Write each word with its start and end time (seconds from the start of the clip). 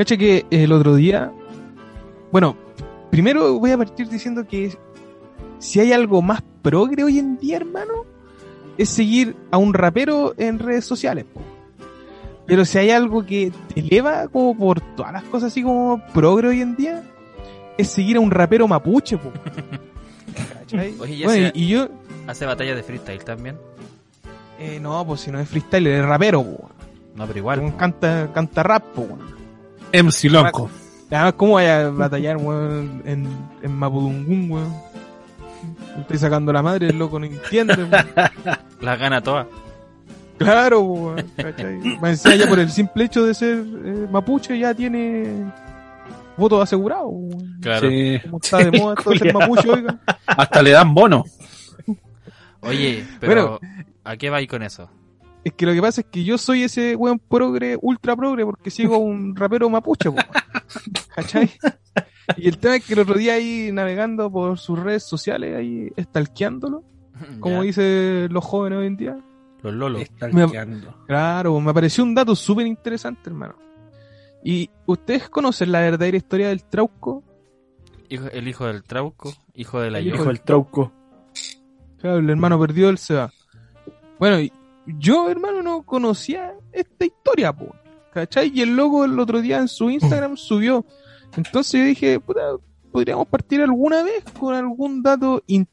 Cacha 0.00 0.16
que 0.16 0.46
el 0.48 0.72
otro 0.72 0.94
día. 0.94 1.30
Bueno, 2.32 2.56
primero 3.10 3.58
voy 3.58 3.72
a 3.72 3.76
partir 3.76 4.08
diciendo 4.08 4.46
que 4.48 4.74
si 5.58 5.78
hay 5.78 5.92
algo 5.92 6.22
más 6.22 6.40
progre 6.62 7.04
hoy 7.04 7.18
en 7.18 7.36
día, 7.36 7.58
hermano, 7.58 8.06
es 8.78 8.88
seguir 8.88 9.36
a 9.50 9.58
un 9.58 9.74
rapero 9.74 10.32
en 10.38 10.58
redes 10.58 10.86
sociales. 10.86 11.26
po. 11.26 11.42
Pero 12.46 12.64
si 12.64 12.78
hay 12.78 12.88
algo 12.88 13.26
que 13.26 13.52
te 13.74 13.80
eleva 13.80 14.26
como 14.28 14.56
por 14.56 14.80
todas 14.96 15.12
las 15.12 15.24
cosas 15.24 15.52
así 15.52 15.62
como 15.62 16.02
progre 16.14 16.48
hoy 16.48 16.62
en 16.62 16.76
día, 16.76 17.02
es 17.76 17.90
seguir 17.90 18.16
a 18.16 18.20
un 18.20 18.30
rapero 18.30 18.66
mapuche, 18.66 19.18
po. 19.18 19.30
Oye, 21.00 21.18
ya 21.18 21.26
Bueno, 21.26 21.50
y 21.52 21.68
yo, 21.68 21.88
Hace 22.26 22.46
batalla 22.46 22.74
de 22.74 22.82
freestyle 22.82 23.22
también. 23.22 23.58
eh, 24.58 24.78
no, 24.80 25.06
pues 25.06 25.20
si 25.20 25.30
no 25.30 25.38
es 25.40 25.46
freestyle, 25.46 25.88
es 25.88 26.02
rapero, 26.06 26.42
po. 26.42 26.70
No, 27.16 27.26
pero 27.26 27.38
igual. 27.38 27.76
Canta, 27.76 28.30
canta 28.32 28.62
rap, 28.62 28.82
po. 28.94 29.06
MC 29.92 30.30
Lonco. 30.30 30.70
Además, 31.10 31.34
¿cómo 31.36 31.54
vaya 31.54 31.86
a 31.86 31.90
batallar, 31.90 32.36
weón, 32.36 33.02
en, 33.04 33.26
en 33.62 33.72
Mapudungún, 33.76 34.50
weón? 34.50 34.74
Estoy 35.98 36.18
sacando 36.18 36.52
la 36.52 36.62
madre, 36.62 36.88
el 36.88 36.98
loco 36.98 37.18
no 37.18 37.26
entiende, 37.26 37.74
weón. 37.74 37.90
Las 38.80 38.98
gana 38.98 39.20
todas. 39.20 39.46
Claro, 40.38 40.80
weón, 40.80 41.30
¿cachai? 41.36 41.78
Más 42.00 42.22
ya 42.22 42.48
por 42.48 42.58
el 42.60 42.70
simple 42.70 43.04
hecho 43.04 43.26
de 43.26 43.34
ser 43.34 43.58
eh, 43.58 44.06
mapuche 44.10 44.58
ya 44.58 44.72
tiene 44.72 45.52
votos 46.36 46.62
asegurados, 46.62 47.08
weón. 47.10 47.58
Claro. 47.60 47.90
Sí. 47.90 48.18
Como 48.22 48.38
está 48.38 48.58
de 48.58 48.78
moda 48.78 48.94
todo 48.94 49.16
ser 49.16 49.34
mapuche, 49.34 49.68
oiga. 49.68 49.98
Hasta 50.26 50.62
le 50.62 50.70
dan 50.70 50.94
bono. 50.94 51.24
Oye, 52.60 53.04
pero 53.18 53.58
¿a 54.04 54.16
qué 54.16 54.30
vais 54.30 54.48
con 54.48 54.62
eso? 54.62 54.88
Es 55.44 55.54
que 55.54 55.64
lo 55.66 55.72
que 55.72 55.80
pasa 55.80 56.02
es 56.02 56.06
que 56.08 56.22
yo 56.24 56.36
soy 56.38 56.64
ese 56.64 56.94
weón 56.96 57.18
progre, 57.18 57.78
ultra 57.80 58.14
progre, 58.16 58.44
porque 58.44 58.70
sigo 58.70 58.98
un 58.98 59.34
rapero 59.34 59.70
mapuche, 59.70 60.08
weón. 60.08 60.26
¿Cachai? 61.14 61.50
Y 62.36 62.46
el 62.48 62.58
tema 62.58 62.76
es 62.76 62.84
que 62.84 62.92
el 62.94 63.00
otro 63.00 63.14
día 63.14 63.34
ahí 63.34 63.70
navegando 63.72 64.30
por 64.30 64.58
sus 64.58 64.78
redes 64.78 65.02
sociales, 65.04 65.56
ahí 65.56 65.90
stalkeándolo, 65.98 66.84
como 67.40 67.62
dicen 67.62 68.32
los 68.32 68.44
jóvenes 68.44 68.78
hoy 68.80 68.86
en 68.86 68.96
día. 68.96 69.16
Los 69.62 69.74
lolos. 69.74 70.02
Stalkeando. 70.04 70.94
Claro, 71.06 71.58
me 71.60 71.70
apareció 71.70 72.04
un 72.04 72.14
dato 72.14 72.34
súper 72.36 72.66
interesante, 72.66 73.28
hermano. 73.28 73.56
¿Y 74.42 74.70
ustedes 74.86 75.28
conocen 75.28 75.70
la 75.72 75.80
verdadera 75.80 76.16
historia 76.16 76.48
del 76.48 76.64
Trauco? 76.64 77.22
Hijo- 78.08 78.30
el 78.30 78.48
hijo 78.48 78.66
del 78.66 78.82
Trauco, 78.84 79.32
hijo 79.54 79.80
de 79.80 79.90
la 79.90 79.98
El 79.98 80.08
Hijo 80.08 80.24
del 80.24 80.40
trauco. 80.40 80.92
Claro, 81.98 82.18
el 82.18 82.30
hermano 82.30 82.58
perdido 82.58 82.88
él 82.88 82.96
se 82.98 83.14
va. 83.14 83.30
Bueno, 84.18 84.40
y 84.40 84.50
yo, 84.98 85.30
hermano, 85.30 85.62
no 85.62 85.82
conocía 85.82 86.54
esta 86.72 87.04
historia, 87.04 87.52
po. 87.52 87.74
¿Cachai? 88.12 88.50
Y 88.54 88.62
el 88.62 88.74
loco 88.74 89.04
el 89.04 89.18
otro 89.20 89.40
día 89.40 89.58
en 89.58 89.68
su 89.68 89.88
Instagram 89.90 90.36
subió. 90.36 90.84
Entonces 91.36 91.80
yo 91.80 91.86
dije, 91.86 92.18
puta, 92.20 92.40
podríamos 92.90 93.28
partir 93.28 93.60
alguna 93.62 94.02
vez 94.02 94.24
con 94.38 94.54
algún 94.54 95.00
dato 95.02 95.42
in- 95.46 95.68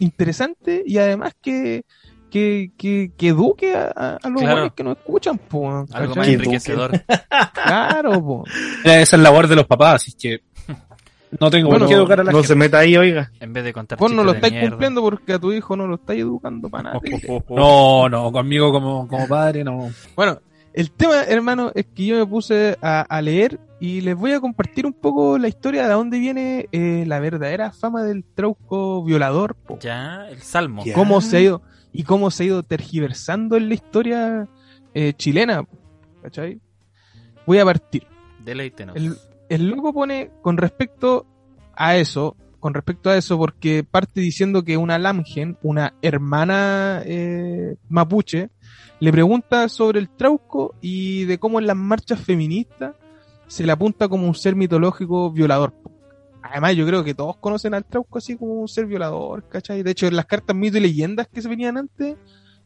interesante 0.00 0.82
y 0.84 0.98
además 0.98 1.34
que, 1.40 1.84
que, 2.30 2.72
que, 2.76 3.12
que 3.16 3.28
eduque 3.28 3.74
a, 3.76 4.18
los 4.28 4.42
Claro. 4.42 4.74
que 4.74 4.82
nos 4.82 4.96
escuchan, 4.98 5.38
po. 5.38 5.84
Algo 5.92 6.16
más 6.16 6.26
enriquecedor. 6.28 7.00
Claro, 7.54 8.24
po. 8.24 8.44
Esa 8.84 9.00
es 9.00 9.12
la 9.12 9.18
labor 9.30 9.46
de 9.46 9.56
los 9.56 9.66
papás, 9.66 9.94
así 10.02 10.12
que 10.12 10.40
no 11.38 11.50
tengo 11.50 11.68
Bueno, 11.68 11.84
por 11.84 11.88
qué 11.88 11.94
educar 11.94 12.20
a 12.20 12.24
la 12.24 12.32
No 12.32 12.38
gente. 12.38 12.48
se 12.48 12.54
meta 12.54 12.78
ahí, 12.78 12.96
oiga. 12.96 13.30
En 13.40 13.52
vez 13.52 13.64
de 13.64 13.72
contar 13.72 13.98
Vos 13.98 14.12
no 14.12 14.24
lo 14.24 14.32
estáis 14.32 14.52
mierda. 14.52 14.70
cumpliendo 14.70 15.02
porque 15.02 15.32
a 15.34 15.38
tu 15.38 15.52
hijo 15.52 15.76
no 15.76 15.86
lo 15.86 15.96
estáis 15.96 16.20
educando 16.22 16.68
para 16.68 16.84
nada. 16.94 17.00
No, 17.50 18.08
no, 18.08 18.32
conmigo 18.32 18.72
como, 18.72 19.06
como 19.08 19.26
padre 19.28 19.64
no. 19.64 19.90
Bueno, 20.16 20.40
el 20.72 20.90
tema, 20.90 21.22
hermano, 21.24 21.72
es 21.74 21.86
que 21.86 22.06
yo 22.06 22.16
me 22.18 22.26
puse 22.26 22.76
a, 22.80 23.00
a 23.02 23.22
leer 23.22 23.58
y 23.80 24.00
les 24.00 24.16
voy 24.16 24.32
a 24.32 24.40
compartir 24.40 24.86
un 24.86 24.92
poco 24.92 25.38
la 25.38 25.48
historia 25.48 25.86
de 25.86 25.92
dónde 25.94 26.18
viene 26.18 26.68
eh, 26.72 27.04
la 27.06 27.20
verdadera 27.20 27.70
fama 27.72 28.02
del 28.02 28.24
trauco 28.24 29.04
violador, 29.04 29.54
po. 29.54 29.78
Ya, 29.80 30.26
el 30.28 30.40
salmo. 30.42 30.82
Ya. 30.84 30.94
cómo 30.94 31.20
se 31.20 31.36
ha 31.36 31.40
ido 31.40 31.62
y 31.92 32.02
cómo 32.04 32.30
se 32.30 32.42
ha 32.42 32.46
ido 32.46 32.62
tergiversando 32.62 33.56
en 33.56 33.68
la 33.68 33.74
historia 33.74 34.48
eh, 34.94 35.12
chilena, 35.16 35.62
po, 35.62 35.76
¿cachai? 36.22 36.60
Voy 37.46 37.58
a 37.58 37.64
partir. 37.64 38.04
Deleítenos. 38.44 38.96
El, 38.96 39.16
el 39.48 39.68
loco 39.68 39.92
pone 39.92 40.30
con 40.42 40.56
respecto 40.56 41.26
a 41.74 41.96
eso, 41.96 42.36
con 42.60 42.74
respecto 42.74 43.10
a 43.10 43.16
eso, 43.16 43.38
porque 43.38 43.84
parte 43.84 44.20
diciendo 44.20 44.64
que 44.64 44.76
una 44.76 44.98
Lamgen, 44.98 45.56
una 45.62 45.94
hermana 46.02 47.02
eh, 47.04 47.76
mapuche, 47.88 48.50
le 49.00 49.12
pregunta 49.12 49.68
sobre 49.68 50.00
el 50.00 50.08
trauco 50.08 50.74
y 50.80 51.24
de 51.24 51.38
cómo 51.38 51.60
en 51.60 51.66
las 51.66 51.76
marchas 51.76 52.20
feministas 52.20 52.94
se 53.46 53.64
le 53.64 53.72
apunta 53.72 54.08
como 54.08 54.26
un 54.26 54.34
ser 54.34 54.56
mitológico 54.56 55.30
violador. 55.30 55.72
Además, 56.42 56.76
yo 56.76 56.86
creo 56.86 57.04
que 57.04 57.14
todos 57.14 57.36
conocen 57.36 57.74
al 57.74 57.84
trauco 57.84 58.18
así 58.18 58.36
como 58.36 58.54
un 58.54 58.68
ser 58.68 58.86
violador, 58.86 59.48
¿cachai? 59.48 59.82
De 59.82 59.90
hecho, 59.90 60.06
en 60.06 60.16
las 60.16 60.26
cartas 60.26 60.56
mito 60.56 60.78
y 60.78 60.80
leyendas 60.80 61.28
que 61.28 61.42
se 61.42 61.48
venían 61.48 61.76
antes, 61.76 62.16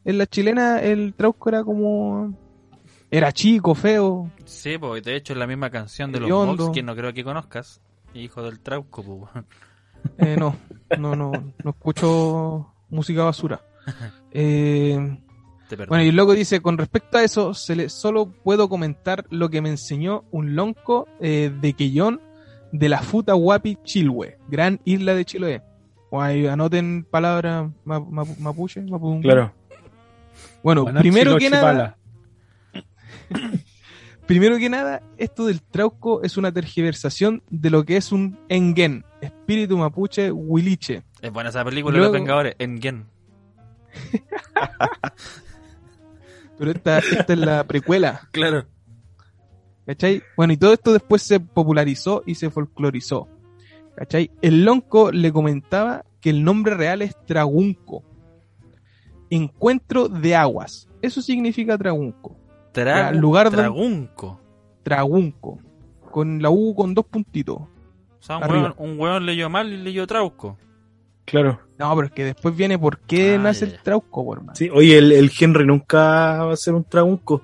en 0.05 0.17
la 0.17 0.25
chilena, 0.25 0.81
el 0.81 1.13
trauco 1.13 1.49
era 1.49 1.63
como... 1.63 2.37
Era 3.15 3.31
chico, 3.31 3.75
feo, 3.75 4.29
Sí, 4.45 4.77
pues 4.77 5.03
de 5.03 5.15
hecho 5.15 5.33
es 5.33 5.39
la 5.39 5.45
misma 5.47 5.69
canción 5.69 6.11
de 6.11 6.19
los. 6.19 6.29
Vox 6.29 6.69
que 6.73 6.81
no 6.81 6.95
creo 6.95 7.13
que 7.13 7.23
conozcas. 7.23 7.79
Hijo 8.13 8.41
del 8.43 8.59
Trauco, 8.59 9.03
pues. 9.03 9.45
Eh, 10.17 10.35
no, 10.37 10.55
no, 10.97 11.15
no, 11.15 11.31
no 11.63 11.69
escucho 11.69 12.73
música 12.89 13.23
basura. 13.23 13.61
Eh, 14.35 14.97
bueno, 15.87 16.03
y 16.03 16.07
el 16.09 16.15
loco 16.15 16.33
dice, 16.33 16.59
con 16.59 16.75
respecto 16.79 17.19
a 17.19 17.23
eso, 17.23 17.53
se 17.53 17.75
le, 17.75 17.89
solo 17.89 18.25
puedo 18.25 18.67
comentar 18.67 19.25
lo 19.29 19.49
que 19.49 19.61
me 19.61 19.69
enseñó 19.69 20.23
un 20.31 20.55
lonco 20.55 21.07
eh, 21.19 21.51
de 21.61 21.73
Quellón 21.73 22.19
de 22.71 22.89
la 22.89 22.99
Futa 23.03 23.33
Guapi 23.33 23.77
Chilhue, 23.83 24.39
gran 24.47 24.79
isla 24.85 25.13
de 25.13 25.25
Chiloé. 25.25 25.61
O 26.09 26.19
ahí 26.19 26.47
anoten 26.47 27.03
palabras 27.09 27.69
ma- 27.85 27.99
ma- 27.99 28.25
mapuche, 28.39 28.81
mapudungun. 28.81 29.21
Claro. 29.21 29.53
Bueno, 30.63 30.83
Buenas 30.83 31.01
primero 31.01 31.37
que 31.37 31.49
nada, 31.51 31.97
primero 34.27 34.57
que 34.57 34.69
nada, 34.69 35.01
esto 35.17 35.45
del 35.45 35.61
trauco 35.61 36.21
es 36.23 36.37
una 36.37 36.51
tergiversación 36.51 37.43
de 37.49 37.69
lo 37.69 37.83
que 37.85 37.97
es 37.97 38.11
un 38.11 38.37
engen, 38.49 39.03
espíritu 39.21 39.77
mapuche 39.77 40.31
huiliche. 40.31 41.03
Es 41.21 41.31
buena 41.31 41.49
esa 41.49 41.63
película, 41.63 41.97
Luego- 41.97 42.13
Los 42.13 42.21
Vengadores, 42.21 42.55
en 42.59 42.81
Gen. 42.81 43.05
Pero 46.57 46.71
esta, 46.71 46.99
esta 46.99 47.33
es 47.33 47.39
la 47.39 47.63
precuela, 47.65 48.27
Claro. 48.31 48.65
¿cachai? 49.85 50.21
Bueno, 50.37 50.53
y 50.53 50.57
todo 50.57 50.73
esto 50.73 50.93
después 50.93 51.21
se 51.21 51.39
popularizó 51.39 52.23
y 52.25 52.35
se 52.35 52.49
folclorizó, 52.49 53.27
¿cachai? 53.95 54.31
El 54.41 54.63
lonco 54.63 55.11
le 55.11 55.31
comentaba 55.33 56.05
que 56.21 56.29
el 56.29 56.43
nombre 56.43 56.75
real 56.75 57.01
es 57.01 57.15
Tragunco, 57.25 58.03
encuentro 59.29 60.07
de 60.07 60.35
aguas. 60.35 60.87
Eso 61.01 61.21
significa 61.21 61.77
Tragunco, 61.77 62.37
Tra- 62.73 63.13
lugar 63.13 63.45
donde- 63.47 63.61
Tragunco. 63.63 64.39
Tragunco, 64.83 65.59
con 66.11 66.41
la 66.41 66.49
U 66.49 66.75
con 66.75 66.93
dos 66.93 67.05
puntitos. 67.05 67.57
O 67.57 67.67
sea, 68.19 68.37
un 68.37 68.51
hueón, 68.51 68.73
un 68.77 68.99
hueón 68.99 69.25
leyó 69.25 69.49
mal 69.49 69.71
y 69.71 69.77
leyó 69.77 70.05
Trauco. 70.07 70.57
Claro. 71.25 71.59
No, 71.77 71.95
pero 71.95 72.07
es 72.07 72.13
que 72.13 72.25
después 72.25 72.55
viene 72.55 72.77
por 72.77 72.99
qué 72.99 73.35
Ah, 73.35 73.39
nace 73.39 73.67
ya, 73.67 73.73
el. 73.75 73.81
Trauco, 73.81 74.25
por 74.25 74.37
hermano. 74.39 74.55
Sí, 74.55 74.69
oye, 74.73 74.97
el, 74.97 75.11
el 75.13 75.31
Henry 75.37 75.65
nunca 75.65 76.43
va 76.43 76.53
a 76.53 76.57
ser 76.57 76.73
un 76.73 76.83
traunco. 76.83 77.41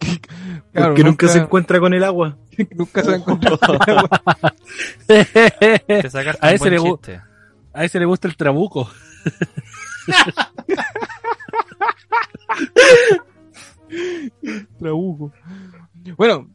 Claro, 0.72 0.88
porque 0.88 1.04
nunca, 1.04 1.28
se 1.28 1.38
encuentra 1.38 1.78
con 1.80 1.92
el 1.92 2.02
agua. 2.02 2.38
nunca 2.74 3.02
se 3.02 3.08
va 3.10 3.14
a 3.14 3.18
encontrar. 3.18 3.58
Te 5.06 6.08
sacaste 6.10 6.46
A 6.46 6.48
un 6.48 6.54
ese 6.54 6.70
buen 6.70 6.72
le 6.72 6.80
chiste. 6.90 7.20
A 7.74 7.84
ese 7.84 7.98
le 7.98 8.06
gusta 8.06 8.26
el 8.26 8.36
trabuco. 8.36 8.88
Trabuco. 14.78 15.32
Bueno, 16.16 16.48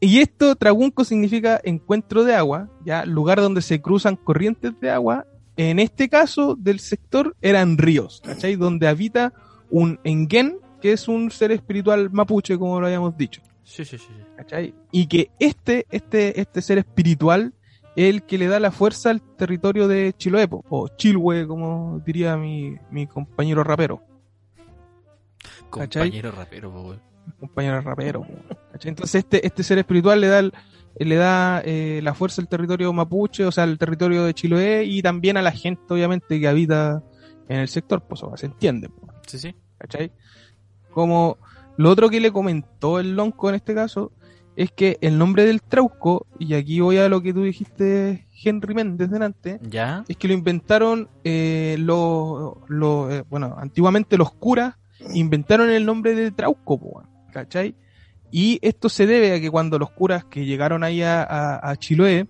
y 0.00 0.18
esto, 0.18 0.56
Tragunco, 0.56 1.04
significa 1.04 1.60
encuentro 1.64 2.24
de 2.24 2.34
agua, 2.34 2.68
ya 2.84 3.04
lugar 3.04 3.40
donde 3.40 3.62
se 3.62 3.80
cruzan 3.80 4.16
corrientes 4.16 4.78
de 4.80 4.90
agua. 4.90 5.26
En 5.56 5.78
este 5.78 6.08
caso 6.08 6.54
del 6.54 6.80
sector 6.80 7.34
eran 7.40 7.78
ríos, 7.78 8.20
¿cachai? 8.24 8.56
Donde 8.56 8.88
habita 8.88 9.32
un 9.70 9.98
engen, 10.04 10.58
que 10.82 10.92
es 10.92 11.08
un 11.08 11.30
ser 11.30 11.50
espiritual 11.50 12.10
mapuche, 12.10 12.58
como 12.58 12.78
lo 12.78 12.86
habíamos 12.86 13.16
dicho, 13.16 13.40
Sí, 13.64 13.84
sí, 13.84 13.96
sí. 13.98 14.08
¿cachai? 14.36 14.74
Y 14.92 15.06
que 15.06 15.30
este, 15.38 15.86
este, 15.90 16.40
este 16.40 16.60
ser 16.62 16.78
espiritual 16.78 17.54
es 17.96 18.10
el 18.14 18.22
que 18.22 18.36
le 18.36 18.46
da 18.48 18.60
la 18.60 18.70
fuerza 18.70 19.10
al 19.10 19.22
territorio 19.22 19.88
de 19.88 20.14
Chiloepo, 20.16 20.62
o 20.68 20.88
Chilhue, 20.88 21.46
como 21.46 22.00
diría 22.04 22.36
mi, 22.36 22.76
mi 22.90 23.06
compañero 23.06 23.64
rapero. 23.64 24.02
Compañero 25.70 26.30
rapero, 26.32 26.96
compañero 27.40 27.80
rapero. 27.80 28.26
Entonces 28.82 29.16
este, 29.16 29.44
este 29.46 29.62
ser 29.62 29.78
espiritual 29.78 30.20
le 30.20 30.28
da, 30.28 30.38
el- 30.40 30.52
le 30.98 31.16
da 31.16 31.60
eh, 31.64 32.00
la 32.02 32.14
fuerza 32.14 32.40
al 32.40 32.48
territorio 32.48 32.92
mapuche, 32.92 33.44
o 33.44 33.52
sea, 33.52 33.64
al 33.64 33.78
territorio 33.78 34.24
de 34.24 34.34
Chiloé 34.34 34.84
y 34.84 35.02
también 35.02 35.36
a 35.36 35.42
la 35.42 35.52
gente, 35.52 35.82
obviamente, 35.92 36.38
que 36.40 36.48
habita 36.48 37.02
en 37.48 37.60
el 37.60 37.68
sector, 37.68 38.02
pues 38.02 38.22
o 38.22 38.28
sea, 38.28 38.36
se 38.36 38.46
entiende, 38.46 38.90
Sí, 39.26 39.38
sí. 39.38 39.54
¿cachai? 39.78 40.10
Como 40.92 41.38
lo 41.76 41.90
otro 41.90 42.08
que 42.08 42.20
le 42.20 42.32
comentó 42.32 42.98
el 42.98 43.14
lonco 43.16 43.48
en 43.48 43.56
este 43.56 43.74
caso 43.74 44.12
es 44.56 44.70
que 44.72 44.96
el 45.02 45.18
nombre 45.18 45.44
del 45.44 45.60
trauco, 45.62 46.26
y 46.38 46.54
aquí 46.54 46.80
voy 46.80 46.96
a 46.96 47.08
lo 47.10 47.20
que 47.20 47.34
tú 47.34 47.42
dijiste, 47.42 48.26
Henry 48.42 48.74
Méndez 48.74 49.10
delante, 49.10 49.58
¿Ya? 49.62 50.02
es 50.08 50.16
que 50.16 50.28
lo 50.28 50.34
inventaron 50.34 51.10
eh, 51.24 51.76
los, 51.78 52.54
los, 52.68 53.12
eh, 53.12 53.24
bueno, 53.28 53.54
antiguamente 53.58 54.16
los 54.16 54.32
curas 54.32 54.76
inventaron 55.14 55.70
el 55.70 55.84
nombre 55.84 56.14
de 56.14 56.30
Trauco, 56.30 57.02
¿cachai? 57.32 57.74
Y 58.30 58.58
esto 58.62 58.88
se 58.88 59.06
debe 59.06 59.34
a 59.34 59.40
que 59.40 59.50
cuando 59.50 59.78
los 59.78 59.90
curas 59.90 60.24
que 60.24 60.44
llegaron 60.44 60.84
ahí 60.84 61.02
a, 61.02 61.74
Chiloé, 61.78 62.26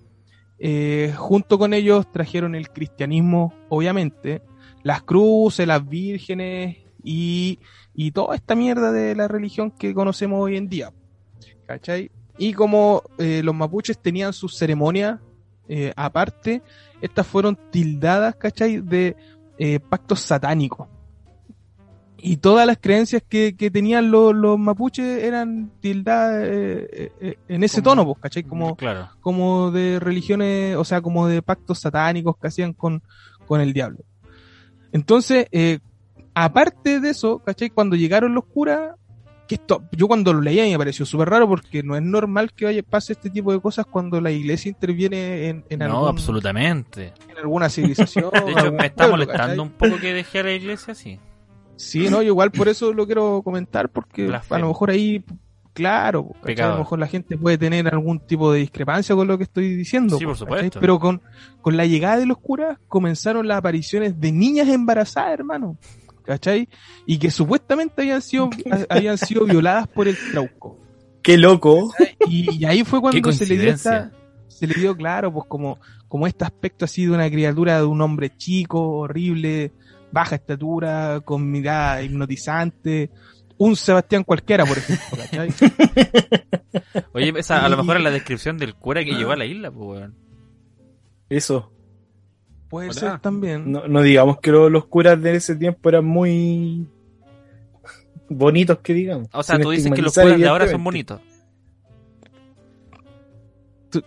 eh, 0.59 1.13
junto 1.17 1.59
con 1.59 1.75
ellos 1.75 2.11
trajeron 2.11 2.55
el 2.55 2.71
cristianismo, 2.71 3.55
obviamente, 3.69 4.43
las 4.83 5.03
cruces, 5.03 5.67
las 5.67 5.87
vírgenes 5.87 6.79
y, 7.03 7.59
y 7.95 8.11
toda 8.13 8.37
esta 8.37 8.55
mierda 8.55 8.93
de 8.93 9.15
la 9.15 9.29
religión 9.29 9.71
que 9.71 9.95
conocemos 9.95 10.41
hoy 10.43 10.57
en 10.57 10.69
día. 10.69 10.93
¿Cachai? 11.67 12.11
Y 12.39 12.53
como 12.53 13.03
eh, 13.19 13.41
los 13.43 13.55
mapuches 13.55 13.99
tenían 13.99 14.33
sus 14.33 14.57
ceremonias 14.57 15.19
eh, 15.69 15.93
aparte, 15.97 16.63
estas 17.01 17.27
fueron 17.27 17.59
tildadas, 17.71 18.37
¿cachai? 18.37 18.81
De 18.81 19.17
pactos 19.89 20.21
satánicos. 20.21 20.87
Y 22.29 22.39
todas 22.39 22.67
las 22.67 22.79
creencias 22.79 23.23
que, 23.29 23.55
que 23.57 23.71
tenían 23.71 24.11
los, 24.11 24.35
los 24.35 24.59
mapuches 24.59 25.23
eran 25.23 25.71
tildadas 25.81 26.43
eh, 26.45 27.13
eh, 27.21 27.39
en 27.47 27.63
ese 27.63 27.83
Como- 27.83 27.91
tono, 27.95 28.05
pues, 28.07 28.19
¿cachai? 28.21 28.43
Como, 28.43 28.75
Claro. 28.75 29.11
como 29.21 29.71
de 29.71 30.01
religiones, 30.01 30.75
o 30.77 30.85
sea, 30.85 31.01
como 31.01 31.29
de 31.29 31.41
pactos 31.43 31.79
satánicos 31.79 32.37
que 32.37 32.49
hacían 32.49 32.73
con, 32.73 33.01
con 33.47 33.61
el 33.61 33.73
diablo. 33.73 33.99
Entonces, 34.93 35.47
eh, 35.53 35.79
aparte 36.35 37.01
de 37.01 37.11
eso, 37.11 37.39
¿cachai? 37.39 37.71
Cuando 37.71 37.97
llegaron 37.97 38.35
los 38.35 38.45
curas, 38.45 38.95
que 39.47 39.55
esto, 39.55 39.85
yo 39.93 40.09
cuando 40.09 40.33
lo 40.33 40.41
leía 40.41 40.65
me 40.65 40.77
pareció 40.79 41.07
súper 41.07 41.29
raro 41.31 41.47
porque 41.49 41.85
no 41.85 41.95
es 41.95 42.03
normal 42.03 42.53
que 42.53 42.65
vaya, 42.65 42.83
pase 42.83 43.13
este 43.13 43.31
tipo 43.31 43.53
de 43.53 43.61
cosas 43.61 43.87
cuando 43.87 44.21
la 44.21 44.33
iglesia 44.33 44.69
interviene 44.71 45.49
en, 45.49 45.65
en, 45.69 45.79
no, 45.79 45.85
algún- 45.85 46.09
absolutamente. 46.09 47.13
en 47.31 47.39
alguna 47.39 47.69
civilización. 47.69 48.31
De 48.33 48.51
hecho, 48.53 48.73
me 48.73 48.87
está 48.87 49.07
pueblo, 49.07 49.13
molestando 49.13 49.43
¿cachai? 49.47 49.59
un 49.61 49.71
poco 49.71 50.01
que 50.01 50.13
dejé 50.13 50.41
a 50.41 50.43
la 50.43 50.53
iglesia 50.53 50.93
así. 50.93 51.21
Sí, 51.77 52.09
no, 52.09 52.23
yo 52.23 52.29
igual 52.29 52.51
por 52.51 52.69
eso 52.69 52.93
lo 52.93 53.07
quiero 53.07 53.43
comentar 53.43 53.91
porque 53.91 54.33
a 54.49 54.59
lo 54.59 54.69
mejor 54.69 54.91
ahí, 54.91 55.23
claro, 55.73 56.33
a 56.43 56.69
lo 56.69 56.79
mejor 56.79 56.99
la 56.99 57.07
gente 57.07 57.37
puede 57.37 57.59
tener 57.59 57.87
algún 57.89 58.19
tipo 58.21 58.53
de 58.53 58.61
discrepancia 58.61 59.15
con 59.15 59.29
lo 59.29 59.37
que 59.37 59.45
estoy 59.45 59.75
diciendo. 59.75 60.19
Sí, 60.19 60.25
por 60.25 60.35
¿cachai? 60.35 60.47
supuesto. 60.57 60.81
Pero 60.81 60.99
con, 60.99 61.23
con 61.61 61.77
la 61.77 61.87
llegada 61.87 62.19
de 62.19 62.27
los 62.27 62.39
curas 62.39 62.79
comenzaron 62.89 63.47
las 63.47 63.59
apariciones 63.59 64.19
de 64.19 64.33
niñas 64.33 64.69
embarazadas, 64.69 65.33
hermano. 65.33 65.77
¿Cachai? 66.25 66.69
Y 67.05 67.19
que 67.19 67.31
supuestamente 67.31 68.03
habían 68.03 68.21
sido, 68.21 68.51
habían 68.89 69.17
sido 69.17 69.45
violadas 69.45 69.87
por 69.87 70.09
el 70.09 70.17
trauco. 70.33 70.79
Qué 71.23 71.37
loco. 71.37 71.93
Y, 72.29 72.57
y 72.57 72.65
ahí 72.65 72.83
fue 72.83 73.01
cuando 73.01 73.33
se 73.33 73.47
le 73.47 73.59
dio 73.59 73.71
esta, 73.71 74.11
se 74.49 74.67
le 74.67 74.75
dio 74.75 74.97
claro, 74.97 75.33
pues 75.33 75.47
como, 75.47 75.79
como 76.09 76.27
este 76.27 76.45
aspecto 76.45 76.85
así 76.85 77.05
de 77.05 77.13
una 77.13 77.31
criatura 77.31 77.79
de 77.79 77.85
un 77.85 78.01
hombre 78.01 78.37
chico, 78.37 78.81
horrible, 78.81 79.73
baja 80.13 80.37
estatura, 80.37 81.21
con 81.25 81.51
mirada 81.51 82.03
hipnotizante, 82.03 83.11
un 83.59 83.75
Sebastián 83.77 84.25
cualquiera, 84.25 84.65
por 84.67 84.79
ejemplo, 84.79 85.17
¿cachai? 85.19 85.51
Oye, 87.13 87.33
esa 87.39 87.65
a 87.65 87.69
lo 87.69 87.77
mejor 87.79 87.97
es 87.99 88.03
la 88.03 88.11
descripción 88.11 88.59
del 88.59 88.75
cura 88.75 89.05
que 89.05 89.13
llegó 89.15 89.33
a 89.33 89.37
la 89.37 89.45
isla, 89.47 89.71
pues, 89.71 89.87
weón. 90.01 90.15
Eso. 91.29 91.73
Puede 92.69 92.91
Hola. 92.91 93.01
ser 93.01 93.19
también. 93.21 93.71
No, 93.71 93.87
no 93.89 94.03
digamos 94.03 94.39
que 94.41 94.51
lo- 94.51 94.69
los 94.69 94.87
curas 94.87 95.21
de 95.23 95.37
ese 95.37 95.55
tiempo 95.57 95.89
eran 95.89 96.05
muy 96.05 96.87
bonitos, 98.29 98.79
que 98.79 98.93
digamos. 98.93 99.29
O 99.33 99.43
sea, 99.43 99.59
tú 99.59 99.71
dices 99.71 99.93
que 99.93 100.03
los 100.03 100.15
curas 100.15 100.39
de 100.39 100.49
ahora 100.49 100.69
son 100.69 100.83
bonitos. 100.85 101.21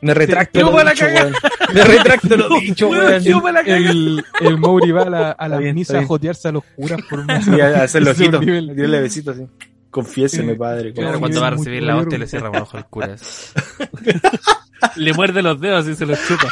Me 0.01 0.13
retracto 0.13 0.59
lo 0.62 0.68
¡Chupa 0.69 0.83
la 0.83 0.91
dicho, 0.91 1.06
weón. 1.06 1.33
Me 1.74 1.83
retracto 1.83 2.38
lo 2.38 2.50
dicho, 2.59 2.88
weón. 2.89 3.57
El, 3.65 4.25
el 4.41 4.57
Mauri 4.57 4.91
va 4.91 5.01
a 5.03 5.09
la, 5.09 5.31
a 5.31 5.47
la 5.47 5.57
bien, 5.57 5.75
misa 5.75 6.00
a 6.00 6.06
jotearse 6.06 6.47
a 6.47 6.51
los 6.51 6.63
curas 6.75 7.00
por 7.09 7.19
una... 7.19 7.39
Y 7.56 7.59
a- 7.62 7.80
a 7.81 7.83
hacer 7.83 8.01
los 8.03 8.13
Ese 8.19 8.24
es 8.24 8.30
un 8.30 8.36
ojitos. 8.36 8.41
nivel- 8.56 8.75
Tirarle 8.75 9.01
besitos 9.01 9.36
así. 9.38 9.47
Confiéseme, 9.91 10.53
Sí. 10.53 10.57
padre. 10.59 10.94
Claro, 10.94 10.94
Claro, 10.94 11.13
un 11.18 11.19
cuando 11.21 11.41
va 11.41 11.47
a 11.47 11.51
recibir 11.51 11.83
la 11.83 11.97
hostia 11.97 12.18
le 12.18 12.24
un- 12.25 12.30
cierra 12.30 12.51
por 12.51 12.62
ojo 12.62 12.77
el 12.77 12.86
cura. 12.86 13.15
le 14.95 15.13
muerde 15.13 15.41
los 15.41 15.59
dedos 15.59 15.88
y 15.88 15.95
se 15.95 16.06
los 16.06 16.19
chupa. 16.27 16.47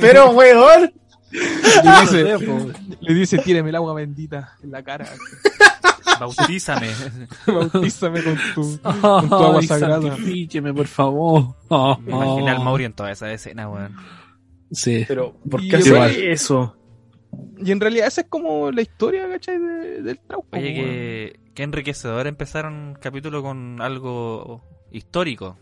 Pero, 0.00 0.30
weón. 0.30 0.92
le 1.32 2.00
dice, 2.00 2.36
le 3.00 3.14
dice, 3.14 3.38
tíreme 3.38 3.70
el 3.70 3.74
agua 3.76 3.94
bendita 3.94 4.52
en 4.62 4.70
la 4.70 4.82
cara. 4.82 5.06
Bautízame. 6.20 6.88
Bautízame 7.46 8.22
con 8.22 8.36
tu, 8.54 8.78
con 8.82 9.28
tu 9.28 9.34
agua 9.34 9.58
Ay, 9.60 9.66
sagrada. 9.66 10.16
por 10.74 10.86
favor. 10.86 11.56
Oh, 11.68 11.98
Me 11.98 12.12
imaginé 12.12 12.50
al 12.50 12.58
oh. 12.58 12.64
Mauri 12.64 12.84
en 12.84 12.92
toda 12.92 13.10
esa 13.10 13.32
escena, 13.32 13.68
weón. 13.68 13.94
Sí. 14.70 15.04
Pero, 15.06 15.34
¿por 15.50 15.60
qué 15.60 15.76
hacer 15.76 16.30
eso? 16.30 16.76
Y 17.58 17.70
en 17.72 17.80
realidad 17.80 18.06
esa 18.08 18.22
es 18.22 18.26
como 18.28 18.70
la 18.70 18.82
historia, 18.82 19.28
¿cachai? 19.28 19.58
De- 19.58 20.02
del 20.02 20.18
trauco. 20.20 20.48
Oye, 20.52 20.74
que, 20.74 21.40
que 21.54 21.62
enriquecedor 21.62 22.26
empezar 22.26 22.66
un 22.66 22.96
capítulo 23.00 23.42
con 23.42 23.80
algo 23.80 24.62
histórico. 24.92 25.56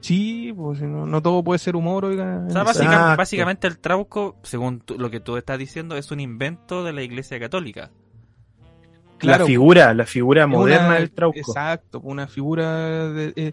Sí, 0.00 0.52
pues 0.56 0.80
si 0.80 0.84
no, 0.84 1.06
no 1.06 1.22
todo 1.22 1.44
puede 1.44 1.58
ser 1.60 1.76
humor, 1.76 2.04
oiga. 2.04 2.44
O 2.48 2.72
sea, 2.74 3.14
básicamente 3.16 3.68
el 3.68 3.78
trauco, 3.78 4.36
según 4.42 4.80
tú- 4.80 4.98
lo 4.98 5.10
que 5.10 5.20
tú 5.20 5.36
estás 5.36 5.58
diciendo, 5.58 5.96
es 5.96 6.10
un 6.10 6.18
invento 6.20 6.82
de 6.82 6.92
la 6.92 7.02
Iglesia 7.02 7.38
Católica. 7.38 7.90
Claro, 9.22 9.44
la 9.44 9.46
figura, 9.46 9.94
la 9.94 10.06
figura 10.06 10.46
moderna 10.46 10.88
una- 10.88 10.94
del 10.98 11.10
trauco. 11.10 11.38
Exacto, 11.38 12.00
una 12.00 12.26
figura 12.26 13.08
de- 13.10 13.32
eh, 13.36 13.52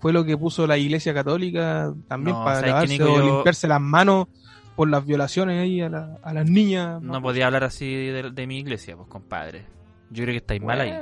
fue 0.00 0.12
lo 0.12 0.24
que 0.24 0.36
puso 0.36 0.66
la 0.66 0.76
Iglesia 0.78 1.12
Católica 1.14 1.92
también 2.08 2.36
No, 2.36 2.44
para 2.44 2.56
¿sabes 2.56 2.64
qué, 2.64 2.70
lavarse 2.72 2.92
Nico? 2.98 3.12
o 3.12 3.16
Yo- 3.18 3.34
limpiarse 3.36 3.68
las 3.68 3.80
manos 3.80 4.26
por 4.76 4.88
las 4.88 5.04
violaciones 5.04 5.60
ahí 5.62 5.80
a, 5.82 5.88
la- 5.90 6.18
a 6.22 6.32
las 6.32 6.48
niñas. 6.48 7.00
No 7.02 7.20
podía 7.22 7.46
hablar 7.46 7.64
así 7.64 7.86
de, 7.92 8.30
de 8.30 8.46
mi 8.46 8.58
iglesia, 8.58 8.96
pues 8.96 9.08
compadre. 9.08 9.66
Yo 10.10 10.24
creo 10.24 10.32
que 10.32 10.38
estáis 10.38 10.62
mal 10.62 10.80
ahí. 10.80 10.92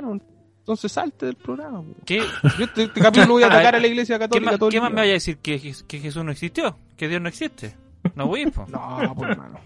Entonces 0.59 0.91
salte 0.91 1.25
del 1.25 1.35
programa. 1.35 1.81
pues. 1.81 1.95
¿Qué, 2.05 2.17
Yo 2.57 2.65
este, 2.65 2.83
este 2.83 3.01
capítulo 3.01 3.33
voy 3.33 3.43
a 3.43 3.47
atacar 3.47 3.75
a 3.75 3.79
la 3.79 3.87
Iglesia 3.87 4.17
qué, 4.17 4.25
Católica 4.25 4.51
el 4.51 4.59
qué 4.69 4.81
más 4.81 4.89
me 4.91 4.97
vaya 4.97 5.11
a 5.11 5.13
decir? 5.13 5.37
¿Que, 5.37 5.59
Jes- 5.59 5.83
que 5.87 5.99
Jesús 5.99 6.23
no 6.23 6.31
existió? 6.31 6.77
¿Que 6.95 7.07
Dios 7.07 7.19
no 7.21 7.27
existe? 7.29 7.75
No 8.15 8.27
voy, 8.27 8.45
pues. 8.51 8.67
No, 8.69 9.15
por 9.15 9.31
hermano. 9.31 9.59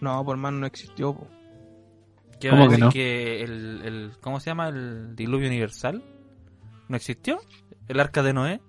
No, 0.00 0.24
por 0.24 0.34
hermano 0.34 0.58
no 0.58 0.66
existió. 0.66 1.14
po. 1.14 1.26
¿Qué 2.42 2.50
¿Cómo 2.50 2.64
que 2.64 2.70
decir 2.70 2.84
no? 2.84 2.90
que 2.90 3.42
el, 3.42 3.82
el- 3.84 4.12
¿Cómo 4.20 4.40
se 4.40 4.50
llama? 4.50 4.68
¿El 4.68 5.14
diluvio 5.14 5.46
universal? 5.46 6.02
¿No 6.88 6.96
existió? 6.96 7.38
¿El 7.86 8.00
arca 8.00 8.20
de 8.24 8.32
Noé? 8.32 8.60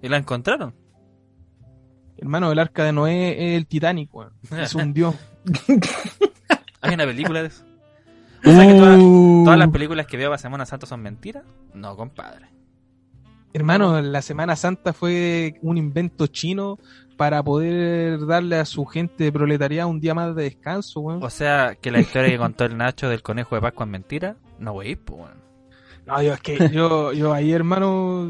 ¿Y 0.00 0.08
la 0.08 0.16
encontraron? 0.16 0.74
Hermano, 2.16 2.50
el 2.50 2.58
arca 2.58 2.82
de 2.84 2.92
Noé 2.94 3.32
es 3.32 3.58
el 3.58 3.66
Titanic, 3.66 4.14
weón. 4.14 4.32
Se 4.66 4.78
hundió. 4.78 5.14
¿Hay 6.80 6.94
una 6.94 7.04
película 7.04 7.42
de 7.42 7.48
eso? 7.48 7.64
O 8.42 8.50
sea 8.50 8.66
que 8.66 8.72
todas, 8.74 8.98
todas 8.98 9.58
las 9.58 9.68
películas 9.68 10.06
que 10.06 10.16
veo 10.16 10.30
para 10.30 10.38
Semana 10.38 10.64
Santa 10.64 10.86
son 10.86 11.02
mentiras. 11.02 11.44
No, 11.74 11.96
compadre. 11.96 12.48
Hermano, 13.52 14.00
la 14.00 14.22
Semana 14.22 14.56
Santa 14.56 14.94
fue 14.94 15.56
un 15.60 15.76
invento 15.76 16.26
chino 16.26 16.78
para 17.16 17.42
poder 17.42 18.26
darle 18.26 18.56
a 18.56 18.64
su 18.64 18.84
gente 18.86 19.30
proletariada 19.30 19.86
un 19.86 20.00
día 20.00 20.14
más 20.14 20.34
de 20.34 20.44
descanso, 20.44 21.00
weón. 21.00 21.22
O 21.22 21.30
sea, 21.30 21.76
que 21.80 21.90
la 21.90 22.00
historia 22.00 22.30
que 22.30 22.38
contó 22.38 22.64
el 22.64 22.76
Nacho 22.76 23.08
del 23.08 23.22
conejo 23.22 23.54
de 23.54 23.60
Pascua 23.60 23.86
es 23.86 23.90
mentira. 23.92 24.36
No, 24.58 24.72
güey, 24.72 24.96
pues, 24.96 25.20
weón. 25.20 25.44
No, 26.06 26.22
yo 26.22 26.34
es 26.34 26.40
que 26.40 26.68
yo, 26.72 27.12
yo 27.12 27.32
ahí, 27.32 27.52
hermano, 27.52 28.28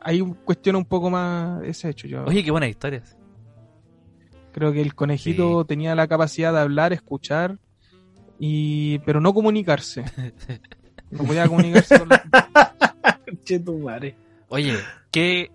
ahí 0.00 0.20
cuestiona 0.44 0.78
un 0.78 0.84
poco 0.86 1.10
más 1.10 1.62
ese 1.64 1.90
hecho. 1.90 2.06
Yo 2.08 2.24
Oye, 2.24 2.42
qué 2.42 2.50
buenas 2.50 2.70
historias. 2.70 3.16
creo 4.52 4.72
que 4.72 4.80
el 4.80 4.94
conejito 4.94 5.64
tenía 5.64 5.94
la 5.94 6.08
capacidad 6.08 6.52
de 6.52 6.60
hablar, 6.60 6.92
escuchar, 6.92 7.58
y 8.38 8.98
pero 9.00 9.20
no 9.20 9.32
comunicarse. 9.34 10.04
No 11.12 11.24
podía 11.24 11.48
comunicarse 11.48 11.98
con 11.98 12.08
la- 12.08 12.22
Che, 13.44 13.58
tu 13.58 13.76
madre. 13.80 14.14
Oye, 14.48 14.76
qué 15.10 15.50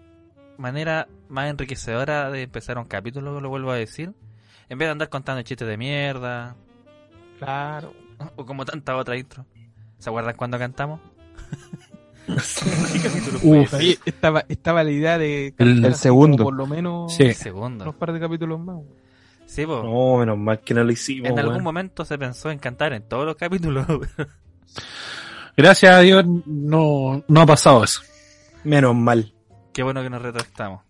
manera 0.58 1.08
más 1.36 1.50
enriquecedora 1.51 2.32
de 2.32 2.42
empezar 2.44 2.77
un 2.80 2.86
capítulo, 2.86 3.39
lo 3.39 3.50
vuelvo 3.50 3.72
a 3.72 3.75
decir. 3.75 4.13
En 4.70 4.77
vez 4.80 4.88
de 4.88 4.92
andar 4.94 5.10
contando 5.10 5.42
chistes 5.44 5.68
de 5.68 5.77
mierda, 5.77 6.56
Claro. 7.38 7.94
o 8.36 8.46
como 8.46 8.65
tanta 8.65 8.96
otra 8.96 9.15
intro. 9.18 9.46
¿Se 10.00 10.10
acuerdan 10.10 10.36
cuando 10.36 10.58
cantamos? 10.58 11.00
Uf. 13.44 13.74
Estaba, 14.06 14.46
estaba 14.50 14.84
la 14.84 14.92
idea 14.92 15.18
de 15.18 15.48
El- 15.48 15.54
cantar 15.56 15.77
el 15.77 15.86
así 15.94 16.01
segundo. 16.04 16.44
por 16.44 16.54
lo 16.56 16.65
menos 16.65 17.13
Sí. 17.13 17.24
El 17.24 17.36
segundo. 17.36 17.84
unos 17.84 17.96
par 17.96 18.13
de 18.13 18.20
capítulos 18.20 18.60
más. 18.60 18.77
Sí, 19.46 19.65
po. 19.65 19.84
No, 19.84 20.18
menos 20.20 20.38
mal 20.38 20.60
que 20.62 20.74
no 20.74 20.84
lo 20.84 20.92
hicimos. 20.92 21.30
en 21.30 21.38
algún 21.39 21.62
momento 21.62 22.04
se 22.04 22.18
pensó 22.18 22.50
en 22.50 22.58
cantar 22.58 22.94
en 22.94 23.04
todos 23.08 23.25
los 23.25 23.36
capítulos. 23.36 23.86
Gracias 25.58 25.94
a 25.96 26.00
Dios 26.00 26.25
no, 26.48 27.24
no 27.27 27.42
ha 27.42 27.46
pasado 27.46 27.84
eso. 27.84 28.01
Menos 28.63 28.96
mal. 28.96 29.32
Qué 29.72 29.84
bueno 29.84 30.01
que 30.01 30.10
nos 30.10 30.22
retractamos. 30.22 30.82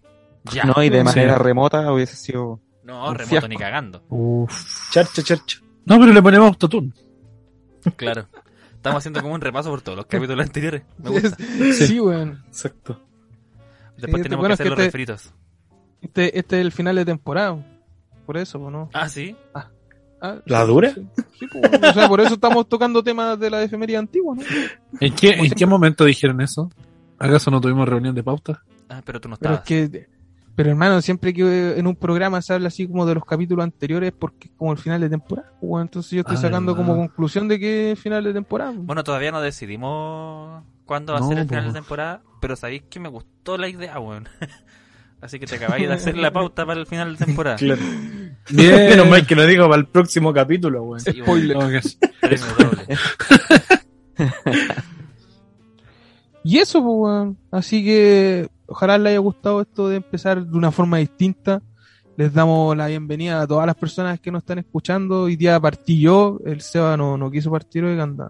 Ya. 0.52 0.64
No, 0.64 0.84
y 0.84 0.90
de 0.90 1.00
Sí. 1.00 1.04
manera 1.04 1.38
remota 1.38 1.92
hubiese 1.92 2.16
sido. 2.16 2.60
No, 2.84 3.10
Un 3.10 3.16
remoto 3.16 3.30
fiasco. 3.30 3.48
ni 3.48 3.58
cagando. 3.58 4.04
Uf. 4.10 4.92
Charcha, 4.92 5.24
charcha. 5.24 5.58
No, 5.86 6.00
pero 6.00 6.14
le 6.14 6.22
ponemos 6.22 6.48
autotune. 6.50 6.92
Claro. 7.96 8.28
Estamos 8.75 9.00
haciendo 9.00 9.22
como 9.22 9.34
un 9.34 9.42
repaso 9.42 9.70
por 9.72 9.82
todos 9.82 9.98
los 9.98 10.06
capítulos 10.10 10.46
anteriores. 10.46 10.84
Me 10.98 11.10
gusta. 11.12 11.36
Sí, 11.74 12.00
weón. 12.00 12.44
Exacto. 12.48 13.02
Después 13.98 14.18
Sí, 14.18 14.24
tenemos 14.24 14.42
bueno, 14.44 14.48
que 14.50 14.54
es 14.54 14.60
hacer 14.60 14.66
que 14.66 14.70
los 14.70 14.80
este- 14.80 14.86
refritos. 14.86 15.34
Este, 16.02 16.38
este 16.40 16.60
es 16.60 16.66
el 16.66 16.72
final 16.72 16.96
de 16.96 17.06
temporada. 17.06 17.58
Por 18.25 18.38
eso, 18.38 18.60
¿o 18.60 18.70
¿no? 18.72 18.90
Ah, 18.94 19.10
sí. 19.10 19.36
Ah, 19.54 19.70
¿La 20.46 20.62
sí, 20.62 20.68
dura? 20.68 20.94
Sí, 20.94 21.08
sí, 21.40 21.48
pues, 21.52 21.64
o 21.84 21.94
sea, 21.94 22.08
por 22.08 22.20
eso 22.22 22.36
estamos 22.36 22.68
tocando 22.68 23.04
temas 23.04 23.40
de 23.40 23.50
la 23.50 23.62
efemería 23.64 24.00
antigua, 24.00 24.36
¿no? 24.36 24.44
¿En 25.00 25.14
qué, 25.16 25.30
¿En 25.32 25.52
qué 25.52 25.66
momento 25.66 26.06
dijeron 26.06 26.42
eso? 26.42 26.72
¿Acaso 27.20 27.52
no 27.52 27.62
tuvimos 27.62 27.88
reunión 27.88 28.14
de 28.16 28.24
pauta? 28.24 28.64
Ah, 28.90 29.02
pero 29.06 29.20
tú 29.22 29.30
no 29.30 29.38
Pero 29.38 29.56
es 29.56 29.60
estabas. 29.62 29.90
que, 29.92 30.08
pero 30.56 30.70
hermano, 30.70 31.02
siempre 31.02 31.34
que 31.34 31.78
en 31.78 31.86
un 31.88 31.96
programa 31.96 32.42
se 32.42 32.54
habla 32.54 32.68
así 32.70 32.88
como 32.88 33.06
de 33.06 33.16
los 33.16 33.26
capítulos 33.26 33.64
anteriores, 33.64 34.14
porque 34.18 34.48
es 34.48 34.54
como 34.58 34.72
el 34.72 34.78
final 34.78 35.02
de 35.02 35.10
temporada. 35.10 35.50
pues, 35.60 35.70
bueno, 35.70 35.82
entonces 35.84 36.12
yo 36.12 36.20
estoy 36.22 36.38
Ah, 36.38 36.42
sacando 36.42 36.74
verdad. 36.74 36.88
como 36.88 36.98
conclusión 37.00 37.48
de 37.48 37.60
que 37.60 37.92
es 37.92 38.00
final 38.00 38.24
de 38.24 38.34
temporada. 38.34 38.74
Bueno, 38.76 39.04
todavía 39.04 39.32
no 39.32 39.42
decidimos 39.42 40.64
cuándo 40.86 41.14
va 41.14 41.20
a 41.20 41.24
ser 41.28 41.38
el 41.40 41.48
final 41.48 41.68
de 41.68 41.74
temporada, 41.74 42.22
pero 42.42 42.56
sabéis 42.56 42.84
que 42.90 43.00
me 43.00 43.10
gustó 43.10 43.58
la 43.58 43.68
idea, 43.68 44.00
weón. 44.00 44.28
Así 45.22 45.40
que 45.40 45.48
te 45.48 45.56
acabáis 45.56 45.88
de 45.88 45.94
hacer 45.96 46.16
la 46.18 46.32
pauta 46.32 46.66
para 46.66 46.80
el 46.80 46.86
final 46.86 47.18
de 47.18 47.26
temporada. 47.26 47.58
Claro. 47.58 47.82
Bien. 48.52 48.90
Menos 48.90 49.10
mal 49.10 49.26
que 49.26 49.36
lo 49.36 49.46
digo 49.48 49.66
para 49.68 49.78
el 49.82 49.88
próximo 49.88 50.32
capítulo, 50.34 50.84
weón. 50.84 51.00
Sí, 51.00 51.12
Spoiler. 51.22 51.58
No, 51.58 51.68
que 51.70 51.78
es- 51.78 51.98
premio 52.22 52.46
doble. 52.60 52.98
Y 56.44 56.60
eso, 56.60 56.80
pues, 56.84 56.94
weón. 56.96 57.38
Así 57.52 57.84
que 57.84 58.50
ojalá 58.68 58.98
les 58.98 59.12
haya 59.12 59.20
gustado 59.20 59.62
esto 59.62 59.90
de 59.90 59.98
empezar 59.98 60.46
de 60.46 60.58
una 60.58 60.72
forma 60.72 60.98
distinta. 60.98 61.62
Les 62.18 62.34
damos 62.34 62.76
la 62.78 62.88
bienvenida 62.88 63.42
a 63.42 63.48
todas 63.48 63.66
las 63.66 63.76
personas 63.76 64.20
que 64.20 64.32
nos 64.32 64.44
están 64.44 64.60
escuchando. 64.60 65.24
Hoy 65.24 65.36
día 65.36 65.60
partí 65.60 66.00
yo, 66.00 66.40
el 66.46 66.62
Seba 66.62 66.96
no, 66.96 67.18
no 67.18 67.30
quiso 67.30 67.52
partir 67.52 67.84
hoy, 67.84 68.00
anda, 68.00 68.30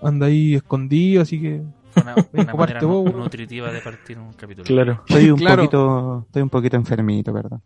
anda 0.00 0.26
ahí 0.26 0.54
escondido, 0.54 1.22
así 1.22 1.40
que 1.40 1.62
Fue 1.90 2.02
una, 2.02 2.14
una 2.32 2.54
manera 2.54 2.80
vos, 2.82 3.12
nutritiva 3.12 3.72
de 3.72 3.80
partir 3.80 4.18
un 4.18 4.32
capítulo. 4.34 4.64
Claro. 4.64 5.02
Estoy 5.08 5.30
un 5.30 5.38
Claro. 5.40 5.62
poquito, 5.62 6.24
estoy 6.26 6.42
un 6.42 6.50
poquito 6.50 6.76
enfermito, 6.76 7.32
¿verdad? 7.32 7.58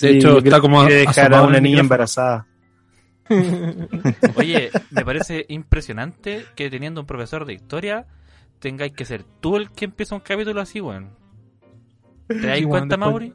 De 0.00 0.10
hecho, 0.10 0.32
yo 0.32 0.38
está 0.38 0.60
como 0.60 0.84
dejar 0.84 1.34
a 1.34 1.42
una 1.42 1.58
niña 1.58 1.80
embarazada. 1.80 2.46
Oye, 4.36 4.70
me 4.90 5.04
parece 5.04 5.46
impresionante 5.48 6.44
que 6.54 6.70
teniendo 6.70 7.00
un 7.00 7.06
profesor 7.06 7.44
de 7.44 7.54
historia 7.54 8.06
tengáis 8.58 8.92
que 8.92 9.04
ser 9.04 9.24
tú 9.40 9.56
el 9.56 9.70
que 9.70 9.84
empieza 9.86 10.14
un 10.14 10.20
capítulo 10.20 10.60
así, 10.60 10.80
weón. 10.80 11.10
¿Te 12.28 12.34
das 12.46 12.58
Sí, 12.58 12.64
cuenta, 12.64 12.96
después- 12.96 13.10
Mauri? 13.12 13.34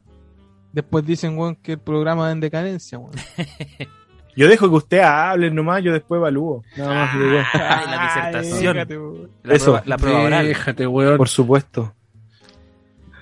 después 0.72 1.04
dicen, 1.06 1.38
weón, 1.38 1.56
que 1.56 1.72
el 1.72 1.78
programa 1.78 2.28
es 2.28 2.32
en 2.34 2.40
decadencia, 2.40 2.98
weón. 2.98 3.12
Yo 4.36 4.48
dejo 4.48 4.68
que 4.70 4.76
usted 4.76 5.00
hable 5.00 5.50
nomás, 5.50 5.84
yo 5.84 5.92
después 5.92 6.18
evalúo. 6.18 6.62
Nada 6.78 6.94
más. 6.94 7.10
Ay, 7.52 7.84
la 7.90 8.02
disertación. 8.32 8.74
déjate. 8.76 8.98
La 9.42 9.54
Eso. 9.54 9.64
prueba, 9.66 9.82
la 9.84 9.96
prueba 9.98 10.22
oral. 10.22 10.46
Déjate, 10.46 10.86
weón. 10.86 11.18
Por 11.18 11.28
supuesto. 11.28 11.94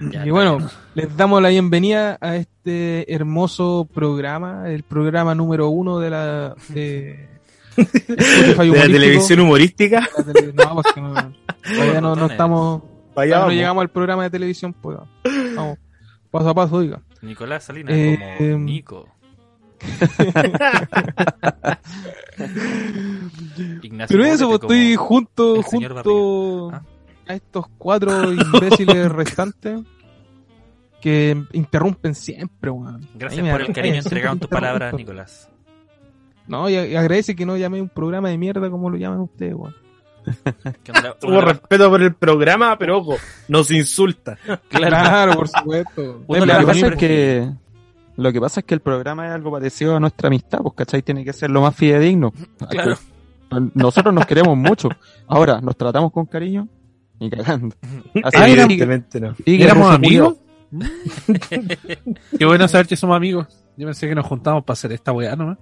Ya, 0.00 0.25
Y 0.25 0.30
bueno, 0.30 0.71
les 0.95 1.14
damos 1.16 1.42
la 1.42 1.49
bienvenida 1.49 2.16
a 2.21 2.37
este 2.37 3.12
hermoso 3.12 3.88
programa, 3.92 4.71
el 4.71 4.85
programa 4.85 5.35
número 5.35 5.69
uno 5.69 5.99
de 5.99 6.11
la 6.11 6.54
de, 6.69 7.28
Spotify 7.76 8.07
De 8.07 8.54
la 8.54 8.62
humorístico. 8.62 8.92
televisión 8.92 9.40
humorística. 9.40 10.09
De 10.16 10.25
la 10.26 10.33
tele- 10.33 10.52
No, 10.54 10.75
porque 10.76 11.00
no, 11.00 11.33
todavía 11.75 12.00
no, 12.00 12.27
estamos, 12.27 12.83
Vaya, 13.15 13.41
no 13.41 13.50
llegamos 13.50 13.83
al 13.83 13.91
programa 13.91 14.23
de 14.25 14.31
televisión, 14.31 14.73
pues. 14.73 14.99
Vamos, 15.57 15.79
paso 16.31 16.49
a 16.50 16.55
paso, 16.55 16.81
diga. 16.81 17.00
Nicolás 17.23 17.65
Salinas 17.65 17.93
Eh, 17.95 18.19
como 18.39 18.59
Nico. 18.65 19.09
Ignacio 23.83 24.17
Pero 24.19 24.25
eso, 24.25 24.47
pues 24.49 24.61
estoy 24.62 24.97
junto, 24.97 25.62
junto 25.62 26.67
Barriga. 26.69 26.85
a 27.29 27.35
estos 27.35 27.67
cuatro 27.79 28.33
imbéciles 28.33 29.11
restantes 29.12 29.81
que 31.00 31.43
interrumpen 31.53 32.15
siempre, 32.15 32.71
weón. 32.71 33.09
Gracias 33.15 33.49
por 33.49 33.62
el 33.62 33.73
cariño 33.73 33.97
entregado 33.97 34.35
en 34.35 34.41
tus 34.41 34.50
palabras, 34.50 34.95
Nicolás. 34.95 35.50
No, 36.47 36.69
y, 36.69 36.75
y 36.75 36.97
agradece 36.97 37.37
que 37.37 37.47
no 37.47 37.57
llame 37.57 37.81
un 37.81 37.89
programa 37.89 38.29
de 38.29 38.39
mierda 38.39 38.69
como 38.71 38.91
lo 38.91 38.97
llaman 38.97 39.21
ustedes, 39.21 39.55
weón. 39.55 39.75
Tuvo 41.21 41.41
respeto 41.41 41.91
por 41.91 42.03
el 42.03 42.15
programa, 42.15 42.77
pero 42.79 42.99
ojo, 42.99 43.17
nos 43.49 43.71
insulta. 43.71 44.39
Claro, 44.69 45.35
por 45.35 45.49
supuesto. 45.49 46.23
Lo 46.29 46.47
que 46.47 46.67
pasa 46.67 46.87
es 46.89 46.97
que, 46.97 47.50
lo 48.17 48.33
que 48.33 48.41
pasa 48.41 48.61
es 48.61 48.67
que 48.67 48.75
el 48.75 48.81
programa 48.81 49.27
es 49.27 49.33
algo 49.33 49.50
parecido 49.50 49.97
a 49.97 50.00
nuestra 50.00 50.29
amistad, 50.29 50.59
pues, 50.61 50.75
¿cachai? 50.75 51.03
Tiene 51.03 51.25
que 51.25 51.33
ser 51.33 51.50
lo 51.50 51.62
más 51.62 51.75
fidedigno. 51.75 52.33
Claro. 52.69 52.97
Nosotros 53.75 54.15
nos 54.15 54.27
queremos 54.27 54.57
mucho. 54.57 54.89
Ahora, 55.27 55.61
nos 55.61 55.77
tratamos 55.77 56.12
con 56.12 56.27
cariño 56.27 56.69
y 57.19 57.29
cagando. 57.31 57.75
Así 57.83 58.37
Ah, 58.37 58.45
que 58.45 58.53
Evidentemente 58.53 59.21
no. 59.21 59.35
sigue, 59.35 59.65
¿Éramos 59.65 59.93
amigos? 59.93 60.37
Qué 62.39 62.45
bueno 62.45 62.69
saber 62.69 62.87
que 62.87 62.97
somos 62.97 63.17
amigos. 63.17 63.47
Yo 63.77 63.87
pensé 63.87 64.09
que 64.09 64.15
nos 64.15 64.27
juntamos 64.27 64.62
para 64.65 64.75
hacer 64.75 64.93
esta 64.93 65.12
weá 65.12 65.35
nomás. 65.35 65.59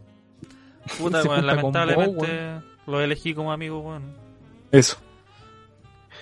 Puta, 0.98 1.22
con 1.22 1.46
lamentablemente 1.46 2.60
lo 2.86 3.00
elegí 3.00 3.34
como 3.34 3.52
amigo, 3.52 3.80
weón. 3.80 4.02
Eso. 4.72 4.96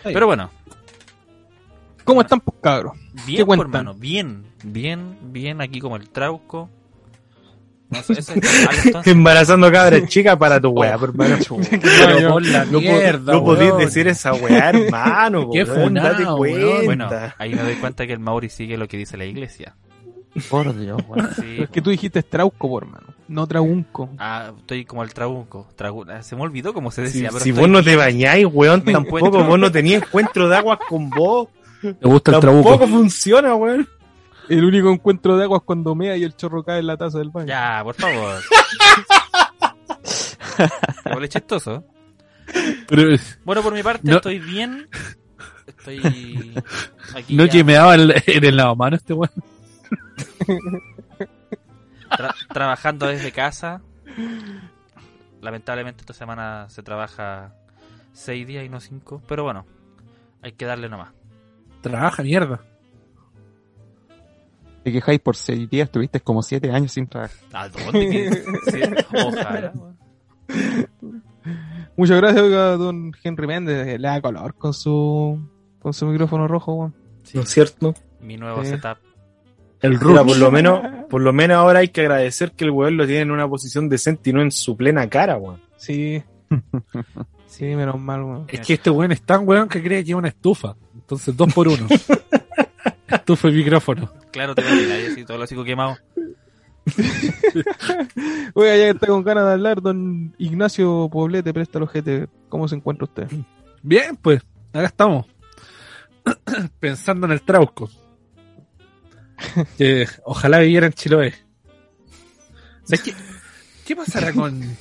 Pero 0.02 0.26
bueno, 0.26 0.50
¿Cómo 2.04 2.20
están, 2.20 2.40
pues, 2.40 2.56
cabros? 2.62 2.92
bien, 3.26 3.44
pues, 3.44 3.58
cuentan? 3.58 3.80
hermano, 3.80 3.94
bien, 3.98 4.44
bien, 4.62 5.18
bien, 5.32 5.60
aquí 5.60 5.80
como 5.80 5.96
el 5.96 6.08
trauco. 6.08 6.70
No 7.90 8.02
sé, 8.02 8.12
ese 8.14 8.38
es 8.38 8.44
algo 8.68 8.82
entonces. 8.84 9.12
Embarazando 9.12 9.72
cabras 9.72 10.04
chicas 10.08 10.36
para 10.36 10.60
tu 10.60 10.68
weá, 10.68 10.96
por 10.96 11.10
hermano. 11.10 11.38
Pero 11.70 12.30
por 12.30 12.46
la 12.46 12.64
No, 12.64 12.80
mierda, 12.80 13.32
no 13.32 13.54
decir 13.76 14.06
esa 14.06 14.34
weá, 14.34 14.70
hermano. 14.70 15.50
Qué 15.52 15.64
weón. 15.64 15.94
Bueno, 16.84 17.08
ahí 17.38 17.54
me 17.54 17.62
doy 17.62 17.74
cuenta 17.76 18.06
que 18.06 18.12
el 18.12 18.20
Mauri 18.20 18.48
sigue 18.48 18.76
lo 18.76 18.86
que 18.86 18.96
dice 18.96 19.16
la 19.16 19.24
iglesia. 19.24 19.74
Por 20.50 20.78
Dios, 20.78 21.00
weón. 21.08 21.30
Sí, 21.36 21.42
Pero 21.42 21.64
es 21.64 21.70
que 21.70 21.82
tú 21.82 21.90
dijiste 21.90 22.22
Trauco, 22.22 22.68
por 22.68 22.84
hermano. 22.84 23.06
No 23.28 23.46
Traunco. 23.46 24.10
Ah, 24.18 24.52
estoy 24.56 24.84
como 24.84 25.02
el 25.02 25.12
trauco. 25.12 25.68
Tragu- 25.76 26.08
ah, 26.10 26.22
Se 26.22 26.36
me 26.36 26.42
olvidó 26.42 26.72
cómo 26.72 26.90
se 26.90 27.02
decía. 27.02 27.28
pero 27.30 27.42
si 27.42 27.50
estoy 27.50 27.62
vos 27.62 27.70
no 27.70 27.82
te 27.82 27.96
bañáis, 27.96 28.46
weón, 28.50 28.82
Me 28.84 28.92
tampoco 28.92 29.18
encuentro. 29.18 29.44
vos 29.46 29.58
no 29.58 29.70
tenías 29.72 30.02
encuentro 30.02 30.48
de 30.48 30.56
aguas 30.56 30.78
con 30.88 31.10
vos. 31.10 31.48
Me 31.82 31.92
gusta 32.02 32.32
el 32.32 32.40
Tampoco 32.40 32.76
trabuco. 32.76 32.86
funciona, 32.88 33.54
weón. 33.54 33.88
El 34.48 34.64
único 34.64 34.90
encuentro 34.92 35.36
de 35.36 35.42
agua 35.44 35.58
es 35.58 35.64
cuando 35.64 35.94
mea 35.96 36.16
y 36.16 36.22
el 36.22 36.36
chorro 36.36 36.62
cae 36.62 36.78
en 36.78 36.86
la 36.86 36.96
taza 36.96 37.18
del 37.18 37.30
baño. 37.30 37.48
Ya, 37.48 37.80
por 37.82 37.94
favor. 37.96 38.36
Es 41.22 41.28
chistoso. 41.30 41.84
Pero 42.88 43.16
Bueno, 43.44 43.62
por 43.62 43.74
mi 43.74 43.82
parte 43.82 44.02
No. 44.08 44.16
estoy 44.16 44.38
bien. 44.38 44.88
Estoy 45.66 46.54
aquí 47.14 47.34
no 47.36 47.44
ya 47.46 47.50
que 47.50 47.64
me 47.64 47.72
daba 47.74 47.94
el- 47.96 48.14
en 48.26 48.44
el 48.44 48.56
lavamano 48.56 48.96
este 48.96 49.12
weón. 49.12 49.30
Tra- 52.10 52.34
trabajando 52.52 53.06
desde 53.06 53.32
casa. 53.32 53.82
Lamentablemente 55.40 56.00
esta 56.02 56.14
semana 56.14 56.68
se 56.68 56.82
trabaja 56.82 57.54
seis 58.12 58.46
días 58.46 58.64
y 58.64 58.68
no 58.68 58.80
cinco. 58.80 59.22
Pero 59.28 59.44
bueno, 59.44 59.66
hay 60.42 60.52
que 60.52 60.64
darle 60.64 60.88
nomás. 60.88 61.10
Trabaja, 61.82 62.22
mierda. 62.22 62.60
Te 64.82 64.92
quejáis 64.92 65.20
por 65.20 65.34
seis 65.36 65.68
días, 65.68 65.86
estuviste 65.88 66.20
como 66.20 66.42
siete 66.42 66.70
años 66.70 66.92
sin 66.92 67.06
trabajar. 67.08 67.36
¿A 67.52 67.68
dónde? 67.68 68.08
que- 68.08 68.44
sí, 68.70 68.80
Ojalá. 69.24 69.72
Muchas 71.96 72.16
gracias, 72.20 72.42
oiga, 72.42 72.76
don 72.76 73.12
Henry 73.22 73.46
Méndez. 73.46 74.00
Le 74.00 74.08
da 74.08 74.20
color 74.20 74.54
con 74.54 74.72
su 74.74 75.40
con 75.80 75.92
su 75.92 76.06
micrófono 76.06 76.46
rojo, 76.48 76.74
weón. 76.74 76.94
Sí, 77.22 77.36
¿No 77.38 77.42
es 77.42 77.48
cierto? 77.50 77.94
mi 78.20 78.36
nuevo 78.36 78.62
Sí. 78.64 78.70
setup. 78.70 78.98
El 79.86 80.00
Mira, 80.00 80.24
por 80.24 80.36
lo 80.36 80.50
menos, 80.50 80.80
por 81.08 81.20
lo 81.20 81.32
menos 81.32 81.56
ahora 81.56 81.80
hay 81.80 81.88
que 81.88 82.02
agradecer 82.02 82.52
que 82.52 82.64
el 82.64 82.70
weón 82.70 82.96
lo 82.96 83.06
tiene 83.06 83.22
en 83.22 83.30
una 83.30 83.48
posición 83.48 83.88
decente 83.88 84.30
y 84.30 84.32
no 84.32 84.42
en 84.42 84.50
su 84.50 84.76
plena 84.76 85.08
cara, 85.08 85.36
weón. 85.36 85.60
Sí. 85.76 86.22
Sí, 87.46 87.64
menos 87.64 87.98
mal, 87.98 88.22
weón. 88.22 88.44
Es 88.48 88.60
que 88.60 88.74
este 88.74 88.90
weón 88.90 89.12
es 89.12 89.22
tan 89.22 89.48
weón 89.48 89.66
que 89.66 89.82
cree 89.82 90.04
que 90.04 90.10
es 90.10 90.16
una 90.16 90.28
estufa. 90.28 90.76
Entonces, 90.94 91.34
dos 91.34 91.54
por 91.54 91.66
uno. 91.68 91.86
estufa 93.08 93.48
y 93.48 93.52
micrófono. 93.52 94.12
Claro, 94.30 94.54
te 94.54 94.60
imaginas, 94.60 95.00
y 95.00 95.06
así 95.12 95.24
todo 95.24 95.38
lo 95.38 95.44
hocico 95.44 95.64
quemado. 95.64 95.96
Oiga, 98.54 98.76
ya 98.76 98.84
que 98.84 98.90
está 98.90 99.06
con 99.06 99.22
ganas 99.22 99.46
de 99.46 99.52
hablar, 99.52 99.80
don 99.80 100.34
Ignacio 100.36 101.08
Poblete, 101.10 101.54
presta 101.54 101.78
los 101.78 101.90
GT. 101.90 102.28
¿Cómo 102.50 102.68
se 102.68 102.76
encuentra 102.76 103.04
usted? 103.04 103.26
Bien, 103.82 104.16
pues, 104.16 104.42
acá 104.74 104.86
estamos. 104.86 105.26
Pensando 106.78 107.26
en 107.26 107.32
el 107.32 107.40
trauco. 107.40 107.88
Que 109.78 110.06
ojalá 110.24 110.58
viviera 110.60 110.86
en 110.86 110.92
Chiloé. 110.92 111.34
¿Sabes 112.84 113.02
qué? 113.02 113.14
¿Qué 113.84 113.96
pasará 113.96 114.32
con.? 114.32 114.76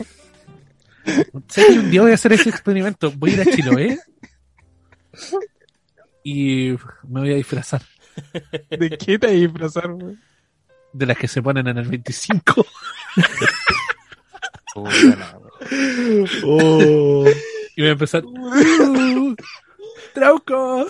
¿Sabes 1.47 1.69
que 1.73 1.79
un 1.79 1.91
día 1.91 2.01
voy 2.01 2.11
a 2.11 2.15
hacer 2.15 2.33
ese 2.33 2.49
experimento? 2.49 3.11
Voy 3.11 3.31
a 3.31 3.33
ir 3.33 3.41
a 3.41 3.45
Chiloé 3.45 3.99
y 6.23 6.71
me 7.07 7.19
voy 7.21 7.31
a 7.31 7.35
disfrazar 7.35 7.81
¿De 8.69 8.97
qué 8.97 9.19
te 9.19 9.27
vas 9.27 9.35
a 9.35 9.39
disfrazar, 9.39 9.91
weón? 9.91 10.19
de 10.93 11.05
las 11.05 11.17
que 11.17 11.27
se 11.27 11.41
ponen 11.41 11.67
en 11.67 11.77
el 11.77 11.87
25. 11.87 12.65
Oh. 16.43 17.25
Y 17.77 17.81
voy 17.81 17.89
a 17.89 17.91
empezar. 17.93 18.23
"Uh, 18.25 19.35
¡Trauco! 20.13 20.85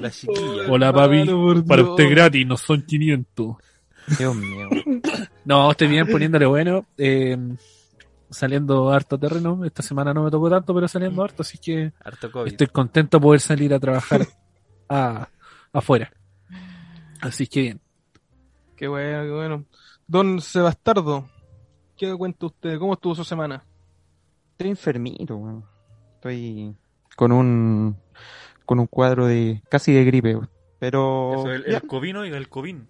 La 0.00 0.10
chiquilla. 0.10 0.64
Hola, 0.68 0.92
papi. 0.92 1.24
Para 1.66 1.82
Dios. 1.82 1.90
usted 1.90 2.10
gratis, 2.10 2.46
no 2.46 2.56
son 2.56 2.82
500. 2.82 3.56
Dios 4.18 4.36
mío. 4.36 4.68
No, 5.44 5.70
estoy 5.70 5.88
bien 5.88 6.06
poniéndole 6.08 6.46
bueno. 6.46 6.84
eh, 6.98 7.36
saliendo 8.30 8.90
harto 8.90 9.18
terreno. 9.18 9.64
Esta 9.64 9.82
semana 9.82 10.12
no 10.12 10.24
me 10.24 10.30
tocó 10.30 10.50
tanto, 10.50 10.74
pero 10.74 10.88
saliendo 10.88 11.22
harto, 11.22 11.42
así 11.42 11.58
que 11.58 11.92
Harto 12.04 12.30
COVID. 12.30 12.48
estoy 12.50 12.66
contento 12.68 13.18
de 13.18 13.22
poder 13.22 13.40
salir 13.40 13.72
a 13.74 13.78
trabajar 13.80 14.26
a- 14.88 15.28
afuera. 15.72 16.12
Así 17.20 17.46
que 17.46 17.60
bien. 17.62 17.80
Qué 18.76 18.88
bueno, 18.88 19.22
qué 19.22 19.30
bueno. 19.30 19.64
Don 20.06 20.40
Sebastardo, 20.40 21.28
¿qué 21.96 22.14
cuenta 22.16 22.46
usted? 22.46 22.78
¿Cómo 22.78 22.94
estuvo 22.94 23.14
su 23.14 23.24
semana? 23.24 23.64
Estoy 24.52 24.70
enfermito, 24.70 25.36
weón. 25.36 25.64
Estoy 26.16 26.74
con 27.16 27.32
un 27.32 27.96
con 28.66 28.78
un 28.80 28.86
cuadro 28.86 29.26
de 29.26 29.62
casi 29.70 29.92
de 29.94 30.04
gripe. 30.04 30.38
Pero 30.78 31.34
Eso, 31.38 31.50
el, 31.52 31.64
el 31.66 31.82
covino 31.86 32.26
y 32.26 32.30
el 32.30 32.48
covin. 32.50 32.86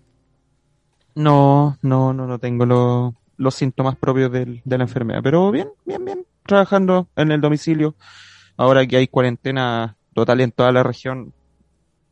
no, 1.14 1.78
no, 1.82 2.12
no, 2.12 2.26
no 2.26 2.38
tengo 2.38 2.66
los, 2.66 3.14
los 3.36 3.54
síntomas 3.54 3.96
propios 3.96 4.30
del- 4.32 4.60
de 4.64 4.78
la 4.78 4.84
enfermedad. 4.84 5.20
Pero 5.22 5.50
bien, 5.50 5.68
bien, 5.84 6.04
bien. 6.04 6.26
Trabajando 6.44 7.08
en 7.16 7.30
el 7.32 7.40
domicilio. 7.40 7.94
Ahora 8.56 8.86
que 8.86 8.96
hay 8.96 9.08
cuarentena 9.08 9.96
total 10.14 10.40
en 10.40 10.50
toda 10.52 10.72
la 10.72 10.82
región, 10.82 11.32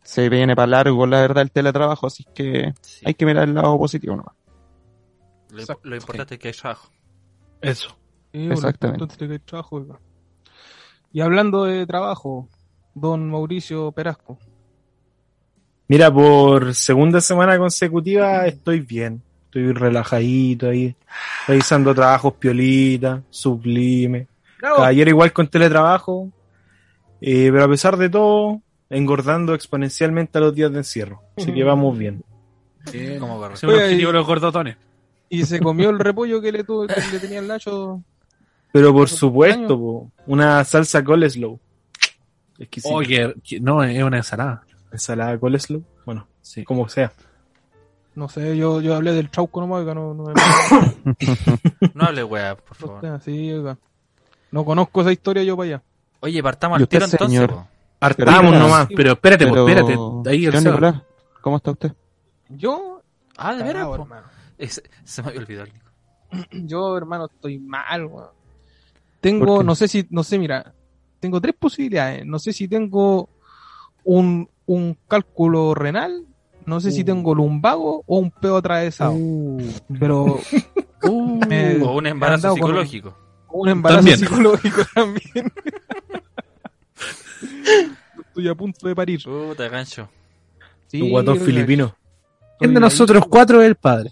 se 0.02 0.28
viene 0.28 0.54
para 0.54 0.66
largo, 0.66 1.06
la 1.06 1.20
verdad, 1.22 1.42
el 1.42 1.50
teletrabajo, 1.50 2.06
así 2.06 2.24
que 2.34 2.74
Sí. 2.82 3.04
hay 3.06 3.14
que 3.14 3.24
mirar 3.24 3.48
el 3.48 3.54
lado 3.54 3.78
positivo 3.78 4.14
nomás. 4.16 4.34
Lo, 5.50 5.60
Exacto. 5.60 5.88
lo 5.88 5.96
importante 5.96 6.34
es 6.34 6.40
que 6.40 6.48
hay 6.48 6.54
trabajo. 6.54 6.90
Eso. 7.62 7.88
Sí, 8.32 8.38
bueno, 8.40 8.52
Exactamente. 8.54 9.16
que 9.16 9.24
hay 9.32 9.38
trabajo. 9.38 9.86
Y 11.12 11.20
hablando 11.20 11.64
de 11.64 11.86
trabajo, 11.86 12.48
don 12.94 13.30
Mauricio 13.30 13.92
Perasco. 13.92 14.38
Mira, 15.88 16.12
por 16.12 16.74
segunda 16.74 17.20
semana 17.20 17.58
consecutiva 17.58 18.46
estoy 18.46 18.80
bien. 18.80 19.22
Estoy 19.46 19.72
relajadito 19.72 20.68
ahí, 20.68 20.96
revisando 21.46 21.94
trabajos 21.94 22.34
piolita, 22.34 23.22
sublime. 23.30 24.26
Ayer 24.78 25.08
igual 25.08 25.32
con 25.32 25.46
teletrabajo, 25.46 26.30
eh, 27.20 27.50
pero 27.52 27.64
a 27.64 27.68
pesar 27.68 27.96
de 27.96 28.08
todo, 28.08 28.60
engordando 28.90 29.54
exponencialmente 29.54 30.38
a 30.38 30.40
los 30.40 30.54
días 30.54 30.72
de 30.72 30.78
encierro. 30.78 31.22
Así 31.36 31.52
que 31.52 31.62
vamos 31.62 31.96
bien. 31.96 32.24
Ese 32.86 33.16
es 33.16 33.22
un 33.22 33.30
Oye, 33.30 33.84
objetivo 33.84 34.12
los 34.12 34.26
gordotones. 34.26 34.76
Y 35.28 35.44
se 35.44 35.60
comió 35.60 35.90
el 35.90 35.98
repollo 35.98 36.40
que 36.40 36.52
le, 36.52 36.64
tuvo, 36.64 36.86
que 36.86 36.94
le 37.12 37.18
tenía 37.18 37.38
el 37.38 37.48
Nacho. 37.48 38.02
Pero 38.72 38.92
por 38.92 39.08
supuesto, 39.08 39.78
po, 39.78 40.10
una 40.26 40.64
salsa 40.64 41.04
coleslaw. 41.04 41.58
Oye, 42.84 43.34
no, 43.60 43.82
es 43.82 44.02
una 44.02 44.18
ensalada. 44.18 44.62
Ensalada 44.92 45.38
coleslaw. 45.38 45.82
Bueno, 46.06 46.26
Sí. 46.40 46.64
como 46.64 46.88
sea. 46.88 47.12
No 48.14 48.28
sé, 48.28 48.56
yo, 48.56 48.80
yo 48.80 48.94
hablé 48.94 49.12
del 49.12 49.28
trauco 49.28 49.60
nomás, 49.60 49.80
oiga, 49.80 49.92
no, 49.94 50.14
no 50.14 50.24
No 51.94 52.04
hable, 52.04 52.22
weá, 52.24 52.56
por 52.56 52.76
favor. 52.76 53.20
Sí, 53.22 53.52
oiga. 53.52 53.76
No 54.52 54.64
conozco 54.64 55.00
esa 55.00 55.10
historia 55.10 55.42
yo 55.42 55.56
para 55.56 55.66
allá. 55.68 55.82
Oye, 56.20 56.42
partamos 56.42 56.78
¿Y 56.78 56.82
al 56.82 56.88
tiro 56.88 57.04
entonces. 57.06 57.28
señor? 57.28 57.48
Pero- 57.48 58.60
nomás. 58.60 58.88
Pero 58.94 59.12
espérate, 59.12 59.46
Pero, 59.46 59.68
espérate. 59.68 60.30
Ahí 60.30 60.46
el. 60.46 60.70
Nicolás, 60.74 61.02
¿cómo 61.40 61.56
está 61.56 61.70
usted? 61.72 61.92
Yo, 62.50 63.02
Ah, 63.36 63.54
de 63.54 63.64
veras. 63.64 63.88
Es- 64.58 64.80
se 65.02 65.22
me 65.22 65.28
había 65.28 65.40
olvidado 65.40 65.66
el 65.66 65.72
Nico. 65.72 66.66
Yo, 66.68 66.96
hermano, 66.96 67.26
estoy 67.26 67.58
mal, 67.58 68.04
weón. 68.06 68.28
¿Por 68.28 68.32
Tengo, 69.20 69.62
no 69.64 69.74
sé 69.74 69.88
si, 69.88 70.06
no 70.10 70.22
sé, 70.22 70.38
mira, 70.38 70.72
tengo 71.24 71.40
tres 71.40 71.54
posibilidades. 71.58 72.26
No 72.26 72.38
sé 72.38 72.52
si 72.52 72.68
tengo 72.68 73.28
un, 74.04 74.46
un 74.66 74.96
cálculo 75.08 75.74
renal, 75.74 76.26
no 76.66 76.80
sé 76.80 76.90
si 76.92 77.00
Uh. 77.00 77.04
tengo 77.06 77.34
lumbago 77.34 78.02
o 78.06 78.18
un 78.18 78.30
pedo 78.30 78.58
atravesado. 78.58 79.16
Pero 79.98 80.38
me- 81.48 81.82
O 81.82 81.96
un 81.96 82.06
embarazo 82.06 82.48
con- 82.48 82.56
psicológico. 82.56 83.16
un 83.52 83.68
embarazo 83.70 83.98
También. 84.00 84.18
psicológico 84.18 84.82
también. 84.94 85.52
Estoy 88.28 88.48
a 88.48 88.54
punto 88.54 88.86
de 88.88 88.94
parir. 88.94 89.22
Puta, 89.22 89.68
gancho. 89.68 90.08
Sí, 90.88 91.00
Un 91.00 91.10
guatón 91.10 91.38
filipino. 91.40 91.94
¿Quién 92.58 92.74
de 92.74 92.80
nosotros 92.80 93.24
cuatro 93.28 93.62
es 93.62 93.68
el 93.68 93.76
padre? 93.76 94.10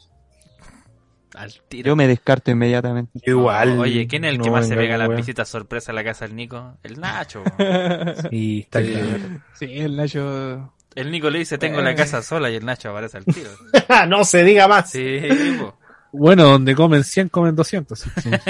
Al 1.35 1.53
tiro. 1.69 1.87
Yo 1.89 1.97
me 1.97 2.07
descarto 2.07 2.51
inmediatamente. 2.51 3.19
Igual. 3.25 3.79
Oye, 3.79 4.07
¿quién 4.07 4.25
es 4.25 4.33
el 4.35 4.39
que 4.41 4.49
no 4.51 4.53
más 4.57 4.69
se 4.69 4.77
pega 4.77 4.99
las 4.99 5.09
visitas 5.17 5.49
sorpresa 5.49 5.91
a 5.93 5.95
la 5.95 6.05
casa 6.05 6.27
del 6.27 6.37
Nico? 6.37 6.77
El 6.83 7.01
Nacho. 7.01 7.43
Sí, 8.31 8.61
está 8.61 8.81
Sí. 8.81 8.93
claro. 8.93 9.41
Sí, 9.55 9.67
el 9.79 9.97
Nacho. 9.97 10.73
El 10.95 11.11
Nico 11.11 11.31
le 11.31 11.39
dice, 11.39 11.57
tengo 11.57 11.81
Eh. 11.81 11.85
la 11.85 11.95
casa 11.95 12.21
sola 12.23 12.51
y 12.51 12.57
el 12.57 12.67
Nacho 12.67 12.91
aparece 12.91 13.17
al 13.19 13.25
tiro. 13.25 13.51
no 14.09 14.25
se 14.25 14.45
diga 14.45 14.69
más. 14.69 14.91
Sí, 14.91 15.21
po. 15.59 15.79
Bueno, 16.13 16.45
donde 16.45 16.75
comen 16.75 17.03
100, 17.03 17.31
comen 17.31 17.57
200. 17.57 18.07
así 18.07 18.31
que- 18.31 18.41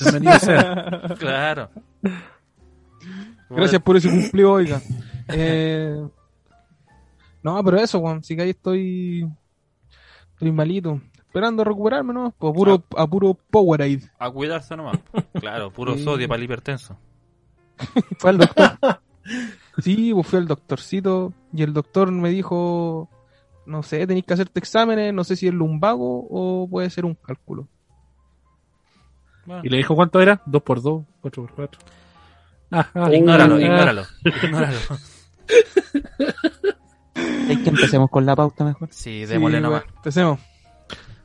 Bienvenido 0.00 0.38
sea. 0.38 1.02
claro. 1.18 1.70
Gracias 3.50 3.82
por 3.82 3.96
ese 3.96 4.08
cumplido, 4.08 4.52
oiga. 4.52 4.80
Eh, 5.28 6.00
no, 7.42 7.64
pero 7.64 7.78
eso, 7.78 8.00
Juan, 8.00 8.22
sí 8.22 8.36
que 8.36 8.42
ahí 8.42 8.50
estoy. 8.50 9.28
Estoy 10.34 10.52
malito. 10.52 11.00
Esperando 11.32 11.64
recuperarme, 11.64 12.12
¿no? 12.12 12.34
Pues 12.38 12.50
a 12.50 12.54
puro, 12.54 12.82
a 12.94 13.06
puro 13.06 13.32
Powerade. 13.50 14.02
A 14.18 14.30
cuidarse 14.30 14.76
nomás. 14.76 14.98
Claro, 15.40 15.70
puro 15.72 15.94
Sí. 15.96 16.04
sodio 16.04 16.28
para 16.28 16.36
el 16.36 16.44
hipertenso. 16.44 16.96
Fue 18.18 18.30
al 18.30 18.38
doctor. 18.38 18.78
Sí, 19.82 20.12
pues 20.12 20.26
fui 20.26 20.38
al 20.38 20.46
doctorcito 20.46 21.32
y 21.54 21.62
el 21.62 21.72
doctor 21.72 22.12
me 22.12 22.28
dijo, 22.28 23.08
no 23.64 23.82
sé, 23.82 24.06
tenéis 24.06 24.26
que 24.26 24.34
hacerte 24.34 24.58
exámenes, 24.60 25.14
no 25.14 25.24
sé 25.24 25.36
si 25.36 25.48
es 25.48 25.54
lumbago 25.54 26.26
o 26.30 26.68
puede 26.68 26.90
ser 26.90 27.06
un 27.06 27.14
cálculo. 27.14 27.66
¿Y 29.62 29.70
le 29.70 29.78
dijo 29.78 29.94
cuánto 29.96 30.20
era? 30.20 30.42
2 30.44 30.62
por 30.62 30.82
2 30.82 31.02
4 31.22 31.42
por 31.46 31.54
4 31.54 31.80
Ah, 32.72 32.88
ah, 32.94 33.12
Ignóralo, 33.12 33.54
ah. 33.56 33.60
ignóralo. 33.60 34.02
Ignóralo. 34.24 34.78
Hay 37.48 37.56
que 37.62 37.68
empecemos 37.70 38.10
con 38.10 38.24
la 38.26 38.36
pauta 38.36 38.64
mejor. 38.64 38.88
Sí, 38.92 39.24
démosle 39.26 39.58
Sí, 39.58 39.62
nomás. 39.62 39.80
bueno, 39.82 39.96
empecemos. 39.96 40.40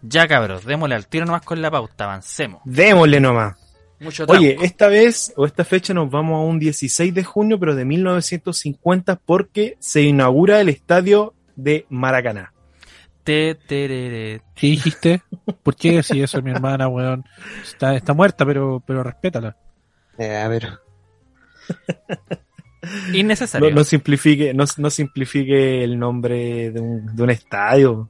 Ya, 0.02 0.28
cabros, 0.28 0.66
démosle 0.66 0.96
al 0.96 1.08
tiro 1.08 1.26
nomás 1.26 1.42
con 1.42 1.62
la 1.62 1.72
pauta. 1.72 2.06
Avancemos. 2.06 2.62
Démosle 2.66 3.20
nomás. 3.20 3.56
Mucho. 4.00 4.26
Oye, 4.28 4.58
esta 4.62 4.88
vez 4.88 5.34
o 5.36 5.46
esta 5.46 5.66
fecha 5.66 5.94
nos 5.94 6.10
vamos 6.10 6.36
a 6.36 6.46
un 6.46 6.60
16 6.60 7.14
de 7.14 7.24
junio, 7.24 7.60
pero 7.60 7.74
de 7.76 7.84
1950, 7.84 9.16
porque 9.26 9.76
se 9.80 10.04
inaugura 10.04 10.62
el 10.62 10.70
estadio 10.70 11.34
de 11.56 11.86
Maracaná. 11.90 12.54
Te, 13.24 13.56
terere. 13.56 14.42
¿Qué 14.56 14.68
dijiste? 14.68 15.22
¿Por 15.64 15.76
qué 15.76 16.02
si 16.04 16.22
eso 16.22 16.38
es 16.38 16.44
mi 16.44 16.52
hermana, 16.52 16.88
weón? 16.88 17.26
Está, 17.64 17.96
está 17.96 18.14
muerta, 18.14 18.46
pero, 18.46 18.82
pero 18.86 19.04
respétala. 19.04 19.58
Eh, 20.18 20.38
a 20.38 20.48
ver. 20.48 20.70
No, 21.70 23.18
Innecesario. 23.18 23.72
no 23.72 23.84
simplifique, 23.84 24.54
no, 24.54 24.64
no 24.78 24.90
simplifique 24.90 25.84
el 25.84 26.00
nombre 26.00 26.72
de 26.72 26.80
un, 26.80 27.16
de 27.16 27.24
un 27.24 27.30
estadio. 27.30 28.10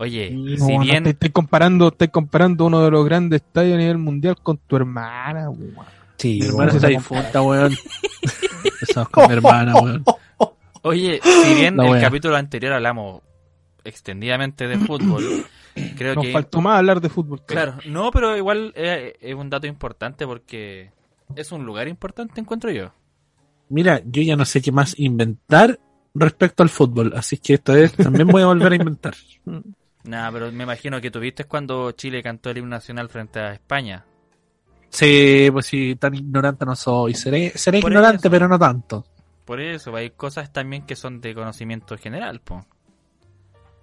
Oye, 0.00 0.30
No, 0.30 0.56
si 0.56 0.78
no, 0.78 0.80
bien... 0.82 1.04
te 1.04 1.10
estoy 1.10 1.28
comparando, 1.28 1.88
estoy 1.88 2.08
comparando 2.08 2.64
uno 2.64 2.82
de 2.82 2.90
los 2.90 3.04
grandes 3.04 3.42
estadios 3.42 3.74
a 3.74 3.78
nivel 3.78 3.98
mundial 3.98 4.34
con 4.42 4.56
tu 4.56 4.76
hermana, 4.76 5.50
weón. 5.50 5.74
Sí, 6.16 6.38
Mi 6.40 6.46
hermana 6.46 6.70
se 6.70 6.76
está 6.78 6.88
te 6.88 6.94
difunta, 6.94 7.42
weón. 7.42 7.74
Empezamos 8.64 9.08
con 9.10 9.26
mi 9.26 9.32
hermana, 9.34 9.74
weón. 9.74 10.02
Oye, 10.80 11.20
si 11.22 11.54
bien 11.54 11.76
La 11.76 11.84
el 11.84 11.90
wea. 11.92 12.00
capítulo 12.00 12.34
anterior 12.34 12.72
hablamos 12.72 13.20
extendidamente 13.84 14.66
de 14.68 14.78
fútbol, 14.78 15.44
creo 15.98 16.14
Nos 16.14 16.24
que... 16.24 16.32
faltó 16.32 16.62
más 16.62 16.78
hablar 16.78 17.02
de 17.02 17.10
fútbol. 17.10 17.42
Claro, 17.44 17.74
no, 17.86 18.10
pero 18.10 18.34
igual 18.38 18.72
eh, 18.76 19.18
es 19.20 19.34
un 19.34 19.50
dato 19.50 19.66
importante 19.66 20.26
porque 20.26 20.92
es 21.36 21.52
un 21.52 21.66
lugar 21.66 21.88
importante, 21.88 22.40
encuentro 22.40 22.70
yo. 22.70 22.90
Mira, 23.68 24.00
yo 24.06 24.22
ya 24.22 24.34
no 24.34 24.46
sé 24.46 24.62
qué 24.62 24.72
más 24.72 24.98
inventar 24.98 25.78
respecto 26.14 26.62
al 26.62 26.70
fútbol, 26.70 27.12
así 27.14 27.36
que 27.36 27.52
esta 27.54 27.74
vez 27.74 27.92
también 27.92 28.28
voy 28.28 28.40
a 28.40 28.46
volver 28.46 28.72
a 28.72 28.76
inventar. 28.76 29.14
Nada, 30.04 30.32
pero 30.32 30.52
me 30.52 30.64
imagino 30.64 31.00
que 31.00 31.10
tuviste 31.10 31.44
cuando 31.44 31.92
Chile 31.92 32.22
cantó 32.22 32.50
el 32.50 32.58
himno 32.58 32.70
nacional 32.70 33.08
frente 33.08 33.38
a 33.40 33.52
España. 33.52 34.04
Sí, 34.88 35.48
pues 35.52 35.66
sí, 35.66 35.94
tan 35.96 36.14
ignorante 36.14 36.64
no 36.64 36.74
soy. 36.74 37.14
Seré, 37.14 37.50
seré 37.54 37.80
Por 37.80 37.92
ignorante, 37.92 38.22
eso. 38.26 38.30
pero 38.30 38.48
no 38.48 38.58
tanto. 38.58 39.04
Por 39.44 39.60
eso, 39.60 39.94
hay 39.94 40.10
cosas 40.10 40.52
también 40.52 40.84
que 40.86 40.96
son 40.96 41.20
de 41.20 41.34
conocimiento 41.34 41.96
general, 41.96 42.40
po. 42.40 42.64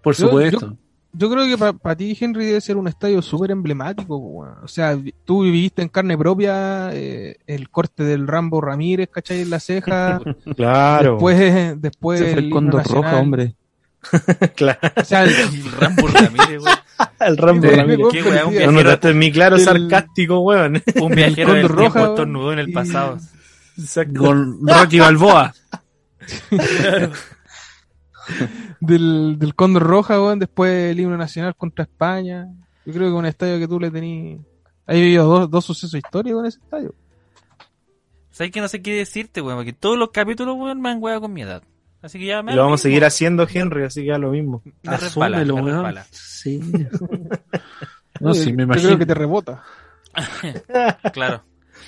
Por 0.01 0.15
Yo- 0.15 0.27
supuesto. 0.27 0.77
Yo 1.13 1.31
creo 1.31 1.45
que 1.47 1.73
para 1.73 1.95
ti, 1.95 2.15
Henry, 2.19 2.45
debe 2.45 2.61
ser 2.61 2.77
un 2.77 2.87
estadio 2.87 3.21
súper 3.23 3.49
emblemático. 3.49 4.15
O 4.17 4.67
sea, 4.67 4.95
tú 5.25 5.43
viviste 5.43 5.81
en 5.81 5.87
carne 5.87 6.15
propia 6.15 6.89
eh, 6.93 7.37
el 7.47 7.69
corte 7.69 8.03
del 8.03 8.27
Rambo 8.27 8.61
Ramírez, 8.61 9.09
¿cachai? 9.09 9.41
En 9.41 9.49
la 9.49 9.59
ceja. 9.59 10.19
Claro. 10.55 11.13
Después, 11.13 11.81
después 11.81 12.21
Ese 12.21 12.31
fue 12.33 12.39
el 12.41 12.49
cóndor 12.51 12.81
nacional. 12.81 13.03
rojo, 13.11 13.17
hombre. 13.23 13.55
claro. 14.55 14.79
O 14.95 15.03
sea, 15.03 15.23
el, 15.23 15.31
El 15.31 15.71
Rambo 15.71 16.07
Ramírez, 16.07 16.59
güey. 16.61 16.73
El 17.19 17.37
Rambo 17.37 17.67
Ramírez. 17.69 17.99
weón, 17.99 18.11
Qué 18.11 18.21
un 18.23 18.33
No 18.33 18.49
viajero- 18.51 18.71
notaste 18.71 19.13
mi 19.13 19.31
claro 19.31 19.55
el- 19.57 19.63
sarcástico, 19.63 20.39
weón. 20.39 20.81
Un 21.01 21.11
viajero 21.15 21.53
del 21.53 21.67
tiempo 21.75 21.99
estornudó 21.99 22.53
en 22.53 22.59
el 22.59 22.69
y- 22.69 22.73
pasado. 22.73 23.17
Exacto. 23.77 24.19
Con 24.21 24.59
Rocky 24.67 24.99
Balboa. 24.99 25.53
del, 28.79 29.37
del 29.39 29.55
Cóndor 29.55 29.83
Roja, 29.83 30.21
weón, 30.21 30.39
después 30.39 30.91
el 30.91 30.99
himno 30.99 31.17
nacional 31.17 31.55
contra 31.55 31.83
España. 31.83 32.47
Yo 32.85 32.93
creo 32.93 33.09
que 33.09 33.13
un 33.15 33.25
estadio 33.25 33.59
que 33.59 33.67
tú 33.67 33.79
le 33.79 33.91
tenías. 33.91 34.39
Hay 34.85 35.01
vivido 35.01 35.25
dos, 35.25 35.49
dos 35.51 35.65
sucesos 35.65 35.93
históricos 35.95 36.41
en 36.41 36.45
ese 36.47 36.59
estadio. 36.59 36.95
¿Sabes 38.31 38.51
que 38.51 38.61
no 38.61 38.67
sé 38.67 38.81
qué 38.81 38.93
decirte, 38.95 39.41
weón? 39.41 39.57
Porque 39.57 39.73
todos 39.73 39.97
los 39.97 40.11
capítulos, 40.11 40.55
weón, 40.57 40.79
me 40.81 40.89
han 40.89 41.01
weado 41.01 41.21
con 41.21 41.33
mi 41.33 41.41
edad. 41.41 41.63
Así 42.01 42.19
que 42.19 42.25
ya 42.27 42.43
me 42.43 42.53
Y 42.53 42.55
lo 42.55 42.63
vamos 42.63 42.81
a 42.81 42.83
seguir 42.83 43.03
haciendo, 43.05 43.47
Henry, 43.51 43.83
así 43.83 44.03
que 44.03 44.11
da 44.11 44.17
lo 44.17 44.31
mismo. 44.31 44.61
Me 44.83 44.97
resbala, 44.97 45.37
Asúmelo, 45.39 45.83
me. 45.83 46.01
Sí. 46.11 46.59
No, 48.19 48.33
sí, 48.33 48.51
me 48.51 48.57
Yo 48.59 48.63
imagino. 48.63 48.87
creo 48.87 48.97
que 48.99 49.05
te 49.05 49.13
rebota. 49.13 49.63
Claro. 51.13 51.43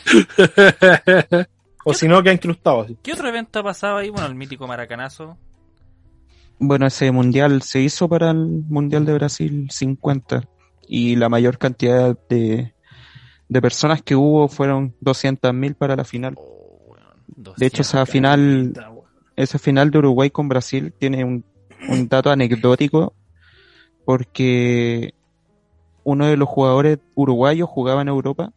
O 1.86 1.93
si 1.93 2.08
no, 2.08 2.22
queda 2.22 2.34
incrustado 2.34 2.82
así. 2.82 2.98
¿Qué 3.02 3.13
otro 3.13 3.30
evento 3.30 3.60
ha 3.60 3.63
pasado 3.63 3.98
ahí? 3.98 4.10
Bueno, 4.10 4.28
el 4.28 4.36
mítico 4.36 4.67
Maracanazo. 4.67 5.38
Bueno, 6.60 6.86
ese 6.86 7.10
mundial 7.12 7.62
se 7.62 7.80
hizo 7.80 8.10
para 8.10 8.32
el 8.32 8.38
Mundial 8.67 9.06
de 9.06 9.13
Brasil 9.13 9.67
50 9.72 10.43
y 10.88 11.15
la 11.15 11.30
mayor 11.30 11.58
cantidad 11.58 12.17
de, 12.28 12.74
de 13.48 13.62
personas 13.62 14.02
que 14.02 14.13
hubo 14.15 14.50
fueron 14.50 14.93
200.000 15.02 15.76
para 15.76 15.95
la 15.95 16.04
final. 16.04 16.36
Oh, 16.38 16.89
weón, 16.89 17.56
De 17.58 17.65
hecho, 17.65 17.78
200. 17.78 17.80
esa 17.80 18.06
final, 18.06 18.74
esa 19.43 19.60
final 19.60 19.91
de 19.91 19.99
Uruguay 19.99 20.30
con 20.30 20.47
Brasil 20.49 20.93
tiene 20.97 21.23
un, 21.23 21.43
un 21.88 22.08
dato 22.08 22.30
anecdótico 22.32 23.13
porque 24.06 25.13
uno 26.04 26.25
de 26.25 26.38
los 26.38 26.49
jugadores 26.49 26.99
uruguayos 27.15 27.69
jugaba 27.69 28.02
en 28.02 28.08
Europa 28.08 28.52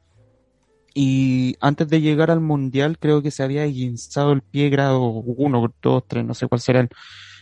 y 0.95 1.57
antes 1.61 1.89
de 1.89 2.01
llegar 2.01 2.31
al 2.31 2.41
mundial 2.41 2.99
creo 2.99 3.23
que 3.23 3.31
se 3.31 3.43
había 3.43 3.65
guinzado 3.65 4.33
el 4.33 4.43
pie 4.43 4.69
grado 4.71 5.01
1, 5.03 5.75
2, 5.83 6.05
3, 6.07 6.25
no 6.25 6.35
sé 6.35 6.47
cuál 6.49 6.61
será 6.61 6.81
el, 6.81 6.89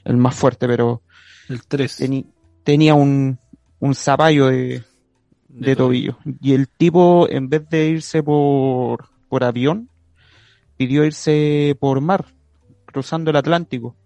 el 0.05 0.17
más 0.17 0.35
fuerte, 0.35 0.67
pero 0.67 1.03
El 1.49 1.65
3. 1.67 2.01
teni- 2.01 2.27
tenía 2.65 2.95
un, 2.95 3.39
un 3.81 3.95
zapallo 3.95 4.47
de, 4.47 4.83
De 5.49 5.71
de 5.71 5.77
todo. 5.77 5.89
tobillo. 5.89 6.19
Y 6.41 6.53
el 6.55 6.69
tipo, 6.69 7.29
en 7.29 7.49
vez 7.49 7.69
de 7.69 7.89
irse 7.89 8.23
por, 8.23 9.09
por 9.29 9.43
avión, 9.45 9.89
pidió 10.77 11.05
irse 11.05 11.77
por 11.81 12.01
mar, 12.01 12.27
cruzando 12.91 13.31
el 13.31 13.37
Atlántico. 13.37 13.97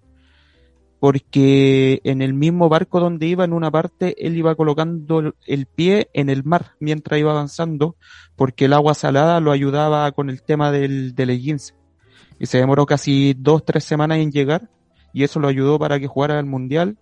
Porque 1.00 2.00
en 2.04 2.22
el 2.22 2.32
mismo 2.32 2.68
barco 2.70 2.98
donde 2.98 3.26
iba, 3.26 3.44
en 3.44 3.52
una 3.52 3.70
parte, 3.70 4.14
él 4.26 4.36
iba 4.36 4.54
colocando 4.54 5.34
el- 5.46 5.66
pie 5.66 6.08
en 6.14 6.30
el 6.30 6.44
mar 6.44 6.72
mientras 6.80 7.20
iba 7.20 7.32
avanzando, 7.32 7.96
porque 8.36 8.64
el 8.64 8.72
agua 8.72 8.94
salada 8.94 9.38
lo 9.40 9.52
ayudaba 9.52 10.10
con 10.12 10.30
el 10.30 10.42
tema 10.42 10.70
del, 10.70 11.14
del 11.14 11.30
esguince. 11.30 11.74
Y 12.38 12.46
se 12.46 12.58
demoró 12.58 12.86
casi 12.86 13.34
dos, 13.36 13.64
tres 13.64 13.84
semanas 13.84 14.18
en 14.18 14.32
llegar, 14.32 14.70
y 15.12 15.24
eso 15.24 15.40
lo 15.40 15.48
ayudó 15.48 15.78
para 15.78 16.00
que 16.00 16.06
jugara 16.06 16.38
el 16.38 16.46
mundial, 16.46 16.96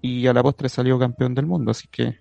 y 0.00 0.26
a 0.26 0.32
la 0.32 0.42
postre 0.42 0.68
salió 0.68 0.98
campeón 0.98 1.34
del 1.34 1.46
mundo, 1.46 1.70
así 1.70 1.86
que 1.88 2.18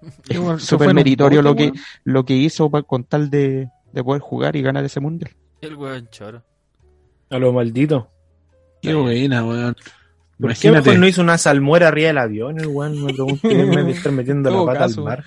es 0.28 0.62
súper 0.62 0.94
meritorio 0.94 1.42
lo 1.42 1.56
que, 1.56 1.72
lo 2.04 2.24
que 2.24 2.34
hizo 2.36 2.70
con 2.70 3.02
tal 3.04 3.30
de, 3.30 3.68
de 3.92 4.04
poder 4.04 4.20
jugar 4.22 4.54
y 4.54 4.62
ganar 4.62 4.84
ese 4.84 5.00
mundial. 5.00 5.32
El 5.60 5.74
weón 5.74 6.08
choro. 6.10 6.44
A 7.34 7.38
lo 7.38 7.52
maldito. 7.52 8.08
Qué 8.80 8.94
buena, 8.94 9.44
weón. 9.44 9.76
¿Por 10.40 10.52
qué 10.54 10.70
mejor 10.70 10.98
no 10.98 11.06
hizo 11.06 11.22
una 11.22 11.38
salmuera 11.38 11.88
arriba 11.88 12.08
del 12.08 12.18
avión, 12.18 12.58
el 12.60 12.66
weón? 12.66 13.02
Me 13.04 13.12
pregunto 13.14 13.48
de 13.48 13.90
estar 13.90 14.12
metiendo 14.12 14.50
la 14.50 14.66
pata 14.72 14.78
caso. 14.80 15.00
al 15.00 15.04
mar. 15.04 15.24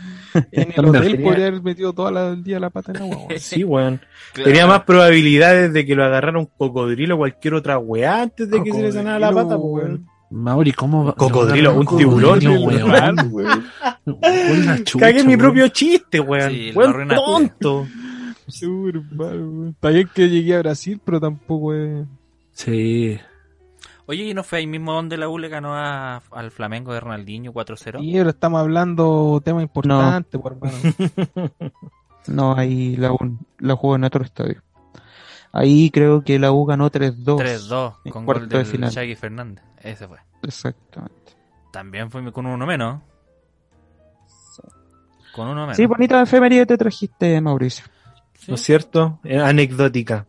En 0.52 0.74
el 0.76 0.86
hotel 0.89 1.22
podría 1.22 1.48
haber 1.48 1.62
metido 1.63 1.93
todo 1.93 2.12
la- 2.12 2.30
el 2.30 2.43
día 2.43 2.60
la 2.60 2.70
pata 2.70 2.91
en 2.91 2.98
agua, 2.98 3.17
weón. 3.28 3.39
Sí, 3.39 3.63
weón. 3.63 4.02
Claro. 4.34 4.50
Tenía 4.52 4.67
más 4.67 4.84
probabilidades 4.84 5.74
de 5.74 5.86
que 5.86 5.96
lo 5.96 6.04
agarrara 6.06 6.38
un 6.38 6.46
cocodrilo 6.46 7.15
o 7.15 7.17
cualquier 7.20 7.54
otra 7.56 7.78
weá 7.80 8.22
antes 8.22 8.50
de 8.50 8.62
que 8.63 8.72
se 8.72 8.82
le 8.82 8.91
sanara 8.91 9.20
la 9.20 9.32
pata, 9.32 9.58
pues, 9.58 9.86
weón. 9.86 10.08
Mauri, 10.30 10.74
¿cómo 10.74 11.06
va? 11.06 11.15
Cocodrilo, 11.15 11.74
lo 11.74 11.80
un 11.80 11.98
tiburón, 11.98 12.39
weón. 13.32 13.65
Cagué 15.00 15.24
mi 15.24 15.38
propio 15.38 15.67
chiste, 15.70 16.20
weón. 16.20 16.52
Sí, 16.52 16.72
weón 16.76 17.08
tonto. 17.10 17.88
Seguro, 18.47 19.01
hermano, 19.01 19.31
weón. 19.49 19.69
Está 19.69 19.89
bien 19.89 20.10
que 20.13 20.29
llegué 20.29 20.55
a 20.55 20.60
Brasil, 20.60 21.01
pero 21.03 21.19
tampoco 21.19 21.73
es. 21.73 22.05
Sí. 22.51 23.19
Oye, 24.05 24.23
¿y 24.23 24.33
no 24.33 24.43
fue 24.43 24.60
ahí 24.60 24.67
mismo 24.67 24.93
donde 24.93 25.17
la 25.17 25.27
U 25.27 25.38
le 25.38 25.49
ganó 25.49 25.75
a- 25.75 26.21
al 26.31 26.49
Flamengo 26.51 26.93
de 26.93 27.01
Ronaldinho 27.01 27.51
4-0? 27.51 28.01
Y 28.01 28.17
ahora 28.17 28.29
estamos 28.29 28.62
hablando 28.62 29.41
temas 29.43 29.63
importantes, 29.63 30.39
pues, 30.41 30.53
hermano. 30.55 31.51
No, 32.27 32.55
ahí 32.57 32.97
la 32.97 33.13
U 33.13 33.17
la 33.60 33.75
jugó 33.77 33.95
en 33.95 34.03
otro 34.03 34.23
estadio. 34.23 34.62
Ahí 35.53 35.89
creo 35.91 36.23
que 36.25 36.38
la 36.39 36.51
U 36.51 36.65
ganó 36.65 36.89
3-2. 36.91 37.38
3-2 37.38 37.93
en 38.03 38.12
con 38.12 38.25
cuarto 38.25 38.41
gol 38.41 38.49
de 38.49 38.65
final. 38.65 38.91
Shaggy 38.91 39.15
Fernández. 39.15 39.63
Ese 39.81 40.07
fue. 40.10 40.17
Exactamente. 40.43 41.15
También 41.71 42.12
fue 42.12 42.29
con 42.33 42.45
uno 42.45 42.65
menos. 42.65 43.01
Con 45.33 45.47
uno 45.47 45.62
menos. 45.62 45.77
Sí, 45.77 45.86
bonita 45.86 46.21
efeméride 46.21 46.65
te 46.65 46.77
trajiste, 46.77 47.39
Mauricio. 47.39 47.86
Sí. 48.38 48.45
¿No 48.47 48.56
es 48.56 48.62
cierto? 48.62 49.19
Eh, 49.23 49.38
anecdótica. 49.38 50.26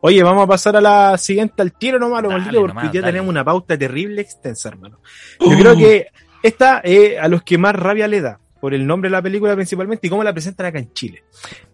Oye, 0.00 0.22
vamos 0.22 0.44
a 0.44 0.46
pasar 0.46 0.76
a 0.76 0.80
la 0.80 1.18
siguiente 1.18 1.62
al 1.62 1.72
tiro 1.72 1.98
nomás, 1.98 2.22
lo 2.22 2.30
maldito, 2.30 2.60
porque 2.60 2.74
nomás, 2.74 2.92
ya 2.92 3.00
dale. 3.00 3.12
tenemos 3.12 3.30
una 3.30 3.44
pauta 3.44 3.76
terrible 3.76 4.20
extensa, 4.20 4.68
hermano. 4.68 5.00
Yo 5.40 5.58
creo 5.58 5.76
que 5.76 6.08
esta 6.42 6.80
eh, 6.84 7.18
a 7.18 7.28
los 7.28 7.42
que 7.42 7.58
más 7.58 7.74
rabia 7.74 8.06
le 8.06 8.20
da, 8.20 8.38
por 8.60 8.74
el 8.74 8.86
nombre 8.86 9.08
de 9.08 9.12
la 9.12 9.22
película 9.22 9.54
principalmente 9.54 10.06
y 10.06 10.10
cómo 10.10 10.22
la 10.22 10.32
presentan 10.32 10.66
acá 10.66 10.78
en 10.78 10.92
Chile. 10.92 11.24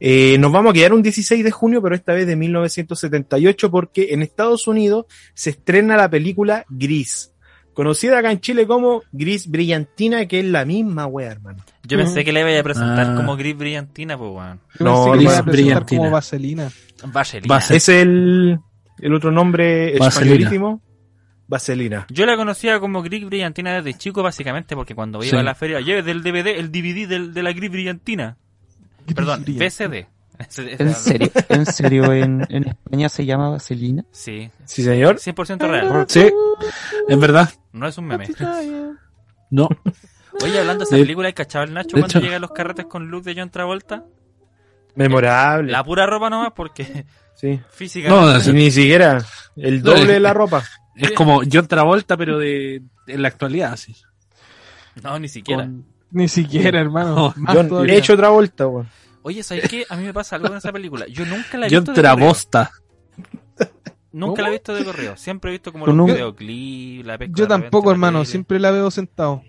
Eh, 0.01 0.39
nos 0.39 0.53
vamos 0.53 0.71
a 0.71 0.75
quedar 0.75 0.95
un 0.95 1.03
16 1.03 1.45
de 1.45 1.51
junio, 1.51 1.83
pero 1.83 1.95
esta 1.95 2.15
vez 2.15 2.27
de 2.27 2.37
1978, 2.37 3.71
porque 3.71 4.09
en 4.13 4.23
Estados 4.23 4.67
Unidos 4.67 5.07
se 5.35 5.51
estrena 5.51 5.97
la 5.97 6.09
película 6.09 6.65
Gris, 6.69 7.35
conocida 7.75 8.19
acá 8.19 8.31
en 8.31 8.41
Chile 8.41 8.67
como 8.67 9.03
Gris 9.13 9.51
Brillantina, 9.51 10.27
que 10.27 10.41
es 10.41 10.47
la 10.47 10.65
misma 10.65 11.07
wea, 11.07 11.33
hermano. 11.33 11.63
Yo 11.85 11.99
pensé 11.99 12.25
que 12.25 12.33
le 12.33 12.41
iba 12.49 12.61
a 12.61 12.63
presentar 12.63 13.07
Ah. 13.11 13.15
como 13.17 13.37
Gris 13.37 13.57
Brillantina, 13.57 14.17
pues, 14.17 14.31
weón. 14.31 14.61
No, 14.79 15.05
que 15.07 15.11
Gris 15.13 15.23
iba 15.23 15.33
a 15.39 15.43
presentar 15.43 15.53
brillantina. 15.53 15.99
como 16.01 16.11
vaselina. 16.13 16.71
Vaselina. 17.07 17.55
Vasel- 17.55 17.77
Es 17.77 17.89
el, 17.89 18.61
el 19.01 19.15
otro 19.15 19.33
nombre 19.33 19.95
españolísimo. 19.97 20.81
Vaselina. 21.49 22.07
Yo 22.09 22.25
la 22.25 22.37
conocía 22.37 22.79
como 22.81 23.03
Gris 23.03 23.27
Brillantina 23.27 23.75
desde 23.75 23.99
chico, 23.99 24.23
básicamente, 24.23 24.75
porque 24.77 24.95
cuando 24.95 25.21
Sí. 25.23 25.29
iba 25.31 25.41
a 25.41 25.43
la 25.43 25.55
feria, 25.55 25.81
lleve 25.81 26.03
del 26.03 26.23
DVD, 26.23 26.59
el 26.59 26.71
DVD 26.71 27.07
del- 27.07 27.35
de 27.35 27.43
la 27.43 27.53
Gris 27.53 27.71
Brillantina. 27.71 28.37
Perdón, 29.15 29.45
VCD. 29.47 30.07
En 30.79 30.93
serio, 30.95 31.31
en 31.51 31.67
serio, 31.67 32.13
en, 32.13 32.45
en 32.49 32.67
España 32.69 33.09
se 33.09 33.25
llama 33.25 33.51
Vaselina. 33.51 34.05
Sí, 34.11 34.51
Sí, 34.65 34.83
señor. 34.83 35.17
100% 35.21 35.69
real. 35.69 36.05
Sí, 36.09 36.27
es 37.09 37.19
verdad. 37.21 37.49
No 37.73 37.87
es 37.87 37.97
un 37.99 38.07
meme. 38.07 38.27
No. 39.51 39.69
Oye, 40.43 40.59
hablando 40.59 40.85
de 40.85 40.89
esa 40.89 40.97
película, 40.97 41.27
¿hay 41.29 41.35
cachado 41.35 41.65
el 41.65 41.75
Nacho 41.75 41.97
de 41.97 42.03
cuando 42.03 42.07
hecho- 42.19 42.21
llega 42.21 42.37
a 42.37 42.41
los 42.41 42.53
carretes 42.53 42.87
con 42.87 43.09
look 43.11 43.23
de 43.25 43.35
John 43.37 43.51
Travolta? 43.51 44.05
Memorable. 44.95 45.71
La 45.73 45.83
pura 45.85 46.07
ropa 46.07 46.29
nomás, 46.31 46.53
porque 46.55 47.05
Sí. 47.35 47.61
físicamente... 47.71 48.51
Y 48.51 48.53
ni 48.53 48.71
siquiera 48.71 49.25
el 49.57 49.83
doble 49.83 50.07
de 50.15 50.21
la 50.21 50.33
ropa. 50.35 50.63
Es 50.97 51.13
como 51.13 51.43
John 51.51 51.67
Travolta, 51.67 52.17
pero 52.17 52.39
de 52.39 52.83
en 53.07 53.23
la 53.23 53.29
actualidad, 53.29 53.77
sí. 53.77 53.97
No, 55.03 55.19
ni 55.19 55.29
siquiera. 55.29 55.63
Con- 55.65 55.87
Ni 56.11 56.29
siquiera, 56.29 56.81
hermano. 56.81 57.35
No, 57.37 57.67
todavía. 57.69 57.95
he 57.95 57.99
hecho 57.99 58.13
otra 58.13 58.29
vuelta, 58.29 58.67
weón. 58.67 58.89
Oye, 59.23 59.43
¿sabes 59.43 59.69
qué? 59.69 59.87
A 59.89 59.97
mí 59.97 60.05
me 60.05 60.13
pasa 60.13 60.37
algo 60.37 60.49
en 60.49 60.57
esa 60.57 60.73
película. 60.73 61.07
Yo 61.07 61.25
nunca 61.25 61.57
la 61.57 61.67
he 61.67 61.71
John 61.71 61.85
visto 61.85 61.93
corrido. 61.95 62.03
Travosta. 62.17 62.71
Nunca 64.13 64.33
¿Cómo? 64.35 64.43
la 64.43 64.49
he 64.49 64.51
visto 64.53 64.75
de 64.75 64.85
corrido. 64.85 65.17
Siempre 65.17 65.51
he 65.51 65.53
visto 65.53 65.73
como 65.73 65.87
los 65.87 66.07
videoclips, 66.07 67.07
la 67.07 67.17
pesca 67.17 67.33
Yo 67.35 67.45
repente 67.47 67.63
tampoco, 67.63 67.91
hermano. 67.91 68.25
Siempre 68.27 68.61
la 68.61 68.71
veo 68.71 68.91
sentado. 68.91 69.43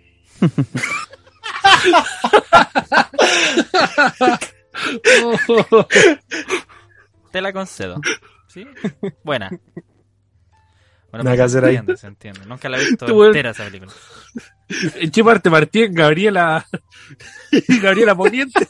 Te 7.32 7.42
la 7.42 7.52
concedo. 7.54 8.00
¿Sí? 8.48 8.66
Buena. 9.24 9.50
Bueno, 11.10 11.24
Nada 11.26 11.36
pues 11.36 11.46
que 11.46 11.50
se 11.50 11.58
hacer 11.58 11.66
ahí. 11.66 11.76
entiende, 11.76 11.98
se 11.98 12.08
entiende. 12.08 12.46
Nunca 12.46 12.70
la 12.70 12.78
he 12.78 12.86
visto 12.86 13.06
Tú, 13.06 13.14
weón. 13.14 13.28
entera 13.28 13.52
esa 13.52 13.66
película. 13.66 13.92
¿En 14.96 15.12
qué 15.12 15.24
parte 15.24 15.50
partí? 15.52 15.84
En 15.84 15.94
Gabriela. 15.94 16.66
Gabriela 17.82 18.16
Poniente. 18.16 18.68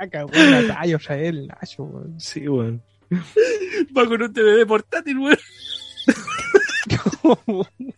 La 0.00 0.66
talla, 0.74 0.96
o 0.96 1.00
sea, 1.00 1.16
el 1.18 1.46
Nacho, 1.48 1.82
weón. 1.84 2.20
Sí, 2.20 2.48
weón. 2.48 2.82
Va 3.96 4.06
con 4.06 4.22
un 4.22 4.32
DVD 4.32 4.66
portátil, 4.66 5.18
weón. 5.18 5.38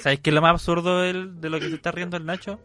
¿Sabes 0.00 0.20
qué 0.20 0.30
es 0.30 0.34
lo 0.34 0.42
más 0.42 0.50
absurdo 0.52 1.00
del- 1.02 1.40
de 1.40 1.50
lo 1.50 1.58
que 1.60 1.68
se 1.68 1.74
está 1.74 1.90
riendo 1.92 2.16
el 2.16 2.24
Nacho? 2.26 2.58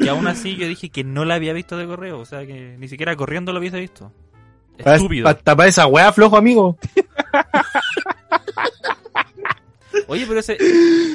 Que 0.00 0.08
aún 0.10 0.26
así 0.28 0.54
yo 0.56 0.66
dije 0.68 0.90
que 0.90 1.02
no 1.04 1.24
la 1.24 1.34
había 1.34 1.52
visto 1.52 1.76
de 1.76 1.86
correo. 1.86 2.20
O 2.20 2.24
sea, 2.24 2.46
que 2.46 2.76
ni 2.78 2.86
siquiera 2.88 3.16
corriendo 3.16 3.52
lo 3.52 3.58
hubiese 3.58 3.80
visto. 3.80 4.12
Estúpido. 4.78 5.24
Para 5.24 5.38
tapar 5.38 5.66
esa 5.68 5.86
weá 5.88 6.12
flojo, 6.12 6.36
amigo. 6.36 6.78
Oye, 10.06 10.24
pero 10.26 10.40
ese, 10.40 10.56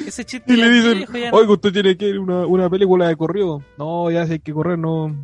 ese 0.06 0.24
chiste 0.24 0.52
Y 0.52 0.56
le 0.56 0.68
dicen, 0.68 1.06
ya 1.12 1.30
no- 1.30 1.36
oiga, 1.38 1.52
usted 1.52 1.72
tiene 1.72 1.96
que 1.96 2.08
ir 2.08 2.16
a 2.16 2.20
una, 2.20 2.46
una 2.46 2.68
película 2.70 3.08
de 3.08 3.16
corrido. 3.16 3.62
No, 3.78 4.10
ya 4.10 4.26
sé 4.26 4.40
que 4.40 4.52
correr 4.52 4.78
no. 4.78 5.16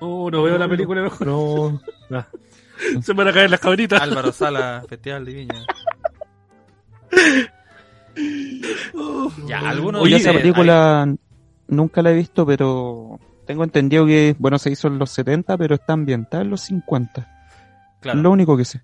Oh, 0.00 0.30
no 0.30 0.42
veo 0.44 0.56
la 0.56 0.68
película 0.68 1.02
mejor. 1.02 1.26
No. 1.26 1.80
Se 3.02 3.12
me 3.12 3.18
van 3.18 3.28
a 3.28 3.32
caer 3.32 3.50
las 3.50 3.58
cabritas. 3.58 4.00
Álvaro 4.00 4.30
Sala, 4.30 4.84
Festival 4.88 5.24
de 5.24 5.32
Viña. 5.32 5.66
Ya, 9.46 9.60
algunos 9.60 10.02
Oye, 10.02 10.16
esa 10.16 10.32
película 10.32 11.14
nunca 11.68 12.02
la 12.02 12.10
he 12.10 12.14
visto, 12.14 12.44
pero 12.46 13.18
tengo 13.46 13.64
entendido 13.64 14.06
que, 14.06 14.34
bueno, 14.38 14.58
se 14.58 14.70
hizo 14.70 14.88
en 14.88 14.98
los 14.98 15.10
70, 15.10 15.56
pero 15.56 15.74
está 15.76 15.92
ambientada 15.94 16.42
en 16.42 16.50
los 16.50 16.62
50. 16.62 17.20
ay, 17.20 17.26
claro, 18.00 18.18
Es 18.18 18.22
lo 18.22 18.30
único 18.30 18.56
que 18.56 18.64
sé. 18.64 18.82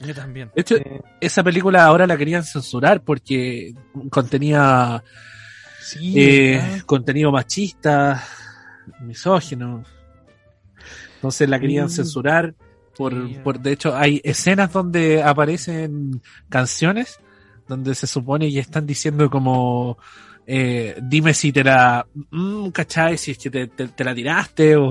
yo 0.00 0.14
también. 0.14 0.50
De 0.54 0.60
hecho, 0.62 0.76
esa 1.20 1.42
película 1.42 1.84
ahora 1.84 2.06
la 2.06 2.16
querían 2.16 2.44
censurar 2.44 3.02
porque 3.02 3.74
contenía 4.10 5.02
Sí, 5.80 6.12
eh, 6.16 6.82
contenido 6.86 7.32
machista, 7.32 8.22
misógino. 9.00 9.82
Entonces 11.16 11.48
la 11.48 11.58
querían 11.60 11.86
Mm. 11.86 11.90
censurar. 11.90 12.54
Por, 12.96 13.42
por, 13.42 13.58
de 13.60 13.72
hecho, 13.72 13.96
hay 13.96 14.20
escenas 14.24 14.72
donde 14.72 15.22
aparecen 15.22 16.20
canciones 16.50 17.18
donde 17.70 17.94
se 17.94 18.06
supone 18.06 18.50
que 18.50 18.58
están 18.58 18.86
diciendo 18.86 19.30
como 19.30 19.96
eh, 20.46 20.98
dime 21.02 21.32
si 21.32 21.52
te 21.52 21.64
la 21.64 22.06
mm, 22.30 22.68
¿cachai? 22.70 23.16
si 23.16 23.30
es 23.30 23.38
que 23.38 23.48
te, 23.50 23.66
te- 23.68 23.88
te 23.88 24.04
la 24.04 24.14
tiraste 24.14 24.76
o, 24.76 24.86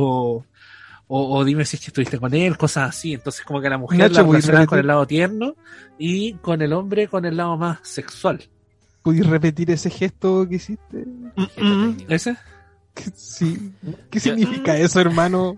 o, 1.07 1.37
o 1.37 1.43
dime 1.45 1.65
si 1.65 1.75
es 1.75 1.81
que 1.81 1.87
estuviste 1.87 2.17
con 2.17 2.33
él, 2.33 2.57
cosas 2.57 2.89
así. 2.89 3.13
Entonces 3.13 3.43
como 3.45 3.61
que 3.61 3.69
la 3.69 3.77
mujer 3.77 3.99
Nacho, 3.99 4.21
la 4.21 4.25
¿puedes 4.25 4.45
relacionan 4.45 4.65
con 4.67 4.79
el 4.79 4.87
lado 4.87 5.05
tierno 5.05 5.55
y 5.99 6.33
con 6.35 6.61
el 6.61 6.73
hombre 6.73 7.07
con 7.07 7.25
el 7.25 7.37
lado 7.37 7.57
más 7.57 7.79
sexual. 7.83 8.41
¿Puedes 9.03 9.25
repetir 9.27 9.69
ese 9.71 9.89
gesto 9.89 10.47
que 10.47 10.55
hiciste? 10.55 11.05
¿Ese? 12.07 12.35
Sí. 13.15 13.71
¿Qué 14.09 14.19
significa 14.19 14.75
eso, 14.77 14.99
hermano? 14.99 15.55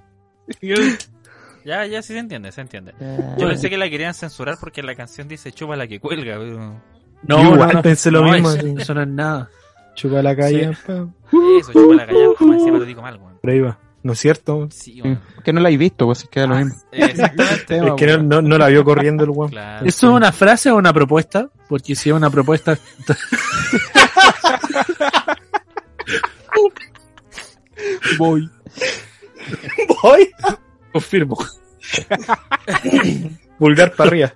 Ya, 1.64 1.86
ya 1.86 2.02
sí 2.02 2.14
se 2.14 2.20
entiende, 2.20 2.52
se 2.52 2.62
entiende. 2.62 2.94
Yo 3.38 3.48
pensé 3.48 3.70
que 3.70 3.78
la 3.78 3.90
querían 3.90 4.14
censurar 4.14 4.58
porque 4.60 4.82
la 4.84 4.96
canción 4.96 5.28
dice 5.28 5.52
chupa 5.52 5.76
la 5.76 5.88
que 5.88 6.00
cuelga. 6.00 6.38
pero- 6.40 6.82
No, 7.24 7.54
Igual 7.54 7.82
pensé 7.82 8.12
lo 8.12 8.24
No, 8.26 8.32
mismo. 8.34 8.50
eso, 8.80 8.94
no 8.94 9.02
es 9.02 9.08
nada. 9.08 9.50
Chupa 9.96 10.22
la 10.22 10.36
calle. 10.36 10.72
pa. 10.88 11.08
Eso, 11.60 11.72
chupa 11.74 11.96
la 11.96 12.06
callada, 12.06 12.34
como 12.38 12.54
encima 12.54 12.78
lo 12.80 12.86
digo 12.86 13.02
mal, 13.02 13.18
weón. 13.18 13.38
Por 13.42 13.50
ahí 13.52 13.60
va. 13.60 13.78
¿No 14.04 14.14
es 14.14 14.20
cierto? 14.20 14.68
Sí, 14.72 14.94
sí, 14.94 15.02
weón. 15.04 15.22
que 15.44 15.54
no 15.54 15.62
la 15.62 15.70
he 15.70 15.78
visto, 15.78 16.06
pues 16.08 16.24
es 16.24 16.30
que 16.30 16.48
lo 16.48 16.56
Ah, 16.56 16.64
mismo. 16.64 16.82
Exactamente. 16.92 17.78
Es 17.78 17.94
que 17.96 18.08
no, 18.08 18.18
no, 18.24 18.42
no 18.42 18.58
la 18.58 18.68
vio 18.68 18.84
corriendo 18.84 19.24
el 19.24 19.30
weón. 19.30 19.52
Claro. 19.52 19.86
¿Eso 19.86 20.10
es 20.10 20.14
una 20.16 20.32
frase 20.32 20.72
o 20.72 20.76
una 20.78 20.92
propuesta? 20.94 21.50
Porque 21.70 21.94
si 21.96 22.10
es 22.10 22.16
una 22.16 22.30
propuesta. 22.32 22.76
Voy. 28.18 28.50
Voy. 30.02 30.30
Confirmo. 30.92 31.38
Vulgar 33.60 33.94
para 33.96 34.10
arriba. 34.10 34.34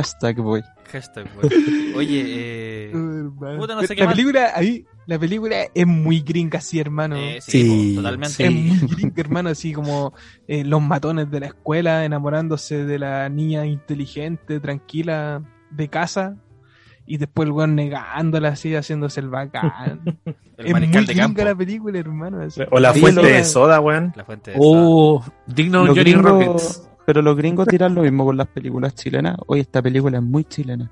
Hasta 0.00 0.34
que 0.34 0.40
voy. 0.40 0.62
Hashtag, 0.90 1.26
weón. 1.36 1.52
Oye, 1.96 2.22
eh... 2.26 2.90
Hermano. 2.90 3.58
Puta, 3.58 3.74
no 3.76 3.82
sé 3.82 3.94
qué 3.94 4.00
la 4.00 4.06
más. 4.06 4.14
película, 4.16 4.50
ahí, 4.54 4.84
la 5.06 5.18
película 5.18 5.56
es 5.74 5.86
muy 5.86 6.20
gringa, 6.20 6.58
así, 6.58 6.80
hermano. 6.80 7.16
eh, 7.16 7.38
sí, 7.40 7.92
totalmente. 7.96 8.34
sí. 8.34 8.42
Es 8.44 8.50
muy 8.82 8.90
gringa, 8.94 9.14
hermano, 9.20 9.48
así 9.50 9.72
como 9.72 10.12
eh, 10.48 10.64
los 10.64 10.80
matones 10.82 11.30
de 11.30 11.40
la 11.40 11.46
escuela 11.46 12.04
enamorándose 12.04 12.84
de 12.84 12.98
la 12.98 13.28
niña 13.28 13.66
inteligente, 13.66 14.58
tranquila, 14.58 15.42
de 15.70 15.88
casa, 15.88 16.36
y 17.06 17.18
después 17.18 17.46
el 17.46 17.52
weón 17.52 17.74
negándola 17.76 18.48
así, 18.50 18.74
haciéndose 18.74 19.20
el 19.20 19.28
bacán. 19.28 20.00
El 20.60 20.66
es 20.66 20.72
muy 20.74 20.80
de 20.82 20.86
gringa 20.88 21.14
campo. 21.22 21.42
la 21.42 21.54
película, 21.54 21.98
hermano. 21.98 22.42
así. 22.42 22.60
O 22.70 22.78
la 22.78 22.92
fuente 22.92 23.22
de 23.22 23.44
soda, 23.44 23.80
weón. 23.80 24.12
La 24.14 24.24
fuente 24.26 24.50
de 24.50 24.56
esa- 24.58 24.66
Oh, 24.68 25.24
digno 25.46 25.86
Johnny 25.86 26.12
Rockets. 26.12 26.86
Pero 27.12 27.22
los 27.22 27.36
gringos 27.36 27.66
tiran 27.68 27.92
lo 27.94 28.02
mismo 28.02 28.24
con 28.24 28.36
las 28.36 28.46
películas 28.46 28.94
chilenas. 28.94 29.36
Hoy 29.46 29.58
esta 29.60 29.82
película 29.82 30.18
es 30.18 30.22
muy 30.22 30.44
chilena. 30.44 30.88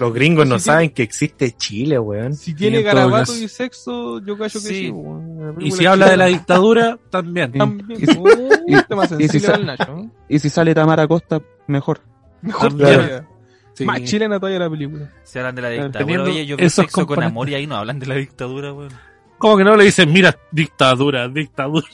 Los 0.00 0.12
gringos 0.14 0.46
no 0.48 0.58
saben 0.58 0.90
que 0.90 1.02
existe 1.04 1.52
Chile, 1.56 1.98
weón. 1.98 2.34
Si 2.34 2.54
tiene 2.54 2.82
garabato 2.82 3.36
y 3.36 3.46
sexo, 3.48 4.18
yo 4.24 4.36
callo 4.36 4.54
que 4.54 4.66
Sí. 4.66 4.74
sí. 4.86 4.90
weón. 4.90 5.56
La 5.58 5.64
Y 5.64 5.70
si 5.70 5.86
habla 5.86 6.08
de 6.10 6.16
la 6.16 6.26
dictadura, 6.26 6.98
también. 7.10 7.52
También. 7.52 8.00
Y 8.02 8.06
si- 8.06 8.18
Oh, 8.18 9.18
y 9.18 9.28
si 9.28 10.38
si 10.38 10.48
sale 10.50 10.74
Tamara 10.74 11.06
Costa, 11.06 11.40
mejor. 11.66 12.00
Mejor 12.42 12.68
También. 12.70 12.94
todavía. 12.94 13.28
Sí. 13.74 13.84
Más 13.84 14.02
chilena 14.02 14.40
todavía 14.40 14.58
la 14.58 14.70
película. 14.70 15.10
Se 15.22 15.38
hablan 15.38 15.54
de 15.54 15.62
la 15.62 15.68
dictadura. 15.70 16.22
Oye, 16.24 16.46
yo 16.46 16.56
vi 16.56 16.68
sexo 16.68 17.06
con 17.06 17.22
amor 17.22 17.48
y 17.48 17.54
ahí 17.54 17.66
no 17.66 17.76
hablan 17.76 17.98
de 18.00 18.06
la 18.06 18.14
dictadura, 18.16 18.72
weón. 18.72 18.90
Como 19.38 19.56
que 19.56 19.64
no 19.64 19.76
le 19.76 19.84
dicen, 19.84 20.12
mira, 20.12 20.36
dictadura, 20.50 21.28
dictadura. 21.28 21.86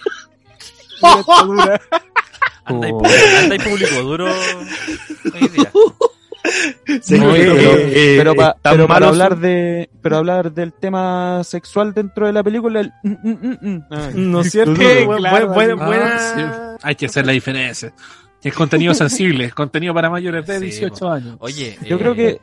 Anda 2.66 2.88
y 2.88 2.92
Oh. 2.92 3.00
pu- 3.00 3.38
anda 3.42 3.54
y 3.54 3.58
público 3.58 4.02
duro 4.02 4.26
hoy 4.26 5.48
día. 5.48 5.70
Sí, 7.02 7.18
No, 7.18 7.34
eh, 7.34 7.44
pero, 7.56 7.70
eh, 7.78 8.14
pero 8.18 8.34
pa- 8.36 8.56
tan 8.62 8.74
pero 8.74 8.86
para 8.86 9.08
hablar 9.08 9.32
son- 9.32 9.40
de 9.42 9.90
pero 10.00 10.16
hablar 10.18 10.52
del 10.52 10.72
tema 10.72 11.42
sexual 11.42 11.92
dentro 11.92 12.26
de 12.26 12.32
la 12.32 12.44
película 12.44 12.80
el 12.80 12.92
mm, 13.02 13.10
mm, 13.10 13.38
mm, 13.60 13.74
mm. 13.90 14.30
No 14.30 14.40
es 14.42 14.50
cierto, 14.52 14.74
claro, 14.74 15.48
buena, 15.48 15.72
así. 15.74 15.84
buena- 15.84 16.14
Ah, 16.16 16.76
sí. 16.78 16.78
Hay 16.84 16.94
que 16.94 17.06
hacer 17.06 17.26
la 17.26 17.32
diferencia. 17.32 17.92
Es 18.42 18.54
contenido 18.54 18.94
sensible, 18.94 19.46
es 19.46 19.54
contenido 19.54 19.92
para 19.92 20.08
mayores 20.08 20.46
de 20.46 20.58
Sí, 20.60 20.64
18 20.66 20.94
po. 21.06 21.10
años. 21.10 21.36
Oye, 21.40 21.76
yo 21.84 21.96
eh, 21.96 21.98
creo 21.98 22.14
que 22.14 22.40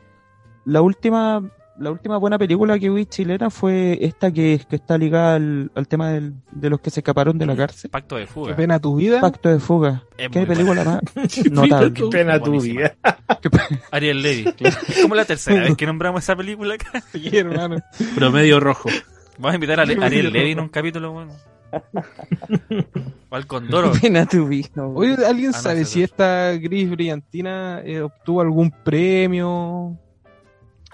la 0.66 0.82
última 0.82 1.42
la 1.78 1.90
última 1.90 2.16
buena 2.18 2.38
película 2.38 2.78
que 2.78 2.88
vi 2.90 3.04
chilena 3.06 3.50
fue 3.50 3.98
esta 4.00 4.30
que, 4.30 4.60
que 4.68 4.76
está 4.76 4.96
ligada 4.96 5.34
al, 5.36 5.70
al 5.74 5.88
tema 5.88 6.10
del- 6.10 6.34
de 6.52 6.70
los 6.70 6.80
que 6.80 6.90
se 6.90 7.00
escaparon 7.00 7.36
de 7.38 7.46
la 7.46 7.56
cárcel 7.56 7.90
Pacto 7.90 8.14
de 8.16 8.22
Qué 8.22 8.26
fuga. 8.28 8.56
pena 8.56 8.78
tu 8.80 8.96
vida. 8.96 9.20
Pacto 9.20 9.48
de 9.48 9.58
fuga 9.58 10.04
Es 10.16 10.28
qué 10.30 10.46
película 10.46 10.84
más 10.84 11.00
Qué 11.34 11.50
notable 11.50 11.90
pena 12.10 12.38
tu 12.38 12.52
Buenísima. 12.52 12.80
vida. 12.80 12.96
Ariel 13.90 14.22
Levy. 14.22 14.54
Es 14.60 15.02
como 15.02 15.14
la 15.16 15.24
tercera 15.24 15.62
vez 15.62 15.76
que 15.76 15.86
nombramos 15.86 16.22
esa 16.22 16.36
película 16.36 16.74
acá. 16.74 17.02
Sí, 17.12 17.36
hermano. 17.36 17.76
Promedio 18.14 18.60
rojo. 18.60 18.88
Vamos 19.38 19.52
a 19.52 19.54
invitar 19.56 19.80
a 19.80 19.82
Ariel 19.82 20.32
Levy 20.32 20.52
en 20.52 20.60
un 20.60 20.68
capítulo, 20.68 21.10
bueno. 21.12 21.32
O 23.30 23.34
al 23.34 23.46
Condoro. 23.48 23.90
pena 24.00 24.26
tu 24.26 24.46
vida 24.46 24.68
Oye, 24.94 25.16
¿alguien 25.26 25.50
Ah, 25.52 25.56
no, 25.56 25.62
sabe 25.62 25.84
si 25.84 26.02
es 26.04 26.10
esta 26.10 26.52
gris 26.52 26.88
brillantina 26.88 27.80
eh, 27.84 28.00
obtuvo 28.00 28.40
algún 28.40 28.70
premio? 28.70 29.98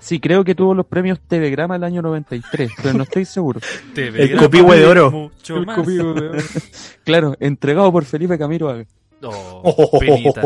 Sí 0.00 0.18
creo 0.20 0.42
que 0.44 0.54
tuvo 0.54 0.74
los 0.74 0.86
premios 0.86 1.20
TV 1.20 1.50
Grama 1.50 1.76
el 1.76 1.84
año 1.84 2.02
93 2.02 2.70
pero 2.82 2.94
no 2.94 3.02
estoy 3.04 3.24
seguro 3.24 3.60
El 3.96 4.36
copihue 4.36 4.76
de 4.78 4.86
oro. 4.86 5.10
Mucho 5.10 5.56
El 5.58 5.66
más. 5.66 5.86
de- 5.86 6.42
claro 7.04 7.36
entregado 7.40 7.92
por 7.92 8.04
Felipe 8.04 8.36
Camilo. 8.38 8.84
Oh, 9.22 9.98
penita. 10.00 10.42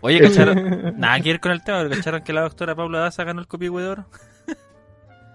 Oye, 0.00 0.20
¿cacharon? 0.22 0.94
Nada 0.98 1.20
que 1.20 1.30
ver 1.30 1.40
con 1.40 1.52
el 1.52 1.62
tema, 1.62 1.82
pero 1.82 1.90
¿cacharon 1.96 2.22
que 2.22 2.32
la 2.32 2.42
doctora 2.42 2.74
Paula 2.74 3.00
Daza 3.00 3.24
ganó 3.24 3.40
el 3.40 3.46
copihue 3.46 3.82
de 3.82 3.88
oro? 3.88 4.06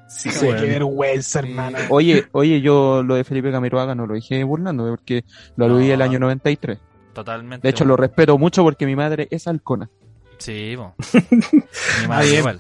Sí, 0.08 0.30
Qué 0.32 0.48
weón. 0.48 0.62
vergüenza, 0.62 1.40
hermano. 1.40 1.78
Oye, 1.90 2.26
oye, 2.32 2.62
yo 2.62 3.04
lo 3.04 3.14
de 3.14 3.24
Felipe 3.24 3.52
Camiroaga 3.52 3.94
no 3.94 4.08
lo 4.08 4.16
dije 4.16 4.44
burlando, 4.44 4.88
porque 4.90 5.24
lo 5.56 5.66
aludí 5.66 5.90
No. 5.90 5.94
el 5.94 6.02
año 6.02 6.18
93. 6.18 6.80
Totalmente. 7.14 7.62
De 7.68 7.70
hecho, 7.70 7.86
lo 7.86 7.96
respeto 7.96 8.36
mucho 8.40 8.64
porque 8.64 8.88
mi 8.88 8.96
madre 8.96 9.28
es 9.30 9.46
halcona. 9.48 9.88
Sí. 10.40 10.76
Mi 12.02 12.08
madre 12.08 12.38
igual. 12.40 12.60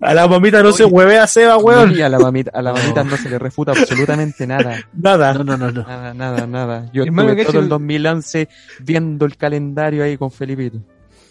A 0.00 0.14
la 0.14 0.26
mamita 0.26 0.62
no 0.62 0.72
se 0.72 0.84
huevea 0.84 1.26
Seba, 1.26 1.56
weón. 1.58 1.94
Y 1.96 2.00
a 2.00 2.08
la 2.08 2.18
mamita, 2.18 2.50
a 2.54 2.62
la 2.62 2.72
mamita 2.72 3.04
no 3.04 3.16
se 3.16 3.28
le 3.28 3.38
refuta 3.38 3.72
absolutamente 3.72 4.46
nada. 4.46 4.80
Nada. 4.92 5.34
No, 5.34 5.44
no, 5.44 5.56
no, 5.56 5.70
no. 5.70 5.82
Nada, 5.82 6.14
nada, 6.14 6.46
nada. 6.46 6.90
Yo 6.92 7.04
estuve 7.04 7.44
todo 7.44 7.58
el 7.58 7.64
el- 7.64 7.68
2011 7.68 8.48
viendo 8.80 9.26
el 9.26 9.36
calendario 9.36 10.02
ahí 10.04 10.16
con 10.16 10.30
Felipito. 10.30 10.78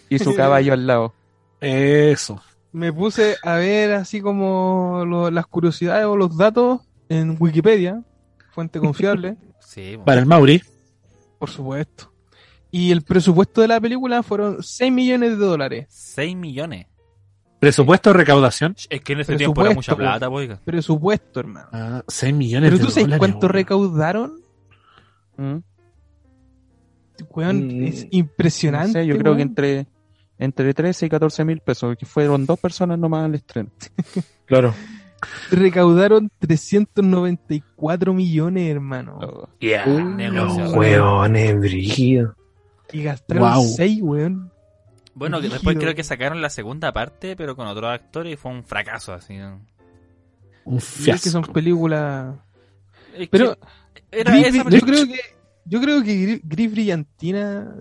Y 0.10 0.20
su 0.20 0.36
caballo 0.36 0.74
al 0.74 0.86
lado. 0.88 1.14
Eso. 1.60 2.42
Me 2.72 2.92
puse 2.94 3.36
a 3.44 3.56
ver 3.56 3.94
así 3.94 4.22
como 4.22 5.04
lo- 5.06 5.32
las 5.32 5.46
curiosidades 5.48 6.06
o 6.06 6.16
los 6.16 6.38
datos 6.38 6.82
en 7.10 7.36
Wikipedia, 7.40 8.02
fuente 8.52 8.80
confiable, 8.80 9.36
Sí. 9.60 9.98
Para 10.06 10.20
el 10.20 10.28
Mauri. 10.28 10.62
por 11.40 11.50
supuesto. 11.50 12.13
Y 12.76 12.92
el 12.92 13.04
presupuesto 13.04 13.62
de 13.62 13.68
la 13.68 13.80
película 13.80 14.24
fueron 14.24 14.64
6 14.64 14.92
millones 14.92 15.38
de 15.38 15.46
dólares. 15.46 15.86
6 15.90 16.36
millones. 16.36 16.88
Presupuesto 17.60 18.10
de 18.10 18.18
recaudación. 18.18 18.76
Es 18.90 19.00
que 19.02 19.14
en 19.14 19.20
ese 19.20 19.36
tiempo 19.38 19.62
era 19.64 19.76
mucha 19.76 19.96
plata, 19.96 20.28
po, 20.28 20.38
oiga. 20.38 20.60
Presupuesto, 20.66 21.40
hermano. 21.40 21.68
Ah, 21.72 22.04
6 22.08 22.34
millones 22.34 22.72
Pero 22.72 22.80
de 22.80 22.84
tú 22.86 22.90
sabes 22.90 23.04
dólares, 23.06 23.20
cuánto 23.20 23.40
weón. 23.46 23.54
recaudaron? 23.54 24.34
¿Mm? 25.38 25.58
Weón, 27.30 27.68
Mm, 27.68 27.84
es 27.86 28.02
No 28.06 28.08
impresionante. 28.12 28.94
sé, 29.02 29.06
yo 29.06 29.14
creo 29.20 29.34
que 29.34 29.38
weón. 29.38 29.50
entre, 29.50 29.86
entre 30.40 30.74
13 30.74 31.06
y 31.06 31.10
14 31.10 31.46
mil 31.46 31.60
pesos, 31.60 31.96
que 31.96 32.08
fueron 32.08 32.46
dos 32.48 32.60
personas 32.60 32.98
nomás 32.98 33.26
al 33.26 33.36
estreno. 33.36 33.70
Claro. 34.46 34.74
recaudaron 35.52 36.30
394 36.40 38.14
millones, 38.14 38.70
hermano. 38.72 39.48
Yeah. 39.60 39.86
Negocio. 39.86 40.64
Los 40.66 40.74
huevones, 40.74 41.60
brígido. 41.60 42.36
Y 42.94 43.04
gastaron 43.04 43.52
Wow. 43.54 43.64
6, 43.76 44.00
weón. 44.02 44.52
Bueno, 45.16 45.42
después 45.42 45.78
creo 45.78 45.94
que 45.94 46.04
sacaron 46.04 46.42
la 46.42 46.50
segunda 46.50 46.92
parte, 46.94 47.36
pero 47.36 47.56
con 47.56 47.68
otros 47.68 47.92
actores 47.92 48.34
y 48.34 48.36
fue 48.36 48.52
un 48.52 48.64
fracaso 48.64 49.14
así. 49.14 49.36
Un 50.66 50.76
Y 50.76 50.78
es 50.78 50.86
que 50.96 51.04
fiasco. 51.04 51.30
son 51.30 51.44
películas. 51.44 52.36
Es 53.16 53.28
Pero 53.30 53.58
era 54.12 54.40
esa 54.40 54.70
yo 54.70 54.80
creo 54.82 55.06
que 55.06 55.20
yo 55.66 55.82
creo 55.82 56.04
que 56.04 56.42
Gris, 56.44 56.72
Brillantina 56.72 57.76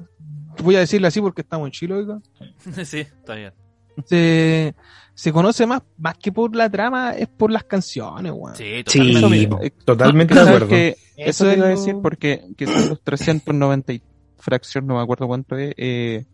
voy 0.63 0.77
a 0.77 0.81
decirle 0.81 1.09
así 1.09 1.21
porque 1.21 1.41
estamos 1.43 1.67
en 1.69 1.73
Chile, 1.73 1.95
oiga. 1.95 2.21
sí, 2.85 2.99
está 3.01 3.35
bien. 3.35 3.53
Se, 4.07 4.75
se 5.15 5.33
conoce 5.33 5.67
más, 5.67 5.83
más 5.99 6.17
que 6.19 6.33
por 6.33 6.55
la 6.57 6.69
trama, 6.71 7.13
es 7.13 7.29
por 7.29 7.51
las 7.51 7.65
canciones, 7.65 8.33
weón. 8.35 8.57
Sí, 8.57 8.83
Sí, 8.87 9.13
totalmente. 9.15 9.71
totalmente 9.85 10.35
de 10.35 10.41
¿Sabes 10.41 10.49
acuerdo. 10.55 10.69
que 10.69 10.97
Eso 11.17 11.45
lo- 11.57 11.67
decir 11.67 11.97
porque 12.03 12.45
que 12.57 12.67
son 12.67 12.89
los 12.91 13.03
390 13.03 13.93
y 13.95 14.03
fracción, 14.43 14.87
no 14.87 14.97
me 14.97 15.03
acuerdo 15.03 15.27
cuánto 15.27 15.57
es, 15.57 15.73
eh, 15.77 16.27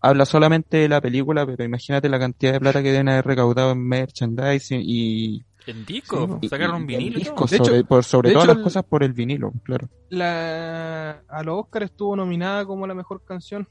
habla 0.00 0.24
solamente 0.24 0.76
de 0.78 0.88
la 0.88 1.00
película, 1.00 1.44
pero 1.44 1.64
imagínate 1.64 2.08
la 2.08 2.18
cantidad 2.18 2.52
de 2.52 2.60
plata 2.60 2.82
que 2.82 2.92
deben 2.92 3.08
haber 3.08 3.26
recaudado 3.26 3.72
en 3.72 3.86
merchandising 3.86 4.80
y, 4.84 5.44
En 5.66 5.84
disco, 5.84 6.40
sacaron 6.48 6.76
un 6.76 6.86
vinilo. 6.86 7.18
De 7.18 7.22
hecho- 7.22 7.64
sobre, 7.64 7.84
por 7.84 8.04
sobre 8.04 8.28
de 8.30 8.34
todas 8.34 8.44
hecho, 8.46 8.52
las 8.54 8.58
el- 8.58 8.64
cosas 8.64 8.84
por 8.84 9.02
el 9.02 9.12
vinilo, 9.12 9.52
claro. 9.64 9.88
La, 10.10 11.22
a 11.28 11.42
los 11.42 11.60
Oscar 11.60 11.82
estuvo 11.82 12.14
nominada 12.16 12.64
como 12.64 12.86
la 12.86 12.94
mejor 12.94 13.22
canción. 13.24 13.68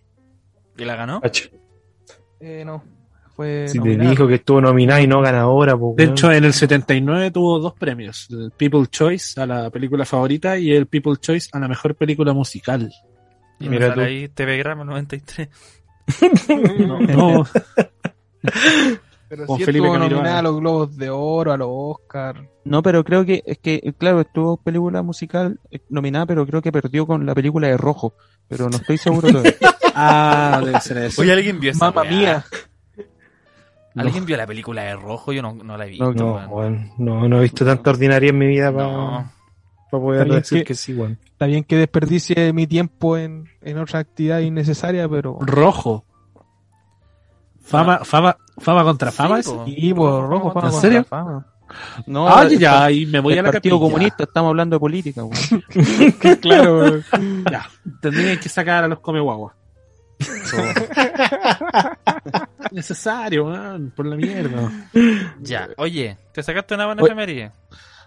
¿Y 0.77 0.85
la 0.85 0.95
ganó? 0.95 1.21
Eh, 2.39 2.63
no, 2.65 2.83
fue 3.35 3.67
Si 3.67 3.79
te 3.79 3.97
dijo 3.97 4.27
que 4.27 4.35
estuvo 4.35 4.61
nominada 4.61 5.01
y 5.01 5.07
no 5.07 5.21
ganadora, 5.21 5.75
pues. 5.75 5.95
De 5.95 6.03
hecho, 6.03 6.31
en 6.31 6.43
el 6.45 6.53
79 6.53 7.31
tuvo 7.31 7.57
dos 7.59 7.73
premios: 7.73 8.27
el 8.29 8.51
People's 8.51 8.91
Choice 8.91 9.41
a 9.41 9.47
la 9.47 9.69
película 9.71 10.05
favorita 10.05 10.57
y 10.59 10.71
el 10.71 10.85
People's 10.85 11.19
Choice 11.19 11.49
a 11.53 11.59
la 11.59 11.67
mejor 11.67 11.95
película 11.95 12.33
musical. 12.33 12.91
Y 13.59 13.69
Mira 13.69 13.93
tú. 13.93 14.01
ahí 14.01 14.27
TV 14.29 14.57
Grama 14.57 14.83
93. 14.83 15.49
No, 17.07 17.45
Pero 19.29 19.45
Con 19.45 19.57
sí 19.57 19.65
Felipe 19.65 19.87
nominada 19.87 20.39
a 20.39 20.41
los 20.41 20.57
Globos 20.57 20.95
de 20.95 21.09
Oro, 21.09 21.51
a 21.51 21.57
los 21.57 21.67
Oscar. 21.69 22.47
No, 22.63 22.81
pero 22.81 23.03
creo 23.03 23.25
que, 23.25 23.43
es 23.45 23.57
que, 23.57 23.93
claro, 23.97 24.21
estuvo 24.21 24.55
película 24.55 25.01
musical 25.01 25.59
eh, 25.69 25.79
nominada, 25.89 26.25
pero 26.25 26.45
creo 26.45 26.61
que 26.61 26.71
perdió 26.71 27.05
con 27.05 27.25
la 27.25 27.35
película 27.35 27.67
de 27.67 27.75
Rojo, 27.75 28.13
pero 28.47 28.69
no 28.69 28.77
estoy 28.77 28.97
seguro 28.97 29.27
todavía. 29.27 29.53
ah, 29.95 30.61
debe 30.63 30.79
ser 30.79 30.97
eso. 30.99 31.21
Oye, 31.21 31.33
¿alguien 31.33 31.59
vio 31.59 31.71
esa 31.71 31.91
Mamma 31.91 32.09
mía. 32.09 32.45
¿Alguien 33.95 34.25
vio 34.25 34.37
la 34.37 34.47
película 34.47 34.83
de 34.83 34.95
Rojo? 34.95 35.33
Yo 35.33 35.41
no, 35.41 35.55
no 35.55 35.75
la 35.75 35.87
he 35.87 35.89
visto. 35.89 36.13
No, 36.13 36.39
No, 36.39 36.47
weón, 36.47 36.91
no, 36.97 37.27
no 37.27 37.39
he 37.39 37.41
visto 37.41 37.65
tanta 37.65 37.89
ordinaria 37.89 38.29
en 38.29 38.37
mi 38.37 38.47
vida 38.47 38.71
para 38.71 39.31
No. 39.91 40.01
poder 40.01 40.27
decir 40.27 40.59
que- 40.59 40.65
que 40.65 40.75
sí, 40.75 40.93
weón. 40.93 41.17
Está 41.25 41.45
bien 41.45 41.63
que 41.63 41.75
desperdicie 41.77 42.51
mi 42.53 42.67
tiempo 42.67 43.17
en, 43.17 43.47
en 43.61 43.77
otra 43.77 43.99
actividad 43.99 44.39
innecesaria, 44.39 45.07
pero... 45.07 45.37
Rojo. 45.41 46.03
Fama, 47.61 47.99
fama, 48.03 48.37
fama 48.59 48.83
contra 48.83 49.11
fama. 49.11 49.41
Sí, 49.43 49.49
po. 49.51 49.63
Y 49.67 49.93
por 49.93 50.27
rojo, 50.29 50.51
fama 50.53 50.67
¿En 50.67 50.71
contra 50.71 50.81
serio? 50.81 51.03
fama. 51.03 51.45
No, 52.05 52.27
Ah, 52.29 52.47
ya, 52.47 52.89
y 52.89 53.05
me 53.05 53.19
voy 53.19 53.33
a 53.37 53.41
la 53.43 53.51
Partido 53.51 53.75
capilla. 53.77 53.91
Comunista, 53.91 54.23
estamos 54.23 54.49
hablando 54.49 54.77
de 54.77 54.79
política, 54.79 55.21
weón. 55.23 55.63
claro. 56.41 56.97
Ya, 57.51 57.69
tendrían 58.01 58.39
que 58.39 58.49
sacar 58.49 58.85
a 58.85 58.87
los 58.87 58.99
come 58.99 59.19
guagua. 59.19 59.53
Necesario, 62.71 63.45
man, 63.45 63.91
por 63.95 64.05
la 64.05 64.15
mierda. 64.15 64.71
Ya, 65.41 65.69
oye, 65.77 66.17
¿te 66.33 66.43
sacaste 66.43 66.75
una 66.75 66.85
buena 66.87 67.01
efeméride? 67.03 67.51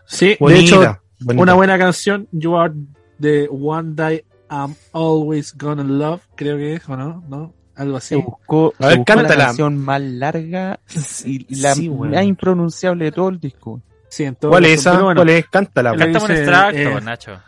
Sí, 0.07 0.37
de 0.41 0.59
hecho, 0.59 0.99
una 1.27 1.55
buena 1.55 1.79
canción, 1.79 2.29
You 2.33 2.57
Are 2.57 2.73
the 3.21 3.49
One 3.51 3.95
That 3.97 4.13
I'm 4.51 4.75
Always 4.93 5.57
Gonna 5.57 5.85
Love, 5.85 6.23
creo 6.35 6.57
que 6.57 6.75
es, 6.75 6.89
¿o 6.89 6.97
no? 6.97 7.23
¿No? 7.29 7.55
Algo 7.77 8.01
Se 8.01 8.17
así. 8.17 8.23
buscó, 8.25 8.75
A 8.79 8.87
ver, 8.89 8.93
se 8.93 8.99
buscó 8.99 9.23
la 9.23 9.37
canción 9.37 9.79
más 9.79 10.01
larga 10.03 10.81
y 11.25 11.61
la 11.61 11.75
Sí, 11.75 11.89
weón. 11.89 12.13
más 12.13 12.25
impronunciable 12.25 13.07
de 13.07 13.13
todo 13.13 13.29
el 13.31 13.41
disco. 13.41 13.81
Sí, 14.09 14.25
en 14.25 14.35
todo 14.35 14.51
¿Cuál 14.51 14.65
es 14.67 14.81
esa? 14.81 15.01
bueno. 15.01 15.21
¿Cuál 15.21 15.29
es? 15.31 15.47
Cántala, 15.49 15.93
weón. 15.93 16.01
Cántame 16.13 16.25
un 16.25 16.31
extracto, 16.33 16.79
eh, 16.79 17.01
Nacho. 17.01 17.41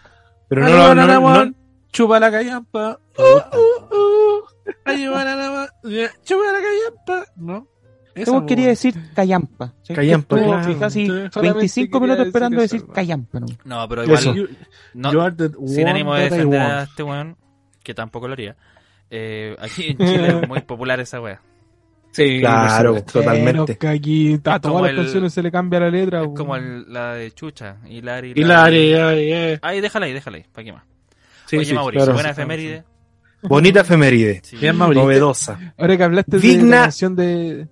Pero 0.48 0.62
no, 0.68 0.94
no, 0.94 1.06
no, 1.06 1.44
no- 1.44 1.54
Chupa 1.92 2.18
la 2.20 2.30
callampa. 2.30 2.98
Uh, 3.18 3.22
uh, 3.22 3.94
uh. 3.94 4.44
Chupa 4.87 5.24
la 5.24 6.61
callampa. 6.62 7.24
¿No? 7.37 7.66
Esa, 8.14 8.33
Yo 8.33 8.40
po. 8.40 8.46
quería 8.46 8.66
decir 8.68 8.94
callampa. 9.14 9.72
¿sí? 9.83 9.94
Callampa, 9.94 10.37
Estuvo, 10.37 10.53
claro. 10.79 10.90
Sí. 10.90 11.09
25 11.09 12.01
quería 12.01 12.01
minutos 12.01 12.18
decir 12.18 12.27
esperando 12.29 12.61
decir 12.61 12.85
¿no? 12.87 12.92
callampa. 12.92 13.40
¿no? 13.40 13.46
No, 13.64 13.88
pero 13.88 14.05
igual, 14.05 14.22
You, 14.35 14.48
no, 14.94 15.11
sin 15.66 15.88
ánimo 15.88 16.14
de 16.14 16.25
defender 16.25 16.61
a 16.61 16.83
este 16.83 17.03
weón, 17.03 17.37
que 17.83 17.94
tampoco 17.94 18.27
lo 18.29 18.35
haría. 18.35 18.57
Eh, 19.11 19.57
aquí 19.61 19.88
en 19.90 19.98
Chile 19.98 20.29
es 20.42 20.48
muy 20.48 20.61
popular 20.61 21.01
esa 21.01 21.20
wea. 21.20 21.40
Sí, 22.12 22.40
Claro, 22.40 23.03
totalmente. 23.03 23.79
Que 23.79 23.88
aquí 23.88 24.38
a 24.44 24.61
todas 24.61 24.83
las 24.83 24.90
el- 24.90 24.96
canciones 24.98 25.33
se 25.33 25.42
le 25.42 25.51
cambia 25.51 25.81
la 25.81 25.88
letra. 25.90 26.22
Es 26.22 26.29
como 26.37 26.57
el- 26.57 26.85
la 26.92 27.14
de 27.14 27.31
Chucha, 27.33 27.79
Hilari. 27.88 28.33
Hilari, 28.37 28.77
Hilari, 28.90 29.33
eh. 29.33 29.59
Ahí, 29.62 29.81
déjala 29.81 30.05
ahí, 30.07 30.12
déjala 30.12 30.37
ahí, 30.37 30.44
¿para 30.53 30.64
qué 30.64 30.72
más? 30.75 30.83
Sí, 31.46 31.57
Oye, 31.57 31.64
sí, 31.66 31.75
Mauricio, 31.75 32.03
claro. 32.05 32.12
buena 32.14 32.31
efeméride. 32.31 32.85
Bonita 33.42 33.81
efeméride. 33.81 34.40
Sí. 34.44 34.57
Bien, 34.59 34.77
Mauricio. 34.77 35.03
Novedosa. 35.03 35.75
Ahora 35.79 35.96
que 35.96 36.03
hablaste 36.05 36.37
de 36.37 36.42
Digna- 36.42 36.77
la 36.77 36.83
canción 36.83 37.16
de... 37.16 37.66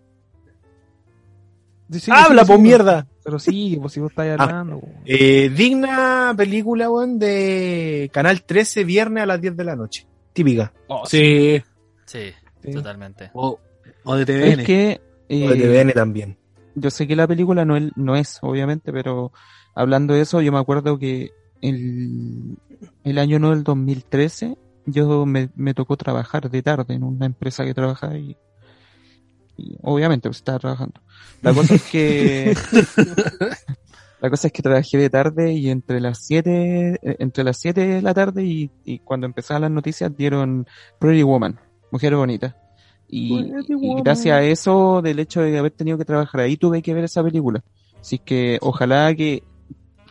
Sí, 1.91 2.11
¡Habla, 2.15 2.43
sí, 2.45 2.49
po 2.49 2.57
sí, 2.57 2.63
mierda! 2.63 3.07
Pero 3.25 3.39
sí, 3.39 3.77
pues 3.81 3.93
si 3.93 4.01
vos 4.01 4.11
estáis 4.11 4.39
hablando. 4.39 4.77
weón. 4.79 4.95
Eh, 5.07 5.51
digna 5.55 6.33
película, 6.37 6.89
weón, 6.91 7.19
de 7.19 8.11
Canal 8.13 8.43
13, 8.43 8.85
viernes 8.85 9.23
a 9.23 9.27
las 9.27 9.41
10 9.41 9.57
de 9.57 9.65
la 9.65 9.77
noche. 9.77 10.07
Típica. 10.33 10.73
Oh, 10.87 11.05
Sí. 11.07 11.63
Sí, 12.07 12.33
Sí. 12.63 12.73
totalmente. 12.73 13.31
O, 13.35 13.59
o 14.05 14.15
de 14.17 14.23
Es 14.23 14.27
TVN. 14.57 14.65
que 14.65 15.01
eh, 15.29 15.47
O 15.47 15.51
de 15.51 15.57
TVN 15.57 15.93
también. 15.93 16.37
yo 16.75 16.91
sé 16.91 17.07
que 17.07 17.17
la 17.17 17.27
película 17.27 17.65
no 17.65 17.77
es, 17.77 17.91
no 17.97 18.15
es, 18.17 18.39
obviamente, 18.43 18.93
pero 18.93 19.33
hablando 19.75 20.15
de 20.15 20.21
eso, 20.23 20.41
yo 20.41 20.53
me 20.53 20.59
acuerdo 20.59 20.99
que 20.99 21.31
el, 21.61 22.57
el 23.05 23.19
año 23.19 23.39
no 23.39 23.51
del 23.51 23.63
2013, 23.65 24.57
yo 24.87 25.27
me, 25.27 25.51
me 25.57 25.75
tocó 25.75 25.97
trabajar 25.97 26.51
de 26.51 26.63
tarde 26.63 26.95
en 26.95 27.03
una 27.05 27.27
empresa 27.27 27.65
que 27.65 27.75
trabajaba 27.75 28.17
y, 28.17 28.37
y 29.61 29.77
obviamente 29.83 30.29
pues, 30.29 30.39
estaba 30.39 30.59
trabajando. 30.59 31.01
La 31.43 31.53
cosa 31.53 31.75
es 31.75 31.83
que 31.83 32.55
la 34.21 34.31
cosa 34.31 34.49
es 34.49 34.53
que 34.53 34.63
trabajé 34.63 34.99
de 34.99 35.11
tarde 35.11 35.53
y 35.53 35.71
entre 35.71 36.01
las 36.01 36.19
7 36.25 37.01
eh, 37.03 37.17
entre 37.19 37.45
las 37.45 37.59
7 37.59 37.87
de 37.87 38.03
la 38.03 38.15
tarde 38.15 38.45
y, 38.45 38.71
y 38.85 38.99
cuando 39.01 39.27
empezaban 39.27 39.63
las 39.63 39.71
noticias 39.71 40.17
dieron 40.17 40.67
Pretty 40.99 41.23
Woman, 41.23 41.59
Mujer 41.91 42.17
Bonita. 42.17 42.57
Y, 43.13 43.51
gracias 44.05 44.37
a 44.37 44.43
eso, 44.43 45.03
del 45.03 45.19
hecho 45.19 45.41
de 45.41 45.59
haber 45.59 45.73
tenido 45.73 45.99
que 45.99 46.05
trabajar 46.05 46.43
ahí, 46.43 46.57
tuve 46.57 46.81
que 46.81 46.95
ver 46.95 47.05
esa 47.05 47.25
película. 47.25 47.65
Así 48.01 48.19
que 48.19 48.59
ojalá 48.63 49.13
que, 49.17 49.43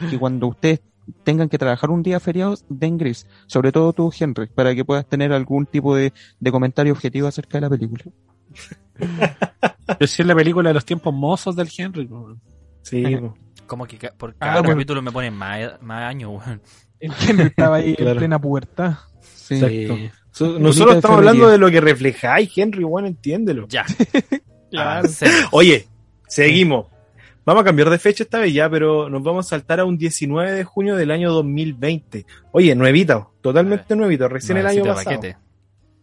que 0.10 0.20
cuando 0.20 0.48
ustedes 0.48 0.82
tengan 1.24 1.48
que 1.48 1.58
trabajar 1.58 1.90
un 1.92 2.04
día 2.04 2.20
feriado, 2.20 2.56
den 2.68 2.98
gris. 2.98 3.26
Sobre 3.48 3.72
todo 3.72 3.94
tú, 3.94 4.12
Henry, 4.18 4.48
para 4.48 4.76
que 4.76 4.84
puedas 4.84 5.08
tener 5.08 5.32
algún 5.32 5.66
tipo 5.66 5.96
de, 5.96 6.12
de 6.40 6.52
comentario 6.52 6.92
objetivo 6.92 7.28
acerca 7.28 7.58
de 7.58 7.62
la 7.62 7.70
película. 7.70 8.04
Yo 10.00 10.08
sí 10.08 10.22
es 10.22 10.28
la 10.28 10.36
película 10.36 10.70
de 10.70 10.74
los 10.74 10.86
tiempos 10.86 11.14
mozos 11.14 11.56
del 11.56 11.70
Henry. 11.76 12.10
Sí. 12.82 13.04
Como 13.68 13.86
que 13.86 13.98
ca- 13.98 14.14
por 14.18 14.32
Ah, 14.32 14.36
cada 14.40 14.54
bueno. 14.62 14.70
capítulo 14.76 15.02
me 15.02 15.12
ponen 15.12 15.34
más, 15.34 15.82
más 15.82 16.04
años, 16.10 16.32
weón. 16.46 16.62
El 17.00 17.12
Henry 17.28 17.44
estaba 17.48 17.78
ahí 17.78 17.90
en 17.90 17.96
Claro. 18.04 18.18
plena 18.20 18.40
pubertad. 18.40 18.94
Sí. 19.22 19.56
Exacto. 19.56 20.16
So- 20.32 20.60
Nosotros 20.60 20.96
estamos 20.98 21.18
hablando 21.18 21.48
de 21.50 21.58
lo 21.58 21.70
que 21.70 21.82
reflejáis, 21.82 22.52
Henry, 22.56 22.84
bueno, 22.84 23.08
entiéndelo. 23.08 23.68
Ya. 23.68 23.86
Avancemos. 24.78 25.50
Oye, 25.52 25.88
seguimos. 26.28 26.88
Vamos 27.46 27.62
a 27.62 27.66
cambiar 27.66 27.90
de 27.90 27.98
fecha 27.98 28.24
esta 28.24 28.38
vez 28.40 28.54
ya, 28.54 28.70
pero 28.70 29.10
nos 29.10 29.24
vamos 29.24 29.48
a 29.48 29.50
saltar 29.50 29.80
a 29.80 29.86
un 29.86 29.98
19 29.98 30.52
de 30.52 30.64
junio 30.64 30.96
del 30.96 31.10
año 31.10 31.32
2020. 31.32 32.26
Oye, 32.52 32.76
nuevito, 32.76 33.34
totalmente 33.42 33.96
nuevito, 33.96 34.28
recién 34.28 34.58
el 34.60 34.68
año 34.68 34.84
Nuevecito 34.84 34.96
pasado. 35.10 35.16
paquete. 35.22 35.38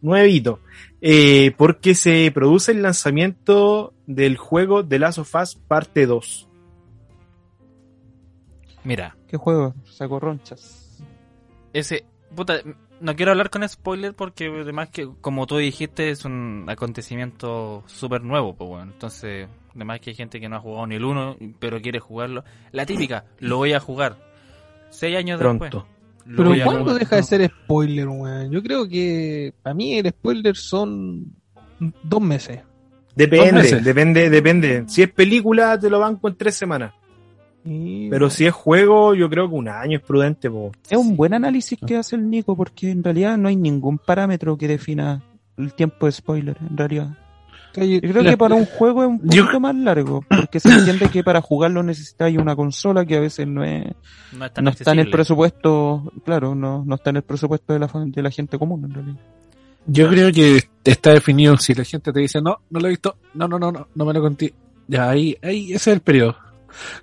Nuevito. 0.01 0.61
Eh, 1.01 1.53
porque 1.57 1.95
se 1.95 2.31
produce 2.33 2.73
el 2.73 2.83
lanzamiento 2.83 3.93
del 4.07 4.37
juego 4.37 4.85
The 4.85 4.99
Last 4.99 5.19
of 5.19 5.35
Us 5.35 5.55
parte 5.57 6.07
2. 6.07 6.49
Mira, 8.85 9.17
¿Qué 9.29 9.37
juego? 9.37 9.75
Saco 9.85 10.21
ronchas. 10.21 11.03
ese. 11.73 12.05
Puta, 12.35 12.61
no 13.01 13.17
quiero 13.17 13.33
hablar 13.33 13.51
con 13.51 13.67
spoiler 13.69 14.15
porque 14.15 14.47
además 14.47 14.91
que, 14.91 15.09
como 15.21 15.47
tú 15.47 15.57
dijiste, 15.57 16.11
es 16.11 16.25
un 16.25 16.67
acontecimiento 16.69 17.83
súper 17.87 18.23
nuevo, 18.23 18.55
pues 18.55 18.69
bueno. 18.69 18.93
Entonces, 18.93 19.49
además 19.75 20.01
que 20.01 20.11
hay 20.11 20.17
gente 20.17 20.41
que 20.41 20.49
no 20.49 20.57
ha 20.57 20.61
jugado 20.61 20.87
ni 20.87 20.97
el 20.97 21.05
uno, 21.05 21.37
pero 21.59 21.81
quiere 21.81 21.99
jugarlo. 21.99 22.45
La 22.73 22.87
típica, 22.87 23.25
lo 23.39 23.57
voy 23.57 23.73
a 23.73 23.81
jugar. 23.81 24.17
Seis 24.91 25.17
años 25.17 25.41
Pronto. 25.41 25.65
después. 25.65 25.96
Pero 26.37 26.53
¿cuándo 26.65 26.95
deja 26.95 27.17
de 27.17 27.23
ser 27.23 27.49
spoiler, 27.51 28.09
weón? 28.09 28.51
Yo 28.51 28.63
creo 28.63 28.89
que 28.89 29.53
para 29.63 29.75
mí 29.75 29.95
el 29.99 30.09
spoiler 30.11 30.57
son 30.57 31.27
dos 32.03 32.21
meses. 32.21 32.59
Dos 32.59 33.15
Depende, 33.15 33.53
meses. 33.53 33.85
depende, 33.85 34.29
depende. 34.31 34.85
Si 34.89 35.03
es 35.03 35.11
película, 35.11 35.79
te 35.79 35.89
lo 35.89 36.01
banco 36.01 36.29
en 36.29 36.37
tres 36.37 36.55
semanas. 36.55 36.93
Y- 37.65 38.09
Pero 38.11 38.29
si 38.31 38.47
es 38.47 38.53
juego, 38.53 39.15
yo 39.15 39.29
creo 39.31 39.49
que 39.49 39.55
un 39.55 39.69
año 39.69 39.99
es 39.99 40.05
prudente, 40.05 40.51
po. 40.51 40.73
Es 40.89 40.97
un 40.99 41.17
buen 41.17 41.33
análisis 41.35 41.79
que 41.85 41.97
hace 41.97 42.17
el 42.17 42.29
Nico, 42.31 42.57
porque 42.57 42.91
en 42.91 43.03
realidad 43.03 43.37
no 43.39 43.49
hay 43.49 43.57
ningún 43.57 43.99
parámetro 43.99 44.57
que 44.57 44.69
defina 44.69 45.23
el 45.57 45.73
tiempo 45.75 46.07
de 46.07 46.13
spoiler, 46.13 46.57
en 46.69 46.77
realidad. 46.77 47.09
Que- 47.81 48.01
Yo 48.01 48.01
creo 48.13 48.23
La- 48.23 48.31
que 48.31 48.37
para 48.37 48.55
un 48.55 48.67
juego 48.67 49.03
es 49.03 49.09
un 49.09 49.21
Yo- 49.25 49.43
poquito 49.45 49.61
más 49.61 49.75
largo, 49.77 50.25
porque 50.29 50.61
se 50.61 50.69
entiende 50.71 51.09
que 51.09 51.23
para 51.23 51.41
jugarlo 51.41 51.83
necesitáis 51.83 52.37
una 52.39 52.57
consola 52.57 53.05
que 53.05 53.17
a 53.17 53.21
veces 53.21 53.47
no 53.47 53.63
es, 53.65 53.85
No, 54.33 54.45
es 54.47 54.53
tan 54.53 54.65
no 54.65 54.71
está 54.71 54.93
en 54.93 54.99
el 55.01 55.11
presupuesto, 55.11 56.13
claro, 56.25 56.55
no, 56.55 56.85
no 56.85 56.95
está 56.97 57.11
en 57.11 57.17
el 57.17 57.23
presupuesto 57.23 57.73
de 57.73 57.79
la, 57.79 57.89
fa- 57.89 58.05
de 58.05 58.23
la 58.23 58.31
gente 58.31 58.59
común, 58.59 58.85
en 58.85 58.95
realidad. 58.95 59.17
Yo 59.87 60.09
creo 60.09 60.33
que 60.33 60.65
está 60.85 61.13
definido 61.13 61.57
si 61.59 61.73
la 61.75 61.85
gente 61.85 62.13
te 62.13 62.21
dice, 62.21 62.41
no, 62.43 62.59
no 62.71 62.81
lo 62.81 62.87
he 62.87 62.91
visto, 62.91 63.17
no, 63.35 63.47
no, 63.47 63.59
no, 63.59 63.71
no, 63.71 63.87
no 63.95 64.05
me 64.05 64.13
lo 64.13 64.21
conté. 64.21 64.53
Ya, 64.89 65.09
ahí, 65.11 65.37
ahí, 65.43 65.67
ese 65.73 65.91
es 65.91 65.97
el 65.97 66.01
periodo. 66.01 66.37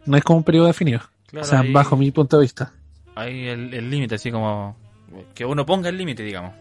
No 0.05 0.17
es 0.17 0.24
como 0.24 0.38
un 0.39 0.43
periodo 0.43 0.67
definido. 0.67 0.99
Claro, 1.28 1.45
o 1.45 1.49
sea, 1.49 1.59
ahí- 1.61 1.71
bajo 1.71 1.95
mi 1.95 2.11
punto 2.11 2.38
de 2.38 2.43
vista. 2.43 2.74
Ahí 3.15 3.47
el 3.47 3.74
el 3.74 3.89
límite, 3.89 4.15
así 4.15 4.32
como. 4.32 4.76
Que 5.36 5.45
uno 5.45 5.65
ponga 5.65 5.89
el 5.89 5.97
límite, 5.97 6.24
digamos. 6.24 6.53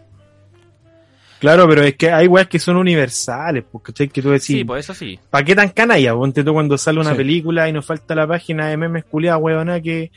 Claro, 1.43 1.67
pero 1.67 1.83
es 1.83 1.95
que 1.97 2.09
hay 2.09 2.25
weas 2.27 2.47
que 2.47 2.57
son 2.57 2.77
universales, 2.77 3.65
porque 3.69 4.07
que 4.07 4.21
tú 4.21 4.29
decís, 4.29 4.45
Sí, 4.45 4.63
pues 4.63 4.85
eso 4.85 4.93
sí. 4.93 5.19
¿para 5.29 5.43
qué 5.43 5.53
tan 5.55 5.69
canalla? 5.69 6.13
Ponte 6.15 6.41
tú 6.43 6.53
cuando 6.53 6.77
sale 6.77 7.01
una 7.01 7.11
Sí. 7.11 7.17
película 7.17 7.67
y 7.67 7.73
nos 7.73 7.85
falta 7.85 8.15
la 8.15 8.25
página 8.25 8.67
de 8.69 8.77
memes 8.77 9.03
culiada, 9.03 9.37
weona, 9.37 9.81
que, 9.81 10.09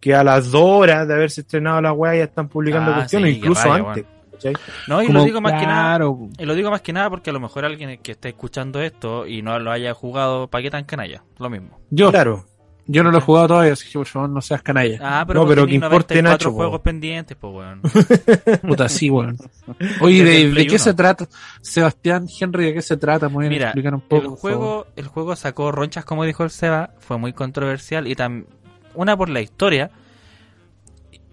que 0.00 0.12
a 0.14 0.24
las 0.24 0.50
dos 0.50 0.64
horas 0.64 1.06
de 1.06 1.14
haberse 1.14 1.42
estrenado 1.42 1.80
la 1.80 1.92
wea 1.92 2.16
ya 2.16 2.24
están 2.24 2.48
publicando 2.48 2.90
Ah, 2.90 2.94
cuestiones, 2.96 3.30
sí, 3.30 3.38
incluso 3.38 3.72
antes. 3.72 4.04
¿cachai? 4.32 4.54
No, 4.88 5.00
y 5.00 5.06
Como- 5.06 5.20
lo 5.20 5.24
digo 5.24 5.40
más 5.40 5.60
que 5.60 5.66
nada. 5.66 6.04
Y 6.38 6.44
lo 6.44 6.54
digo 6.56 6.70
más 6.72 6.80
que 6.80 6.92
nada 6.92 7.08
porque 7.10 7.30
a 7.30 7.32
lo 7.32 7.38
mejor 7.38 7.64
alguien 7.64 8.00
que 8.02 8.10
esté 8.10 8.30
escuchando 8.30 8.80
esto 8.82 9.24
y 9.26 9.40
no 9.42 9.56
lo 9.60 9.70
haya 9.70 9.94
jugado, 9.94 10.48
¿para 10.48 10.62
qué 10.62 10.70
tan 10.72 10.82
canalla? 10.82 11.22
Lo 11.38 11.48
mismo. 11.48 11.78
Yo, 11.90 12.10
Claro. 12.10 12.44
Yo 12.86 13.02
no 13.02 13.10
lo 13.10 13.18
he 13.18 13.20
jugado 13.20 13.48
todavía, 13.48 13.72
así 13.74 13.88
que 13.90 13.98
por 13.98 14.06
favor 14.06 14.28
no 14.30 14.40
seas 14.40 14.62
canalla. 14.62 14.98
Ah, 15.00 15.24
pero 15.26 15.40
No, 15.42 15.48
pero 15.48 15.66
que 15.66 15.74
importe 15.74 16.14
94 16.20 16.22
Nacho, 16.30 16.50
po. 16.50 16.56
juegos 16.56 16.80
pendientes, 16.80 17.36
pues, 17.40 17.54
weón. 17.54 17.80
Puta, 18.68 18.88
sí, 18.88 19.08
weón. 19.10 19.36
Oye, 20.00 20.24
¿de, 20.24 20.50
de 20.50 20.66
qué 20.66 20.78
se 20.78 20.92
trata? 20.94 21.26
Sebastián, 21.60 22.26
Henry, 22.40 22.64
¿de 22.66 22.74
qué 22.74 22.82
se 22.82 22.96
trata? 22.96 23.28
¿Me 23.28 23.34
pueden 23.34 23.50
Mira, 23.52 23.66
explicar 23.68 23.94
un 23.94 24.00
poco? 24.00 24.22
el 24.22 24.28
juego, 24.30 24.86
el 24.96 25.06
juego 25.06 25.36
sacó 25.36 25.70
ronchas, 25.72 26.04
como 26.04 26.24
dijo 26.24 26.42
el 26.44 26.50
Seba, 26.50 26.90
fue 26.98 27.18
muy 27.18 27.32
controversial 27.32 28.06
y 28.08 28.14
tam 28.16 28.46
una 28.94 29.16
por 29.16 29.28
la 29.28 29.40
historia, 29.40 29.90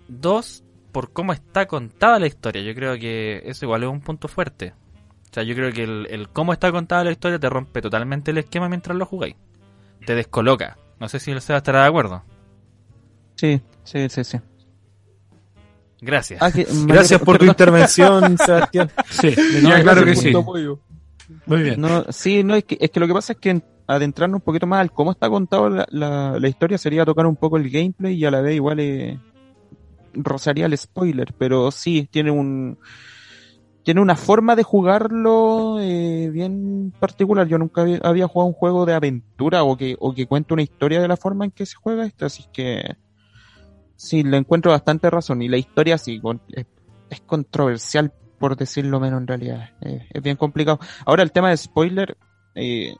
dos 0.08 0.64
por 0.92 1.12
cómo 1.14 1.34
está 1.34 1.68
contada 1.68 2.20
la 2.20 2.28
historia. 2.28 2.62
Yo 2.62 2.74
creo 2.74 2.98
que 2.98 3.42
eso 3.46 3.66
igual 3.66 3.84
es 3.84 3.90
un 3.90 4.02
punto 4.02 4.28
fuerte. 4.28 4.74
O 5.30 5.34
sea, 5.34 5.44
yo 5.44 5.54
creo 5.56 5.72
que 5.72 5.84
el, 5.84 6.08
el 6.10 6.30
cómo 6.30 6.54
está 6.54 6.72
contada 6.72 7.04
la 7.04 7.12
historia 7.12 7.38
te 7.40 7.50
rompe 7.50 7.82
totalmente 7.82 8.32
el 8.32 8.40
esquema 8.40 8.68
mientras 8.70 8.98
lo 8.98 9.06
jugáis. 9.06 9.36
Te 10.06 10.16
descoloca. 10.16 10.78
No 11.00 11.08
sé 11.10 11.20
si 11.20 11.32
el 11.32 11.42
Seba 11.42 11.58
estará 11.58 11.84
de 11.84 11.88
acuerdo. 11.88 12.24
Sí, 13.36 13.62
sí, 13.84 14.10
sí, 14.10 14.24
sí. 14.24 14.38
Gracias. 16.02 16.42
Ah, 16.42 16.52
que- 16.52 16.68
Gracias 16.88 17.22
por 17.22 17.38
tu 17.38 17.46
intervención, 17.46 18.38
Sebastián. 18.46 18.90
Sí, 19.10 19.34
No, 19.62 19.70
ya, 19.70 19.82
claro 19.82 20.06
que 20.06 20.16
sí. 20.16 20.32
Muy 21.46 21.62
bien. 21.64 21.80
No, 21.82 22.06
sí, 22.10 22.44
no, 22.44 22.56
es 22.56 22.64
que, 22.64 22.78
es 22.80 22.90
que 22.90 23.00
lo 23.00 23.08
que 23.08 23.14
pasa 23.14 23.34
es 23.34 23.40
que 23.40 23.50
en- 23.52 23.64
adentrarnos 23.88 24.38
un 24.40 24.44
poquito 24.46 24.68
más 24.68 24.82
al 24.82 24.92
cómo 24.92 25.12
está 25.12 25.30
contado 25.30 25.70
la, 25.70 25.88
la, 25.90 26.40
la 26.40 26.48
historia 26.48 26.78
sería 26.78 27.06
tocar 27.06 27.26
un 27.26 27.36
poco 27.36 27.58
el 27.58 27.70
gameplay 27.70 28.14
y 28.16 28.26
a 28.26 28.32
la 28.32 28.42
vez 28.42 28.56
igual 28.56 28.80
eh, 28.80 29.20
rozaría 30.14 30.66
el 30.68 30.78
spoiler, 30.78 31.34
pero 31.38 31.72
sí, 31.72 32.08
tiene 32.12 32.30
un 32.32 32.78
tiene 33.90 34.02
una 34.02 34.16
forma 34.16 34.56
de 34.56 34.62
jugarlo 34.62 35.80
eh, 35.80 36.30
bien 36.32 36.94
particular. 37.00 37.48
Yo 37.48 37.58
nunca 37.58 37.82
había, 38.04 38.28
jugado 38.28 38.50
un 38.50 38.54
juego 38.54 38.86
de 38.86 38.94
aventura 38.94 39.64
o 39.64 39.76
que, 39.76 39.96
o 40.00 40.14
que 40.14 40.28
cuente 40.28 40.54
una 40.54 40.62
historia 40.62 41.02
de 41.02 41.08
la 41.08 41.18
forma 41.18 41.46
en 41.46 41.50
que 41.50 41.66
se 41.66 41.74
juega 41.74 42.06
esto, 42.06 42.28
así 42.28 42.46
que 42.54 42.98
sí, 43.96 44.22
le 44.22 44.38
encuentro 44.38 44.72
bastante 44.72 45.10
razón. 45.10 45.42
Y 45.42 45.48
la 45.48 45.58
historia 45.58 45.98
sí, 45.98 46.20
con- 46.20 46.40
es, 46.50 46.68
controversial 47.22 48.14
por 48.38 48.56
decirlo 48.56 49.00
menos 49.00 49.22
en 49.22 49.28
realidad. 49.28 49.72
Es 49.82 50.22
bien 50.22 50.38
complicado. 50.38 50.78
Ahora 51.04 51.24
el 51.24 51.32
tema 51.32 51.50
de 51.50 51.58
spoiler 51.58 52.16
eh, 52.54 52.96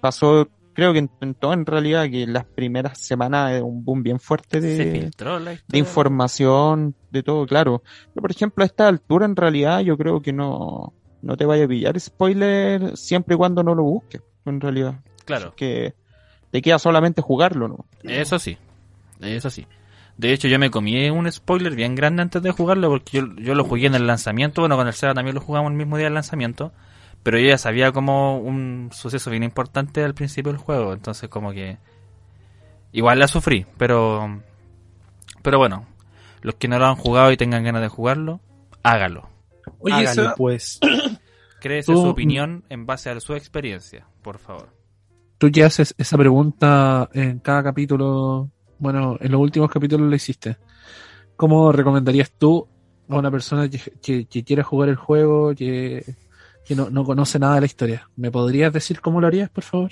pasó, 0.00 0.48
creo 0.80 0.94
que 0.94 1.00
en, 1.00 1.10
en 1.20 1.34
todo 1.34 1.52
en 1.52 1.66
realidad, 1.66 2.08
que 2.10 2.26
las 2.26 2.46
primeras 2.46 2.96
semanas 2.98 3.52
es 3.52 3.60
un 3.60 3.84
boom 3.84 4.02
bien 4.02 4.18
fuerte 4.18 4.62
de, 4.62 5.10
información, 5.74 6.94
de 7.10 7.22
todo, 7.22 7.46
claro. 7.46 7.82
Pero 8.14 8.22
por 8.22 8.30
ejemplo, 8.30 8.64
a 8.64 8.66
esta 8.66 8.88
altura 8.88 9.26
en 9.26 9.36
realidad 9.36 9.80
yo 9.80 9.98
creo 9.98 10.22
que 10.22 10.32
no, 10.32 10.94
no 11.20 11.36
te 11.36 11.44
vaya 11.44 11.66
a 11.66 11.68
pillar 11.68 12.00
spoiler 12.00 12.96
siempre 12.96 13.34
y 13.34 13.36
cuando 13.36 13.62
no 13.62 13.74
lo 13.74 13.82
busques, 13.82 14.22
en 14.46 14.58
realidad. 14.58 15.00
Claro. 15.26 15.54
Que 15.54 15.92
te 16.50 16.62
queda 16.62 16.78
solamente 16.78 17.20
jugarlo, 17.20 17.68
¿no? 17.68 17.84
Eso 18.02 18.38
sí, 18.38 18.56
eso 19.20 19.50
sí. 19.50 19.66
De 20.16 20.32
hecho, 20.32 20.48
yo 20.48 20.58
me 20.58 20.70
comí 20.70 21.10
un 21.10 21.30
spoiler 21.30 21.74
bien 21.74 21.94
grande 21.94 22.22
antes 22.22 22.42
de 22.42 22.52
jugarlo 22.52 22.88
porque 22.88 23.18
yo, 23.18 23.26
yo 23.36 23.54
lo 23.54 23.64
jugué 23.64 23.86
en 23.86 23.94
el 23.94 24.06
lanzamiento. 24.06 24.62
Bueno, 24.62 24.78
con 24.78 24.86
el 24.86 24.94
Seba 24.94 25.12
también 25.12 25.34
lo 25.34 25.42
jugamos 25.42 25.72
el 25.72 25.76
mismo 25.76 25.98
día 25.98 26.06
del 26.06 26.14
lanzamiento. 26.14 26.72
Pero 27.22 27.38
yo 27.38 27.48
ya 27.48 27.58
sabía 27.58 27.92
como 27.92 28.38
un 28.38 28.90
suceso 28.92 29.30
bien 29.30 29.42
importante 29.42 30.02
al 30.02 30.14
principio 30.14 30.52
del 30.52 30.60
juego. 30.60 30.92
Entonces, 30.92 31.28
como 31.28 31.52
que. 31.52 31.78
Igual 32.92 33.18
la 33.18 33.28
sufrí, 33.28 33.66
pero. 33.76 34.40
Pero 35.42 35.58
bueno, 35.58 35.86
los 36.42 36.54
que 36.56 36.68
no 36.68 36.78
lo 36.78 36.86
han 36.86 36.96
jugado 36.96 37.30
y 37.32 37.36
tengan 37.36 37.62
ganas 37.64 37.82
de 37.82 37.88
jugarlo, 37.88 38.40
hágalo. 38.82 39.28
Oye, 39.78 40.06
Seba, 40.08 40.34
pues. 40.36 40.80
Créese 41.60 41.92
Tú- 41.92 42.00
su 42.02 42.08
opinión 42.08 42.64
en 42.70 42.86
base 42.86 43.10
a 43.10 43.20
su 43.20 43.34
experiencia, 43.34 44.06
por 44.22 44.38
favor. 44.38 44.70
tú 45.36 45.48
ya 45.48 45.66
haces 45.66 45.94
esa 45.98 46.16
pregunta 46.16 47.08
en 47.12 47.38
cada 47.40 47.62
capítulo. 47.62 48.50
Bueno, 48.78 49.18
en 49.20 49.30
los 49.30 49.40
últimos 49.42 49.70
capítulos 49.70 50.08
lo 50.08 50.16
hiciste. 50.16 50.56
¿Cómo 51.36 51.70
recomendarías 51.70 52.30
tú 52.32 52.66
a 53.10 53.16
una 53.16 53.30
persona 53.30 53.68
que, 53.68 53.78
que- 54.02 54.24
que 54.26 54.42
quiera 54.42 54.64
jugar 54.64 54.88
el 54.88 54.96
juego, 54.96 55.54
que, 55.54 56.14
que 56.70 56.76
no, 56.76 56.88
no 56.88 57.02
conoce 57.02 57.40
nada 57.40 57.56
de 57.56 57.62
la 57.62 57.66
historia? 57.66 58.08
¿Me 58.14 58.30
podrías 58.30 58.72
decir 58.72 59.00
cómo 59.00 59.20
lo 59.20 59.26
harías, 59.26 59.50
por 59.50 59.64
favor? 59.64 59.90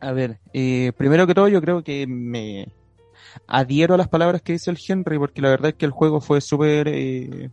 A 0.00 0.12
ver, 0.12 0.40
eh, 0.54 0.92
primero 0.96 1.26
que 1.26 1.34
todo 1.34 1.46
yo 1.46 1.60
creo 1.60 1.84
que 1.84 2.06
me 2.06 2.72
adhiero 3.46 3.92
a 3.92 3.98
las 3.98 4.08
palabras 4.08 4.40
que 4.40 4.54
dice 4.54 4.70
el 4.70 4.78
Henry, 4.88 5.18
porque 5.18 5.42
la 5.42 5.50
verdad 5.50 5.68
es 5.68 5.74
que 5.74 5.84
el 5.84 5.90
juego 5.90 6.22
fue 6.22 6.40
súper 6.40 6.88
eh, 6.88 7.50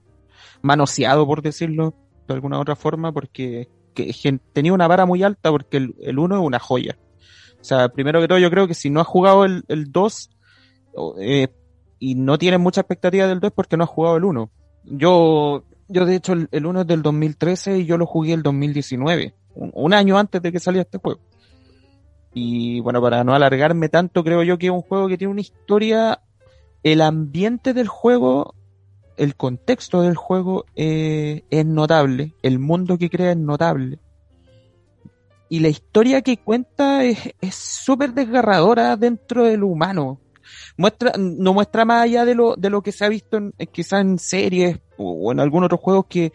manoseado, 0.61 1.27
por 1.27 1.41
decirlo 1.41 1.93
de 2.25 2.33
alguna 2.33 2.57
otra 2.57 2.77
forma, 2.77 3.11
porque 3.11 3.67
que, 3.93 4.39
tenía 4.53 4.71
una 4.71 4.87
vara 4.87 5.05
muy 5.05 5.23
alta, 5.23 5.51
porque 5.51 5.75
el, 5.75 5.95
el 5.99 6.17
1 6.17 6.35
es 6.35 6.41
una 6.41 6.59
joya. 6.59 6.97
O 7.59 7.65
sea, 7.65 7.89
primero 7.89 8.21
que 8.21 8.29
todo 8.29 8.39
yo 8.39 8.49
creo 8.49 8.65
que 8.65 8.75
si 8.75 8.89
no 8.89 9.01
has 9.01 9.07
jugado 9.07 9.43
el, 9.43 9.65
el 9.67 9.91
2 9.91 10.29
o, 10.95 11.15
eh, 11.19 11.49
y 11.99 12.15
no 12.15 12.37
tienes 12.37 12.61
mucha 12.61 12.79
expectativa 12.79 13.27
del 13.27 13.41
2 13.41 13.49
es 13.49 13.53
porque 13.53 13.75
no 13.75 13.83
has 13.83 13.89
jugado 13.89 14.15
el 14.15 14.23
1. 14.23 14.49
Yo, 14.85 15.65
yo 15.91 16.05
de 16.05 16.15
hecho 16.15 16.33
el, 16.33 16.47
el 16.51 16.65
1 16.65 16.81
es 16.81 16.87
del 16.87 17.01
2013 17.01 17.79
y 17.79 17.85
yo 17.85 17.97
lo 17.97 18.05
jugué 18.05 18.33
el 18.33 18.43
2019, 18.43 19.33
un, 19.55 19.93
año 19.93 20.17
antes 20.17 20.41
de 20.41 20.51
que 20.51 20.59
saliera 20.59 20.83
este 20.83 20.97
juego. 20.97 21.19
Y 22.33 22.79
bueno, 22.79 23.01
para 23.01 23.23
no 23.23 23.33
alargarme 23.33 23.89
tanto, 23.89 24.23
creo 24.23 24.43
yo 24.43 24.57
que 24.57 24.67
es 24.67 24.71
un 24.71 24.81
juego 24.81 25.07
que 25.07 25.17
tiene 25.17 25.31
una 25.31 25.41
historia, 25.41 26.21
el 26.83 27.01
ambiente 27.01 27.73
del 27.73 27.87
juego, 27.87 28.55
el 29.17 29.35
contexto 29.35 30.01
del 30.01 30.15
juego 30.15 30.65
eh, 30.75 31.43
es 31.49 31.65
notable, 31.65 32.33
el 32.41 32.59
mundo 32.59 32.97
que 32.97 33.09
crea 33.09 33.31
es 33.31 33.37
notable. 33.37 33.99
Y 35.49 35.59
la 35.59 35.67
historia 35.67 36.21
que 36.21 36.37
cuenta 36.37 37.03
es 37.03 37.33
súper 37.53 38.13
desgarradora 38.13 38.95
dentro 38.95 39.43
de 39.43 39.57
lo 39.57 39.67
humano. 39.67 40.21
Muestra, 40.77 41.13
no 41.17 41.53
muestra 41.53 41.85
más 41.85 42.03
allá 42.03 42.25
de 42.25 42.35
lo, 42.35 42.55
de 42.55 42.69
lo 42.69 42.81
que 42.81 42.91
se 42.91 43.05
ha 43.05 43.09
visto 43.09 43.37
en- 43.37 43.53
quizás 43.71 44.01
en 44.01 44.19
series 44.19 44.79
o, 45.01 45.31
en 45.31 45.39
algunos 45.39 45.65
otros 45.67 45.81
juegos 45.81 46.05
que 46.07 46.31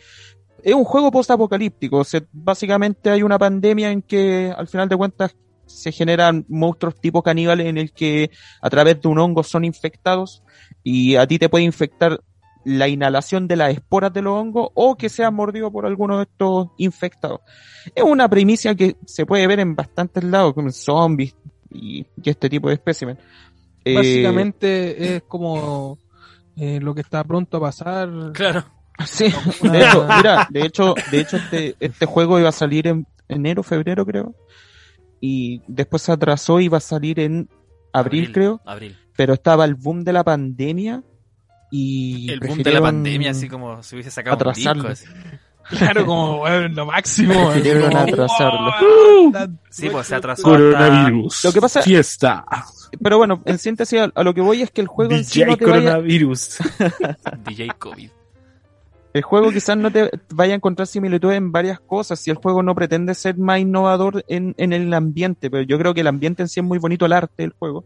es 0.62 0.74
un 0.74 0.84
juego 0.84 1.10
post-apocalíptico. 1.10 2.02
Básicamente 2.32 3.10
hay 3.10 3.22
una 3.22 3.38
pandemia 3.38 3.90
en 3.90 4.02
que 4.02 4.52
al 4.56 4.66
final 4.66 4.88
de 4.88 4.96
cuentas 4.96 5.36
se 5.66 5.92
generan 5.92 6.44
monstruos 6.48 7.00
tipo 7.00 7.22
caníbales 7.22 7.66
en 7.66 7.78
el 7.78 7.92
que 7.92 8.30
a 8.60 8.70
través 8.70 9.00
de 9.00 9.08
un 9.08 9.18
hongo 9.18 9.42
son 9.42 9.64
infectados 9.64 10.42
y 10.82 11.16
a 11.16 11.26
ti 11.26 11.38
te 11.38 11.48
puede 11.48 11.64
infectar 11.64 12.20
la 12.64 12.88
inhalación 12.88 13.46
de 13.46 13.54
las 13.54 13.72
esporas 13.72 14.12
de 14.12 14.22
los 14.22 14.32
hongos 14.32 14.70
o 14.74 14.96
que 14.96 15.08
seas 15.08 15.32
mordido 15.32 15.70
por 15.70 15.86
alguno 15.86 16.16
de 16.16 16.24
estos 16.24 16.68
infectados. 16.78 17.40
Es 17.94 18.02
una 18.02 18.28
primicia 18.28 18.74
que 18.74 18.96
se 19.06 19.24
puede 19.24 19.46
ver 19.46 19.60
en 19.60 19.76
bastantes 19.76 20.24
lados, 20.24 20.52
como 20.52 20.68
en 20.68 20.72
zombies 20.72 21.36
y, 21.70 22.00
y 22.00 22.30
este 22.30 22.50
tipo 22.50 22.68
de 22.68 22.74
espécimen. 22.74 23.18
Eh, 23.84 23.94
Básicamente 23.94 25.16
es 25.16 25.22
como 25.28 25.96
eh, 26.56 26.80
lo 26.80 26.94
que 26.94 27.00
está 27.02 27.22
pronto 27.24 27.58
a 27.58 27.60
pasar. 27.60 28.08
Claro. 28.32 28.64
sí, 29.04 29.24
de 29.62 29.80
hecho, 29.86 30.06
mira, 30.16 30.46
de 30.50 30.60
hecho, 30.66 30.94
de 31.10 31.20
hecho 31.20 31.36
este, 31.36 31.76
este 31.80 32.06
juego 32.06 32.38
iba 32.38 32.48
a 32.48 32.52
salir 32.52 32.86
en 32.86 33.06
enero, 33.28 33.62
febrero 33.62 34.04
creo, 34.06 34.34
y 35.20 35.62
después 35.66 36.02
se 36.02 36.12
atrasó 36.12 36.60
y 36.60 36.66
iba 36.66 36.78
a 36.78 36.80
salir 36.80 37.20
en 37.20 37.48
abril, 37.92 38.32
creo, 38.32 38.60
Abril. 38.64 38.96
pero 39.16 39.34
estaba 39.34 39.64
el 39.64 39.74
boom 39.74 40.04
de 40.04 40.12
la 40.12 40.22
pandemia 40.24 41.02
y 41.70 42.30
El 42.30 42.40
boom 42.40 42.62
de 42.62 42.70
la 42.72 42.80
pandemia, 42.80 43.30
así 43.32 43.48
como 43.48 43.82
si 43.82 43.96
hubiese 43.96 44.10
sacado 44.10 44.36
un 44.36 44.40
atrasarlo. 44.42 44.88
disco. 44.90 45.08
así. 45.14 45.76
Claro, 45.78 46.06
como 46.06 46.38
bueno, 46.38 46.68
lo 46.68 46.86
máximo. 46.86 47.50
Prefirieron 47.50 47.96
atrasarlo. 47.96 48.72
Sí, 49.68 49.88
pues 49.90 50.06
se 50.06 50.14
atrasó 50.14 50.54
hasta 50.54 51.10
Lo 51.10 51.52
que 51.52 51.60
pasa- 51.60 51.82
Fiesta. 51.82 52.44
Pero 53.02 53.18
bueno, 53.18 53.42
en 53.44 53.58
síntesis 53.58 54.00
a, 54.00 54.12
a 54.14 54.22
lo 54.22 54.32
que 54.34 54.40
voy 54.40 54.62
es 54.62 54.70
que 54.70 54.80
el 54.80 54.86
juego 54.86 55.12
en 55.12 55.24
sí 55.24 55.40
DJ 55.40 55.50
no 55.50 55.56
te 55.56 55.64
vaya, 55.66 55.82
coronavirus. 55.82 56.58
DJ 57.46 57.68
COVID. 57.78 58.10
el 59.14 59.22
juego 59.22 59.50
quizás 59.50 59.76
no 59.76 59.90
te 59.90 60.10
vaya 60.30 60.52
a 60.52 60.56
encontrar 60.56 60.86
similitudes 60.86 61.36
en 61.38 61.50
varias 61.52 61.80
cosas 61.80 62.20
si 62.20 62.30
el 62.30 62.36
juego 62.36 62.62
no 62.62 62.74
pretende 62.74 63.14
ser 63.14 63.36
más 63.38 63.60
innovador 63.60 64.24
en, 64.28 64.54
en 64.58 64.72
el 64.72 64.92
ambiente, 64.92 65.50
pero 65.50 65.62
yo 65.62 65.78
creo 65.78 65.94
que 65.94 66.02
el 66.02 66.06
ambiente 66.06 66.42
en 66.42 66.48
sí 66.48 66.60
es 66.60 66.66
muy 66.66 66.78
bonito, 66.78 67.06
el 67.06 67.12
arte 67.14 67.42
del 67.42 67.52
juego. 67.58 67.84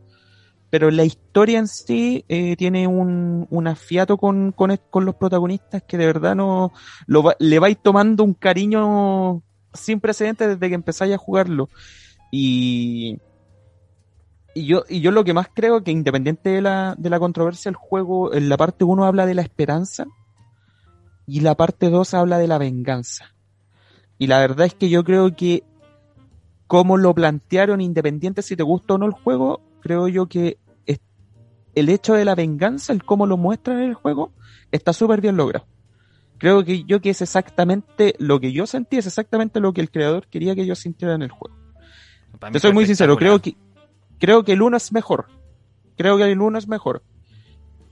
pero 0.70 0.90
la 0.90 1.04
historia 1.04 1.58
en 1.60 1.68
sí 1.68 2.24
eh, 2.28 2.56
tiene 2.56 2.86
un, 2.88 3.46
un 3.48 3.66
afiato 3.68 4.16
con, 4.18 4.52
con, 4.52 4.76
con 4.90 5.04
los 5.04 5.14
protagonistas 5.14 5.82
que 5.84 5.96
de 5.98 6.06
verdad 6.06 6.34
no 6.34 6.72
lo 7.06 7.22
va- 7.22 7.36
le 7.38 7.58
vais 7.60 7.78
tomando 7.80 8.22
un 8.24 8.34
cariño 8.34 9.42
sin 9.72 10.00
precedentes 10.00 10.48
desde 10.48 10.68
que 10.68 10.74
empezáis 10.74 11.14
a 11.14 11.18
jugarlo. 11.18 11.68
Y, 12.32 13.18
y 14.54 14.66
yo, 14.66 14.84
y 14.88 15.00
yo 15.00 15.10
lo 15.10 15.24
que 15.24 15.34
más 15.34 15.48
creo 15.54 15.82
que 15.82 15.90
independiente 15.90 16.50
de 16.50 16.60
la, 16.62 16.94
de 16.98 17.10
la 17.10 17.18
controversia, 17.18 17.68
el 17.68 17.76
juego, 17.76 18.34
en 18.34 18.48
la 18.48 18.56
parte 18.56 18.84
1 18.84 19.04
habla 19.04 19.26
de 19.26 19.34
la 19.34 19.42
esperanza 19.42 20.06
y 21.26 21.40
la 21.40 21.54
parte 21.54 21.90
2 21.90 22.14
habla 22.14 22.38
de 22.38 22.48
la 22.48 22.58
venganza. 22.58 23.34
Y 24.18 24.26
la 24.26 24.40
verdad 24.40 24.66
es 24.66 24.74
que 24.74 24.90
yo 24.90 25.04
creo 25.04 25.34
que 25.34 25.62
como 26.66 26.96
lo 26.96 27.14
plantearon, 27.14 27.80
independiente 27.80 28.42
si 28.42 28.54
te 28.56 28.62
gusta 28.62 28.94
o 28.94 28.98
no 28.98 29.06
el 29.06 29.12
juego, 29.12 29.60
creo 29.80 30.08
yo 30.08 30.26
que 30.26 30.58
es- 30.86 31.00
el 31.74 31.88
hecho 31.88 32.14
de 32.14 32.24
la 32.24 32.34
venganza, 32.34 32.92
el 32.92 33.04
cómo 33.04 33.26
lo 33.26 33.36
muestran 33.36 33.78
en 33.78 33.88
el 33.88 33.94
juego, 33.94 34.32
está 34.70 34.92
súper 34.92 35.20
bien 35.20 35.36
logrado. 35.36 35.66
Creo 36.38 36.64
que 36.64 36.84
yo 36.84 37.00
que 37.00 37.10
es 37.10 37.22
exactamente 37.22 38.14
lo 38.18 38.40
que 38.40 38.52
yo 38.52 38.66
sentí, 38.66 38.96
es 38.98 39.06
exactamente 39.06 39.60
lo 39.60 39.72
que 39.72 39.80
el 39.80 39.90
creador 39.90 40.26
quería 40.28 40.54
que 40.54 40.64
yo 40.64 40.74
sintiera 40.74 41.14
en 41.14 41.22
el 41.22 41.30
juego. 41.30 41.56
Te 42.52 42.60
soy 42.60 42.72
muy 42.72 42.86
sincero, 42.86 43.16
creo 43.16 43.40
que, 43.40 43.56
creo 44.20 44.44
que 44.44 44.52
el 44.52 44.62
1 44.62 44.76
es 44.76 44.92
mejor. 44.92 45.26
Creo 45.96 46.16
que 46.16 46.30
el 46.30 46.40
1 46.40 46.58
es 46.58 46.68
mejor. 46.68 47.02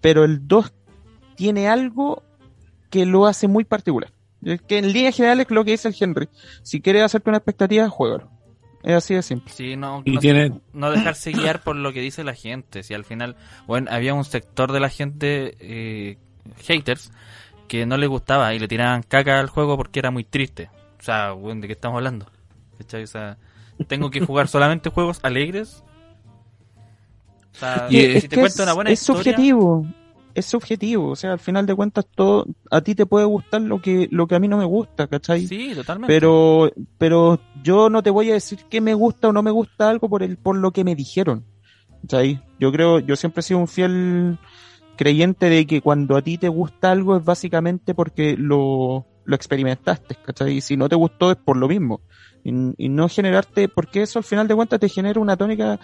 Pero 0.00 0.24
el 0.24 0.46
2 0.46 0.72
tiene 1.36 1.68
algo 1.68 2.22
que 2.90 3.04
lo 3.06 3.26
hace 3.26 3.48
muy 3.48 3.64
particular. 3.64 4.12
Es 4.42 4.62
que 4.62 4.78
en 4.78 4.92
líneas 4.92 5.16
generales 5.16 5.46
lo 5.50 5.64
que 5.64 5.72
dice 5.72 5.88
el 5.88 5.96
Henry. 5.98 6.28
Si 6.62 6.80
quieres 6.80 7.02
hacerte 7.02 7.30
una 7.30 7.38
expectativa, 7.38 7.88
juégalo. 7.88 8.30
Es 8.84 8.94
así 8.94 9.14
de 9.14 9.22
simple. 9.22 9.52
Sí, 9.52 9.76
no, 9.76 10.02
Y 10.04 10.12
no, 10.12 10.20
tiene- 10.20 10.60
no 10.72 10.90
dejarse 10.92 11.32
guiar 11.32 11.62
por 11.62 11.74
lo 11.74 11.92
que 11.92 12.00
dice 12.00 12.22
la 12.22 12.34
gente. 12.34 12.84
Si 12.84 12.94
al 12.94 13.04
final, 13.04 13.34
bueno, 13.66 13.90
había 13.90 14.14
un 14.14 14.24
sector 14.24 14.70
de 14.70 14.78
la 14.80 14.88
gente, 14.88 15.56
eh, 15.58 16.18
haters, 16.64 17.10
que 17.66 17.84
no 17.86 17.96
le 17.96 18.06
gustaba 18.06 18.54
y 18.54 18.58
le 18.60 18.68
tiraban 18.68 19.02
caca 19.02 19.40
al 19.40 19.48
juego 19.48 19.76
porque 19.76 19.98
era 19.98 20.10
muy 20.12 20.22
triste. 20.24 20.70
O 21.00 21.02
sea, 21.02 21.32
bueno, 21.32 21.60
¿de 21.60 21.66
qué 21.66 21.72
estamos 21.72 21.96
hablando? 21.96 22.26
O 22.80 23.06
sea, 23.06 23.36
tengo 23.88 24.10
que 24.10 24.20
jugar 24.20 24.46
solamente 24.48 24.90
juegos 24.90 25.18
alegres. 25.24 25.82
O 27.58 27.60
sea, 27.60 27.86
Y 27.90 27.96
si 27.96 28.06
es 28.06 28.22
te 28.22 28.28
que 28.28 28.36
cuento 28.36 28.54
es, 28.54 28.60
una 28.60 28.72
buena 28.72 28.90
es 28.90 29.00
historia, 29.00 29.22
subjetivo. 29.24 29.86
Es 30.34 30.46
subjetivo. 30.46 31.10
O 31.10 31.16
sea, 31.16 31.32
al 31.32 31.40
final 31.40 31.66
de 31.66 31.74
cuentas, 31.74 32.06
todo, 32.14 32.46
a 32.70 32.80
ti 32.80 32.94
te 32.94 33.04
puede 33.04 33.24
gustar 33.26 33.60
lo 33.62 33.82
que, 33.82 34.06
lo 34.12 34.28
que 34.28 34.36
a 34.36 34.38
mí 34.38 34.46
no 34.46 34.56
me 34.56 34.64
gusta, 34.64 35.08
¿cachai? 35.08 35.46
Sí, 35.46 35.72
totalmente. 35.74 36.14
pero 36.14 36.70
pero 36.98 37.40
yo 37.64 37.90
no 37.90 38.02
te 38.02 38.10
voy 38.10 38.30
a 38.30 38.34
decir 38.34 38.60
que 38.70 38.80
me 38.80 38.94
gusta 38.94 39.28
o 39.28 39.32
no 39.32 39.42
me 39.42 39.50
gusta 39.50 39.90
algo 39.90 40.08
por 40.08 40.22
el 40.22 40.36
por 40.36 40.56
lo 40.56 40.70
que 40.70 40.84
me 40.84 40.94
dijeron 40.94 41.44
¿cachai? 42.02 42.40
yo 42.60 42.70
creo 42.70 43.00
yo 43.00 43.16
siempre 43.16 43.40
he 43.40 43.42
sido 43.42 43.58
un 43.58 43.66
fiel 43.66 44.38
creyente 44.96 45.48
de 45.50 45.66
que 45.66 45.80
cuando 45.80 46.16
a 46.16 46.22
ti 46.22 46.38
te 46.38 46.48
gusta 46.48 46.92
algo 46.92 47.16
es 47.16 47.24
básicamente 47.24 47.94
porque 47.94 48.36
lo 48.38 49.04
lo 49.24 49.34
experimentaste 49.34 50.14
¿cachai? 50.24 50.58
y 50.58 50.60
si 50.60 50.76
no 50.76 50.88
te 50.88 50.94
gustó 50.94 51.32
es 51.32 51.36
por 51.36 51.56
lo 51.56 51.66
mismo 51.66 52.02
y, 52.44 52.52
y 52.84 52.88
no 52.88 53.08
generarte 53.08 53.68
porque 53.68 54.02
eso 54.02 54.18
al 54.18 54.24
final 54.24 54.46
de 54.48 54.54
cuentas 54.54 54.80
te 54.80 54.88
genera 54.88 55.20
una 55.20 55.36
tónica 55.36 55.78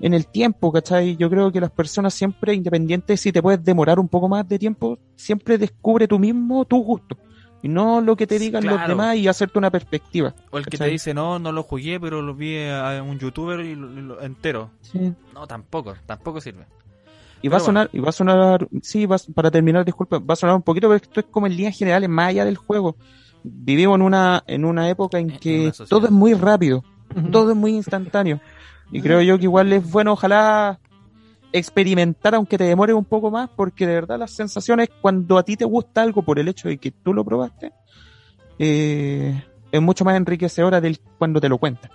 en 0.00 0.14
el 0.14 0.26
tiempo 0.26 0.72
¿cachai? 0.72 1.16
yo 1.16 1.30
creo 1.30 1.50
que 1.52 1.60
las 1.60 1.70
personas 1.70 2.14
siempre 2.14 2.54
independientes 2.54 3.20
si 3.20 3.32
te 3.32 3.40
puedes 3.42 3.62
demorar 3.64 3.98
un 3.98 4.08
poco 4.08 4.28
más 4.28 4.48
de 4.48 4.58
tiempo 4.58 4.98
siempre 5.16 5.56
descubre 5.58 6.06
tú 6.08 6.18
mismo 6.18 6.64
tus 6.64 6.84
gustos 6.84 7.18
y 7.62 7.68
no 7.68 8.00
lo 8.00 8.16
que 8.16 8.26
te 8.26 8.38
digan 8.38 8.64
los 8.64 8.80
demás 8.88 9.16
y 9.16 9.28
hacerte 9.28 9.58
una 9.58 9.70
perspectiva. 9.70 10.34
o 10.50 10.56
el 10.58 10.64
que 10.66 10.78
te 10.78 10.86
dice, 10.86 11.12
no, 11.12 11.38
no 11.38 11.52
lo 11.52 11.62
jugué, 11.62 12.00
pero 12.00 12.22
lo 12.22 12.34
vi 12.34 12.56
a 12.66 13.02
un 13.02 13.18
youtuber 13.18 13.60
y 13.60 13.74
lo, 13.74 13.86
lo- 13.86 14.22
entero. 14.22 14.70
No, 15.34 15.46
tampoco, 15.46 15.94
tampoco 16.06 16.40
sirve. 16.40 16.64
Y 17.42 17.48
va 17.48 17.56
a 17.58 17.60
sonar, 17.60 17.90
y 17.92 17.98
va 18.00 18.08
a 18.08 18.12
sonar, 18.12 18.66
sí, 18.82 19.04
va, 19.06 19.16
para 19.34 19.50
terminar, 19.50 19.84
disculpa, 19.84 20.18
va 20.18 20.32
a 20.32 20.36
sonar 20.36 20.56
un 20.56 20.62
poquito, 20.62 20.88
pero 20.88 20.96
esto 21.02 21.20
es 21.20 21.26
como 21.30 21.46
en 21.46 21.56
líneas 21.56 21.76
generales, 21.76 22.08
más 22.08 22.28
allá 22.28 22.44
del 22.46 22.56
juego. 22.56 22.96
Vivimos 23.42 23.96
en 23.96 24.02
una, 24.02 24.42
en 24.46 24.64
una 24.64 24.88
época 24.88 25.18
en 25.18 25.30
En 25.30 25.38
que 25.38 25.72
todo 25.88 26.06
es 26.06 26.12
muy 26.12 26.34
rápido, 26.34 26.84
todo 27.32 27.50
es 27.50 27.56
muy 27.56 27.74
instantáneo. 27.74 28.40
Y 28.92 29.00
creo 29.02 29.22
yo 29.22 29.38
que 29.38 29.44
igual 29.44 29.72
es 29.72 29.90
bueno, 29.90 30.12
ojalá 30.12 30.78
experimentar, 31.52 32.34
aunque 32.34 32.58
te 32.58 32.64
demore 32.64 32.92
un 32.94 33.04
poco 33.04 33.30
más, 33.30 33.48
porque 33.56 33.86
de 33.86 33.94
verdad 33.94 34.18
las 34.18 34.30
sensaciones, 34.32 34.88
cuando 35.00 35.38
a 35.38 35.42
ti 35.42 35.56
te 35.56 35.64
gusta 35.64 36.02
algo 36.02 36.22
por 36.22 36.38
el 36.38 36.48
hecho 36.48 36.68
de 36.68 36.78
que 36.78 36.90
tú 36.90 37.12
lo 37.14 37.24
probaste, 37.24 37.72
eh, 38.58 39.42
es 39.72 39.82
mucho 39.82 40.04
más 40.04 40.16
enriquecedora 40.16 40.80
del 40.80 41.00
cuando 41.18 41.40
te 41.40 41.48
lo 41.48 41.58
cuentan. 41.58 41.90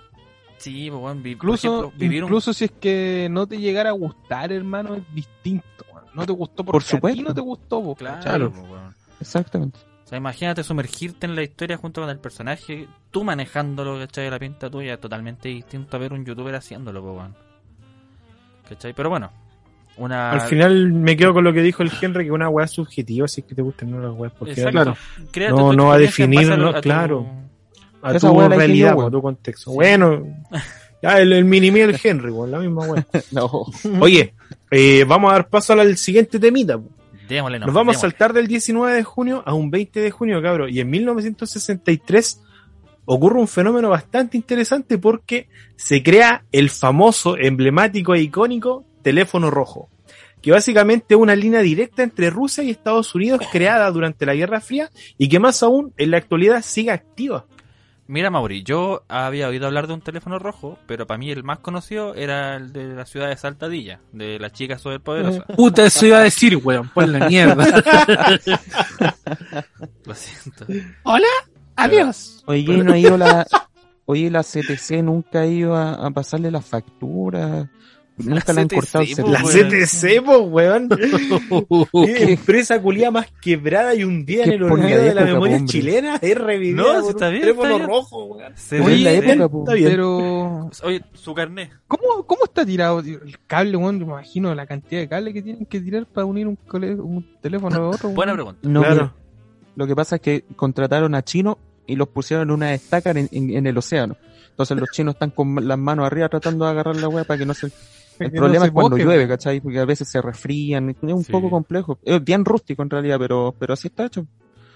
Sí, 0.58 0.88
pues, 0.90 1.00
bueno, 1.00 1.20
vi- 1.22 1.32
Incluso, 1.32 1.68
ejemplo, 1.80 1.92
vivir 1.98 2.24
un- 2.24 2.28
incluso 2.28 2.52
si 2.54 2.64
es 2.64 2.72
que 2.72 3.28
no 3.30 3.46
te 3.46 3.58
llegara 3.58 3.90
a 3.90 3.92
gustar, 3.92 4.52
hermano, 4.52 4.94
es 4.94 5.02
distinto. 5.14 5.64
No 6.14 6.24
te 6.24 6.32
gustó 6.32 6.64
porque 6.64 6.72
Por 6.72 6.82
a 6.82 6.84
ti 6.86 6.90
supuesto. 6.90 7.22
no 7.22 7.34
te 7.34 7.40
gustó, 7.42 7.94
Claro, 7.94 8.50
pues. 8.52 8.64
Exactamente. 9.20 9.78
O 10.06 10.08
sea, 10.08 10.18
imagínate 10.18 10.62
sumergirte 10.62 11.26
en 11.26 11.34
la 11.34 11.42
historia 11.42 11.76
junto 11.76 12.00
con 12.00 12.08
el 12.08 12.20
personaje, 12.20 12.86
tú 13.10 13.24
manejándolo, 13.24 13.98
¿cachai? 13.98 14.30
La 14.30 14.38
pinta 14.38 14.70
tuya 14.70 14.94
es 14.94 15.00
totalmente 15.00 15.48
distinto 15.48 15.96
a 15.96 15.98
ver 16.00 16.12
un 16.12 16.24
youtuber 16.24 16.54
haciéndolo, 16.54 17.02
weón. 17.02 17.34
¿Cachai? 18.68 18.92
Pero 18.92 19.10
bueno, 19.10 19.32
una... 19.96 20.30
Al 20.30 20.42
final 20.42 20.92
me 20.92 21.16
quedo 21.16 21.34
con 21.34 21.42
lo 21.42 21.52
que 21.52 21.60
dijo 21.60 21.82
el 21.82 21.90
Henry, 22.00 22.26
que 22.26 22.30
una 22.30 22.48
weá 22.48 22.68
subjetiva, 22.68 23.26
si 23.26 23.40
es 23.40 23.48
que 23.48 23.56
te 23.56 23.62
gustan 23.62 23.92
o 23.94 23.96
no 23.96 24.08
las 24.08 24.16
weas, 24.16 24.32
porque 24.38 24.52
Exacto. 24.52 24.96
Claro. 25.32 25.56
No, 25.56 25.72
no 25.72 25.86
va 25.86 25.94
a 25.94 25.98
definir, 25.98 26.52
a 26.52 26.56
no, 26.56 26.68
a 26.68 26.74
tu- 26.74 26.80
claro. 26.82 27.26
a 28.00 28.14
Esa 28.14 28.28
tu 28.30 28.40
realidad, 28.48 28.90
yo, 28.90 28.94
po, 28.96 29.06
a 29.06 29.10
tu 29.10 29.20
contexto. 29.22 29.70
Sí. 29.70 29.74
Bueno, 29.74 30.24
ya 31.02 31.18
el, 31.18 31.32
el 31.32 31.44
mini 31.44 31.66
el 31.80 31.98
Henry, 32.00 32.30
weón, 32.30 32.52
la 32.52 32.60
misma 32.60 32.86
weá. 32.86 33.04
No. 33.32 33.66
Oye, 34.00 34.34
eh, 34.70 35.04
vamos 35.04 35.30
a 35.32 35.34
dar 35.34 35.48
paso 35.48 35.72
al 35.72 35.96
siguiente 35.96 36.38
temita. 36.38 36.78
po. 36.78 36.90
Démosle 37.28 37.58
Nos 37.58 37.72
vamos 37.72 37.96
a 37.96 38.00
saltar 38.00 38.32
del 38.32 38.46
19 38.46 38.94
de 38.94 39.04
junio 39.04 39.42
a 39.46 39.54
un 39.54 39.70
20 39.70 40.00
de 40.00 40.10
junio, 40.10 40.40
cabrón. 40.42 40.70
Y 40.72 40.80
en 40.80 40.90
1963 40.90 42.42
ocurre 43.04 43.40
un 43.40 43.48
fenómeno 43.48 43.88
bastante 43.88 44.36
interesante 44.36 44.98
porque 44.98 45.48
se 45.76 46.02
crea 46.02 46.44
el 46.52 46.70
famoso, 46.70 47.36
emblemático 47.36 48.14
e 48.14 48.20
icónico 48.20 48.84
teléfono 49.02 49.50
rojo. 49.50 49.88
Que 50.42 50.52
básicamente 50.52 51.14
es 51.14 51.20
una 51.20 51.34
línea 51.34 51.60
directa 51.60 52.02
entre 52.02 52.30
Rusia 52.30 52.62
y 52.62 52.70
Estados 52.70 53.14
Unidos 53.14 53.40
creada 53.50 53.90
durante 53.90 54.26
la 54.26 54.34
Guerra 54.34 54.60
Fría 54.60 54.90
y 55.18 55.28
que 55.28 55.40
más 55.40 55.62
aún 55.62 55.92
en 55.96 56.10
la 56.10 56.18
actualidad 56.18 56.62
sigue 56.62 56.90
activa. 56.90 57.46
Mira, 58.08 58.30
Mauri, 58.30 58.62
yo 58.62 59.02
había 59.08 59.48
oído 59.48 59.66
hablar 59.66 59.88
de 59.88 59.94
un 59.94 60.00
teléfono 60.00 60.38
rojo, 60.38 60.78
pero 60.86 61.08
para 61.08 61.18
mí 61.18 61.30
el 61.30 61.42
más 61.42 61.58
conocido 61.58 62.14
era 62.14 62.54
el 62.56 62.72
de 62.72 62.94
la 62.94 63.04
ciudad 63.04 63.28
de 63.28 63.36
Saltadilla, 63.36 63.98
de 64.12 64.38
las 64.38 64.52
chicas 64.52 64.80
superpoderosas. 64.80 65.44
Puta, 65.56 65.84
eso 65.84 66.06
iba 66.06 66.18
a 66.18 66.22
decir, 66.22 66.56
weón, 66.56 66.88
por 66.90 67.08
la 67.08 67.28
mierda. 67.28 67.66
Lo 70.04 70.14
siento. 70.14 70.66
Hola, 71.02 71.26
adiós. 71.74 72.44
Oye, 72.46 72.64
no 72.84 72.92
ha 72.92 72.98
ido 72.98 73.18
la, 73.18 73.44
oye, 74.04 74.30
la 74.30 74.44
CTC 74.44 75.02
nunca 75.02 75.40
ha 75.40 75.46
ido 75.46 75.74
a, 75.74 75.94
a 76.06 76.10
pasarle 76.12 76.52
la 76.52 76.60
factura. 76.62 77.68
Nunca 78.18 78.52
le 78.54 78.62
han 78.62 78.68
cortado 78.68 79.04
La. 79.28 79.42
CTC, 79.42 80.24
po, 80.24 80.38
weón. 80.38 80.88
Qué 81.92 82.32
empresa 82.32 82.80
culia 82.80 83.10
más 83.10 83.26
quebrada 83.42 83.94
y 83.94 84.04
un 84.04 84.24
día 84.24 84.44
en 84.44 84.52
el 84.52 84.62
olvido 84.62 84.88
de 84.98 85.04
de 85.08 85.14
la 85.14 85.24
memoria 85.24 85.56
hombre. 85.56 85.70
chilena 85.72 86.16
es 86.22 86.38
revivida 86.38 86.82
No, 86.82 86.94
si 86.94 87.00
por 87.02 87.10
está 87.10 87.26
un 87.26 87.30
bien, 87.32 87.42
teléfono 87.42 87.66
está 87.68 87.76
bien. 87.78 87.88
rojo, 87.90 88.24
weón. 88.24 88.52
Se 88.56 88.80
Oye, 88.80 88.94
ve- 88.94 89.00
la 89.00 89.12
época, 89.12 89.48
po. 89.50 89.58
está 89.60 89.74
bien. 89.74 89.90
Pero, 89.90 90.70
Oye, 90.84 91.04
su 91.12 91.34
carnet. 91.34 91.70
¿cómo, 91.86 92.24
¿cómo 92.26 92.44
está 92.44 92.64
tirado 92.64 93.00
el 93.00 93.36
cable, 93.46 93.76
weón? 93.76 94.00
Yo 94.00 94.06
me 94.06 94.12
imagino 94.12 94.54
la 94.54 94.66
cantidad 94.66 95.00
de 95.02 95.08
cables 95.08 95.34
que 95.34 95.42
tienen 95.42 95.66
que 95.66 95.80
tirar 95.80 96.06
para 96.06 96.24
unir 96.24 96.46
un, 96.46 96.56
cole- 96.56 96.94
un 96.94 97.26
teléfono 97.42 97.76
a 97.76 97.88
otro. 97.90 98.08
Buena 98.10 98.32
pregunta. 98.32 98.60
No, 98.62 98.80
Claro. 98.80 99.12
lo 99.76 99.86
que 99.86 99.94
pasa 99.94 100.16
es 100.16 100.22
que 100.22 100.44
contrataron 100.56 101.14
a 101.14 101.22
chinos 101.22 101.56
y 101.86 101.96
los 101.96 102.08
pusieron 102.08 102.48
en 102.48 102.54
una 102.54 102.72
estaca 102.72 103.10
en, 103.10 103.28
en- 103.30 103.50
en 103.50 103.66
el 103.66 103.76
océano. 103.76 104.16
Entonces 104.50 104.78
los 104.78 104.88
chinos 104.90 105.16
están 105.16 105.30
con 105.32 105.68
las 105.68 105.76
manos 105.76 106.06
arriba 106.06 106.30
tratando 106.30 106.64
de 106.64 106.70
agarrar 106.70 106.96
la 106.96 107.08
weá 107.08 107.24
para 107.24 107.36
que 107.38 107.44
no 107.44 107.52
se... 107.52 107.70
El 108.18 108.30
problema 108.32 108.66
es 108.66 108.70
cuando 108.72 108.96
llueve. 108.96 109.26
¿cachai? 109.28 109.60
Porque 109.60 109.78
a 109.78 109.84
veces 109.84 110.08
se 110.08 110.20
resfrían, 110.22 110.90
es 110.90 110.96
un 111.02 111.24
Sí. 111.24 111.32
poco 111.32 111.50
complejo. 111.50 111.98
Es 112.04 112.22
bien 112.22 112.44
rústico 112.44 112.82
en 112.82 112.90
realidad, 112.90 113.18
pero, 113.18 113.54
pero 113.58 113.74
así 113.74 113.88
está 113.88 114.06
hecho. 114.06 114.22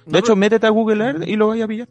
De 0.07 0.13
No, 0.13 0.19
hecho, 0.19 0.37
métete 0.37 0.67
a 0.67 0.71
Google 0.71 1.05
Earth 1.05 1.29
y 1.29 1.37
lo 1.37 1.49
vais 1.49 1.63
a 1.63 1.69
pillar. 1.69 1.89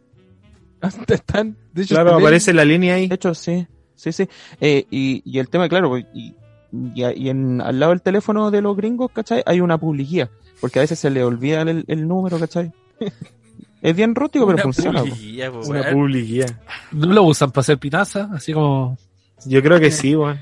Están, 1.07 1.57
de 1.73 1.83
hecho, 1.83 1.95
Claro, 1.95 2.15
aparece 2.15 2.53
la 2.53 2.65
línea 2.65 2.95
ahí. 2.95 3.07
De 3.07 3.15
hecho, 3.15 3.33
sí, 3.33 3.67
sí, 3.95 4.11
sí. 4.11 4.27
Eh, 4.61 4.85
y, 4.89 5.21
y 5.25 5.39
el 5.39 5.49
tema, 5.49 5.67
claro, 5.69 5.89
pues, 5.89 6.05
y, 6.13 6.33
y, 6.71 7.03
y 7.05 7.29
en, 7.29 7.61
al 7.61 7.79
lado 7.79 7.91
del 7.91 8.01
teléfono 8.01 8.49
de 8.51 8.61
los 8.61 8.75
gringos, 8.77 9.11
¿cachai? 9.11 9.43
Hay 9.45 9.59
una 9.61 9.77
publicidad, 9.77 10.29
porque 10.61 10.79
a 10.79 10.81
veces 10.83 10.99
se 10.99 11.09
le 11.09 11.23
olvida 11.23 11.61
el, 11.63 11.83
el 11.87 12.07
número, 12.07 12.39
¿cachai? 12.39 12.71
es 13.81 13.95
bien 13.95 14.15
rústico, 14.15 14.45
pero 14.45 14.55
una 14.55 14.63
funciona. 14.63 14.99
po. 15.01 15.05
publicidad, 15.09 15.51
po, 15.51 15.59
Una 15.67 15.91
publicidad. 15.91 16.59
¿No 16.91 17.07
lo 17.07 17.23
usan 17.23 17.51
para 17.51 17.61
hacer 17.61 17.77
pinaza? 17.77 18.29
Así 18.33 18.53
como... 18.53 18.97
Yo 19.45 19.61
creo 19.63 19.79
que 19.79 19.91
sí, 19.91 20.15
weón. 20.15 20.37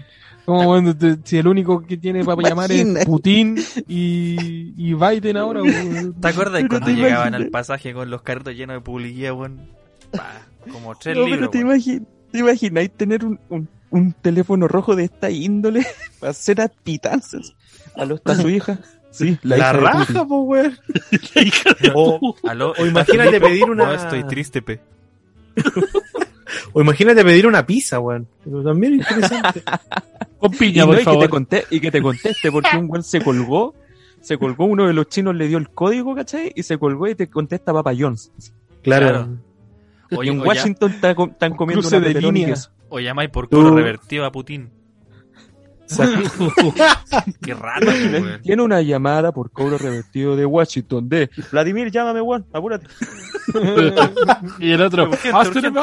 Como 0.48 0.64
cuando 0.64 0.96
te- 0.96 1.18
si 1.26 1.38
el 1.38 1.48
único 1.48 1.84
que 1.86 1.98
tiene 1.98 2.24
para 2.24 2.42
llamar 2.42 2.72
es 2.72 3.06
Putin 3.06 3.58
y, 3.86 4.74
y 4.78 4.94
Biden 4.94 5.36
ahora, 5.36 5.62
weón. 5.62 6.14
¿Te 6.22 6.28
acuerdas 6.30 6.64
cuando 6.70 6.86
te 6.86 6.94
llegaban 6.94 7.28
imaginas. 7.28 7.42
al 7.42 7.50
pasaje 7.50 7.94
con 7.94 8.10
los 8.10 8.22
carritos 8.22 8.56
llenos 8.56 8.78
de 8.78 8.82
publicidad, 8.82 9.34
weón? 9.34 9.60
Como 10.72 10.96
tres 10.96 11.18
No, 11.18 11.26
libros. 11.26 11.50
pero 11.52 11.76
te 11.78 12.02
te 12.32 12.40
imagináis 12.40 12.92
tener 12.92 13.26
un, 13.26 13.38
un 13.50 13.68
un 13.90 14.14
teléfono 14.14 14.68
rojo 14.68 14.96
de 14.96 15.04
esta 15.06 15.30
índole 15.30 15.86
para 16.22 16.32
hacer 16.32 16.62
a 16.62 16.70
pitanzas. 16.70 17.54
A 17.98 18.06
lo 18.06 18.16
está 18.16 18.36
su 18.36 18.50
hija. 18.50 18.80
Sí, 19.12 19.38
La, 19.44 19.74
raja, 19.74 20.26
pues, 20.26 20.30
weón. 20.30 20.78
La 21.36 21.42
hija 21.42 21.70
de 21.82 21.92
O, 21.94 22.20
tu- 22.20 22.48
Aló, 22.48 22.74
o 22.80 22.86
imagínate 22.86 23.40
pedir 23.42 23.66
una. 23.70 23.86
No, 23.88 23.92
estoy 23.94 24.24
triste, 24.26 24.62
pe. 24.62 24.80
O 26.74 26.82
imagínate 26.82 27.24
pedir 27.24 27.46
una 27.48 27.66
pizza, 27.66 28.00
weón. 28.00 28.28
Pero 28.44 28.64
también 28.64 28.94
es 29.02 29.12
interesante. 29.12 29.64
Con 30.40 30.54
Y, 30.54 30.58
piña, 30.58 30.82
no, 30.82 30.88
por 30.88 30.96
y 30.96 30.98
que 31.00 31.04
te 31.04 31.12
favor. 31.12 31.30
conte- 31.30 31.66
y 31.72 31.80
que 31.80 31.92
te 31.92 32.02
conteste 32.02 32.52
porque 32.52 32.78
un 32.78 32.90
weón 32.90 33.04
se 33.04 33.22
colgó. 33.22 33.74
Se 34.22 34.38
colgó, 34.38 34.66
uno 34.66 34.88
de 34.88 34.94
los 34.94 35.08
chinos 35.08 35.36
le 35.36 35.48
dio 35.48 35.58
el 35.58 35.70
código, 35.70 36.16
¿cachai? 36.16 36.52
Y 36.56 36.64
se 36.64 36.78
colgó 36.78 37.08
y 37.08 37.16
te 37.16 37.30
contesta 37.30 37.72
Papa 37.74 37.94
John's. 37.98 38.32
Claro. 38.84 39.08
Claro. 39.08 39.28
y 40.12 40.16
Oye, 40.16 40.32
en 40.32 40.40
Washington 40.42 40.92
están 40.92 41.16
comiendo 41.56 41.82
Cruce 41.82 41.98
una 41.98 42.08
de 42.08 42.12
y 42.20 42.22
línea. 42.22 42.56
o 42.90 43.00
llamáis 43.00 43.30
por 43.30 43.48
culo 43.50 43.76
revertido 43.76 44.26
a 44.26 44.32
Putin. 44.32 44.70
Exacto. 45.84 46.64
Qué 47.42 47.54
raro. 47.54 47.88
Tiene 48.44 48.62
una 48.62 48.82
llamada 48.82 49.32
por 49.32 49.52
cobro 49.52 49.78
revertido 49.78 50.36
de 50.36 50.46
Washington 50.46 51.08
de 51.08 51.30
Vladimir, 51.52 51.90
llámame, 51.92 52.20
weón, 52.22 52.46
apúrate. 52.52 52.88
y 54.60 54.72
el 54.72 54.82
otro, 54.82 55.04
Urgente, 55.10 55.38
hazte 55.38 55.60
urgente. 55.60 55.80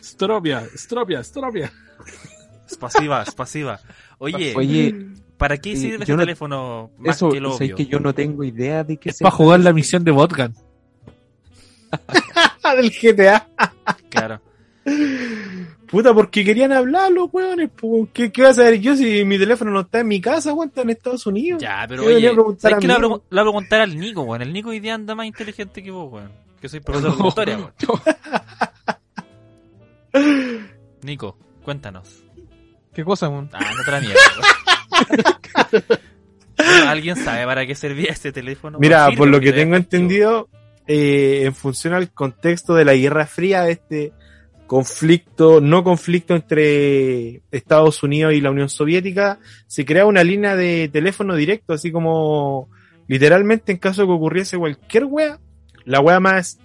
Gaby. 0.00 0.04
Stropia, 0.06 0.62
stropia, 0.74 1.24
stropia. 1.24 1.72
Es 2.68 2.76
pasiva, 2.76 3.22
es 3.22 3.34
pasiva. 3.34 3.80
Oye, 4.18 4.54
Oye, 4.56 5.06
¿para 5.36 5.56
qué 5.58 5.76
sirve 5.76 6.04
ese 6.04 6.12
no- 6.12 6.18
teléfono 6.18 6.90
más 6.98 7.16
eso, 7.16 7.30
que 7.30 7.40
lo 7.40 7.52
sé 7.56 7.64
obvio? 7.64 7.76
que 7.76 7.86
yo 7.86 8.00
no 8.00 8.14
tengo 8.14 8.44
idea 8.44 8.84
de 8.84 8.96
qué 8.96 9.10
Es 9.10 9.18
para 9.18 9.34
jugar 9.34 9.60
la 9.60 9.72
misión 9.72 10.04
de 10.04 10.10
Botgan. 10.10 10.54
Del 12.76 12.90
GTA. 12.92 13.48
Claro. 14.08 14.40
Puta, 15.88 16.14
porque 16.14 16.44
querían 16.44 16.70
hablar 16.72 17.10
los 17.10 17.28
weones. 17.32 17.70
¿Qué, 18.12 18.30
¿Qué 18.30 18.42
vas 18.42 18.52
a 18.58 18.62
saber 18.62 18.80
yo 18.80 18.94
si 18.96 19.24
mi 19.24 19.38
teléfono 19.38 19.72
no 19.72 19.80
está 19.80 20.00
en 20.00 20.06
mi 20.08 20.20
casa, 20.20 20.52
weón? 20.54 20.68
Está 20.68 20.82
en 20.82 20.90
Estados 20.90 21.26
Unidos. 21.26 21.60
Ya, 21.60 21.84
pero 21.88 22.04
oye, 22.04 22.28
a 22.28 22.32
preguntar 22.32 22.70
¿sabes 22.70 22.76
a 22.76 22.80
qué 22.80 22.86
le 23.00 23.06
voy 23.08 23.18
a 23.18 23.42
preguntar 23.42 23.80
al 23.80 23.98
Nico, 23.98 24.22
weón? 24.22 24.42
El 24.42 24.52
Nico 24.52 24.68
hoy 24.70 24.78
día 24.78 24.94
anda 24.94 25.16
más 25.16 25.26
inteligente 25.26 25.82
que 25.82 25.90
vos, 25.90 26.12
weón. 26.12 26.30
Que 26.60 26.68
soy 26.68 26.78
profesor 26.78 27.16
de 27.20 27.26
historia, 27.28 27.56
weón. 27.58 27.72
Nico, 31.02 31.38
cuéntanos. 31.62 32.24
¿Qué 32.92 33.04
cosa? 33.04 33.26
Ah, 33.26 33.30
no 33.30 33.84
te 33.84 33.90
la 33.90 34.00
mierda, 34.00 34.20
¿Alguien 36.88 37.16
sabe 37.16 37.44
para 37.46 37.66
qué 37.66 37.74
servía 37.74 38.10
este 38.10 38.32
teléfono? 38.32 38.78
Mira, 38.78 39.08
por 39.16 39.28
lo 39.28 39.40
que 39.40 39.52
tengo 39.52 39.76
entendido, 39.76 40.48
eh, 40.86 41.42
en 41.44 41.54
función 41.54 41.94
al 41.94 42.12
contexto 42.12 42.74
de 42.74 42.84
la 42.84 42.94
Guerra 42.94 43.26
Fría, 43.26 43.62
de 43.62 43.72
este 43.72 44.12
conflicto, 44.66 45.60
no 45.60 45.82
conflicto 45.82 46.34
entre 46.34 47.42
Estados 47.50 48.02
Unidos 48.02 48.34
y 48.34 48.40
la 48.40 48.50
Unión 48.50 48.68
Soviética, 48.68 49.38
se 49.66 49.84
crea 49.84 50.06
una 50.06 50.22
línea 50.22 50.54
de 50.54 50.88
teléfono 50.92 51.34
directo, 51.34 51.72
así 51.72 51.90
como 51.90 52.68
literalmente 53.08 53.72
en 53.72 53.78
caso 53.78 54.02
de 54.02 54.08
que 54.08 54.12
ocurriese 54.12 54.58
cualquier 54.58 55.06
wea, 55.06 55.40
la 55.84 56.00
wea 56.00 56.20
más, 56.20 56.60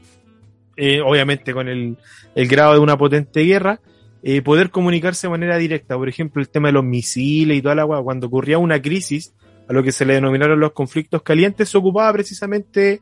eh, 0.77 1.01
obviamente 1.01 1.53
con 1.53 1.67
el, 1.67 1.97
el 2.35 2.47
grado 2.47 2.73
de 2.73 2.79
una 2.79 2.97
potente 2.97 3.41
guerra, 3.41 3.79
eh, 4.23 4.41
poder 4.41 4.71
comunicarse 4.71 5.27
de 5.27 5.31
manera 5.31 5.57
directa. 5.57 5.95
Por 5.97 6.09
ejemplo, 6.09 6.41
el 6.41 6.49
tema 6.49 6.69
de 6.69 6.73
los 6.73 6.83
misiles 6.83 7.57
y 7.57 7.61
toda 7.61 7.75
la 7.75 7.85
wea, 7.85 8.01
cuando 8.01 8.27
ocurría 8.27 8.57
una 8.57 8.81
crisis, 8.81 9.33
a 9.67 9.73
lo 9.73 9.83
que 9.83 9.91
se 9.91 10.05
le 10.05 10.15
denominaron 10.15 10.59
los 10.59 10.71
conflictos 10.73 11.21
calientes, 11.21 11.69
se 11.69 11.77
ocupaba 11.77 12.11
precisamente 12.13 13.01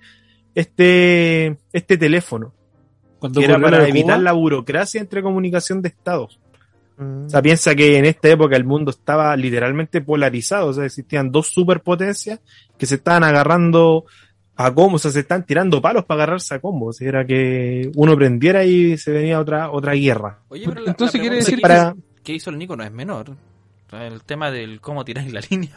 este, 0.55 1.57
este 1.71 1.97
teléfono, 1.97 2.53
Cuando 3.19 3.39
que 3.39 3.45
era 3.45 3.59
para 3.59 3.87
evitar 3.87 4.17
Cuba, 4.17 4.23
la 4.23 4.31
burocracia 4.33 5.01
entre 5.01 5.23
comunicación 5.23 5.81
de 5.81 5.89
estados. 5.89 6.39
Mm. 6.97 7.25
O 7.25 7.29
sea, 7.29 7.41
piensa 7.41 7.73
que 7.73 7.97
en 7.97 8.05
esta 8.05 8.29
época 8.29 8.55
el 8.55 8.65
mundo 8.65 8.91
estaba 8.91 9.35
literalmente 9.35 10.01
polarizado, 10.01 10.67
o 10.67 10.73
sea, 10.73 10.85
existían 10.85 11.31
dos 11.31 11.47
superpotencias 11.47 12.39
que 12.77 12.85
se 12.85 12.95
estaban 12.95 13.23
agarrando 13.23 14.05
a 14.55 14.73
combos, 14.73 15.01
o 15.01 15.03
sea, 15.03 15.11
se 15.11 15.19
están 15.21 15.45
tirando 15.45 15.81
palos 15.81 16.05
para 16.05 16.23
agarrarse 16.23 16.53
a 16.55 16.59
combos. 16.59 17.01
Era 17.01 17.25
que 17.25 17.91
uno 17.95 18.15
prendiera 18.15 18.63
y 18.65 18.97
se 18.97 19.11
venía 19.11 19.39
otra, 19.39 19.71
otra 19.71 19.93
guerra. 19.93 20.39
Oye, 20.49 20.65
pero 20.67 20.81
la- 20.81 20.91
Entonces 20.91 21.15
la 21.15 21.21
quiere 21.21 21.35
decir 21.37 21.55
que- 21.55 21.61
Para, 21.61 21.95
que 22.23 22.33
hizo 22.33 22.49
el 22.49 22.57
Nico 22.57 22.75
no 22.75 22.83
es 22.83 22.91
menor. 22.91 23.31
El 23.91 24.23
tema 24.23 24.49
del 24.49 24.79
cómo 24.81 25.03
tiráis 25.05 25.31
la 25.31 25.41
línea. 25.49 25.71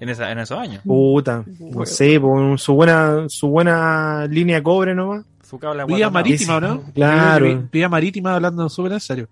En, 0.00 0.08
esa, 0.08 0.30
en 0.30 0.38
esos 0.38 0.58
años. 0.58 0.82
puta, 0.84 1.44
no 1.58 1.84
sé, 1.84 2.20
su 2.56 2.72
buena, 2.74 3.24
su 3.28 3.48
buena 3.48 4.26
línea 4.26 4.56
de 4.56 4.62
cobre 4.62 4.94
nomás. 4.94 5.24
Su 5.42 5.58
vía 5.86 6.08
marítima, 6.10 6.60
¿no? 6.60 6.82
Claro. 6.94 7.68
Vía 7.72 7.88
marítima 7.88 8.34
hablando 8.34 8.68
súper 8.68 8.92
en 8.92 9.00
serio. 9.00 9.28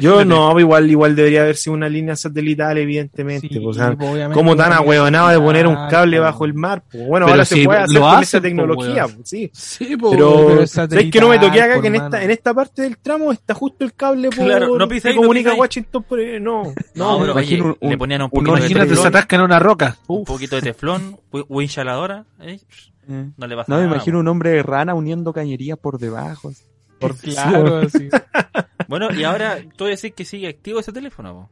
Yo 0.00 0.24
no, 0.24 0.58
igual, 0.60 0.90
igual 0.90 1.16
debería 1.16 1.42
haber 1.42 1.56
sido 1.56 1.74
una 1.74 1.88
línea 1.88 2.14
satelital, 2.16 2.76
evidentemente. 2.78 3.48
Sí, 3.48 3.54
pues, 3.60 3.76
o 3.76 3.80
sea, 3.80 3.94
pues, 3.96 4.10
obviamente 4.10 4.34
¿Cómo 4.34 4.54
tan 4.56 4.70
no 4.70 4.76
ahueonado 4.76 5.28
de 5.28 5.38
poner 5.38 5.66
un 5.66 5.74
cable 5.90 6.16
pues. 6.18 6.22
bajo 6.30 6.44
el 6.44 6.54
mar? 6.54 6.82
Pues, 6.90 7.06
bueno, 7.06 7.26
Pero 7.26 7.34
ahora 7.34 7.44
si 7.44 7.54
se 7.60 7.64
puede 7.64 7.78
hacer 7.80 7.94
lo 7.94 8.00
con 8.00 8.22
esa 8.22 8.38
pues, 8.38 8.42
tecnología, 8.42 9.04
pues, 9.08 9.28
sí. 9.28 9.50
Sí, 9.52 9.96
po, 9.96 10.10
Pero, 10.10 10.46
pero 10.48 10.62
es 10.62 10.70
¿sabes 10.70 11.10
que 11.10 11.20
no 11.20 11.28
me 11.28 11.38
toqué 11.38 11.62
acá 11.62 11.80
que 11.80 11.86
en 11.88 11.94
esta, 11.96 12.22
en 12.22 12.30
esta 12.30 12.54
parte 12.54 12.82
del 12.82 12.98
tramo 12.98 13.32
está 13.32 13.54
justo 13.54 13.84
el 13.84 13.94
cable 13.94 14.30
por, 14.30 14.44
Claro, 14.44 14.76
no 14.78 14.88
pisa 14.88 15.08
ahí, 15.08 15.14
que 15.14 15.16
no 15.16 15.22
comunica 15.22 15.50
pisa 15.50 15.54
ahí. 15.54 15.60
Washington 15.60 16.02
por 16.04 16.18
no, 16.18 16.62
No, 16.62 16.72
no, 17.12 17.18
pero 17.20 17.32
imagino 17.32 17.64
oye, 17.66 17.76
un- 17.80 17.90
le 17.90 17.98
ponían 17.98 18.20
un 18.20 18.24
un- 18.24 18.30
poquito 18.30 18.52
de 18.52 18.58
Imagínate, 18.58 18.88
se 18.88 18.94
teflón, 18.94 19.06
atascan 19.08 19.40
en 19.40 19.44
una 19.46 19.58
roca. 19.58 19.96
un 20.06 20.24
poquito 20.24 20.56
de 20.56 20.62
teflón, 20.62 21.16
instaladora, 21.60 22.24
¿eh? 22.40 22.58
Eh. 23.10 23.24
no 23.36 23.46
le 23.46 23.56
pasa 23.56 23.72
No, 23.72 23.78
me 23.80 23.86
imagino 23.86 24.18
un 24.20 24.28
hombre 24.28 24.50
de 24.50 24.62
rana 24.62 24.94
uniendo 24.94 25.32
cañerías 25.32 25.78
por 25.78 25.98
debajo. 25.98 26.52
por 27.00 27.16
Claro, 27.16 27.78
así. 27.78 28.08
Bueno, 28.88 29.12
y 29.14 29.22
ahora 29.22 29.58
tú 29.76 29.84
decís 29.84 30.12
que 30.16 30.24
sigue 30.24 30.48
activo 30.48 30.80
ese 30.80 30.92
teléfono, 30.92 31.32
po. 31.34 31.50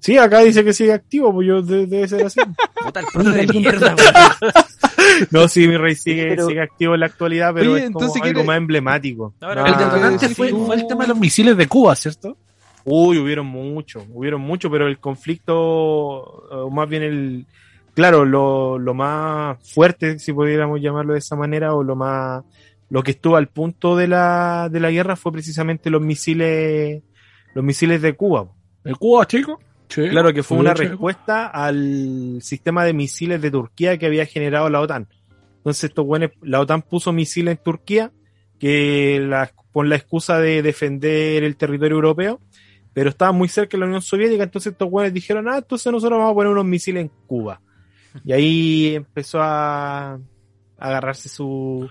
Sí, 0.00 0.16
acá 0.16 0.38
dice 0.40 0.62
que 0.62 0.72
sigue 0.72 0.92
activo, 0.92 1.32
pues 1.32 1.48
yo 1.48 1.60
de- 1.60 1.86
debe 1.86 2.06
ser 2.06 2.24
así. 2.26 2.38
Puta 2.84 3.00
el 3.00 3.06
profe 3.12 3.30
de 3.46 3.52
mierda, 3.52 3.96
no, 5.32 5.48
sí, 5.48 5.66
mi 5.66 5.76
rey 5.76 5.94
sigue, 5.96 6.28
Pero- 6.28 6.46
sigue 6.46 6.60
activo 6.60 6.94
en 6.94 7.00
la 7.00 7.06
actualidad, 7.06 7.52
pero 7.54 7.72
Oye, 7.72 7.84
es 7.84 7.90
como 7.90 8.00
entonces 8.04 8.22
algo 8.22 8.34
quiere- 8.34 8.46
más 8.46 8.56
emblemático. 8.58 9.34
Ahora, 9.40 9.64
Ah, 9.64 9.68
El 9.68 9.76
te 9.76 9.84
detonante 9.84 10.28
fue, 10.30 10.50
fue 10.50 10.76
el 10.76 10.86
tema 10.86 11.02
de 11.04 11.08
los 11.08 11.18
misiles 11.18 11.56
de 11.56 11.66
Cuba, 11.66 11.96
¿cierto? 11.96 12.36
Uy, 12.84 13.18
hubieron 13.18 13.46
mucho, 13.46 14.04
hubieron 14.12 14.40
mucho, 14.40 14.70
pero 14.70 14.86
el 14.86 14.98
conflicto, 14.98 15.56
o 15.58 16.70
más 16.70 16.88
bien 16.88 17.02
el, 17.02 17.46
claro, 17.94 18.24
lo, 18.24 18.78
lo 18.78 18.94
más 18.94 19.58
fuerte, 19.74 20.18
si 20.18 20.32
pudiéramos 20.32 20.80
llamarlo 20.80 21.12
de 21.14 21.18
esa 21.18 21.34
manera, 21.36 21.74
o 21.74 21.82
lo 21.82 21.96
más, 21.96 22.44
lo 22.90 23.02
que 23.02 23.12
estuvo 23.12 23.36
al 23.36 23.48
punto 23.48 23.96
de 23.96 24.08
la, 24.08 24.68
de 24.70 24.80
la 24.80 24.90
guerra 24.90 25.16
fue 25.16 25.32
precisamente 25.32 25.90
los 25.90 26.00
misiles, 26.00 27.02
los 27.54 27.64
misiles 27.64 28.00
de 28.00 28.14
Cuba. 28.14 28.48
¿De 28.84 28.94
Cuba, 28.94 29.26
chico? 29.26 29.60
Sí. 29.88 30.08
Claro 30.08 30.32
que 30.32 30.42
fue 30.42 30.58
una 30.58 30.74
chico. 30.74 30.88
respuesta 30.88 31.46
al 31.46 32.38
sistema 32.40 32.84
de 32.84 32.92
misiles 32.92 33.40
de 33.40 33.50
Turquía 33.50 33.98
que 33.98 34.06
había 34.06 34.26
generado 34.26 34.68
la 34.70 34.80
OTAN. 34.80 35.08
Entonces 35.58 35.84
estos 35.84 36.06
buenos, 36.06 36.30
la 36.42 36.60
OTAN 36.60 36.82
puso 36.82 37.12
misiles 37.12 37.56
en 37.56 37.62
Turquía 37.62 38.12
que 38.58 39.20
la, 39.20 39.50
con 39.72 39.88
la 39.88 39.96
excusa 39.96 40.38
de 40.38 40.62
defender 40.62 41.44
el 41.44 41.56
territorio 41.56 41.96
europeo, 41.96 42.40
pero 42.92 43.10
estaban 43.10 43.36
muy 43.36 43.48
cerca 43.48 43.76
de 43.76 43.80
la 43.80 43.86
Unión 43.86 44.02
Soviética, 44.02 44.42
entonces 44.42 44.72
estos 44.72 44.90
buenos 44.90 45.12
dijeron, 45.12 45.48
ah, 45.48 45.58
entonces 45.58 45.92
nosotros 45.92 46.18
vamos 46.18 46.32
a 46.32 46.34
poner 46.34 46.52
unos 46.52 46.64
misiles 46.64 47.02
en 47.02 47.10
Cuba. 47.26 47.60
Y 48.24 48.32
ahí 48.32 48.94
empezó 48.96 49.40
a, 49.40 50.14
a 50.14 50.18
agarrarse 50.78 51.28
su, 51.28 51.88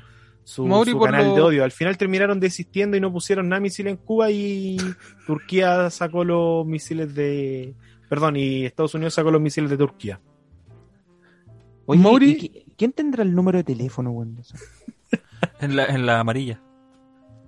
su, 0.48 0.66
Mauri, 0.66 0.92
su 0.92 0.98
por 0.98 1.10
canal 1.12 1.28
lo- 1.28 1.36
de 1.36 1.42
odio. 1.42 1.64
Al 1.66 1.72
final 1.74 1.98
terminaron 1.98 2.40
desistiendo 2.40 2.96
y 2.96 3.02
no 3.02 3.12
pusieron 3.12 3.50
nada 3.50 3.60
misiles 3.60 3.92
en 3.92 3.98
Cuba 3.98 4.32
y 4.32 4.78
Turquía 5.26 5.90
sacó 5.90 6.24
los 6.24 6.66
misiles 6.66 7.14
de... 7.14 7.76
Perdón, 8.08 8.38
y 8.38 8.64
Estados 8.66 8.94
Unidos 8.96 9.14
sacó 9.14 9.30
los 9.30 9.42
misiles 9.42 9.70
de 9.70 9.76
Turquía. 9.78 10.22
Oye, 11.86 12.02
Mauri- 12.02 12.30
¿y 12.32 12.40
qui- 12.40 12.64
¿quién 12.78 12.94
tendrá 12.94 13.24
el 13.24 13.36
número 13.36 13.58
de 13.58 13.64
teléfono, 13.66 14.12
eso? 14.40 14.56
En 15.60 15.76
la, 15.76 15.86
en 15.88 16.06
la 16.06 16.20
amarilla. 16.22 16.62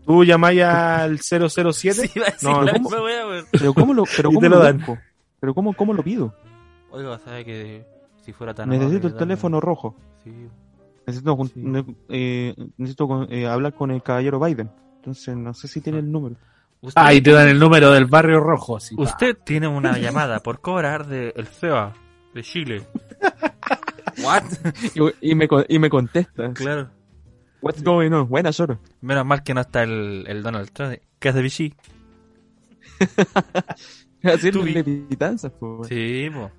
Tú 0.06 0.24
llamáis 0.26 0.62
al 0.64 1.20
007 1.20 1.94
Sí, 2.08 2.12
iba 2.16 2.28
a 2.28 2.32
decir 2.32 2.50
No, 2.50 2.64
la 2.64 2.74
¿cómo? 2.74 2.90
wea. 2.90 3.24
Pero 3.52 3.74
cómo 3.74 3.94
lo, 3.94 4.04
pero 4.18 4.30
cómo 4.34 4.40
te 4.42 4.50
lo, 4.50 4.58
lo 4.58 4.64
dan. 4.64 4.84
Pero 5.40 5.54
cómo, 5.54 5.74
cómo 5.74 5.94
lo 5.94 6.04
pido? 6.04 6.34
Oiga, 6.92 7.18
¿sabe 7.20 7.46
que 7.46 7.86
si 8.26 8.34
fuera 8.34 8.54
tan 8.54 8.68
Necesito 8.70 8.88
amable, 8.96 9.08
el 9.08 9.14
dame- 9.14 9.20
teléfono 9.20 9.62
rojo. 9.62 9.96
Sí. 10.26 10.32
Necesito, 11.10 11.38
Sí. 11.46 11.96
eh, 12.10 12.56
necesito 12.78 13.28
eh, 13.30 13.48
hablar 13.48 13.74
con 13.74 13.92
el 13.92 14.02
caballero 14.04 14.40
Biden. 14.40 14.70
Entonces 14.98 15.36
no 15.36 15.54
sé 15.54 15.68
si 15.68 15.82
tiene 15.82 16.00
el 16.00 16.12
número. 16.12 16.36
Usted, 16.82 17.02
Ah, 17.04 17.14
y 17.14 17.22
te 17.22 17.32
dan 17.32 17.48
el 17.50 17.60
número 17.60 17.92
del 17.92 18.06
barrio 18.06 18.40
rojo. 18.40 18.78
Así, 18.78 18.96
pa. 18.96 19.04
usted 19.04 19.38
tiene 19.44 19.68
una 19.68 19.98
llamada 19.98 20.40
por 20.40 20.62
cobrar 20.62 21.08
de 21.08 21.34
el 21.36 21.48
CEA 21.48 21.94
de 22.34 22.44
Chile. 22.44 22.84
What? 24.24 24.44
Y, 25.22 25.32
y 25.32 25.36
me, 25.36 25.48
y 25.68 25.80
me 25.80 25.90
contesta. 25.90 26.54
claro. 26.54 26.90
What's 27.62 27.84
going 27.84 28.12
on? 28.14 28.30
Buenas 28.30 28.60
horas. 28.62 28.78
Menos 29.02 29.26
mal 29.26 29.44
que 29.44 29.54
no 29.54 29.60
está 29.62 29.84
el, 29.84 30.24
el 30.28 30.42
Donald 30.44 30.72
Trump. 30.72 30.96
¿Qué 31.20 31.28
hace 31.30 31.42
Vichy? 31.42 31.74
Hacerle 34.24 34.84
pitanzas, 34.84 35.52
po, 35.54 35.76
weón. 35.78 35.86
Sí, 35.86 36.30
po. 36.34 36.52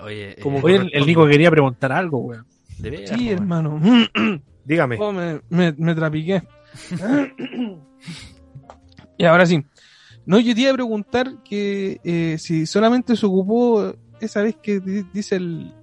Oye, 0.00 0.36
Como- 0.42 0.58
eh, 0.58 0.62
Oye, 0.64 0.76
el, 0.76 0.90
el 0.94 1.06
Nico 1.06 1.26
quería 1.26 1.50
preguntar 1.50 1.92
algo, 1.92 2.18
weón. 2.18 2.46
De 2.82 2.90
veras, 2.90 3.18
Sí, 3.18 3.30
hermano. 3.30 3.80
Dígame. 4.64 4.96
Oh, 5.00 5.12
me, 5.12 5.40
me, 5.48 5.72
me 5.76 5.94
trapiqué. 5.94 6.42
y 9.16 9.24
ahora 9.24 9.46
sí. 9.46 9.64
No, 10.24 10.38
yo 10.38 10.54
te 10.54 10.60
iba 10.62 10.70
a 10.70 10.74
preguntar 10.74 11.42
que 11.42 12.00
eh, 12.04 12.36
si 12.38 12.64
solamente 12.66 13.16
se 13.16 13.26
ocupó 13.26 13.92
esa 14.20 14.42
vez 14.42 14.56
que 14.62 14.78
di- 14.80 15.04
dice 15.12 15.36
el 15.36 15.74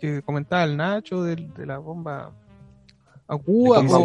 que 0.00 0.20
comentaba 0.22 0.64
el 0.64 0.76
Nacho 0.76 1.22
del- 1.22 1.52
de, 1.54 1.64
la 1.66 1.78
bomba 1.78 2.32
a 3.28 3.36
Cuba 3.38 3.80
¿Bomba 3.80 3.98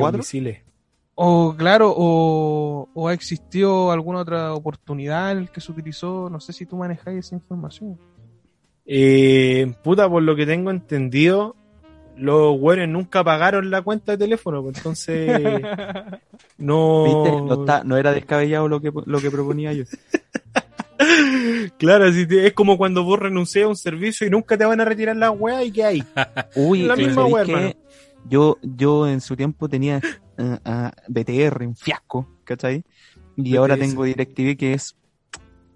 o, 1.15 1.49
o, 1.49 1.55
claro 1.57 1.93
o, 1.95 2.87
o 2.93 3.07
ha 3.07 3.13
existido 3.13 3.91
alguna 3.91 4.19
otra 4.19 4.53
oportunidad 4.53 5.31
en 5.31 5.39
el 5.39 5.49
que 5.49 5.59
se 5.59 5.71
utilizó, 5.71 6.29
no 6.29 6.39
sé 6.39 6.53
si 6.53 6.65
tú 6.67 6.77
manejáis 6.77 7.25
esa 7.25 7.35
información. 7.35 7.99
Eh, 8.85 9.73
puta, 9.83 10.07
por 10.09 10.21
lo 10.23 10.35
que 10.35 10.45
tengo 10.45 10.69
entendido, 10.71 11.55
los 12.19 12.57
güeyes 12.59 12.87
nunca 12.89 13.23
pagaron 13.23 13.69
la 13.71 13.81
cuenta 13.81 14.11
de 14.13 14.17
teléfono, 14.17 14.61
pues, 14.63 14.77
entonces 14.77 15.29
no. 16.57 17.03
¿Viste? 17.03 17.41
No, 17.41 17.53
está- 17.61 17.83
no 17.83 17.97
era 17.97 18.11
descabellado 18.11 18.67
lo 18.67 18.81
que, 18.81 18.91
lo 19.05 19.19
que 19.19 19.31
proponía 19.31 19.73
yo. 19.73 19.83
Claro, 21.77 22.05
así 22.05 22.27
te- 22.27 22.45
es 22.47 22.53
como 22.53 22.77
cuando 22.77 23.03
vos 23.03 23.17
renuncias 23.19 23.63
a 23.65 23.67
un 23.69 23.75
servicio 23.77 24.27
y 24.27 24.29
nunca 24.29 24.57
te 24.57 24.65
van 24.65 24.81
a 24.81 24.85
retirar 24.85 25.15
la 25.15 25.31
weá 25.31 25.63
y 25.63 25.71
qué 25.71 25.83
hay. 25.85 26.03
Uy, 26.55 26.79
La 26.83 26.89
¿sabéis 26.89 27.07
misma 27.07 27.25
wea, 27.25 27.43
hermano. 27.43 27.71
Yo, 28.29 28.57
yo 28.61 29.07
en 29.07 29.21
su 29.21 29.35
tiempo 29.37 29.69
tenía 29.69 30.01
eh, 30.37 30.57
a 30.65 30.91
BTR, 31.07 31.65
un 31.65 31.75
fiasco, 31.75 32.27
¿cachai? 32.43 32.83
Y 33.37 33.55
ahora 33.55 33.77
tengo 33.77 34.03
DirecTV 34.03 34.57
que 34.57 34.73
es 34.73 34.97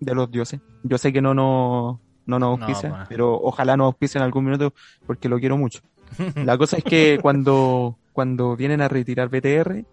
de 0.02 0.14
los 0.14 0.30
dioses. 0.30 0.60
Yo 0.84 0.98
sé 0.98 1.14
que 1.14 1.22
no, 1.22 1.34
no, 1.34 2.02
no 2.26 2.40
nos 2.40 2.60
No, 2.60 2.66
auspicia, 2.66 2.90
pues. 2.90 3.02
pero 3.08 3.34
ojalá 3.34 3.78
nos 3.78 3.86
auspicie 3.86 4.20
en 4.20 4.26
algún 4.26 4.44
minuto 4.44 4.74
porque 5.08 5.30
lo 5.30 5.40
quiero 5.40 5.58
mucho. 5.58 5.80
La 6.44 6.58
cosa 6.58 6.78
es 6.78 6.84
que 6.84 7.20
cuando, 7.22 7.98
cuando 8.12 8.56
vienen 8.56 8.82
a 8.82 8.88
retirar 8.88 9.30
BTR, 9.30 9.86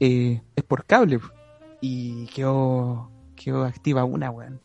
eh, 0.00 0.42
es 0.56 0.64
por 0.64 0.84
cable. 0.84 1.20
Y 1.80 2.26
quedó, 2.26 3.10
quedó 3.36 3.64
activa 3.64 4.04
una, 4.04 4.30
weón, 4.30 4.60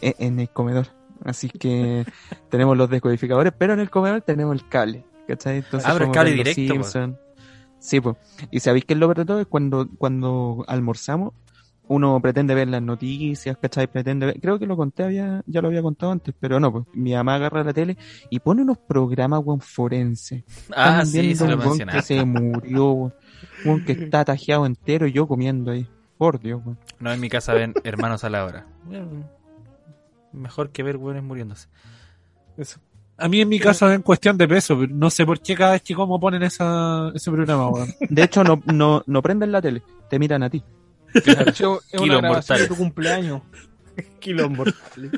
en, 0.00 0.14
en 0.18 0.40
el 0.40 0.48
comedor. 0.50 0.88
Así 1.24 1.48
que 1.48 2.04
tenemos 2.50 2.76
los 2.76 2.90
descodificadores, 2.90 3.52
pero 3.56 3.74
en 3.74 3.80
el 3.80 3.90
comedor 3.90 4.22
tenemos 4.22 4.54
el 4.54 4.68
cable. 4.68 5.04
¿Cachai? 5.26 5.58
Entonces 5.58 5.88
Ah, 5.88 5.92
pero 5.92 6.06
el 6.06 6.12
cable 6.12 6.32
directo. 6.32 7.04
Sí, 7.78 8.00
pues. 8.00 8.16
Y 8.50 8.60
sabéis 8.60 8.84
que 8.84 8.94
lo 8.94 9.06
peor 9.06 9.18
de 9.18 9.24
todo 9.24 9.40
es 9.40 9.46
cuando, 9.46 9.88
cuando 9.98 10.64
almorzamos, 10.66 11.34
uno 11.88 12.20
pretende 12.20 12.54
ver 12.54 12.68
las 12.68 12.82
noticias, 12.82 13.56
¿cachai? 13.56 13.86
Pretende 13.86 14.26
ver, 14.26 14.40
creo 14.40 14.58
que 14.58 14.66
lo 14.66 14.76
conté, 14.76 15.04
había, 15.04 15.42
ya 15.46 15.60
lo 15.60 15.68
había 15.68 15.82
contado 15.82 16.12
antes, 16.12 16.34
pero 16.38 16.60
no, 16.60 16.70
pues 16.70 16.84
mi 16.92 17.14
mamá 17.14 17.36
agarra 17.36 17.64
la 17.64 17.72
tele 17.72 17.96
y 18.30 18.38
pone 18.40 18.62
unos 18.62 18.78
programas, 18.78 19.40
weón, 19.44 19.60
forense. 19.60 20.44
Ah, 20.74 21.04
sí, 21.04 21.34
se 21.34 21.48
lo 21.48 21.56
un 21.56 21.60
weón 21.60 21.88
que 21.88 22.02
se 22.02 22.24
murió, 22.24 22.92
weón, 22.92 23.14
weón 23.64 23.84
que 23.84 23.92
está 23.92 24.24
tajeado 24.24 24.66
entero 24.66 25.06
y 25.06 25.12
yo 25.12 25.26
comiendo 25.26 25.70
ahí. 25.70 25.86
Por 26.18 26.40
Dios, 26.40 26.60
weón. 26.64 26.78
No, 26.98 27.12
en 27.12 27.20
mi 27.20 27.28
casa 27.28 27.54
ven 27.54 27.74
hermanos 27.84 28.24
a 28.24 28.30
la 28.30 28.44
hora. 28.44 28.66
Mejor 30.32 30.70
que 30.70 30.82
ver 30.82 30.96
hueones 30.96 31.22
muriéndose. 31.22 31.68
A 33.16 33.28
mí 33.28 33.40
en 33.40 33.48
mi 33.48 33.58
casa 33.58 33.86
ven 33.86 34.02
cuestión 34.02 34.36
de 34.36 34.46
peso, 34.46 34.76
no 34.88 35.10
sé 35.10 35.24
por 35.24 35.40
qué 35.40 35.54
cada 35.56 35.72
vez 35.72 35.82
que 35.82 35.94
como 35.94 36.20
ponen 36.20 36.42
esa, 36.42 37.10
ese 37.14 37.30
programa, 37.30 37.68
weón. 37.68 37.88
De 38.08 38.22
hecho, 38.22 38.44
no, 38.44 38.62
no, 38.66 39.02
no 39.06 39.22
prenden 39.22 39.52
la 39.52 39.62
tele, 39.62 39.82
te 40.10 40.18
miran 40.18 40.42
a 40.42 40.50
ti. 40.50 40.62
Hecho, 41.14 41.80
es 41.88 41.94
una 41.94 42.02
Kilos 42.02 42.20
grabación 42.20 42.28
mortales. 42.34 42.62
de 42.62 42.68
tu 42.68 42.76
cumpleaños. 42.76 43.42
Kilos 44.20 44.50
mortales. 44.50 45.10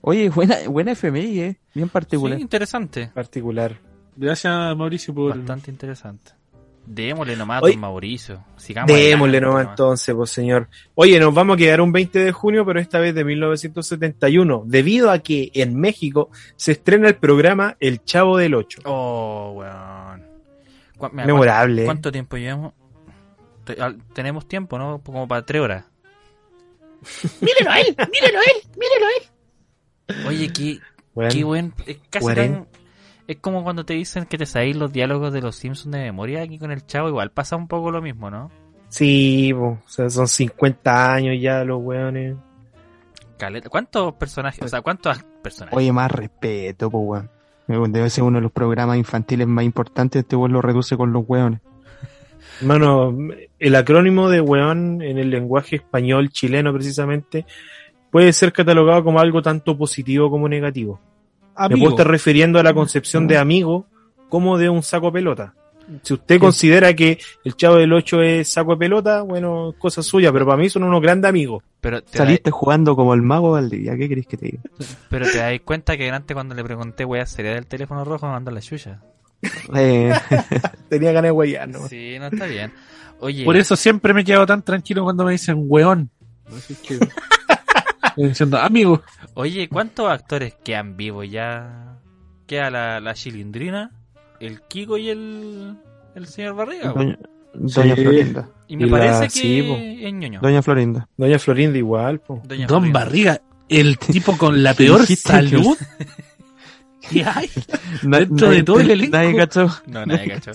Oye, 0.00 0.28
buena, 0.28 0.56
buena 0.68 0.92
FMI, 0.92 1.40
eh. 1.40 1.56
Bien 1.74 1.88
particular. 1.88 2.36
Sí, 2.36 2.42
interesante. 2.42 3.10
Particular. 3.14 3.78
Gracias, 4.16 4.76
Mauricio, 4.76 5.14
por... 5.14 5.36
Bastante 5.36 5.70
interesante. 5.70 6.32
Démosle 6.86 7.34
nomás 7.34 7.62
a 7.62 7.66
don 7.66 7.80
Mauricio. 7.80 8.44
Sigamos 8.58 8.88
Démosle 8.88 9.38
adelante, 9.38 9.40
nomás 9.40 9.62
nomás. 9.62 9.72
entonces, 9.72 10.14
pues 10.14 10.30
señor. 10.30 10.68
Oye, 10.94 11.18
nos 11.18 11.32
vamos 11.32 11.54
a 11.54 11.56
quedar 11.56 11.80
un 11.80 11.90
20 11.92 12.18
de 12.18 12.30
junio, 12.32 12.66
pero 12.66 12.78
esta 12.78 12.98
vez 12.98 13.14
de 13.14 13.24
1971, 13.24 14.64
debido 14.66 15.10
a 15.10 15.18
que 15.20 15.50
en 15.54 15.80
México 15.80 16.28
se 16.56 16.72
estrena 16.72 17.08
el 17.08 17.16
programa 17.16 17.76
El 17.80 18.04
Chavo 18.04 18.36
del 18.36 18.54
Ocho. 18.54 18.82
Oh, 18.84 19.52
weón. 19.56 20.22
¿Cu- 20.98 21.08
mira, 21.12 21.26
Memorable. 21.26 21.86
¿Cuánto 21.86 22.12
tiempo 22.12 22.36
llevamos? 22.36 22.74
Te- 23.64 23.80
al- 23.80 24.02
Tenemos 24.14 24.46
tiempo, 24.46 24.78
¿no? 24.78 25.00
Como 25.02 25.26
para 25.28 25.44
tres 25.44 25.62
horas. 25.62 25.84
Mírelo 27.40 27.70
a 27.70 27.80
él, 27.80 27.96
mírelo 28.12 28.38
a 28.38 28.42
él, 28.42 28.70
mírelo 28.78 29.06
a 29.06 29.10
él. 30.20 30.26
Oye, 30.26 30.52
qué, 30.52 30.78
Bueno, 31.14 31.30
qué 31.32 31.44
buen. 31.44 31.74
Es 31.86 31.98
casi 32.10 32.26
tan. 32.34 32.68
Es 33.26 33.38
como 33.38 33.62
cuando 33.62 33.84
te 33.84 33.94
dicen 33.94 34.26
que 34.26 34.36
te 34.38 34.46
sabéis 34.46 34.76
los 34.76 34.92
diálogos 34.92 35.32
de 35.32 35.40
los 35.40 35.56
Simpsons 35.56 35.92
de 35.92 36.00
memoria 36.02 36.42
aquí 36.42 36.58
con 36.58 36.70
el 36.70 36.84
chavo. 36.86 37.08
Igual 37.08 37.30
pasa 37.30 37.56
un 37.56 37.68
poco 37.68 37.90
lo 37.90 38.02
mismo, 38.02 38.30
¿no? 38.30 38.50
Sí, 38.88 39.52
po, 39.54 39.78
o 39.84 39.88
sea, 39.88 40.08
son 40.10 40.28
50 40.28 41.12
años 41.14 41.36
ya 41.40 41.64
los 41.64 41.82
weones. 41.82 42.36
Caleta. 43.38 43.68
¿Cuántos 43.68 44.14
personajes? 44.14 44.62
O 44.62 44.68
sea, 44.68 44.82
¿cuántos 44.82 45.22
personajes? 45.42 45.76
Oye, 45.76 45.90
más 45.92 46.10
respeto, 46.10 46.90
pues. 46.90 47.24
Weón, 47.66 47.92
Debe 47.92 48.10
ser 48.10 48.24
uno 48.24 48.38
de 48.38 48.42
los 48.42 48.52
programas 48.52 48.96
infantiles 48.98 49.46
más 49.46 49.64
importantes. 49.64 50.20
Este 50.20 50.36
weón 50.36 50.52
lo 50.52 50.60
reduce 50.62 50.96
con 50.96 51.12
los 51.12 51.24
weones. 51.26 51.60
Mano, 52.60 53.16
el 53.58 53.74
acrónimo 53.74 54.28
de 54.28 54.40
weón 54.40 55.02
en 55.02 55.18
el 55.18 55.30
lenguaje 55.30 55.76
español 55.76 56.30
chileno 56.30 56.72
precisamente 56.72 57.46
puede 58.10 58.32
ser 58.32 58.52
catalogado 58.52 59.04
como 59.04 59.18
algo 59.18 59.42
tanto 59.42 59.76
positivo 59.76 60.30
como 60.30 60.48
negativo. 60.48 61.00
Me 61.68 61.76
puedo 61.76 61.90
estar 61.90 62.08
refiriendo 62.08 62.58
a 62.58 62.62
la 62.62 62.74
concepción 62.74 63.26
de 63.26 63.38
amigo 63.38 63.86
como 64.28 64.58
de 64.58 64.68
un 64.68 64.82
saco 64.82 65.06
de 65.06 65.12
pelota. 65.12 65.54
Si 66.02 66.14
usted 66.14 66.40
considera 66.40 66.94
que 66.94 67.18
el 67.44 67.56
chavo 67.56 67.76
del 67.76 67.92
8 67.92 68.22
es 68.22 68.52
saco 68.52 68.72
de 68.72 68.78
pelota, 68.78 69.22
bueno, 69.22 69.74
cosa 69.78 70.02
suya, 70.02 70.32
pero 70.32 70.46
para 70.46 70.56
mí 70.56 70.68
son 70.70 70.84
unos 70.84 71.02
grandes 71.02 71.28
amigos. 71.28 71.62
Pero 71.80 72.02
te, 72.02 72.16
Saliste 72.18 72.50
jugando 72.50 72.96
como 72.96 73.12
el 73.14 73.22
mago 73.22 73.52
Valdivia. 73.52 73.96
¿Qué 73.96 74.08
querés 74.08 74.26
que 74.26 74.36
te 74.36 74.46
diga? 74.46 74.62
pero 75.10 75.26
te 75.26 75.38
das 75.38 75.60
cuenta 75.64 75.96
que 75.96 76.10
antes 76.10 76.34
cuando 76.34 76.54
le 76.54 76.64
pregunté, 76.64 77.04
weá, 77.04 77.26
¿sería 77.26 77.54
del 77.54 77.66
teléfono 77.66 78.04
rojo? 78.04 78.26
Me 78.26 78.32
mandó 78.32 78.50
la 78.50 78.60
chucha. 78.60 79.02
Eh, 79.74 80.12
Tenía 80.94 81.12
ganas 81.12 81.28
de 81.28 81.32
huellar, 81.32 81.68
¿no? 81.68 81.88
Sí, 81.88 82.16
no 82.18 82.26
está 82.26 82.46
bien. 82.46 82.72
Oye, 83.20 83.44
Por 83.44 83.56
eso 83.56 83.76
siempre 83.76 84.12
me 84.12 84.24
quedo 84.24 84.44
tan 84.46 84.62
tranquilo 84.62 85.04
cuando 85.04 85.24
me 85.24 85.32
dicen 85.32 85.64
weón. 85.68 86.10
Así 86.54 86.74
que... 86.74 86.94
Estoy 88.04 88.28
diciendo, 88.28 88.58
amigo. 88.58 89.02
oye, 89.34 89.68
¿cuántos 89.68 90.08
actores 90.10 90.54
quedan 90.64 90.96
vivos 90.96 91.28
ya? 91.28 91.96
Queda 92.46 92.70
la, 92.70 93.00
la 93.00 93.14
chilindrina, 93.14 93.90
el 94.40 94.60
Kiko 94.62 94.98
y 94.98 95.08
el, 95.10 95.76
el 96.14 96.26
señor 96.26 96.54
Barriga. 96.54 96.92
doña, 96.92 97.18
doña 97.54 97.94
Sí. 97.96 98.02
Florinda. 98.02 98.48
Y 98.68 98.76
me 98.76 98.86
y 98.86 98.90
la- 98.90 98.98
parece 98.98 99.24
que 99.24 99.30
sí, 99.30 99.98
es 100.04 100.12
ñoño. 100.12 100.40
Doña 100.40 100.62
Florinda. 100.62 101.08
Doña 101.16 101.38
Florinda 101.38 101.78
igual, 101.78 102.20
po. 102.20 102.40
Doña 102.44 102.66
Don 102.66 102.82
Florinda. 102.82 103.00
Barriga, 103.00 103.40
el 103.68 103.98
tipo 103.98 104.36
con 104.36 104.62
la 104.62 104.74
peor 104.74 105.06
salud 105.06 105.76
que 107.10 107.24
hay. 107.24 107.50
Na- 108.04 108.18
Dentro 108.20 108.50
de 108.50 108.62
todo 108.62 108.80
el 108.80 108.90
elenco. 108.92 109.16
Nadie 109.16 109.36
cachó. 109.36 109.66
No, 109.86 110.06
nadie 110.06 110.28
cachó. 110.28 110.52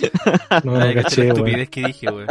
No, 0.64 0.72
cachó 0.78 1.02
caché, 1.02 1.28
estupidez 1.28 1.68
que 1.70 1.82
dije, 1.86 2.10
weón. 2.10 2.26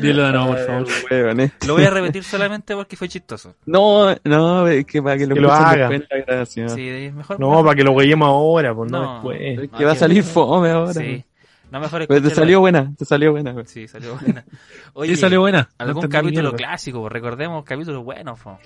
Dilo 0.00 0.24
de 0.24 0.32
nuevo, 0.32 0.46
por 0.48 0.58
favor. 0.66 0.86
Weón, 1.10 1.40
eh. 1.40 1.52
Lo 1.66 1.74
voy 1.74 1.84
a 1.84 1.90
repetir 1.90 2.24
solamente 2.24 2.74
porque 2.74 2.96
fue 2.96 3.08
chistoso. 3.08 3.54
No, 3.66 4.14
no, 4.24 4.66
es 4.68 4.86
que 4.86 5.02
para 5.02 5.16
que 5.18 5.26
lo 5.26 5.34
Que 5.34 5.40
lo 5.40 5.52
haga. 5.52 5.90
la 5.90 6.18
grabación. 6.26 6.68
Sí, 6.70 7.10
mejor. 7.14 7.38
No, 7.38 7.62
para 7.62 7.74
que 7.74 7.84
lo 7.84 7.92
huellemos 7.92 8.26
ahora, 8.28 8.74
pues 8.74 8.90
no, 8.90 9.02
No. 9.02 9.12
después. 9.14 9.38
Es 9.40 9.70
No, 9.72 9.78
que 9.78 9.84
va 9.84 9.92
a 9.92 9.96
salir 9.96 10.22
fome 10.22 10.70
ahora. 10.70 10.92
Sí. 10.94 11.22
No, 11.70 11.80
mejor 11.80 12.06
Pero 12.06 12.22
te 12.22 12.30
salió 12.30 12.60
buena, 12.60 12.92
te 12.96 13.04
salió 13.04 13.32
buena. 13.32 13.52
weón. 13.52 13.66
Sí, 13.66 13.86
salió 13.88 14.16
buena. 14.16 14.44
Oye, 14.94 15.14
Sí, 15.16 15.20
salió 15.20 15.40
buena. 15.40 15.68
Algún 15.78 16.08
capítulo 16.08 16.52
clásico, 16.54 17.00
pues, 17.00 17.12
recordemos 17.12 17.64
capítulos 17.64 18.04
buenos, 18.04 18.38
po. 18.40 18.58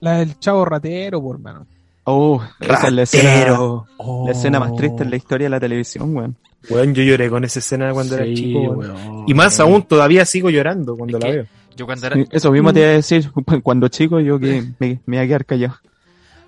La 0.00 0.18
del 0.18 0.38
chavo 0.40 0.64
ratero, 0.64 1.20
por 1.22 1.36
hermano. 1.36 1.66
Oh, 2.04 2.42
esa 2.60 2.86
es 2.86 2.92
la 2.92 3.02
escena, 3.02 3.34
Ratero. 3.34 3.86
Oh. 3.98 4.24
la 4.26 4.32
escena 4.32 4.60
más 4.60 4.74
triste 4.76 5.02
en 5.02 5.10
la 5.10 5.16
historia 5.16 5.46
de 5.46 5.50
la 5.50 5.60
televisión, 5.60 6.14
weón. 6.16 6.36
Weón, 6.68 6.94
yo 6.94 7.02
lloré 7.02 7.28
con 7.30 7.44
esa 7.44 7.58
escena 7.60 7.92
cuando 7.92 8.16
era 8.16 8.24
chico, 8.34 8.60
weón. 8.60 8.78
weón. 8.90 9.24
Y 9.28 9.34
más 9.34 9.58
aún, 9.60 9.82
todavía 9.82 10.24
sigo 10.24 10.50
llorando 10.50 10.96
cuando 10.96 11.18
Es 11.18 11.24
la 11.24 11.30
veo. 11.30 11.46
Yo 11.76 11.84
cuando 11.86 12.06
era, 12.06 12.16
Sí, 12.16 12.24
Eso 12.30 12.50
mismo 12.50 12.72
te 12.72 12.80
iba 12.80 12.88
a 12.88 12.92
decir, 12.92 13.30
cuando 13.62 13.88
chico 13.88 14.18
yo 14.20 14.38
que 14.38 14.62
me, 14.78 15.00
me 15.06 15.16
iba 15.16 15.24
a 15.24 15.26
quedar 15.26 15.44
callado. 15.46 15.76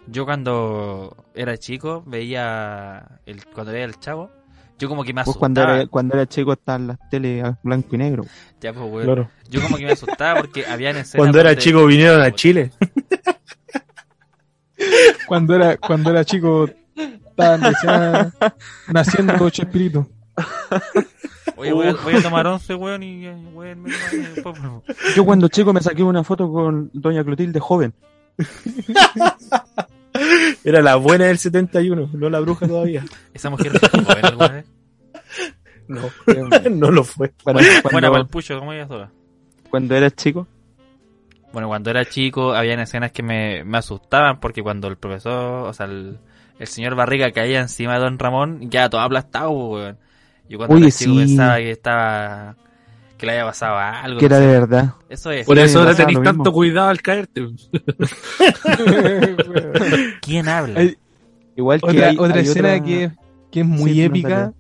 yo 0.07 0.25
cuando 0.25 1.17
era 1.35 1.57
chico 1.59 2.03
veía 2.07 3.21
el 3.27 3.45
cuando 3.47 3.73
veía 3.73 3.85
el 3.85 3.99
chavo, 4.01 4.31
yo 4.79 4.89
como 4.89 5.03
que 5.05 5.13
me 5.13 5.23
Pues 5.25 5.37
asustaba. 5.37 5.41
cuando 5.41 5.63
era, 5.63 5.87
cuando 5.87 6.15
era 6.15 6.27
chico 6.27 6.53
estaban 6.53 6.87
las 6.87 6.99
tele 7.11 7.43
a 7.43 7.59
blanco 7.63 7.95
y 7.95 7.99
negro. 7.99 8.25
Ya, 8.61 8.73
pues, 8.73 8.85
weón. 8.91 9.05
Claro. 9.05 9.31
Yo 9.51 9.61
como 9.63 9.77
que 9.77 9.85
me 9.85 9.93
asustaba 9.93 10.41
porque 10.41 10.65
habían 10.67 10.97
escenas 10.97 11.15
Cuando 11.17 11.39
era 11.41 11.51
donde- 11.51 11.63
chico 11.63 11.85
vinieron 11.87 12.21
a 12.23 12.31
Chile. 12.33 12.71
Cuando 15.27 15.55
era, 15.57 15.77
cuando 15.77 16.11
era 16.11 16.25
chico, 16.25 16.71
estaban 17.39 17.63
recién 17.63 18.33
naciendo 18.93 19.51
Chespirito. 19.51 20.07
Oye, 21.57 21.73
voy 21.73 21.89
a, 21.89 21.93
voy 21.95 22.15
a 22.15 22.23
tomar 22.23 22.47
once, 22.47 22.75
weón, 22.75 23.03
y 23.03 23.27
eh, 23.27 23.35
weón, 23.53 23.83
me 23.83 23.91
y 23.91 24.17
después, 24.17 24.57
pues, 24.85 25.17
Yo 25.17 25.25
cuando 25.25 25.49
chico 25.49 25.73
me 25.73 25.81
saqué 25.81 26.03
una 26.03 26.23
foto 26.23 26.51
con 26.51 26.91
doña 26.93 27.25
Clotilde 27.25 27.59
joven. 27.59 27.95
Era 30.65 30.83
la 30.83 30.97
buena 30.97 31.27
del 31.27 31.39
71, 31.39 32.11
no 32.13 32.31
la 32.31 32.41
bruja 32.41 32.67
todavía. 32.67 33.05
Esa 33.35 33.51
mujer 33.51 33.79
fue 33.79 34.03
joven 34.03 34.25
alguna 34.25 34.49
vez. 34.49 34.67
No, 35.89 36.03
no 36.71 36.91
lo 36.91 37.05
fue. 37.05 37.33
Bueno, 37.45 37.61
Buena 37.61 37.83
cuando, 37.83 38.11
para 38.11 38.23
el 38.23 38.29
pucho, 38.29 38.59
como 38.59 38.73
ella 38.73 38.87
sola. 38.87 39.11
cuando 39.71 39.97
era 39.97 40.11
chico, 40.11 40.47
Bueno, 41.53 41.69
cuando 41.69 41.91
era 41.91 42.05
chico 42.05 42.53
habían 42.53 42.81
escenas 42.81 43.11
que 43.11 43.23
me, 43.23 43.65
me 43.65 43.79
asustaban 43.79 44.39
porque 44.39 44.63
cuando 44.63 44.87
el 44.89 44.97
profesor, 44.97 45.69
o 45.69 45.73
sea, 45.73 45.87
el, 45.87 46.19
el 46.59 46.67
señor 46.67 46.95
Barriga 46.95 47.31
caía 47.33 47.61
encima 47.61 47.95
de 47.95 48.01
Don 48.01 48.19
Ramón, 48.19 48.71
ya 48.71 48.89
todo 48.91 49.01
aplastado, 49.01 49.51
weón. 49.51 49.99
Yo 50.49 50.59
cuando 50.59 50.77
chico 50.79 50.91
sí. 51.13 51.19
pensaba 51.19 51.57
que 51.59 51.71
estaba, 51.73 52.57
que 53.19 53.27
le 53.27 53.33
había 53.33 53.45
pasado 53.45 53.77
algo. 53.79 54.19
Que 54.19 54.27
era 54.27 54.37
no 54.39 54.47
de 54.47 54.47
verdad. 54.47 54.95
Eso 55.11 55.31
es. 55.31 55.45
Por 55.47 55.57
Sí, 55.59 55.63
eso 55.65 55.81
pasaba 55.85 55.97
tenéis 55.97 56.23
tanto 56.25 56.43
mismo. 56.45 56.53
cuidado 56.53 56.89
al 56.89 57.03
caerte. 57.03 57.43
¿Quién 60.23 60.49
habla? 60.49 60.81
Hay- 60.81 60.97
Igual 61.57 61.81
que 61.81 61.89
Otra, 61.91 62.09
hay- 62.09 62.17
otra 62.19 62.37
hay 62.37 62.43
escena 62.47 62.69
otra- 62.75 62.85
que, 62.85 63.11
que 63.51 63.61
es 63.61 63.67
muy 63.67 63.93
Sí, 63.93 64.03
épica 64.03 64.53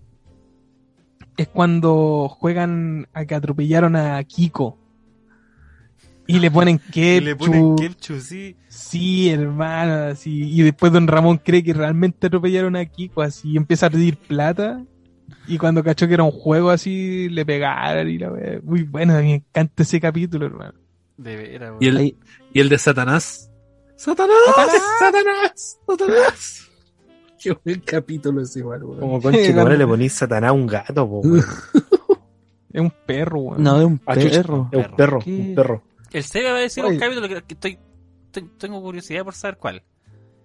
es 1.37 1.47
cuando 1.47 2.29
juegan 2.29 3.07
a 3.15 3.25
que 3.25 3.37
atropellaron 3.37 3.95
a 3.95 4.23
Kiko. 4.25 4.77
Y 6.29 6.39
le 6.41 6.51
ponen 6.51 6.77
Y 6.89 6.93
ketchup. 6.93 7.25
le 7.25 7.37
ponen 7.37 7.77
ketchup, 7.77 8.21
sí. 8.21 8.57
Sí, 8.69 9.31
hermano, 9.31 10.11
así. 10.13 10.53
Y 10.53 10.63
después 10.63 10.93
Don 10.93 11.09
Ramón 11.09 11.39
cree 11.43 11.65
que 11.65 11.73
realmente 11.73 12.27
atropellaron 12.29 12.77
a 12.77 12.85
Kiko, 12.85 13.23
así. 13.23 13.53
Y 13.53 13.57
empieza 13.57 13.87
a 13.87 13.91
pedir 13.91 14.17
plata. 14.19 14.85
Y 15.47 15.57
cuando 15.59 15.83
cachó 15.83 16.07
que 16.07 16.15
era 16.15 16.23
un 16.25 16.31
juego 16.31 16.71
así, 16.71 17.29
le 17.31 17.45
pegaron 17.47 18.09
y 18.09 18.19
la 18.19 18.31
wea. 18.31 18.61
Muy 18.63 18.83
bueno, 18.83 19.15
a 19.15 19.21
mí 19.21 19.29
me 19.29 19.35
encanta 19.37 19.83
ese 19.83 20.01
capítulo, 20.01 20.47
hermano. 20.47 20.75
De 21.17 21.35
veras, 21.37 21.73
Y 21.81 21.89
el, 21.89 22.17
y 22.53 22.61
el 22.61 22.69
de 22.69 22.79
Satanás. 22.79 23.51
¡Satanás! 23.97 24.37
¡Satanás! 25.01 25.79
¡Satanás! 25.87 26.65
Qué 27.43 27.57
buen 27.65 27.81
capítulo 27.81 28.43
es 28.43 28.55
igual, 28.57 28.85
weón. 28.85 29.01
Como 29.01 29.21
conche, 29.23 29.53
madre 29.55 29.79
le 29.79 29.87
ponís 29.89 30.13
satanás 30.13 30.51
a 30.51 30.53
un 30.53 30.67
gato, 30.67 31.09
po, 31.09 31.21
weón. 31.21 31.45
Es 32.73 32.83
un 32.83 32.93
perro, 33.07 33.41
weón. 33.41 33.63
No, 33.63 33.79
de 33.79 33.85
un 33.87 34.01
Ah, 34.07 34.13
perro. 34.15 34.69
Es 34.71 34.79
un 34.79 34.95
perro, 34.97 35.19
un 35.27 35.55
perro. 35.55 35.83
El 36.13 36.23
Seba 36.25 36.53
va 36.53 36.59
a 36.59 36.61
decir 36.61 36.85
un 36.85 36.91
Oye. 36.93 36.99
capítulo 36.99 37.29
que, 37.29 37.43
estoy, 37.49 37.79
te- 38.31 38.43
tengo 38.59 38.81
curiosidad 38.83 39.25
por 39.25 39.35
saber 39.35 39.59
cuál. 39.59 39.83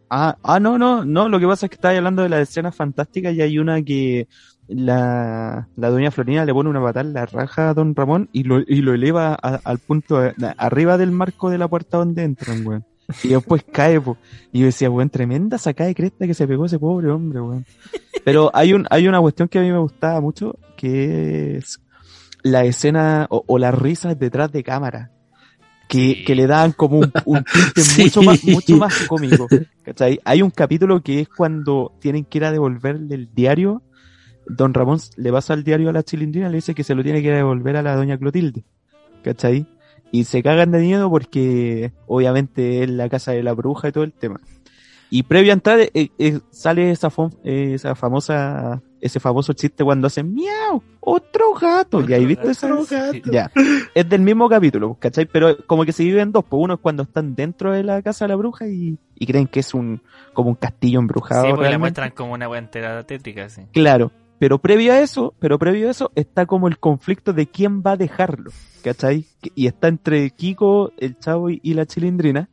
Ah, 0.10 0.38
ah, 0.44 0.60
no, 0.60 0.78
no, 0.78 1.06
no, 1.06 1.28
lo 1.30 1.40
que 1.40 1.48
pasa 1.48 1.66
es 1.66 1.70
que 1.72 1.76
estabas 1.76 1.98
hablando 1.98 2.22
de 2.22 2.30
las 2.30 2.42
escenas 2.50 2.76
fantásticas 2.76 3.34
y 3.34 3.42
hay 3.42 3.58
una 3.58 3.82
que 3.82 4.28
la, 4.68 5.68
la 5.76 5.90
doña 5.90 6.12
Florina 6.12 6.46
le 6.46 6.54
pone 6.54 6.70
una 6.70 6.82
patada 6.82 7.08
en 7.08 7.14
la 7.14 7.26
raja 7.26 7.70
a 7.70 7.74
don 7.74 7.96
Ramón 7.96 8.30
y 8.32 8.44
lo, 8.44 8.60
y 8.60 8.82
lo 8.82 8.94
eleva 8.94 9.34
a- 9.42 9.60
al 9.64 9.80
punto 9.80 10.20
de- 10.20 10.34
arriba 10.58 10.98
del 10.98 11.12
marco 11.12 11.50
de 11.50 11.58
la 11.58 11.68
puerta 11.68 11.98
donde 11.98 12.24
entran, 12.24 12.66
weón. 12.66 12.86
Y 13.24 13.30
después 13.30 13.64
cae, 13.72 14.00
po. 14.00 14.18
Y 14.52 14.60
yo 14.60 14.66
decía, 14.68 14.90
weón, 14.90 15.10
tremenda 15.10 15.58
sacada 15.58 15.88
de 15.88 15.96
cresta 15.96 16.28
que 16.28 16.34
se 16.34 16.48
pegó 16.48 16.66
ese 16.66 16.80
pobre 16.80 17.10
hombre, 17.10 17.42
weón. 17.42 17.66
Pero 18.24 18.52
hay 18.54 18.74
un, 18.74 18.86
hay 18.90 19.08
una 19.08 19.20
cuestión 19.20 19.48
que 19.48 19.60
a 19.60 19.62
mí 19.62 19.72
me 19.72 19.80
gustaba 19.80 20.22
mucho, 20.22 20.58
que 20.78 21.58
es 21.58 21.80
la 22.44 22.64
escena 22.66 23.26
o, 23.30 23.44
o 23.48 23.58
las 23.58 23.74
risas 23.74 24.18
detrás 24.20 24.52
de 24.52 24.64
cámara. 24.64 25.10
Que, 25.94 26.24
que 26.26 26.34
le 26.34 26.48
dan 26.48 26.72
como 26.72 26.98
un, 26.98 27.12
un 27.26 27.44
tinte 27.44 27.82
Sí. 27.84 28.04
mucho 28.04 28.24
más, 28.24 28.44
mucho 28.44 28.78
más 28.78 29.08
cómico. 29.08 29.48
¿Cachai? 29.84 30.20
Hay 30.26 30.42
un 30.42 30.50
capítulo 30.50 31.02
que 31.04 31.20
es 31.20 31.30
cuando 31.30 31.94
tienen 32.00 32.26
que 32.26 32.40
ir 32.40 32.46
a 32.46 32.52
devolverle 32.52 33.14
el 33.14 33.30
diario. 33.32 33.84
Don 34.48 34.74
Ramón 34.74 35.00
le 35.18 35.32
pasa 35.32 35.54
el 35.54 35.64
diario 35.64 35.90
a 35.90 35.94
la 35.94 36.02
chilindrina 36.02 36.48
y 36.48 36.50
le 36.50 36.56
dice 36.58 36.74
que 36.74 36.84
se 36.84 36.96
lo 36.96 37.04
tiene 37.04 37.22
que 37.22 37.28
ir 37.28 37.34
a 37.34 37.38
devolver 37.38 37.78
a 37.78 37.84
la 37.84 37.96
doña 37.96 38.18
Clotilde. 38.18 38.64
¿Cachai? 39.24 39.68
Y 40.12 40.24
se 40.24 40.42
cagan 40.42 40.72
de 40.72 40.80
miedo 40.80 41.12
porque 41.12 41.94
obviamente 42.08 42.84
es 42.84 42.90
la 42.90 43.08
casa 43.08 43.32
de 43.34 43.44
la 43.44 43.54
bruja 43.54 43.90
y 43.90 43.92
todo 43.92 44.04
el 44.04 44.14
tema. 44.14 44.40
Y 45.12 45.22
previo 45.22 45.52
a 45.52 45.54
entrar 45.54 45.80
eh, 45.80 46.10
eh, 46.18 46.40
sale 46.50 46.90
esa, 46.90 47.10
eh, 47.44 47.74
esa 47.76 47.94
famosa, 47.94 48.82
ese 49.04 49.20
famoso 49.20 49.52
chiste 49.54 49.84
cuando 49.84 50.08
hacen 50.08 50.34
miau, 50.34 50.82
otro 51.02 51.54
gato. 51.60 52.02
¿Y 52.08 52.14
ahí 52.14 52.26
viste 52.26 52.50
esa? 52.52 52.70
Ya. 53.32 53.52
Es 53.94 54.08
del 54.08 54.22
mismo 54.22 54.48
capítulo, 54.48 54.96
¿cachai? 55.00 55.26
Pero 55.26 55.58
como 55.68 55.84
que 55.86 55.92
se 55.92 56.04
viven 56.04 56.32
dos, 56.32 56.46
pues 56.48 56.62
uno 56.64 56.76
es 56.76 56.80
cuando 56.80 57.04
están 57.04 57.36
dentro 57.36 57.72
de 57.74 57.84
la 57.84 58.02
casa 58.02 58.26
de 58.26 58.30
la 58.30 58.36
bruja 58.36 58.68
y, 58.68 58.98
y 59.16 59.26
creen 59.28 59.48
que 59.48 59.60
es 59.60 59.74
un, 59.74 60.02
como 60.34 60.50
un 60.50 60.56
castillo 60.56 61.00
embrujado. 61.00 61.44
Sí, 61.44 61.50
porque 61.50 61.64
la 61.64 61.70
realmente. 61.72 61.80
muestran 62.00 62.12
como 62.12 62.34
una 62.34 62.48
buena 62.48 62.66
entera 62.66 63.04
tétrica, 63.04 63.50
sí. 63.50 63.64
Claro, 63.74 64.12
pero 64.40 64.58
previo 64.60 64.94
a 64.94 65.00
eso, 65.02 65.34
pero 65.40 65.60
previo 65.60 65.88
a 65.88 65.92
eso 65.92 66.12
está 66.16 66.46
como 66.46 66.68
el 66.68 66.80
conflicto 66.80 67.34
de 67.34 67.48
quién 67.48 67.82
va 67.82 67.92
a 67.92 67.98
dejarlo, 67.98 68.52
¿cachai? 68.84 69.26
Que- 69.42 69.52
Y 69.56 69.68
está 69.68 69.90
entre 69.90 70.30
Kiko, 70.32 70.92
el 70.98 71.20
chavo 71.20 71.50
y, 71.50 71.60
y 71.62 71.74
la 71.74 71.86
chilindrina. 71.86 72.50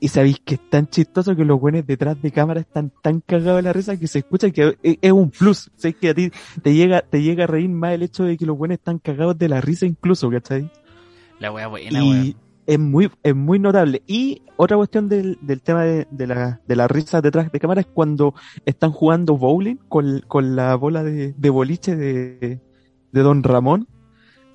Y 0.00 0.08
sabéis 0.08 0.40
que 0.42 0.54
es 0.54 0.70
tan 0.70 0.88
chistoso 0.88 1.36
que 1.36 1.44
los 1.44 1.60
buenos 1.60 1.86
detrás 1.86 2.20
de 2.20 2.30
cámara 2.30 2.60
están 2.60 2.90
tan 3.02 3.20
cagados 3.20 3.56
de 3.56 3.62
la 3.62 3.72
risa 3.74 3.98
que 3.98 4.06
se 4.06 4.20
escucha 4.20 4.50
que 4.50 4.76
es, 4.82 4.98
es 5.02 5.12
un 5.12 5.30
plus. 5.30 5.70
Sabéis 5.76 5.96
que 5.96 6.08
a 6.08 6.14
ti 6.14 6.30
te 6.62 6.72
llega, 6.72 7.02
te 7.02 7.22
llega 7.22 7.44
a 7.44 7.46
reír 7.46 7.68
más 7.68 7.92
el 7.92 8.02
hecho 8.02 8.24
de 8.24 8.38
que 8.38 8.46
los 8.46 8.56
buenos 8.56 8.78
están 8.78 8.98
cagados 8.98 9.38
de 9.38 9.48
la 9.50 9.60
risa 9.60 9.84
incluso, 9.84 10.30
¿cachai? 10.30 10.70
La 11.38 11.52
wea 11.52 11.66
buena, 11.68 12.02
y 12.02 12.34
es 12.66 12.78
muy, 12.78 13.10
es 13.22 13.34
muy 13.34 13.58
notable. 13.58 14.02
Y 14.06 14.42
otra 14.56 14.76
cuestión 14.76 15.08
del, 15.08 15.38
del 15.42 15.60
tema 15.60 15.82
de, 15.82 16.06
de 16.10 16.26
la, 16.26 16.60
de 16.66 16.76
la 16.76 16.86
risa 16.86 17.20
detrás 17.20 17.50
de 17.50 17.58
cámara 17.58 17.80
es 17.80 17.86
cuando 17.86 18.34
están 18.64 18.92
jugando 18.92 19.36
bowling 19.36 19.76
con, 19.88 20.20
con 20.28 20.54
la 20.54 20.74
bola 20.76 21.02
de, 21.02 21.32
de 21.32 21.50
boliche 21.50 21.96
de, 21.96 22.60
de 23.10 23.20
Don 23.22 23.42
Ramón. 23.42 23.88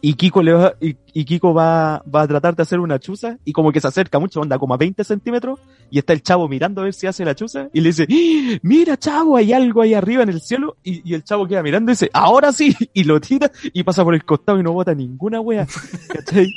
Y 0.07 0.13
Kiko 0.13 0.43
le 0.43 0.53
va, 0.53 0.75
y, 0.79 0.95
y 1.13 1.25
Kiko 1.25 1.51
va, 1.51 2.03
va 2.03 2.21
a 2.21 2.27
tratar 2.27 2.55
de 2.55 2.61
hacer 2.61 2.79
una 2.79 2.99
chuza 2.99 3.39
y 3.43 3.51
como 3.51 3.71
que 3.71 3.81
se 3.81 3.87
acerca 3.87 4.19
mucho, 4.19 4.39
onda 4.39 4.59
como 4.59 4.75
a 4.75 4.77
20 4.77 5.03
centímetros 5.03 5.59
y 5.89 5.97
está 5.97 6.13
el 6.13 6.21
chavo 6.21 6.47
mirando 6.47 6.81
a 6.81 6.83
ver 6.83 6.93
si 6.93 7.07
hace 7.07 7.25
la 7.25 7.33
chuza 7.33 7.69
y 7.73 7.81
le 7.81 7.89
dice, 7.89 8.05
¡Ah! 8.07 8.59
mira 8.61 8.97
chavo, 8.97 9.35
hay 9.35 9.51
algo 9.51 9.81
ahí 9.81 9.95
arriba 9.95 10.21
en 10.21 10.29
el 10.29 10.41
cielo 10.41 10.77
y, 10.83 11.11
el 11.11 11.23
chavo 11.23 11.47
queda 11.47 11.63
mirando 11.63 11.89
y 11.89 11.93
dice, 11.93 12.11
ahora 12.13 12.51
sí, 12.51 12.75
y 12.93 13.03
lo 13.03 13.19
tira 13.19 13.51
y 13.73 13.81
pasa 13.81 14.03
por 14.03 14.13
el 14.13 14.23
costado 14.23 14.59
y 14.59 14.61
no 14.61 14.73
bota 14.73 14.93
ninguna 14.93 15.41
wea, 15.41 15.65
¿cachai? 16.13 16.53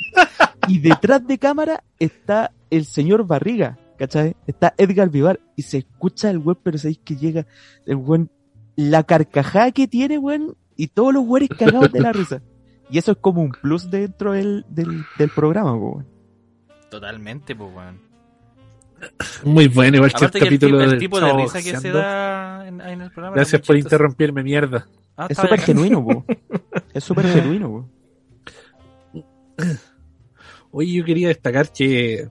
Y 0.67 0.77
detrás 0.77 1.25
de 1.25 1.39
cámara 1.39 1.83
está 1.97 2.51
el 2.69 2.85
señor 2.85 3.25
Barriga, 3.25 3.79
¿cachai? 3.97 4.35
Está 4.45 4.75
Edgar 4.77 5.09
Vivar 5.09 5.39
y 5.55 5.63
se 5.63 5.79
escucha 5.79 6.29
el 6.29 6.37
weón, 6.37 6.59
pero 6.61 6.77
sabéis 6.77 6.99
que 7.03 7.15
llega 7.15 7.47
el 7.87 7.95
weón, 7.95 8.29
la 8.75 9.01
carcajada 9.01 9.71
que 9.71 9.87
tiene, 9.87 10.19
weón, 10.19 10.55
y 10.75 10.85
todos 10.85 11.15
los 11.15 11.25
weones 11.25 11.49
cagados 11.57 11.91
de 11.91 11.99
la 11.99 12.13
risa. 12.13 12.43
Y 12.89 12.97
eso 12.97 13.11
es 13.11 13.17
como 13.19 13.41
un 13.41 13.51
plus 13.51 13.89
dentro 13.89 14.31
del, 14.33 14.65
del, 14.69 15.03
del 15.17 15.29
programa, 15.29 15.71
po, 15.73 15.89
weón. 15.91 16.07
Totalmente, 16.89 17.55
pues, 17.55 17.69
weón. 17.73 17.99
Muy 19.45 19.67
bueno, 19.69 19.97
igual 19.97 20.11
que 20.11 20.17
el 20.17 20.23
Aparte 20.25 20.39
que 20.39 20.45
el, 20.45 20.49
capítulo 20.51 20.77
tipo- 20.77 20.83
el 20.83 20.89
del 20.89 20.99
tipo 20.99 21.19
de 21.21 21.33
risa 21.33 21.61
que 21.61 21.77
se 21.79 21.91
da 21.91 22.67
en, 22.67 22.81
en 22.81 23.01
el 23.01 23.11
programa. 23.11 23.35
Gracias 23.35 23.61
por 23.61 23.77
interrumpirme, 23.77 24.43
mierda. 24.43 24.87
Ah, 25.15 25.27
Es 25.29 25.37
súper 25.37 25.59
genuino, 25.61 26.03
po. 26.03 26.25
Es 26.93 27.03
súper 27.03 27.27
genuino, 27.27 27.69
po. 27.69 27.89
Oye, 30.71 30.93
yo 30.93 31.05
quería 31.05 31.29
destacar 31.29 31.71
que, 31.71 32.29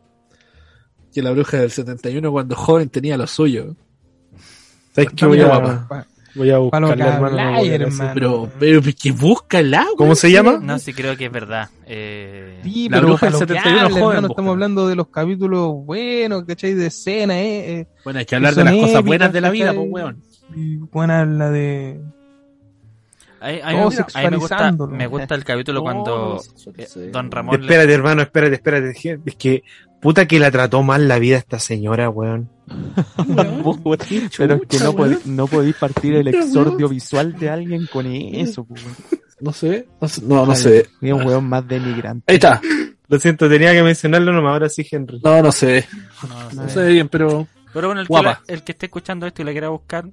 que 1.12 1.22
la 1.22 1.30
bruja 1.32 1.58
del 1.58 1.70
71 1.70 2.30
cuando 2.30 2.54
joven 2.56 2.88
tenía 2.88 3.16
lo 3.16 3.26
suyo. 3.26 3.74
¿Sabes 4.92 5.10
qué? 5.14 5.26
Voy 5.26 5.38
muy 5.38 5.46
a, 5.46 5.48
guapa. 5.58 6.06
Voy 6.38 6.50
a 6.50 6.58
buscarle, 6.58 6.94
que 6.94 7.02
hermano. 7.02 7.20
no 7.20 7.26
habláis, 7.26 7.58
voy 7.58 7.68
a 7.68 7.78
decir. 7.78 7.82
hermano. 7.82 8.10
Pero, 8.14 8.50
pero 8.58 8.80
que 8.98 9.12
busca 9.12 9.58
el 9.58 9.74
agua. 9.74 9.92
¿Cómo 9.96 10.14
se 10.14 10.30
llama? 10.32 10.58
No, 10.62 10.78
sí 10.78 10.92
creo 10.94 11.16
que 11.16 11.26
es 11.26 11.32
verdad. 11.32 11.68
Eh, 11.86 12.60
Sí, 12.64 12.88
La 12.88 12.96
pero 12.98 13.08
bruja 13.08 13.26
del 13.26 13.32
lo 13.32 13.38
que 13.40 13.46
71 13.46 13.78
habla, 13.80 13.90
joven, 13.90 14.08
hermano, 14.16 14.28
estamos 14.28 14.50
hablando 14.52 14.88
de 14.88 14.96
los 14.96 15.08
capítulos 15.08 15.72
buenos, 15.84 16.44
¿cachai? 16.44 16.74
De 16.74 16.86
escena, 16.86 17.38
eh. 17.40 17.80
eh. 17.80 17.86
Bueno, 18.04 18.18
hay 18.20 18.24
que 18.24 18.36
hablar 18.36 18.54
de 18.54 18.64
las 18.64 18.74
cosas 18.74 19.04
buenas 19.04 19.32
de 19.32 19.40
la 19.40 19.50
vida, 19.50 19.72
pues, 19.74 19.86
weón. 19.90 20.22
Y 20.54 20.76
bueno, 20.76 21.12
habla 21.12 21.50
de... 21.50 22.00
a, 23.40 23.70
Todo 23.72 23.90
me- 23.90 23.96
a 24.14 24.22
mí 24.22 24.30
me 24.30 24.36
gusta, 24.36 24.72
me 24.72 25.06
gusta 25.06 25.34
el 25.34 25.44
capítulo 25.44 25.82
cuando 25.82 26.42
eh, 26.76 27.10
Don 27.12 27.30
Ramón 27.30 27.56
le- 27.60 27.66
Espérate, 27.66 27.92
hermano, 27.92 28.22
espérate, 28.22 28.54
espérate. 28.54 28.90
Es 29.24 29.34
que, 29.36 29.62
puta 30.00 30.26
que 30.26 30.38
la 30.38 30.50
trató 30.50 30.82
mal 30.82 31.06
la 31.08 31.18
vida 31.18 31.36
esta 31.38 31.58
señora, 31.58 32.08
weón. 32.10 32.48
Pero 34.36 34.54
es 34.54 34.60
que 34.68 34.78
no, 34.80 34.92
podí- 34.94 35.24
no 35.24 35.46
podéis 35.46 35.76
partir 35.76 36.14
el 36.16 36.28
exordio 36.28 36.88
visual 36.88 37.34
de 37.38 37.50
alguien 37.50 37.86
con 37.92 38.06
eso, 38.06 38.64
po, 38.64 38.74
weón. 38.74 38.96
No 39.40 39.52
sé, 39.52 39.86
no 40.00 40.08
sé, 40.08 40.22
no, 40.22 40.46
no 40.46 40.54
sé. 40.54 40.86
Es 41.00 41.12
un 41.12 41.24
weón 41.24 41.48
más 41.48 41.66
denigrante. 41.66 42.24
Ahí 42.26 42.36
está. 42.36 42.60
Lo 43.06 43.18
siento, 43.18 43.48
tenía 43.48 43.72
que 43.72 43.82
mencionarlo 43.82 44.32
nomás, 44.32 44.52
ahora 44.52 44.68
sí, 44.68 44.86
Henry. 44.90 45.20
No, 45.24 45.40
no 45.42 45.52
sé. 45.52 45.86
no 46.28 46.50
sé. 46.50 46.56
No 46.56 46.68
sé 46.68 46.86
bien, 46.88 47.08
pero 47.08 47.46
Pero 47.72 47.88
bueno, 47.88 48.00
el 48.02 48.08
que, 48.08 48.12
la- 48.22 48.42
el 48.48 48.62
que 48.64 48.72
esté 48.72 48.86
escuchando 48.86 49.26
esto 49.26 49.42
y 49.42 49.44
la 49.44 49.52
quiera 49.52 49.68
buscar, 49.68 50.04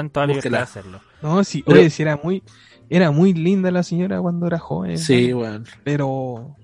en 0.00 0.10
toda 0.10 0.26
libertad 0.26 0.50
de 0.50 0.58
hacerlo. 0.58 1.00
No, 1.22 1.42
sí, 1.44 1.62
Pero- 1.66 1.80
oye, 1.80 1.90
sí, 1.90 2.02
era 2.02 2.18
muy... 2.22 2.42
Era 2.90 3.10
muy 3.10 3.32
linda 3.32 3.70
la 3.70 3.82
señora 3.82 4.20
cuando 4.20 4.46
era 4.46 4.58
joven. 4.58 4.98
sí, 4.98 5.32
weón. 5.32 5.64
Pero... 5.84 6.56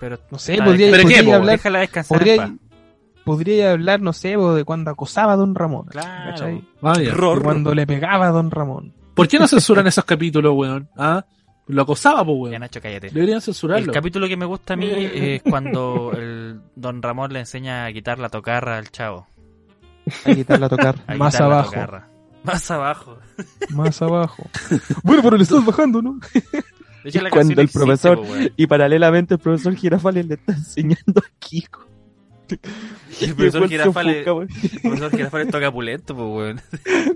Pero 0.00 0.18
No 0.30 0.38
sé, 0.38 0.56
podría. 0.62 0.90
¿Pero 0.90 1.02
podría 1.02 1.24
po? 1.24 1.34
hablar... 1.34 1.56
déjala 1.56 1.78
descansar. 1.80 2.18
Podría, 2.18 2.54
podría 3.24 3.72
hablar, 3.72 4.00
no 4.00 4.12
sé, 4.12 4.36
de 4.36 4.64
cuando 4.64 4.90
acosaba 4.90 5.32
a 5.32 5.36
Don 5.36 5.54
Ramón. 5.54 5.86
Claro. 5.86 6.62
ya. 6.80 6.92
De 6.94 7.12
cuando 7.42 7.74
le 7.74 7.86
pegaba 7.86 8.28
a 8.28 8.30
Don 8.30 8.50
Ramón. 8.50 8.94
¿Por 9.14 9.26
qué 9.28 9.38
no 9.38 9.48
censuran 9.48 9.86
esos 9.86 10.04
capítulos, 10.04 10.54
weón? 10.56 10.88
¿Ah? 10.96 11.24
Lo 11.66 11.82
acosaba, 11.82 12.24
pues, 12.24 12.36
Ya, 12.36 12.42
weón. 12.42 12.60
Nacho, 12.60 12.80
cállate. 12.80 13.10
Deberían 13.10 13.36
El 13.36 13.42
censurarlo. 13.42 13.92
capítulo 13.92 14.28
que 14.28 14.36
me 14.36 14.46
gusta 14.46 14.74
a 14.74 14.76
mí 14.76 14.88
es 14.90 15.42
cuando 15.42 16.12
el 16.16 16.60
Don 16.76 17.02
Ramón 17.02 17.32
le 17.32 17.40
enseña 17.40 17.84
a 17.86 17.92
quitar 17.92 18.18
la 18.18 18.28
tocarra 18.30 18.78
al 18.78 18.90
chavo. 18.90 19.26
Hay 20.24 20.34
que 20.34 20.36
quitarla 20.36 20.66
a 20.66 20.68
tocar. 20.68 20.96
A 21.06 21.14
Más 21.14 21.40
abajo. 21.40 21.70
tocarra. 21.70 22.08
Más 22.44 22.70
abajo. 22.70 23.18
Más 23.70 24.00
abajo. 24.02 24.44
bueno, 25.02 25.22
pero 25.22 25.36
le 25.36 25.42
estás 25.42 25.64
bajando, 25.64 26.00
¿no? 26.02 26.18
De 26.32 27.10
hecho, 27.10 27.18
Y 27.18 27.22
la 27.22 27.30
cuando 27.30 27.52
el 27.54 27.58
existe, 27.60 27.78
profesor-. 27.78 28.20
Y 28.56 28.66
paralelamente 28.66 29.34
el 29.34 29.40
profesor 29.40 29.74
Girafales 29.74 30.26
le 30.26 30.34
está 30.34 30.52
enseñando 30.52 31.20
a 31.24 31.30
Kiko. 31.38 31.86
Y 33.20 33.26
profesor 33.32 33.68
Girafales, 33.68 34.26
el 34.26 34.80
profesor 34.82 35.10
Girafales 35.10 35.50
toca 35.50 35.70
pulento, 35.70 36.14
pues, 36.16 36.28
weón. 36.28 36.60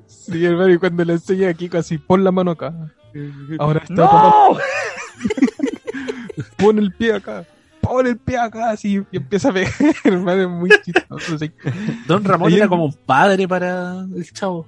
Sí, 0.07 0.45
hermano, 0.45 0.73
y 0.75 0.79
cuando 0.79 1.05
le 1.05 1.15
enseña 1.15 1.49
a 1.49 1.55
Kiko 1.55 1.79
así, 1.79 1.97
pon 1.99 2.23
la 2.23 2.31
mano 2.33 2.51
acá. 2.51 2.75
Ahora 3.59 3.81
está 3.83 3.95
¡No! 3.95 4.57
pon 6.59 6.79
el 6.79 6.93
pie 6.93 7.15
acá. 7.15 7.45
Pon 7.93 8.07
el 8.07 8.17
pie 8.17 8.39
acá, 8.39 8.71
así, 8.71 9.03
y 9.13 9.17
empieza 9.19 9.51
a 9.51 9.53
pegar, 9.53 9.73
hermano, 10.05 10.43
es 10.43 10.49
muy 10.49 10.71
chistoso. 10.83 11.35
así. 11.35 11.51
Don 12.07 12.25
Ramón 12.25 12.49
Ayer- 12.49 12.61
era 12.61 12.69
como 12.69 12.87
un 12.87 12.93
padre 12.95 13.47
para 13.47 14.01
el 14.15 14.33
chavo. 14.33 14.67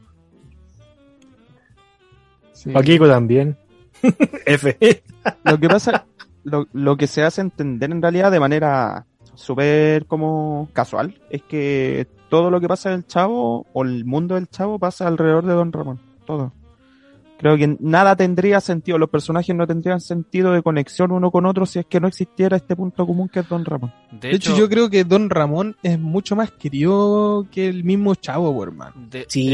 Sí. 2.53 2.71
Kiko 2.85 3.09
también. 3.09 3.57
F. 4.47 5.03
Lo 5.45 5.59
que 5.59 5.69
pasa, 5.69 6.05
lo, 6.43 6.67
lo 6.73 6.97
que 6.97 7.07
se 7.07 7.23
hace 7.23 7.41
entender 7.41 7.91
en 7.91 8.03
realidad 8.03 8.31
de 8.31 8.41
manera 8.41 9.07
súper 9.35 10.05
como 10.07 10.69
casual 10.73 11.19
es 11.31 11.43
que 11.43 12.07
todo 12.29 12.51
lo 12.51 12.61
que 12.61 12.69
pasa 12.69 12.91
del 12.91 13.07
chavo 13.07 13.67
o 13.73 13.83
el 13.85 14.05
mundo 14.05 14.35
del 14.35 14.49
chavo 14.49 14.79
pasa 14.79 15.07
alrededor 15.09 15.47
de 15.47 15.55
Don 15.55 15.73
Ramón. 15.73 16.01
Todo. 16.27 16.53
Creo 17.39 17.57
que 17.57 17.77
nada 17.81 18.15
tendría 18.17 18.61
sentido, 18.61 18.97
los 18.97 19.11
personajes 19.11 19.55
no 19.55 19.67
tendrían 19.67 20.01
sentido 20.01 20.53
de 20.53 20.63
conexión 20.63 21.11
uno 21.11 21.31
con 21.31 21.47
otro 21.47 21.67
si 21.67 21.81
es 21.81 21.87
que 21.87 21.99
no 22.01 22.07
existiera 22.09 22.57
este 22.57 22.77
punto 22.77 23.07
común 23.07 23.29
que 23.29 23.41
es 23.41 23.49
Don 23.49 23.65
Ramón. 23.65 23.93
De, 24.13 24.29
De 24.29 24.37
hecho, 24.37 24.57
yo 24.57 24.69
creo 24.69 24.89
que 24.89 25.05
Don 25.05 25.29
Ramón 25.29 25.77
es 25.83 25.99
mucho 25.99 26.37
más 26.37 26.53
querido 26.53 27.47
que 27.51 27.69
el 27.69 27.83
mismo 27.85 28.15
chavo, 28.15 28.63
hermano. 28.63 28.95
de- 29.11 29.27
Sí, 29.29 29.49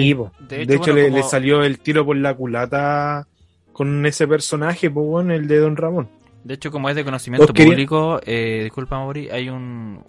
de- 0.46 0.62
hecho, 0.62 0.72
hecho, 0.74 0.78
bueno, 0.78 0.94
le, 0.94 1.04
como- 1.04 1.16
le 1.16 1.22
salió 1.24 1.62
el 1.64 1.78
tiro 1.80 2.04
por 2.04 2.16
la 2.16 2.34
culata 2.34 3.26
con 3.72 4.04
ese 4.04 4.28
personaje, 4.28 4.90
pues 4.90 5.06
bueno, 5.06 5.32
el 5.32 5.48
de 5.48 5.58
Don 5.58 5.74
Ramón. 5.76 6.08
De 6.44 6.54
hecho, 6.54 6.70
como 6.70 6.88
es 6.90 6.96
de 6.96 7.04
conocimiento 7.04 7.46
público, 7.70 8.20
eh, 8.26 8.60
disculpa, 8.64 8.98
Mauri, 8.98 9.30
hay 9.30 9.48
un, 9.48 10.00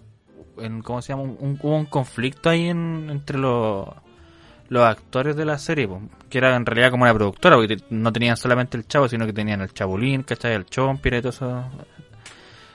en- 0.58 0.82
¿cómo 0.82 1.00
se 1.02 1.08
llama? 1.14 1.22
Un, 1.22 1.36
un- 1.40 1.58
hubo 1.62 1.76
un 1.76 1.86
conflicto 1.86 2.50
ahí 2.50 2.66
en- 2.68 3.08
entre 3.10 3.38
los, 3.38 3.88
los 4.68 4.82
actores 4.84 5.36
de 5.36 5.44
la 5.46 5.58
serie, 5.58 5.88
que 6.32 6.38
era 6.38 6.56
en 6.56 6.64
realidad 6.64 6.90
como 6.90 7.02
una 7.04 7.12
productora, 7.12 7.56
porque 7.56 7.76
no 7.90 8.10
tenían 8.10 8.38
solamente 8.38 8.78
el 8.78 8.86
Chavo, 8.86 9.06
sino 9.06 9.26
que 9.26 9.34
tenían 9.34 9.60
el 9.60 9.70
Chabulín, 9.74 10.22
¿cachai? 10.22 10.54
El 10.54 10.64
Chompira 10.64 11.18
y 11.18 11.20
todos 11.20 11.34
esos, 11.36 11.64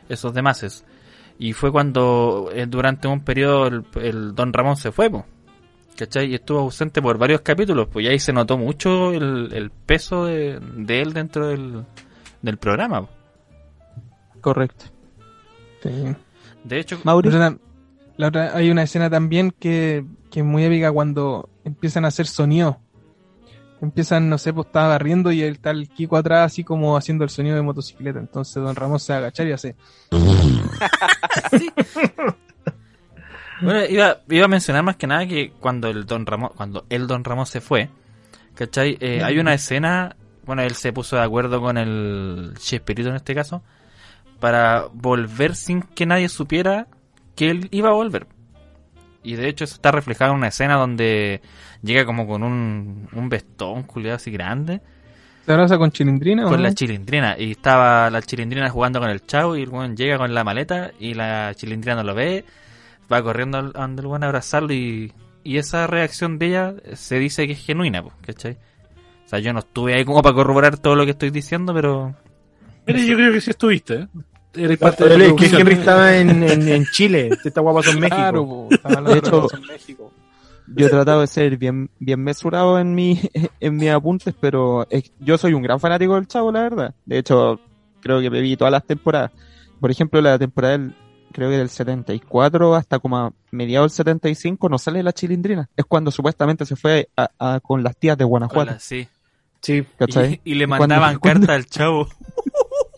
esos 0.10 0.32
demases. 0.32 0.86
Y 1.40 1.54
fue 1.54 1.72
cuando 1.72 2.50
eh, 2.54 2.68
durante 2.68 3.08
un 3.08 3.22
periodo 3.22 3.66
el, 3.66 3.84
el 3.96 4.36
Don 4.36 4.54
Ramón 4.54 4.76
se 4.78 4.92
fue, 4.92 5.10
po, 5.10 5.26
¿cachai? 5.98 6.30
Y 6.32 6.36
estuvo 6.36 6.60
ausente 6.60 7.02
por 7.02 7.18
varios 7.18 7.42
capítulos, 7.42 7.88
pues 7.92 8.06
y 8.06 8.10
ahí 8.10 8.20
se 8.20 8.32
notó 8.32 8.60
mucho 8.60 9.12
el, 9.12 9.52
el 9.52 9.72
peso 9.72 10.26
de, 10.26 10.60
de 10.62 11.02
él 11.02 11.14
dentro 11.14 11.48
del, 11.48 11.84
del 12.44 12.58
programa. 12.58 13.02
po. 13.02 13.10
Correcto. 14.42 14.86
Sí. 15.82 15.90
De 16.64 16.80
hecho, 16.80 17.00
Mauri, 17.04 17.32
La 17.32 17.36
otra- 17.48 17.58
la 18.18 18.28
otra- 18.28 18.56
hay 18.56 18.70
una 18.70 18.84
escena 18.84 19.10
también 19.10 19.52
que, 19.60 20.06
que 20.30 20.42
es 20.42 20.46
muy 20.46 20.64
épica 20.64 20.92
cuando 20.92 21.50
empiezan 21.64 22.06
a 22.06 22.10
hacer 22.10 22.28
sonido. 22.28 22.80
Empiezan, 23.82 24.30
no 24.30 24.38
sé, 24.38 24.54
pues 24.54 24.68
estaba 24.68 24.90
barriendo 24.90 25.32
y 25.32 25.44
el 25.44 25.60
tal 25.60 25.88
Kiko 25.88 26.18
atrás 26.18 26.52
así 26.52 26.64
como 26.64 26.98
haciendo 26.98 27.24
el 27.24 27.30
sonido 27.30 27.56
de 27.56 27.62
motocicleta. 27.62 28.20
Entonces 28.20 28.56
Don 28.56 28.76
Ramón 28.76 29.00
se 29.00 29.14
va 29.14 29.18
a 29.18 29.20
agachar 29.20 29.48
y 29.48 29.52
hace... 29.52 29.76
Bueno, 33.62 33.86
iba, 33.86 34.22
iba 34.30 34.46
a 34.46 34.48
mencionar 34.48 34.84
más 34.84 34.98
que 34.98 35.08
nada 35.08 35.26
que 35.26 35.52
cuando 35.60 35.90
el 35.90 36.06
Don 36.06 36.26
Ramón, 36.26 36.52
cuando 36.56 36.86
el 36.90 37.08
Don 37.08 37.24
Ramón 37.24 37.46
se 37.46 37.62
fue, 37.62 37.90
¿cachai? 38.54 38.98
Eh, 39.00 39.24
hay 39.24 39.40
una 39.40 39.54
escena, 39.54 40.16
bueno, 40.46 40.62
él 40.62 40.76
se 40.76 40.94
puso 40.94 41.16
de 41.16 41.24
acuerdo 41.24 41.60
con 41.60 41.78
el 41.78 42.54
Chespirito 42.60 43.10
en 43.10 43.16
este 43.16 43.34
caso, 43.34 43.64
para 44.40 44.88
volver 44.94 45.56
sin 45.56 45.82
que 45.82 46.06
nadie 46.06 46.30
supiera 46.30 46.88
que 47.36 47.50
él 47.50 47.68
iba 47.72 47.90
a 47.90 47.94
volver. 47.94 48.28
Y 49.30 49.36
de 49.36 49.50
hecho 49.50 49.64
eso 49.66 49.76
está 49.76 49.92
reflejado 49.92 50.32
en 50.32 50.38
una 50.38 50.48
escena 50.48 50.76
donde 50.76 51.42
llega 51.82 52.06
como 52.06 52.26
con 52.28 52.44
un, 52.44 53.08
un 53.12 53.30
vestón 53.30 53.84
culiado 53.84 54.16
así 54.16 54.32
grande, 54.32 54.82
¿Se 55.46 55.54
abraza 55.54 55.78
con 55.78 55.92
chilindrina 55.92 56.46
o 56.46 56.50
con 56.50 56.58
no? 56.58 56.64
la 56.64 56.74
chilindrina. 56.74 57.36
Y 57.40 57.52
estaba 57.52 58.10
la 58.10 58.22
chilindrina 58.22 58.70
jugando 58.70 59.00
con 59.00 59.10
el 59.10 59.26
chavo 59.26 59.56
y 59.56 59.64
el 59.64 59.70
weón 59.70 59.96
llega 59.96 60.18
con 60.18 60.34
la 60.34 60.44
maleta 60.44 60.92
y 61.00 61.14
la 61.14 61.54
chilindrina 61.56 61.96
no 61.96 62.04
lo 62.04 62.14
ve. 62.14 62.44
Va 63.12 63.24
corriendo 63.24 63.58
al- 63.58 63.72
donde 63.72 64.02
el 64.02 64.08
weón 64.08 64.24
a 64.24 64.28
abrazarlo 64.28 64.74
y, 64.74 65.14
y 65.46 65.58
esa 65.58 65.88
reacción 65.88 66.38
de 66.38 66.48
ella 66.48 66.74
se 66.94 67.18
dice 67.20 67.48
que 67.48 67.54
es 67.54 67.66
genuina, 67.66 68.04
po, 68.04 68.12
¿cachai? 68.26 68.58
O 69.26 69.30
sea, 69.30 69.40
yo 69.40 69.54
no 69.54 69.60
estuve 69.60 69.94
ahí 69.96 70.04
como 70.04 70.22
para 70.22 70.36
corroborar 70.36 70.78
todo 70.80 70.96
lo 70.96 71.06
que 71.06 71.12
estoy 71.12 71.30
diciendo, 71.32 71.74
pero... 71.74 72.14
Mira, 72.86 73.00
yo 73.00 73.16
creo 73.16 73.32
que 73.32 73.40
sí 73.42 73.50
estuviste, 73.52 73.94
¿eh? 74.02 74.08
Eres 74.54 74.78
parte 74.78 75.08
de 75.08 75.18
la 75.18 75.36
que. 75.36 75.46
Henry 75.46 75.74
estaba 75.74 76.18
en, 76.18 76.44
en, 76.50 76.68
en 76.68 76.86
Chile, 76.92 77.30
esta 77.44 77.62
guapa 77.62 77.82
en 77.90 78.00
México. 78.00 78.68
Claro, 78.82 79.04
De 79.12 79.18
hecho- 79.20 79.48
en 79.54 79.62
México. 79.68 80.12
yo 80.68 80.88
he 80.88 80.90
tratado 80.90 81.22
de 81.22 81.28
ser 81.28 81.58
bien, 81.58 81.90
bien 82.00 82.22
mesurado 82.24 82.80
en 82.80 82.96
mi, 82.96 83.20
en 83.60 83.76
mis 83.76 83.90
apuntes, 83.90 84.34
pero 84.40 84.88
es- 84.90 85.12
yo 85.20 85.38
soy 85.38 85.54
un 85.54 85.62
gran 85.62 85.80
fanático 85.80 86.16
del 86.16 86.28
Chavo, 86.28 86.52
la 86.52 86.62
verdad. 86.62 86.96
De 87.06 87.20
hecho, 87.20 87.60
creo 88.02 88.20
que 88.22 88.30
me 88.30 88.42
vi 88.42 88.58
todas 88.58 88.72
las 88.72 88.86
temporadas. 88.86 89.32
Por 89.80 89.92
ejemplo, 89.92 90.20
la 90.22 90.40
temporada 90.40 90.78
del, 90.78 90.96
creo 91.32 91.50
que 91.52 91.58
del 91.58 91.70
74 91.70 92.74
hasta 92.76 92.98
como 93.00 93.18
a 93.18 93.34
mediados 93.52 93.92
del 93.92 93.98
75 93.98 94.70
no 94.70 94.78
sale 94.80 95.04
la 95.04 95.14
chilindrina. 95.14 95.70
Es 95.78 95.86
cuando 95.86 96.10
supuestamente 96.10 96.66
se 96.66 96.76
fue 96.76 97.10
a- 97.16 97.30
a- 97.38 97.60
con 97.60 97.84
las 97.84 97.96
tías 97.96 98.18
de 98.18 98.24
Guanajuato. 98.24 98.72
Hola, 98.72 98.80
sí. 98.80 99.08
Sí. 99.62 99.84
¿Cachai? 99.98 100.40
Y, 100.44 100.52
y 100.52 100.56
le 100.56 100.66
mandaban 100.68 101.20
carta 101.20 101.54
al 101.54 101.66
chavo. 101.68 102.08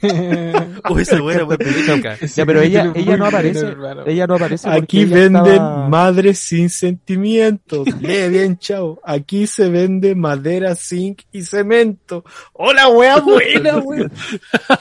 Uy, 0.01 1.01
esa 1.01 1.19
buena, 1.21 1.43
buena 1.43 1.57
película. 1.57 2.17
Ya, 2.35 2.45
pero 2.45 2.61
ella, 2.61 2.91
ella 2.95 3.17
no 3.17 3.25
aparece, 3.25 3.73
ella 4.05 4.27
no 4.27 4.35
aparece 4.35 4.69
Aquí 4.69 5.05
venden 5.05 5.45
estaba- 5.47 5.89
madres 5.89 6.39
sin 6.39 6.69
sentimientos. 6.69 7.87
Lee 8.01 8.29
bien, 8.29 8.57
chao. 8.57 8.99
Aquí 9.03 9.47
se 9.47 9.69
vende 9.69 10.15
madera, 10.15 10.75
zinc 10.75 11.21
y 11.31 11.41
cemento. 11.41 12.23
¡Hola, 12.53 12.87
wea 12.89 13.17
buena, 13.19 13.77
wea! 13.83 14.09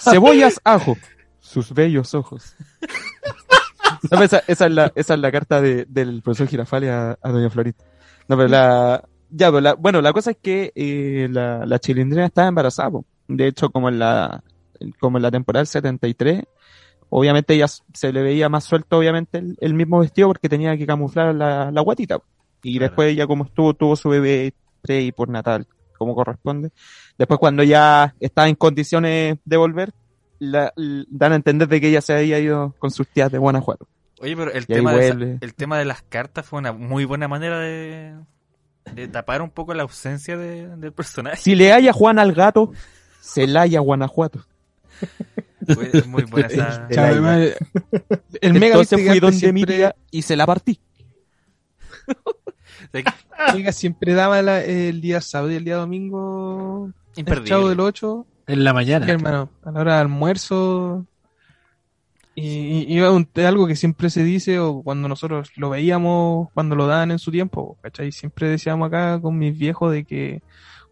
cebollas, 0.01 0.61
ajo, 0.65 0.97
sus 1.41 1.73
bellos 1.73 2.15
ojos. 2.15 2.55
No, 4.11 4.23
esa, 4.23 4.43
esa 4.47 4.67
es 4.67 4.73
la, 4.73 4.93
esa 4.95 5.15
es 5.15 5.21
la 5.21 5.33
carta 5.33 5.61
de, 5.61 5.85
del 5.89 6.23
profesor 6.23 6.47
Girafales 6.47 6.91
a, 6.91 7.19
a 7.21 7.31
doña 7.31 7.51
Florita. 7.51 7.85
No, 8.29 8.37
pero 8.37 8.49
la, 8.49 9.03
ya, 9.31 9.49
pero 9.49 9.61
la, 9.61 9.75
bueno, 9.75 10.01
la 10.01 10.13
cosa 10.13 10.31
es 10.33 10.37
que 10.41 10.73
eh, 10.77 11.27
la, 11.31 11.67
la 11.67 11.79
chilindrina 11.81 12.27
estaba 12.27 12.49
embarazada. 12.49 12.91
po. 12.91 13.05
De 13.27 13.47
hecho, 13.49 13.71
como 13.71 13.89
en 13.89 13.99
la, 13.99 14.43
como 15.01 15.19
en 15.19 15.23
la 15.23 15.31
temporada 15.31 15.61
del 15.63 15.67
73, 15.69 16.43
obviamente 17.11 17.61
s- 17.61 17.83
se 17.95 18.13
le 18.13 18.23
veía 18.23 18.49
más 18.49 18.65
suelto, 18.65 18.99
obviamente, 18.99 19.39
el, 19.39 19.57
el 19.61 19.75
mismo 19.75 19.99
vestido 20.01 20.29
porque 20.29 20.49
tenía 20.49 20.77
que 20.77 20.87
camuflar 20.87 21.35
la, 21.35 21.71
la 21.71 21.81
guatita. 21.81 22.19
Y 22.63 22.79
Claro. 22.79 22.91
después 22.91 23.13
ella 23.13 23.27
como 23.27 23.45
estuvo, 23.45 23.75
tuvo 23.75 23.97
su 23.97 24.09
bebé 24.09 24.53
pre 24.83 25.03
y 25.03 25.13
por 25.13 25.29
natal, 25.29 25.67
como 25.97 26.15
corresponde. 26.15 26.71
Después 27.17 27.39
cuando 27.41 27.63
ya 27.63 28.15
estaba 28.21 28.49
en 28.49 28.55
condiciones 28.57 29.39
de 29.45 29.57
volver, 29.57 29.93
la, 30.41 30.73
l- 30.77 31.05
dan 31.09 31.33
a 31.33 31.37
entender 31.37 31.69
de 31.69 31.81
que 31.81 31.89
ella 31.89 32.01
se 32.01 32.15
había 32.15 32.39
ido 32.39 32.75
con 32.79 32.91
sus 32.91 33.07
tías 33.09 33.31
de 33.33 33.39
Guanajuato. 33.39 33.89
Oye, 34.21 34.37
pero 34.37 34.51
el 34.53 34.65
Y 34.65 34.67
tema, 34.67 34.93
de 34.95 35.09
esa- 35.09 35.19
el 35.41 35.55
tema 35.55 35.79
de 35.79 35.85
las 35.85 36.03
cartas 36.03 36.45
fue 36.47 36.59
una 36.59 36.73
muy 36.73 37.05
buena 37.05 37.29
manera 37.29 37.59
de, 37.61 38.15
de 38.95 39.07
tapar 39.09 39.43
un 39.43 39.51
poco 39.51 39.73
la 39.75 39.83
ausencia 39.85 40.37
de- 40.37 40.77
del 40.77 40.93
personaje. 40.93 41.37
Si 41.37 41.55
le 41.55 41.73
haya 41.73 41.93
Juan 41.93 42.19
al 42.19 42.33
gato, 42.33 42.73
se 43.21 43.47
la 43.47 43.63
haya 43.63 43.79
Guanajuato. 43.81 44.45
Muy 46.07 46.25
buena 46.25 46.47
esa... 46.49 46.89
Chao, 46.91 47.05
además, 47.05 47.41
el 48.41 48.53
mega 48.55 48.67
Entonces 48.77 49.07
fui 49.07 49.21
donde 49.21 49.53
mi 49.53 49.61
siempre- 49.61 49.77
tía 49.77 49.97
y 50.11 50.23
se 50.23 50.37
la 50.37 50.47
partí. 50.47 50.81
Mega 53.55 53.73
siempre 53.73 54.15
daba 54.15 54.41
la- 54.43 54.65
el 54.65 55.01
día 55.01 55.21
sábado 55.21 55.53
y 55.53 55.57
el 55.57 55.65
día 55.65 55.77
domingo 55.77 56.91
el 57.15 57.21
imperdible. 57.21 57.49
chavo 57.49 57.69
del 57.69 57.81
8 57.81 58.27
En 58.47 58.65
la 58.65 58.73
mañana. 58.73 59.07
hermano 59.07 59.51
a 59.65 59.71
la 59.73 59.81
hora 59.81 59.95
de 59.95 60.01
almuerzo 60.01 61.07
y, 62.35 62.87
y 62.89 62.99
es 62.99 63.45
algo 63.47 63.67
que 63.67 63.77
siempre 63.77 64.11
se 64.11 64.23
dice 64.23 64.59
o 64.61 64.83
cuando 64.83 65.09
nosotros 65.09 65.51
lo 65.57 65.71
veíamos 65.71 66.49
cuando 66.55 66.77
lo 66.77 66.87
daban 66.87 67.11
en 67.11 67.19
su 67.19 67.31
tiempo 67.33 67.77
¿cachai? 67.83 68.13
siempre 68.13 68.49
decíamos 68.49 68.87
acá 68.87 69.21
con 69.21 69.37
mis 69.37 69.59
viejos 69.59 69.93
de 69.93 70.05
que 70.05 70.43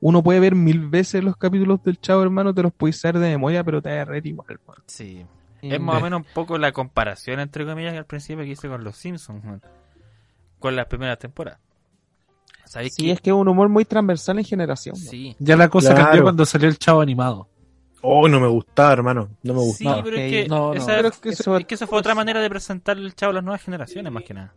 uno 0.08 0.22
puede 0.22 0.38
ver 0.40 0.54
mil 0.54 0.88
veces 0.88 1.24
los 1.24 1.36
capítulos 1.36 1.82
del 1.82 2.00
chavo 2.00 2.22
hermano 2.22 2.54
te 2.54 2.62
los 2.62 2.72
puedes 2.72 3.00
saber 3.00 3.18
de 3.20 3.28
memoria 3.30 3.64
pero 3.64 3.82
te 3.82 3.94
va 3.94 4.02
a 4.02 4.04
reír 4.04 4.26
igual 4.28 4.58
man. 4.66 4.76
Sí. 4.86 5.24
Y- 5.62 5.72
Es 5.74 5.80
más 5.80 5.96
o 5.96 6.00
menos 6.00 6.18
un 6.20 6.26
poco 6.32 6.58
la 6.58 6.70
comparación, 6.70 7.40
entre 7.40 7.64
comillas, 7.66 7.92
que 7.92 7.98
al 7.98 8.04
principio 8.06 8.44
que 8.44 8.50
hice 8.50 8.68
con 8.68 8.84
los 8.84 8.96
Simpsons, 8.96 9.42
man. 9.44 9.60
con 10.58 10.74
las 10.76 10.86
primeras 10.86 11.18
temporadas. 11.18 11.60
¿Sabéis 12.64 12.94
Sí, 12.94 13.04
qué? 13.06 13.12
es 13.12 13.20
que 13.20 13.30
es 13.30 13.34
un 13.36 13.46
humor 13.48 13.68
muy 13.68 13.84
transversal 13.84 14.38
en 14.38 14.44
generación. 14.44 14.96
Sí. 14.96 15.36
Ya 15.38 15.56
la 15.56 15.68
cosa 15.68 15.90
Claro. 15.94 16.04
cambió 16.06 16.22
cuando 16.24 16.44
salió 16.46 16.68
el 16.68 16.78
chavo 16.78 17.00
animado. 17.00 17.48
Oh, 18.02 18.28
no 18.28 18.38
me 18.40 18.48
gustaba, 18.48 18.92
hermano. 18.92 19.28
No 19.42 19.54
me 19.54 19.60
Sí, 19.60 19.66
gustaba. 19.66 19.96
esa, 19.96 20.04
Pero 20.04 20.16
es 21.08 21.18
que 21.18 21.28
es, 21.30 21.40
eso- 21.40 21.56
es 21.56 21.66
que 21.66 21.74
esa 21.74 21.86
fue 21.86 21.98
otra 21.98 22.14
manera 22.14 22.40
de 22.40 22.48
presentar 22.48 22.96
el 22.96 23.14
chavo 23.14 23.30
a 23.30 23.34
las 23.34 23.44
nuevas 23.44 23.62
generaciones, 23.62 24.12
más 24.12 24.22
que 24.24 24.34
nada. 24.34 24.54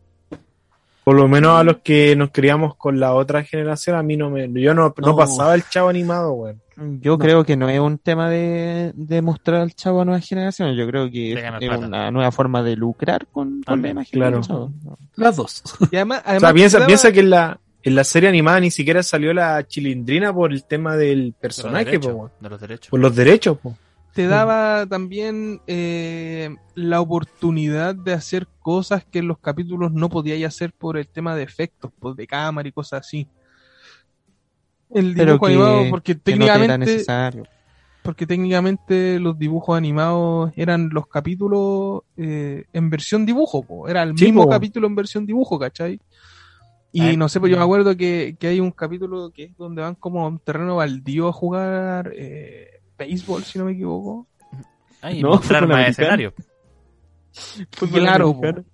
Por 1.10 1.16
lo 1.16 1.28
menos 1.28 1.60
a 1.60 1.64
los 1.64 1.78
que 1.78 2.16
nos 2.16 2.30
criamos 2.30 2.76
con 2.76 2.99
la 2.99 3.16
otra 3.16 3.43
generación, 3.43 3.95
a 3.95 4.03
mí 4.03 4.16
no 4.16 4.30
me, 4.30 4.47
yo 4.62 4.76
no, 4.76 4.93
no 4.95 5.07
No. 5.07 5.16
pasaba 5.16 5.55
el 5.55 5.68
chavo 5.68 5.89
animado, 5.89 6.34
weón. 6.34 6.62
Yo 7.01 7.18
creo 7.18 7.43
que 7.43 7.57
no 7.57 7.68
es 7.68 7.80
un 7.80 7.97
tema 7.97 8.30
de, 8.30 8.91
de 8.93 9.24
mostrar 9.24 9.62
al 9.62 9.74
chavo 9.74 10.01
a 10.01 10.05
nuevas 10.05 10.24
generaciones. 10.30 10.78
Yo 10.78 10.86
creo 10.86 11.10
que 11.10 11.34
es, 11.34 11.80
una 11.80 12.12
nueva 12.12 12.32
forma 12.32 12.62
de 12.62 12.76
lucrar 12.76 13.26
con, 13.32 13.64
con 13.64 13.82
la 13.82 13.89
imagen 13.89 14.12
claro. 14.20 14.36
del 14.38 14.45
chavo. 14.45 14.72
Las 15.16 15.36
dos. 15.36 15.64
Y 15.91 15.95
además, 15.95 16.20
O 16.20 16.30
además 16.30 16.41
sea, 16.41 16.53
piensa, 16.53 16.86
piensa 16.86 17.12
que 17.12 17.22
en 17.22 17.32
la, 17.32 17.60
en 17.82 17.95
la 17.95 18.03
serie 18.03 18.30
animada 18.30 18.60
ni 18.60 18.70
siquiera 18.70 19.01
salió 19.01 19.34
la 19.34 19.66
chilindrina 19.66 20.32
por 20.32 20.53
el 20.53 20.64
tema 20.64 20.95
del 20.95 21.18
De 21.20 21.26
los 21.26 21.36
personaje, 21.39 21.99
po. 21.99 22.30
De 22.39 22.49
los 22.49 22.62
derechos. 22.62 22.89
por 22.91 22.99
los 22.99 23.16
derechos, 23.16 23.57
po. 23.57 23.76
Te 24.20 24.28
daba 24.28 24.86
también 24.86 25.61
eh, 25.65 26.53
la 26.76 26.99
oportunidad 26.99 27.95
de 27.95 28.11
hacer 28.11 28.49
cosas 28.59 29.05
que 29.05 29.20
en 29.20 29.30
los 29.30 29.39
capítulos 29.39 29.93
no 29.93 30.09
podíais 30.09 30.43
hacer 30.45 30.74
por 30.74 30.97
el 30.97 31.07
tema 31.07 31.38
de 31.38 31.43
efectos, 31.43 31.89
pues, 31.97 32.17
de 32.17 32.28
cámara 32.28 32.67
y 32.67 32.74
cosas 32.74 32.99
así. 33.07 33.30
El 34.89 35.13
Pero 35.15 35.34
dibujo 35.34 35.45
que- 35.45 35.51
animado, 35.53 35.84
porque 35.89 36.13
no 36.15 36.20
era 36.20 36.24
técnicamente, 36.26 36.78
necesario. 36.80 37.43
porque 38.03 38.28
técnicamente 38.28 39.20
los 39.22 39.39
dibujos 39.39 39.78
animados 39.78 40.51
eran 40.57 40.89
los 40.91 41.07
capítulos 41.07 42.01
eh, 42.17 42.65
en 42.74 42.89
versión 42.89 43.26
dibujo, 43.26 43.63
po. 43.63 43.88
era 43.88 44.03
el 44.03 44.17
Sí, 44.17 44.26
mismo 44.26 44.43
po. 44.43 44.49
capítulo 44.49 44.88
en 44.88 44.95
versión 44.95 45.26
dibujo, 45.26 45.57
¿cachai? 45.57 45.97
Y 46.91 47.01
Ah, 47.01 47.13
no 47.15 47.30
sé, 47.30 47.39
pues 47.39 47.51
yo 47.51 47.55
me 47.55 47.61
mm. 47.61 47.65
acuerdo 47.67 47.95
que, 47.95 48.36
que 48.38 48.47
hay 48.47 48.59
un 48.59 48.72
capítulo 48.72 49.30
que 49.32 49.43
es 49.45 49.55
donde 49.55 49.82
van 49.82 49.95
como 49.95 50.26
a 50.26 50.28
un 50.28 50.39
terreno 50.39 50.76
baldío 50.76 51.30
a 51.30 51.32
jugar 51.32 52.11
eh, 52.13 52.78
béisbol, 52.99 53.43
si 53.43 53.57
no 53.57 53.65
me 53.65 53.71
equivoco. 53.71 54.27
Ay, 55.01 55.21
No, 55.23 55.29
mostrar 55.29 55.67
más 55.67 55.77
americano. 55.77 55.89
escenario. 55.89 56.33
Fútbol 57.71 58.01
Claro, 58.01 58.29
americano. 58.31 58.65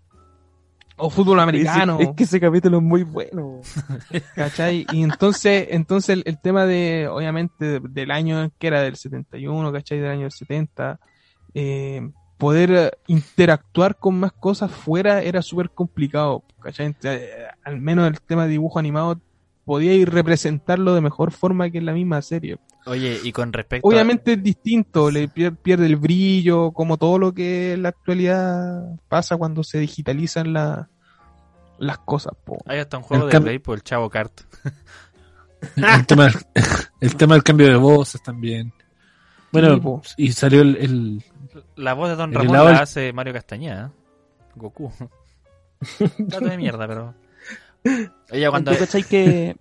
O 0.98 1.10
fútbol 1.10 1.40
americano. 1.42 2.00
Es, 2.00 2.08
es 2.10 2.16
que 2.16 2.24
ese 2.24 2.40
capítulo 2.40 2.78
es 2.78 2.84
muy 2.84 3.04
bueno. 3.04 3.60
¿Cachai? 4.36 4.86
Y 4.92 5.04
entonces, 5.04 5.68
entonces 5.72 6.10
el, 6.18 6.24
el 6.26 6.40
tema 6.40 6.66
de, 6.66 7.08
obviamente, 7.10 7.66
de- 7.66 7.80
del 7.90 8.12
año 8.12 8.50
que 8.58 8.68
era 8.68 8.82
del 8.82 8.96
71, 8.96 9.72
¿cachai? 9.74 10.00
Del 10.00 10.10
año 10.12 10.22
del 10.22 10.32
70, 10.32 11.00
eh, 11.54 12.10
poder 12.38 12.98
interactuar 13.08 13.98
con 13.98 14.20
más 14.20 14.32
cosas 14.32 14.72
fuera 14.72 15.22
era 15.22 15.42
súper 15.42 15.70
complicado, 15.70 16.44
¿cachai? 16.62 16.96
Eh, 17.04 17.30
al 17.64 17.80
menos 17.82 18.08
el 18.08 18.20
tema 18.22 18.44
de 18.46 18.52
dibujo 18.52 18.80
animado 18.80 19.20
podía 19.66 19.94
ir 19.94 20.10
representarlo 20.12 20.94
de 20.94 21.02
mejor 21.02 21.32
forma 21.32 21.70
que 21.70 21.80
en 21.80 21.86
la 21.88 21.94
misma 21.94 22.22
serie. 22.22 22.58
Oye, 22.86 23.20
y 23.24 23.32
con 23.32 23.52
respecto 23.52 23.88
a- 23.88 23.92
Obviamente 23.92 24.34
es 24.34 24.44
distinto, 24.44 25.10
le 25.12 25.28
pier- 25.28 25.56
pierde 25.58 25.88
el 25.88 25.96
brillo, 25.96 26.72
como 26.72 26.98
todo 26.98 27.18
lo 27.18 27.34
que 27.34 27.74
en 27.74 27.82
la 27.84 27.90
actualidad 27.90 28.96
pasa 29.10 29.38
cuando 29.38 29.64
se 29.64 29.80
digitalizan 29.80 30.54
la- 30.54 30.88
las 31.80 31.98
cosas. 32.00 32.34
Po. 32.44 32.58
Hay 32.68 32.80
hasta 32.80 32.98
un 32.98 33.04
juego 33.04 33.26
El 33.26 33.32
de 33.32 33.42
Play 33.42 33.60
por 33.60 33.76
el 33.78 33.84
Chavo 33.84 34.10
Kart. 34.10 34.42
El 35.76 36.06
tema, 36.06 36.26
del- 36.26 36.36
el 37.02 37.16
tema 37.16 37.34
del 37.34 37.44
cambio 37.44 37.68
de 37.68 37.76
voces 37.76 38.22
también. 38.22 38.72
Bueno, 39.52 40.02
Sí, 40.04 40.14
y 40.18 40.32
salió 40.32 40.62
el, 40.62 40.76
el- 40.78 41.24
La 41.76 41.94
voz 41.94 42.10
de 42.10 42.16
Don 42.16 42.32
Ramón 42.34 42.54
la 42.54 42.80
hace 42.82 43.12
Mario 43.14 43.34
Castañeda. 43.34 43.92
Goku. 44.56 44.92
Dato 46.20 46.46
de 46.46 46.58
mierda, 46.58 46.88
pero. 46.88 47.14
Ella 48.32 48.50
cuando. 48.50 48.72
¿Tú 48.72 48.80
cachai 48.80 49.04
que, 49.04 49.56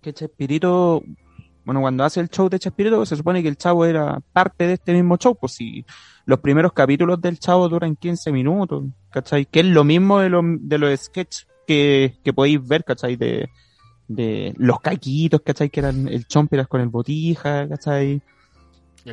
que 0.00 0.12
Chespirito, 0.12 1.02
bueno, 1.64 1.80
cuando 1.80 2.04
hace 2.04 2.20
el 2.20 2.28
show 2.28 2.48
de 2.48 2.58
Chespirito, 2.58 3.04
se 3.04 3.16
supone 3.16 3.42
que 3.42 3.48
el 3.48 3.56
chavo 3.56 3.84
era 3.84 4.20
parte 4.32 4.66
de 4.66 4.74
este 4.74 4.92
mismo 4.92 5.16
show, 5.16 5.36
pues 5.36 5.52
si 5.52 5.84
los 6.24 6.40
primeros 6.40 6.72
capítulos 6.72 7.20
del 7.20 7.38
chavo 7.38 7.68
duran 7.68 7.96
15 7.96 8.32
minutos, 8.32 8.84
¿cachai? 9.10 9.46
Que 9.46 9.60
es 9.60 9.66
lo 9.66 9.84
mismo 9.84 10.20
de, 10.20 10.28
lo, 10.28 10.42
de 10.44 10.78
los 10.78 11.00
sketches 11.00 11.46
que, 11.66 12.18
que 12.22 12.32
podéis 12.32 12.66
ver, 12.66 12.84
¿cachai? 12.84 13.16
De, 13.16 13.48
de 14.08 14.54
los 14.56 14.80
caquitos, 14.80 15.40
¿cachai? 15.42 15.70
Que 15.70 15.80
eran 15.80 16.08
el 16.08 16.26
chomperas 16.26 16.68
con 16.68 16.80
el 16.80 16.88
botija, 16.88 17.68
¿cachai? 17.68 18.22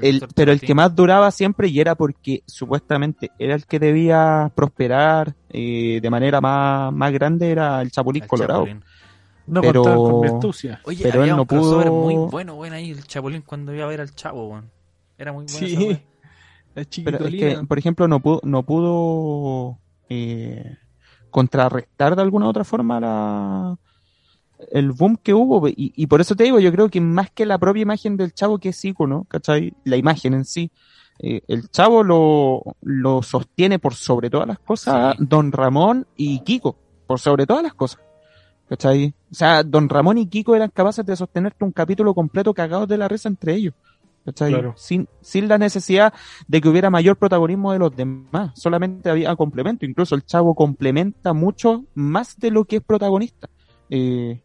El, 0.01 0.27
pero 0.35 0.51
el 0.51 0.59
que 0.61 0.73
más 0.73 0.95
duraba 0.95 1.29
siempre 1.31 1.67
y 1.67 1.79
era 1.79 1.95
porque 1.95 2.43
supuestamente 2.45 3.31
era 3.37 3.53
el 3.55 3.65
que 3.65 3.79
debía 3.79 4.51
prosperar 4.55 5.35
eh, 5.49 5.99
de 6.01 6.09
manera 6.09 6.41
más, 6.41 6.91
más 6.93 7.11
grande 7.11 7.51
era 7.51 7.81
el 7.81 7.91
Chapulín 7.91 8.23
El 8.23 8.29
Colorado. 8.29 8.61
Chapulín. 8.65 8.83
no 9.47 9.61
Pero- 9.61 9.83
con 9.83 10.21
mi 10.21 10.27
astucia. 10.27 10.81
Oye, 10.85 11.03
Pero 11.03 11.19
había 11.21 11.31
él 11.33 11.37
no 11.37 11.41
un 11.43 11.47
pudo- 11.47 11.91
muy 11.91 12.15
bueno, 12.31 12.55
bueno 12.55 12.75
ahí, 12.75 12.91
el 12.91 13.03
Chapulín 13.05 13.41
cuando 13.43 13.73
iba 13.73 13.85
a 13.85 13.87
ver 13.87 14.01
al 14.01 14.13
Chavo, 14.15 14.47
weón. 14.49 14.69
Era 15.17 15.31
muy 15.31 15.45
bueno. 15.45 15.67
Sí. 15.67 15.99
La 16.75 16.83
Pero 17.05 17.25
es 17.27 17.31
que, 17.35 17.65
por 17.67 17.77
ejemplo, 17.77 18.07
no 18.07 18.19
pudo, 18.19 18.39
no 18.43 18.63
pudo 18.63 19.77
eh, 20.09 20.75
contrarrestar 21.29 22.15
de 22.15 22.21
alguna 22.23 22.47
otra 22.47 22.63
forma 22.63 22.99
la, 22.99 23.77
el 24.71 24.91
boom 24.91 25.17
que 25.21 25.33
hubo. 25.33 25.67
Y, 25.67 25.93
y 25.95 26.07
por 26.07 26.21
eso 26.21 26.35
te 26.35 26.43
digo, 26.45 26.59
yo 26.59 26.71
creo 26.71 26.89
que 26.89 27.01
más 27.01 27.31
que 27.31 27.45
la 27.45 27.57
propia 27.57 27.81
imagen 27.81 28.17
del 28.17 28.33
chavo 28.33 28.57
que 28.59 28.69
es 28.69 28.85
ícono, 28.85 29.25
¿cachai? 29.27 29.73
La 29.83 29.97
imagen 29.97 30.33
en 30.33 30.45
sí. 30.45 30.71
eh, 31.19 31.41
el 31.47 31.69
chavo 31.69 32.03
lo, 32.03 32.61
lo 32.81 33.21
sostiene 33.21 33.79
por 33.79 33.93
sobre 33.95 34.29
todas 34.29 34.47
las 34.47 34.59
cosas 34.59 35.15
Sí. 35.17 35.25
Don 35.27 35.51
Ramón 35.51 36.07
y 36.17 36.39
Kiko, 36.41 36.77
por 37.07 37.19
sobre 37.19 37.45
todas 37.45 37.63
las 37.63 37.73
cosas. 37.73 37.99
¿Cachai? 38.67 39.13
O 39.31 39.35
sea, 39.35 39.63
Don 39.63 39.89
Ramón 39.89 40.17
y 40.17 40.27
Kiko 40.27 40.55
eran 40.55 40.69
capaces 40.71 41.05
de 41.05 41.15
sostenerte 41.15 41.63
un 41.65 41.71
capítulo 41.71 42.13
completo 42.13 42.53
cagados 42.53 42.87
de 42.87 42.97
la 42.97 43.07
risa 43.07 43.29
entre 43.29 43.53
ellos. 43.55 43.73
¿Cachai? 44.25 44.51
Claro. 44.53 44.73
Sin, 44.77 45.07
sin 45.21 45.49
la 45.49 45.57
necesidad 45.57 46.13
de 46.47 46.61
que 46.61 46.69
hubiera 46.69 46.89
mayor 46.89 47.17
protagonismo 47.17 47.73
de 47.73 47.79
los 47.79 47.93
demás. 47.95 48.51
Solamente 48.55 49.09
había 49.09 49.35
complemento. 49.35 49.85
Incluso 49.85 50.15
el 50.15 50.23
chavo 50.25 50.55
complementa 50.55 51.33
mucho 51.33 51.83
más 51.93 52.37
de 52.39 52.49
lo 52.51 52.63
que 52.63 52.77
es 52.77 52.81
protagonista. 52.81 53.49
Eh, 53.89 54.41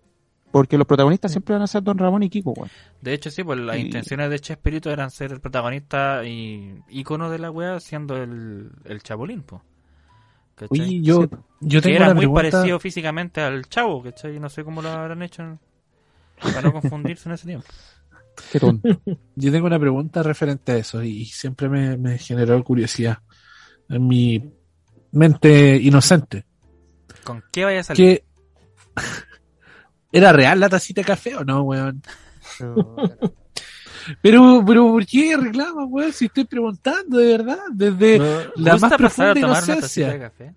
porque 0.51 0.79
los 0.79 0.87
protagonistas 0.87 1.31
siempre 1.31 1.55
van 1.55 1.63
a 1.63 1.67
ser 1.67 1.83
Don 1.83 1.99
Ramón 1.99 2.23
y 2.23 2.31
Kiko, 2.31 2.53
weón. 2.53 2.71
De 3.01 3.13
hecho, 3.15 3.31
sí, 3.31 3.45
pues 3.45 3.59
las 3.61 3.77
Y- 3.77 3.81
intenciones 3.81 4.31
de 4.31 4.39
Chespirito 4.39 4.91
eran 4.91 5.11
ser 5.11 5.33
el 5.33 5.41
protagonista 5.41 6.25
y 6.25 6.75
ícono 6.89 7.31
de 7.31 7.39
la 7.39 7.51
wea 7.51 7.81
siendo 7.81 8.17
el, 8.17 8.71
el 8.85 9.03
Chapulín, 9.03 9.43
pues. 9.43 9.63
¿Cachai? 10.55 10.81
Oye, 10.81 11.01
yo, 11.03 11.23
Sí. 11.23 11.29
yo 11.61 11.81
que 11.81 11.83
tengo 11.85 11.97
era 11.97 12.05
una 12.07 12.15
muy 12.15 12.21
pregunta. 12.23 12.51
parecido 12.51 12.81
físicamente 12.81 13.41
al 13.41 13.67
Chavo, 13.69 14.03
¿cachai? 14.03 14.41
No 14.41 14.49
sé 14.49 14.65
cómo 14.65 14.83
lo 14.83 14.89
habrán 14.91 15.23
hecho 15.23 15.43
en- 15.43 15.61
para 16.43 16.63
no 16.63 16.73
confundirse 16.73 17.29
en 17.29 17.35
ese 17.35 17.47
tiempo. 17.47 17.67
Qué 18.53 18.59
tonto. 18.61 18.89
Yo 19.35 19.53
tengo 19.53 19.67
una 19.67 19.79
pregunta 19.79 20.23
referente 20.23 20.73
a 20.73 20.77
eso 20.77 21.03
y 21.03 21.25
siempre 21.27 21.69
me, 21.69 21.97
me 21.97 22.19
generó 22.19 22.63
curiosidad 22.65 23.19
en 23.89 24.07
mi 24.07 24.53
mente 25.13 25.77
inocente. 25.77 26.45
¿Con 27.25 27.43
qué 27.53 27.65
vaya 27.65 27.81
a 27.81 27.83
salir? 27.83 28.19
¿Que 28.21 28.25
era 30.13 30.33
real 30.33 30.61
la 30.61 30.69
tacita 30.69 31.01
de 31.01 31.07
café 31.07 31.37
o 31.37 31.45
no, 31.45 31.63
weón? 31.63 32.03
Pero, 34.23 34.65
pero, 34.67 34.91
¿por 34.91 35.05
qué 35.07 35.37
reclama, 35.37 35.85
weón? 35.85 36.13
Si 36.13 36.27
estoy 36.27 36.45
preguntando, 36.45 37.19
de 37.19 37.27
verdad, 37.37 37.59
desde 37.73 38.19
la 38.57 38.73
¿Gusta 38.73 38.89
más 38.89 38.97
profunda 38.97 39.35
tacita 39.35 39.35
de 39.35 39.41
inocencia. 39.41 40.19
café? 40.21 40.55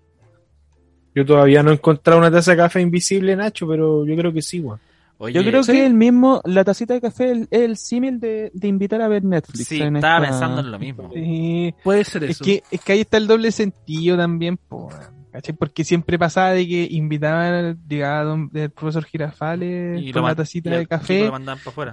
Yo 1.14 1.26
todavía 1.26 1.62
no 1.62 1.70
he 1.70 1.74
encontrado 1.74 2.18
una 2.18 2.30
taza 2.30 2.52
de 2.52 2.56
café 2.56 2.80
invisible, 2.80 3.36
Nacho, 3.36 3.66
pero 3.68 4.06
yo 4.06 4.16
creo 4.16 4.32
que 4.32 4.40
sí, 4.40 4.60
weón. 4.60 4.80
Oye, 5.18 5.34
Yo 5.34 5.44
creo 5.48 5.62
¿sí? 5.62 5.70
que 5.72 5.86
el 5.86 5.94
mismo, 5.94 6.40
la 6.46 6.64
tacita 6.64 6.94
de 6.94 7.00
café 7.02 7.30
es 7.32 7.46
el, 7.50 7.76
símil 7.76 8.18
de, 8.18 8.50
de 8.54 8.66
invitar 8.68 9.02
a 9.02 9.08
ver 9.08 9.22
Netflix. 9.22 9.68
sí, 9.68 9.80
en 9.80 9.96
estaba 9.96 10.16
esta- 10.24 10.30
pensando 10.30 10.60
en 10.62 10.70
lo 10.72 10.78
mismo. 10.80 11.10
Sí. 11.14 11.74
Puede 11.84 12.04
ser 12.04 12.24
Es 12.24 12.30
eso. 12.30 12.44
que, 12.44 12.62
es 12.70 12.80
que 12.80 12.92
ahí 12.94 13.00
está 13.02 13.18
el 13.18 13.26
doble 13.28 13.52
sentido 13.52 14.16
también, 14.16 14.56
po, 14.56 14.88
¿cachai? 15.32 15.54
Porque 15.54 15.82
siempre 15.84 16.18
pasaba 16.18 16.50
de 16.50 16.66
que 16.68 16.86
invitaban, 16.90 17.80
llegaba 17.88 18.22
don- 18.24 18.50
el 18.54 18.70
profesor 18.70 19.04
Girafales 19.04 20.00
Y 20.02 20.12
con 20.12 20.22
man- 20.22 20.36
tacita 20.36 20.70
y 20.70 20.76
de 20.78 20.86
café. 20.86 21.30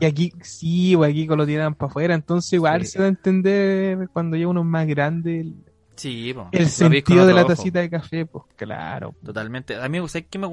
Y 0.01 0.05
aquí, 0.05 0.33
sí, 0.41 0.93
o 0.95 1.03
aquí 1.03 1.25
lo 1.25 1.45
tiran 1.45 1.73
para 1.75 1.89
afuera. 1.89 2.13
Entonces, 2.15 2.53
igual 2.53 2.81
Sí. 2.85 2.91
se 2.93 2.99
da 2.99 3.05
a 3.05 3.09
entender 3.09 4.09
cuando 4.13 4.35
llega 4.37 4.49
uno 4.49 4.63
más 4.63 4.85
grande 4.87 5.39
el, 5.41 5.55
Sí, 5.95 6.33
po. 6.33 6.47
el 6.51 6.67
sentido 6.67 7.25
de 7.25 7.33
la 7.33 7.41
ojo. 7.41 7.49
tacita 7.49 7.79
de 7.79 7.89
café, 7.89 8.25
pues 8.25 8.43
claro. 8.55 9.15
Totalmente. 9.23 9.75
A 9.75 9.89
mí, 9.89 9.97
¿sabes 10.07 10.27
qué 10.29 10.37
me 10.39 10.47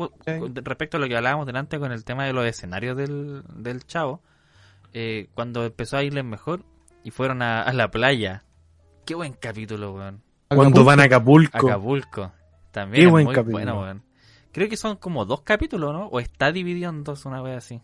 respecto 0.63 0.97
a 0.97 1.01
lo 1.01 1.09
que 1.09 1.17
hablábamos 1.17 1.47
delante 1.47 1.79
con 1.79 1.93
el 1.93 2.05
tema 2.05 2.25
de 2.25 2.33
los 2.33 2.47
escenarios 2.47 2.97
del, 2.97 3.43
del 3.55 3.85
chavo? 3.87 4.23
eh, 4.99 5.29
cuando 5.35 5.65
empezó 5.67 5.99
a 5.99 6.03
irles 6.05 6.25
mejor 6.25 6.65
y 7.05 7.11
fueron 7.11 7.43
a, 7.43 7.61
a 7.63 7.73
la 7.75 7.91
playa. 7.91 8.45
Qué 9.05 9.15
buen 9.15 9.35
capítulo, 9.35 9.93
weón. 9.93 10.23
Cuando 10.49 10.85
van 10.85 11.01
a 11.01 11.05
Acapulco. 11.05 11.69
Acapulco. 11.69 12.33
También 12.77 13.01
Qué 13.01 13.07
es 13.07 13.11
buen 13.11 13.25
muy 13.25 13.35
capítulo. 13.35 13.57
bueno, 13.57 13.81
weón. 13.81 14.03
Creo 14.53 14.69
que 14.69 14.77
son 14.77 14.97
como 14.97 15.25
dos 15.25 15.41
capítulos, 15.41 15.95
¿no? 15.95 16.09
O 16.09 16.21
está 16.21 16.53
dividido 16.53 16.91
en 16.91 17.05
dos 17.05 17.25
una 17.25 17.41
vez 17.41 17.57
así. 17.57 17.81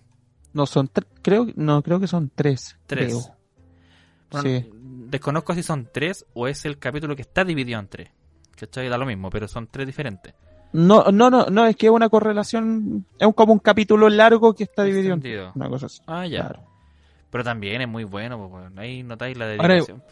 No, 0.52 0.66
son 0.66 0.90
creo, 1.23 1.47
no, 1.56 1.81
creo 1.82 1.98
que 1.98 2.06
son 2.06 2.31
tres. 2.35 2.78
Tres. 2.86 3.06
creo. 3.06 3.36
Bueno, 4.31 4.48
Sí. 4.51 4.70
Desconozco 5.09 5.55
si 5.55 5.62
son 5.62 5.89
tres 5.90 6.27
o 6.35 6.47
es 6.47 6.66
el 6.66 6.78
capítulo 6.78 7.16
que 7.16 7.23
está 7.23 7.43
dividido 7.43 7.81
en 7.81 7.89
tres. 7.89 8.10
¿Cachai? 8.55 8.90
Da 8.90 8.98
lo 8.98 9.06
mismo, 9.06 9.31
pero 9.31 9.48
son 9.48 9.66
tres 9.66 9.86
diferentes. 9.86 10.35
No, 10.74 11.05
no, 11.10 11.31
no, 11.31 11.47
no, 11.47 11.64
es 11.64 11.74
que 11.74 11.86
es 11.86 11.93
una 11.93 12.10
correlación, 12.10 13.06
es 13.19 13.28
como 13.35 13.55
un 13.55 13.60
capítulo 13.60 14.10
largo 14.10 14.55
que 14.55 14.64
está 14.64 14.85
dividido 14.85 15.14
en 15.14 15.20
Entendido. 15.20 15.52
una 15.55 15.70
cosa 15.70 15.86
así. 15.86 16.02
Ah, 16.06 16.27
ya. 16.27 16.48
Claro. 16.48 16.64
Pero 17.31 17.44
también 17.44 17.81
es 17.81 17.89
muy 17.89 18.05
bueno, 18.05 18.36
pues, 18.39 18.52
weón. 18.52 18.78
Ahí 18.78 19.02
notáis 19.02 19.39
la 19.39 19.47
Ahora, 19.52 19.69
dedicación. 19.69 20.02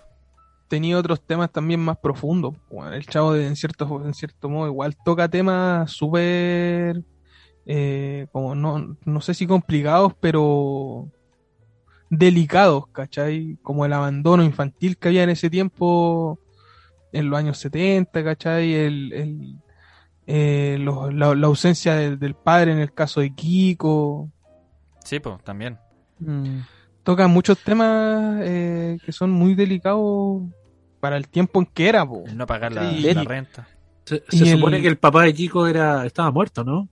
Tenía 0.71 0.97
otros 0.97 1.21
temas 1.21 1.51
también 1.51 1.81
más 1.81 1.99
profundos. 1.99 2.55
Bueno, 2.71 2.93
el 2.95 3.05
chavo, 3.05 3.33
de- 3.33 3.47
en 3.49 3.57
cierto, 3.57 4.03
en 4.07 4.15
cierto 4.15 4.49
modo, 4.49 4.69
igual 4.69 4.97
toca 5.05 5.29
temas 5.29 5.91
súper 5.91 7.03
eh, 7.67 8.27
como 8.33 8.55
no, 8.55 8.97
no 9.05 9.21
sé 9.21 9.35
si 9.35 9.47
complicados, 9.49 10.15
pero 10.21 11.09
delicados, 12.09 12.87
¿cachai? 12.93 13.59
Como 13.63 13.85
el 13.85 13.93
abandono 13.93 14.43
infantil 14.45 14.97
que 14.97 15.09
había 15.09 15.25
en 15.25 15.31
ese 15.31 15.51
tiempo, 15.51 16.39
en 17.13 17.29
los 17.31 17.39
años 17.39 17.59
70, 17.59 18.23
¿cachai? 18.25 18.73
El, 18.75 19.13
el, 19.13 19.57
eh, 20.27 20.79
la, 20.81 21.35
la 21.35 21.47
ausencia 21.49 21.95
del, 21.97 22.17
del 22.19 22.35
padre 22.35 22.73
en 22.73 22.79
el 22.79 22.93
caso 22.93 23.21
de 23.21 23.35
Kiko. 23.35 24.31
Sí, 25.05 25.19
pues, 25.21 25.43
también. 25.43 25.79
Mm. 26.21 26.61
Tocan 27.03 27.31
muchos 27.31 27.59
temas 27.59 28.41
eh, 28.45 28.99
que 29.05 29.11
son 29.13 29.31
muy 29.33 29.55
delicados 29.55 30.43
para 31.01 31.17
el 31.17 31.29
tiempo 31.29 31.61
en 31.61 31.67
que 31.67 31.89
era, 31.89 32.07
po. 32.07 32.25
El 32.27 32.37
no 32.37 32.47
pagar 32.47 32.73
la, 32.73 32.91
Sí. 32.93 33.13
la 33.15 33.25
renta. 33.25 33.67
Se, 34.05 34.23
el- 34.33 34.49
supone 34.59 34.81
que 34.83 34.89
el 34.89 34.99
papá 34.99 35.25
de 35.25 35.35
Kiko 35.35 35.67
era 35.67 36.05
estaba 36.07 36.31
muerto, 36.31 36.63
¿no? 36.65 36.89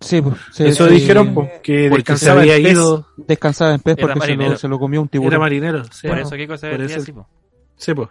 Sí, 0.00 0.20
pues, 0.20 0.36
Eso 0.58 0.88
sí. 0.88 0.94
dijeron, 0.94 1.32
po, 1.32 1.48
que 1.62 1.88
Porque 1.88 2.04
se 2.16 2.26
descansaba 2.26 2.40
había 2.42 2.56
pez. 2.56 2.72
ido, 2.72 3.06
Descansaba 3.16 3.74
en 3.74 3.80
pez 3.80 3.96
Era 3.98 4.14
porque 4.14 4.26
se 4.26 4.34
lo, 4.36 4.56
se 4.58 4.68
lo 4.68 4.78
comió 4.78 5.00
un 5.00 5.06
era 5.06 5.10
tiburón. 5.12 5.40
marinero. 5.40 5.84
Sí, 5.90 6.06
Por 6.08 6.18
eso 6.18 6.36
Kiko 6.36 6.56
se 6.58 6.74
eso- 6.84 6.98
así, 7.00 7.12
po. 7.12 7.26
sí, 7.76 7.94
pues. 7.94 8.08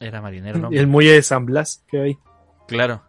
Era 0.00 0.20
marinero, 0.20 0.58
¿no? 0.58 0.70
El 0.70 0.86
muelle 0.88 1.12
de 1.12 1.22
San 1.22 1.46
Blas 1.46 1.84
que 1.88 2.00
hay. 2.00 2.18
Claro. 2.68 3.02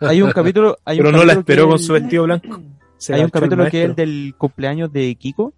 Hay 0.00 0.22
un 0.22 0.30
capítulo. 0.30 0.78
Hay 0.84 0.98
un 1.00 1.04
Pero 1.06 1.12
no 1.16 1.24
la 1.24 1.34
capítulo 1.34 1.40
esperó 1.40 1.62
que 1.64 1.68
con 1.70 1.78
el- 1.78 1.84
su 1.84 1.92
vestido 1.92 2.24
blanco. 2.24 2.60
Se 2.98 3.14
Hay 3.14 3.22
un 3.24 3.30
capítulo 3.30 3.68
que 3.70 3.82
es 3.84 3.88
el 3.90 3.94
del 3.94 4.34
cumpleaños 4.38 4.92
de 4.92 5.14
Kiko. 5.16 5.52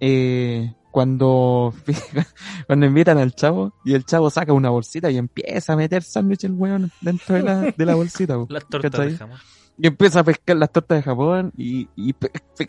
Eh, 0.00 0.72
cuando, 0.90 1.72
cuando 2.66 2.86
invitan 2.86 3.18
al 3.18 3.32
chavo 3.34 3.72
y 3.84 3.94
el 3.94 4.04
chavo 4.04 4.30
saca 4.30 4.52
una 4.52 4.70
bolsita 4.70 5.10
y 5.10 5.16
empieza 5.18 5.72
a 5.72 5.76
meter 5.76 6.02
sándwich 6.02 6.44
el 6.44 6.52
weón 6.52 6.90
dentro 7.00 7.36
de 7.36 7.42
la, 7.42 7.60
de 7.76 7.86
la 7.86 7.94
bolsita. 7.94 8.34
po. 8.34 8.46
Las 8.50 8.66
tortas 8.68 8.90
de 9.06 9.16
jamón. 9.16 9.38
Y 9.78 9.86
empieza 9.86 10.20
a 10.20 10.24
pescar 10.24 10.56
las 10.58 10.70
tortas 10.70 10.98
de 10.98 11.02
Japón 11.02 11.52
y, 11.56 11.88
y 11.96 12.14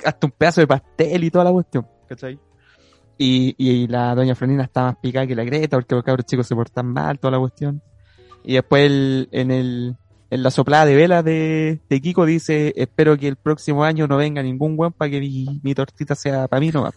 hasta 0.06 0.27
un 0.27 0.31
pedazo 0.31 0.61
de 0.61 0.68
pastel 0.68 1.23
y 1.26 1.30
toda 1.30 1.43
la 1.43 1.52
cuestión. 1.52 1.85
¿Cachai? 2.07 2.39
Y, 3.18 3.53
y 3.57 3.88
la 3.88 4.15
doña 4.15 4.34
Florina 4.34 4.64
está 4.64 4.84
más 4.84 4.95
picada 5.02 5.27
que 5.27 5.35
la 5.35 5.43
Greta 5.43 5.76
porque 5.77 5.93
los 5.95 6.03
cabros 6.06 6.26
chicos 6.26 6.48
se 6.48 6.56
portan 6.56 6.88
mal, 6.88 7.19
toda 7.19 7.31
la 7.31 7.39
cuestión. 7.39 7.81
Y 8.45 8.53
después 8.53 8.85
el- 8.85 9.27
en 9.34 9.52
el 9.52 9.98
en 10.30 10.43
la 10.43 10.49
soplada 10.52 10.85
de 10.85 10.95
vela 10.95 11.22
de, 11.22 11.81
de 11.89 12.02
Kiko 12.02 12.26
dice, 12.26 12.72
espero 12.77 13.18
que 13.18 13.27
el 13.27 13.35
próximo 13.35 13.84
año 13.84 14.07
no 14.07 14.15
venga 14.15 14.41
ningún 14.41 14.76
weón 14.80 14.93
para 14.93 15.11
que 15.11 15.19
mi, 15.19 15.60
mi 15.61 15.76
tortita 15.76 16.15
sea 16.15 16.48
para 16.48 16.61
mí 16.61 16.69
nomás. 16.72 16.93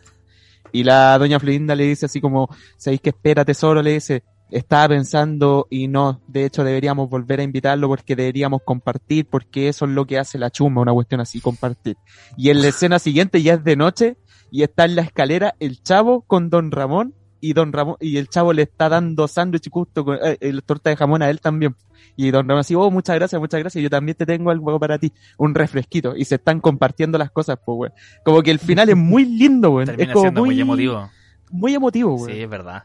Y 0.75 0.83
la 0.83 1.17
doña 1.19 1.39
Florinda 1.39 1.77
le 1.77 1.85
dice 1.85 2.07
así 2.07 2.21
como, 2.21 2.49
¿sabéis 2.77 3.01
que 3.01 3.11
espera 3.11 3.45
tesoro? 3.45 3.81
Le 3.81 3.93
dice, 3.93 4.25
estaba 4.51 4.89
pensando 4.89 5.69
y 5.71 5.87
no, 5.87 6.21
de 6.27 6.45
hecho 6.45 6.65
deberíamos 6.65 7.09
volver 7.09 7.39
a 7.39 7.45
invitarlo 7.45 7.87
porque 7.87 8.17
deberíamos 8.17 8.63
compartir, 8.65 9.25
porque 9.31 9.69
eso 9.69 9.85
es 9.85 9.93
lo 9.93 10.05
que 10.05 10.19
hace 10.19 10.37
la 10.37 10.51
chuma, 10.51 10.81
una 10.81 10.93
cuestión 10.93 11.21
así, 11.21 11.41
compartir. 11.41 11.97
Y 12.37 12.51
en 12.51 12.61
la 12.61 12.69
escena 12.71 12.99
siguiente 12.99 13.41
ya 13.41 13.55
es 13.55 13.63
de 13.63 13.77
noche 13.77 14.17
y 14.51 14.65
está 14.65 14.85
en 14.85 14.97
la 14.97 15.03
escalera 15.03 15.55
el 15.61 15.81
chavo 15.81 16.23
con 16.23 16.51
don 16.51 16.73
Ramón 16.73 17.15
y 17.45 17.53
don 17.53 17.75
Ramón, 17.75 17.97
y 18.01 18.17
el 18.17 18.29
chavo 18.29 18.55
le 18.55 18.63
está 18.63 18.89
dando 18.89 19.29
sándwich 19.29 19.69
justo 19.69 20.03
con 20.03 20.19
eh, 20.23 20.39
el 20.41 20.63
torta 20.63 20.89
de 20.89 20.97
jamón 20.97 21.21
a 21.21 21.29
él 21.29 21.43
también. 21.43 21.77
Y 22.17 22.31
don 22.31 22.49
Ramón 22.49 22.61
así, 22.61 22.75
oh, 22.75 22.91
muchas 22.91 23.17
gracias, 23.17 23.39
muchas 23.39 23.61
gracias, 23.61 23.83
yo 23.83 23.91
también 23.91 24.17
te 24.17 24.25
tengo 24.25 24.51
algo 24.51 24.81
para 24.81 24.99
ti, 24.99 25.13
un 25.37 25.55
refresquito. 25.55 26.17
Y 26.17 26.25
se 26.25 26.37
están 26.37 26.61
compartiendo 26.61 27.19
las 27.19 27.31
cosas, 27.31 27.59
pues, 27.63 27.77
güey. 27.77 27.91
Como 28.25 28.43
que 28.43 28.51
el 28.51 28.59
final 28.59 28.89
es 28.89 28.97
muy 28.97 29.27
lindo, 29.27 29.71
güey. 29.71 29.83
Es 29.85 29.91
Termina 29.91 30.13
como 30.15 30.23
siendo 30.25 30.41
muy, 30.41 30.55
muy, 30.55 30.61
emotivo. 30.63 31.11
muy 31.51 31.75
emotivo, 31.75 32.17
güey. 32.17 32.35
Sí, 32.35 32.41
es 32.41 32.49
verdad. 32.49 32.85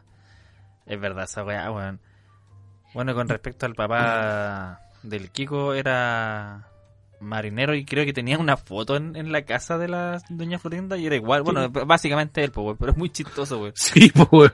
Es 0.84 1.00
verdad 1.00 1.24
esa 1.24 1.42
weá, 1.42 1.72
weón. 1.72 1.98
Bueno, 2.92 3.14
con 3.14 3.28
respecto 3.28 3.64
al 3.64 3.74
papá 3.74 4.80
del 5.02 5.30
Kiko, 5.30 5.72
era 5.72 6.69
marinero 7.20 7.74
y 7.74 7.84
creo 7.84 8.04
que 8.04 8.12
tenía 8.12 8.38
una 8.38 8.56
foto 8.56 8.96
en, 8.96 9.14
en 9.14 9.30
la 9.30 9.42
casa 9.42 9.78
de 9.78 9.88
la 9.88 10.20
doña 10.28 10.58
Florinda 10.58 10.96
y 10.96 11.06
era 11.06 11.16
igual. 11.16 11.42
Bueno, 11.42 11.70
básicamente 11.70 12.42
él, 12.42 12.50
pues, 12.50 12.76
pero 12.78 12.92
es 12.92 12.98
muy 12.98 13.10
chistoso, 13.10 13.60
weón. 13.60 13.72
Sí, 13.76 14.10
pues. 14.10 14.52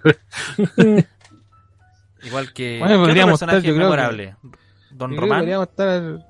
Igual 2.22 2.52
que... 2.52 2.78
Bueno, 2.78 2.94
¿qué 2.94 2.94
otro 2.94 3.06
podríamos 3.06 3.32
personaje 3.32 3.58
estar, 3.58 3.68
yo 3.68 3.76
creo 3.76 3.88
memorable? 3.88 4.36
Don 4.90 5.10
Yo 5.12 5.16
creo 5.16 5.20
que 5.20 5.20
Román, 5.20 5.38
podríamos 5.40 5.68
estar 5.68 6.26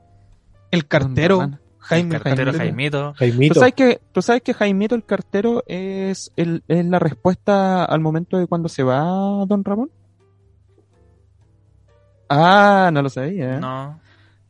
el 0.70 0.86
cartero. 0.86 1.50
Jaime 1.78 2.16
el 2.16 2.22
cartero 2.22 2.52
Jaimito. 2.52 3.14
Jaimito. 3.14 3.54
¿Tú 3.54 3.60
sabes, 3.60 3.74
que, 3.74 4.00
¿Tú 4.12 4.20
sabes 4.20 4.42
que 4.42 4.52
Jaimito 4.52 4.94
el 4.94 5.04
cartero 5.04 5.62
es, 5.66 6.32
el, 6.36 6.64
es 6.66 6.84
la 6.84 6.98
respuesta 6.98 7.84
al 7.84 8.00
momento 8.00 8.36
de 8.38 8.46
cuando 8.46 8.68
se 8.68 8.82
va 8.82 9.44
Don 9.46 9.64
Ramón? 9.64 9.90
Ah, 12.28 12.90
no 12.92 13.02
lo 13.02 13.08
sabía. 13.08 13.54
¿eh? 13.54 13.60
No, 13.60 14.00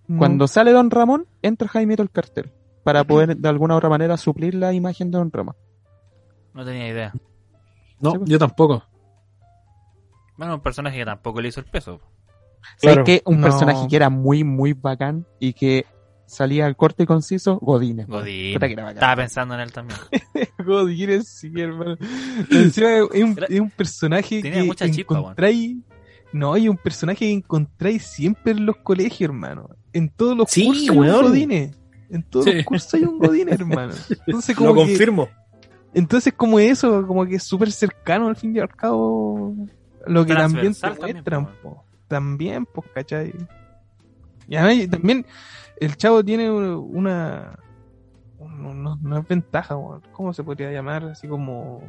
No. 0.09 0.19
Cuando 0.19 0.47
sale 0.47 0.73
Don 0.73 0.91
Ramón, 0.91 1.27
entra 1.43 1.69
Jaimito 1.69 2.03
el 2.03 2.11
cartero. 2.11 2.51
Para 2.85 3.03
poder 3.05 3.37
de 3.37 3.49
alguna 3.49 3.75
otra 3.77 3.89
manera 3.89 4.17
suplir 4.17 4.55
la 4.55 4.73
imagen 4.73 5.11
de 5.11 5.19
Don 5.19 5.33
Ramón. 5.33 5.57
no 6.55 6.65
tenía 6.65 6.89
idea. 6.89 7.13
No, 8.01 8.13
Sí, 8.13 8.19
pues. 8.19 8.31
yo 8.31 8.39
tampoco. 8.39 8.83
Bueno, 10.37 10.55
un 10.57 10.61
personaje 10.61 10.99
que 10.99 11.05
tampoco 11.05 11.41
le 11.41 11.49
hizo 11.49 11.61
el 11.61 11.67
peso. 11.67 12.01
¿Sabes 12.79 12.99
que 13.05 13.23
Un 13.25 13.41
No. 13.41 13.47
personaje 13.47 13.87
que 13.89 13.97
era 13.97 14.11
muy, 14.11 14.45
muy 14.45 14.73
bacán 14.73 15.27
y 15.41 15.53
que 15.53 15.87
salía 16.27 16.67
al 16.67 16.77
corte 16.77 17.05
y 17.05 17.07
conciso, 17.07 17.59
Godínez. 17.61 18.07
Godín. 18.07 18.55
Puta 18.55 18.67
que 18.67 18.73
era 18.75 18.83
bacán. 18.85 18.97
Estaba 18.97 19.17
pensando 19.17 19.55
en 19.55 19.61
él 19.61 19.73
también. 19.73 19.99
Godínez, 20.65 21.29
sí, 21.29 21.53
hermano. 21.57 21.97
Encima 22.51 22.93
es 22.97 23.23
un, 23.23 23.37
es 23.49 23.61
un 23.61 23.71
personaje 23.71 24.43
Tenía 24.43 24.61
que 24.61 24.67
mucha 24.67 24.91
chispa, 24.91 25.19
encontráis. 25.19 25.77
No, 26.33 26.53
hay 26.53 26.69
un 26.69 26.77
personaje 26.77 27.21
que 27.21 27.33
encontráis 27.33 28.03
siempre 28.05 28.53
en 28.53 28.67
los 28.67 28.77
colegios, 28.79 29.31
hermano. 29.31 29.71
En 29.97 30.09
todos 30.11 30.37
los 30.37 30.51
Sí, 30.51 30.67
cursos 30.67 30.91
hay 30.91 30.99
un 30.99 31.07
Godínez. 31.23 31.77
En 32.11 32.23
todos 32.23 32.45
Sí. 32.45 32.53
los 32.55 32.65
cursos 32.65 32.95
hay 32.95 33.03
un 33.05 33.19
Godínez, 33.19 33.55
hermano. 33.61 33.93
Entonces, 34.27 34.57
Lo 34.61 34.67
como 34.67 34.75
que, 34.75 34.81
confirmo. 34.91 35.29
entonces 35.95 36.33
como 36.35 36.59
eso, 36.59 37.07
como 37.07 37.25
que 37.27 37.37
es 37.37 37.43
súper 37.43 37.73
cercano 37.73 38.29
al 38.29 38.37
fin 38.37 38.55
y 38.55 38.59
al 38.61 38.69
cabo. 38.69 39.55
Lo 40.07 40.25
que 40.27 40.35
también 40.35 40.73
te 40.75 40.81
también, 40.81 41.13
muestran, 41.15 41.47
po. 41.47 41.53
po. 41.63 41.85
También, 42.09 42.67
pues, 42.67 42.87
¿cachai? 42.95 43.35
Y 44.49 44.55
además, 44.55 44.89
también 44.91 45.27
el 45.81 45.97
chavo 45.97 46.25
tiene 46.25 46.51
una. 46.51 47.59
Una, 48.39 48.95
una 49.03 49.21
ventaja, 49.21 49.77
weón. 49.77 50.03
¿cómo 50.13 50.33
se 50.33 50.45
podría 50.45 50.71
llamar? 50.71 51.05
Así 51.05 51.27
como. 51.27 51.83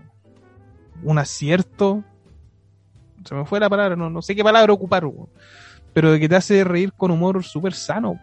Un 1.04 1.20
acierto. 1.20 2.04
Se 3.26 3.36
me 3.36 3.46
fue 3.46 3.60
la 3.60 3.70
palabra, 3.70 3.96
no, 3.96 4.10
no 4.10 4.22
sé 4.22 4.36
qué 4.36 4.44
palabra 4.44 4.72
ocupar, 4.74 5.06
weón. 5.06 5.30
Pero 5.98 6.12
de 6.12 6.20
que 6.20 6.30
te 6.30 6.36
hace 6.36 6.64
reír 6.64 6.94
con 6.94 7.10
humor 7.10 7.44
súper 7.44 7.74
sano. 7.74 8.20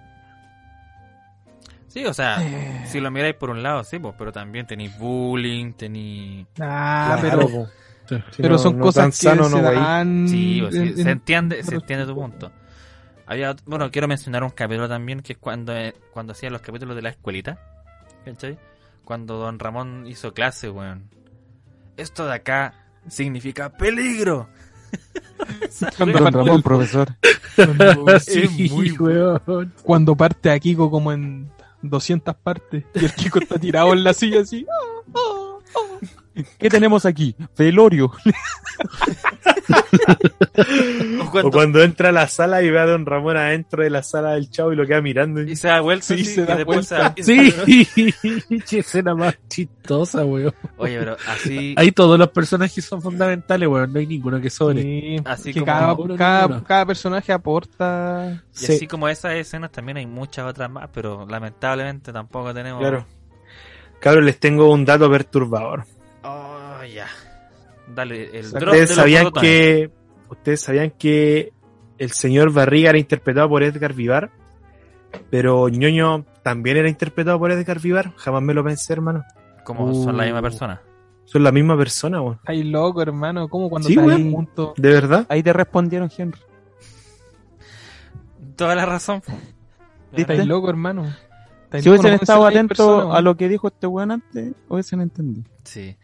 Sí, 1.89 2.05
o 2.07 2.15
sea, 2.15 2.41
Eh. 2.41 2.85
si 2.87 3.01
lo 3.01 3.11
miráis 3.11 3.35
por 3.35 3.51
un 3.51 3.65
lado, 3.65 3.83
sí, 3.83 3.99
pues, 3.99 4.15
pero 4.17 4.31
también 4.31 4.65
tenéis 4.65 4.97
bullying, 4.97 5.73
tenéis... 5.73 6.47
Ah, 6.61 7.17
Claro, 7.21 7.49
pero. 7.49 7.67
Sí. 8.09 8.25
Si 8.37 8.43
pero 8.43 8.55
no- 8.55 8.59
son 8.59 8.79
no 8.79 8.85
cosas 8.85 9.07
que 9.07 9.13
sano, 9.27 9.45
se 9.49 9.57
no, 9.61 9.73
dan. 9.73 10.29
Sí, 10.29 10.61
o 10.63 10.71
sí, 10.71 10.79
en- 10.79 10.95
se 10.95 11.03
en- 11.03 11.09
entiende, 11.09 11.57
se 11.57 11.63
otros 11.71 11.83
entiende 11.83 12.07
tu 12.07 12.15
punto. 12.15 12.53
Había, 13.27 13.57
bueno, 13.67 13.91
quiero 13.91 14.07
mencionar 14.07 14.45
un 14.45 14.51
capítulo 14.51 14.89
también 14.89 15.21
que 15.21 15.33
es 15.33 15.39
cuando, 15.41 15.75
eh, 15.77 15.95
cuando 16.13 16.33
hacían 16.33 16.53
los 16.53 16.63
capítulos 16.63 16.95
de 16.95 17.03
la 17.03 17.09
escuelita, 17.09 17.59
¿cachai? 18.25 18.57
Cuando 19.05 19.39
Don 19.39 19.59
Ramón 19.59 20.05
hizo 20.07 20.33
clase, 20.33 20.71
weón. 20.71 21.11
Esto 21.97 22.25
de 22.25 22.35
acá 22.35 22.75
significa 23.09 23.71
peligro. 23.71 24.49
Cuando 25.97 26.19
Don 26.19 26.23
parte 26.25 26.39
Ramón, 26.39 26.57
el- 26.57 26.63
profesor. 26.63 27.09
cuando- 27.57 28.21
Sí, 28.21 28.69
muy 28.73 28.91
weón. 28.93 29.73
cuando 29.83 30.17
parte 30.17 30.51
a 30.51 30.59
Kiko 30.59 30.91
como 30.91 31.13
en 31.13 31.51
200 31.83 32.35
partes 32.37 32.85
y 32.95 33.05
el 33.05 33.13
Kiko 33.13 33.39
está 33.41 33.59
tirado 33.59 33.93
en 33.93 34.05
la 34.05 34.15
silla 34.15 34.41
así. 34.41 34.65
¿Qué 36.59 36.69
tenemos 36.69 37.07
aquí? 37.07 37.35
Velorio. 37.57 38.11
O 41.21 41.31
cuando- 41.31 41.49
O 41.49 41.51
cuando 41.51 41.83
entra 41.83 42.09
a 42.09 42.13
la 42.13 42.29
sala 42.29 42.63
y 42.63 42.71
ve 42.71 42.79
a 42.79 42.87
Don 42.87 43.07
Ramón 43.07 43.37
adentro 43.37 43.83
de 43.83 43.91
la 43.91 44.03
sala 44.03 44.33
del 44.33 44.51
chavo 44.51 44.73
y 44.73 44.77
lo 44.77 44.87
queda 44.87 45.01
mirando. 45.01 45.43
y 45.43 45.57
se 45.57 45.69
da 45.69 45.81
vuelta 45.81 46.05
Sí, 46.07 46.15
así, 46.15 46.25
se 46.25 46.41
y 46.43 46.45
da 46.45 46.57
después 46.57 46.89
vuelta. 46.91 47.15
Sí, 47.23 47.55
qué 48.69 48.79
escena 48.81 49.15
más 49.15 49.37
chistosa, 49.49 50.25
weón. 50.25 50.55
Oye, 50.77 50.99
pero 50.99 51.17
así... 51.29 51.75
Ahí 51.77 51.93
todos 51.93 52.19
los 52.19 52.29
personajes 52.31 52.85
son 52.85 53.01
fundamentales, 53.01 53.69
weón. 53.69 53.93
No 53.93 53.99
hay 54.01 54.07
ninguno 54.07 54.41
que 54.41 54.51
sobre. 54.51 54.83
Sí, 54.83 55.17
Así 55.25 55.53
que 55.53 55.61
como- 55.61 55.67
cada, 55.73 55.89
Ninguno, 55.89 56.17
cada, 56.17 56.43
ninguno. 56.49 56.65
cada 56.65 56.87
personaje 56.87 57.33
aporta. 57.33 58.43
Y 58.55 58.59
Sí. 58.67 58.73
así 58.73 58.87
como 58.87 59.09
esas 59.09 59.35
escenas 59.35 59.71
también 59.71 59.97
hay 59.99 60.07
muchas 60.07 60.47
otras 60.47 60.71
más, 60.71 60.89
pero 60.93 61.27
lamentablemente 61.29 62.13
tampoco 62.13 62.53
tenemos... 62.53 62.81
Claro. 62.81 63.07
Cabros, 64.01 64.25
les 64.25 64.39
tengo 64.39 64.71
un 64.71 64.85
dato 64.85 65.11
perturbador. 65.11 65.85
Oh, 66.85 66.87
ya. 66.87 67.07
Dale, 67.95 68.39
el 68.39 68.47
Ustedes 68.47 68.53
drop 68.53 68.63
de 68.75 68.81
Ustedes 68.83 68.95
sabían 68.95 69.31
que 69.31 69.91
ustedes 70.29 70.61
sabían 70.61 70.91
que 70.91 71.53
el 71.99 72.11
señor 72.11 72.53
Barriga 72.53 72.91
era 72.91 72.99
interpretado 72.99 73.49
por 73.49 73.63
Edgar 73.63 73.93
Vivar, 73.95 74.31
pero 75.31 75.69
ñoño 75.69 76.25
también 76.43 76.77
era 76.77 76.89
interpretado 76.89 77.39
por 77.39 77.53
Edgar 77.53 77.81
Vivar. 77.81 78.13
Jamás 78.17 78.43
me 78.43 78.55
lo 78.55 78.65
pensé, 78.65 78.93
hermano. 78.93 79.25
Como 79.65 79.95
son 79.95 80.17
la 80.17 80.25
misma 80.25 80.41
Uh. 80.41 80.43
persona. 80.43 80.83
Son 81.25 81.43
la 81.43 81.53
misma 81.53 81.77
persona, 81.77 82.21
weón. 82.21 82.39
Ay, 82.45 82.65
loco, 82.65 83.01
hermano. 83.01 83.49
¿Cómo 83.49 83.71
cuando 83.71 83.89
Sí, 83.89 83.97
juntos? 83.97 84.75
¿De 84.77 84.91
verdad? 84.91 85.25
Ahí 85.31 85.43
te 85.43 85.53
respondieron, 85.55 86.11
Henry. 86.17 86.41
Toda 88.57 88.75
la 88.75 88.85
razón. 88.85 89.23
Estás 90.13 90.47
loco, 90.47 90.69
hermano. 90.69 91.07
Está 91.65 91.81
Si 91.81 91.89
hubiesen 91.89 92.13
estado 92.15 92.47
atentos 92.47 93.15
a 93.15 93.21
lo 93.23 93.37
que 93.37 93.49
dijo 93.49 93.69
este 93.69 93.87
weón 93.87 94.11
antes, 94.11 94.53
hubiesen 94.69 95.01
entendido. 95.01 95.49
Sí. 95.65 95.97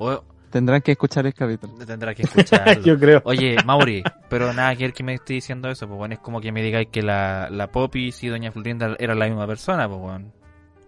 O 0.00 0.24
Tendrán 0.50 0.80
que 0.82 0.92
escuchar 0.92 1.26
el 1.26 1.34
capítulo. 1.34 1.74
tendrá 1.86 2.14
que 2.14 2.22
escucharlo. 2.22 2.82
Yo 2.84 2.98
creo. 2.98 3.22
Oye, 3.24 3.56
Mauri, 3.64 4.02
pero 4.28 4.52
nada 4.52 4.74
que 4.74 4.84
ver 4.84 4.92
que 4.92 5.04
me 5.04 5.14
esté 5.14 5.34
diciendo 5.34 5.70
eso, 5.70 5.86
pues 5.86 5.96
bueno, 5.96 6.14
es 6.14 6.20
como 6.20 6.40
que 6.40 6.50
me 6.50 6.62
digáis 6.62 6.88
que 6.90 7.02
la, 7.02 7.48
la 7.50 7.70
Popis 7.70 8.22
y 8.24 8.28
Doña 8.28 8.50
Florinda 8.50 8.96
eran 8.98 9.18
la 9.18 9.26
misma 9.26 9.46
persona, 9.46 9.88
pues 9.88 10.00
bueno. 10.00 10.32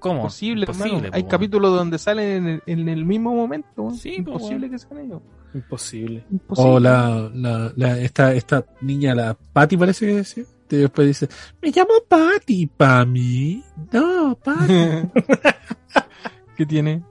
¿Cómo? 0.01 0.16
Imposible, 0.16 0.66
Imposible, 0.68 1.10
po, 1.10 1.16
Hay 1.16 1.24
capítulos 1.24 1.76
donde 1.76 1.97
salen 1.97 2.26
en 2.26 2.47
el, 2.48 2.62
en 2.66 2.89
el 2.89 3.05
mismo 3.05 3.36
momento. 3.36 3.93
Sí, 3.93 4.20
po, 4.22 4.32
Imposible 4.32 4.68
que 4.68 4.78
sean 4.80 4.98
ellos. 4.98 5.22
Imposible. 5.55 6.24
Imposible. 6.28 6.70
O 6.70 6.80
la, 6.80 7.30
la, 7.32 7.72
la, 7.76 7.98
esta, 7.98 8.34
esta 8.34 8.64
niña, 8.80 9.14
la 9.14 9.34
Patty 9.34 9.76
parece 9.76 10.06
que 10.06 10.14
decía. 10.14 10.44
Y 10.70 10.76
después 10.76 11.06
dice, 11.06 11.28
me 11.60 11.70
llamo 11.70 11.93
Patty, 12.09 12.66
Pami. 12.66 13.62
No, 13.93 14.36
Patty. 14.43 14.72
¿Qué 16.56 16.66
tiene? 16.66 17.02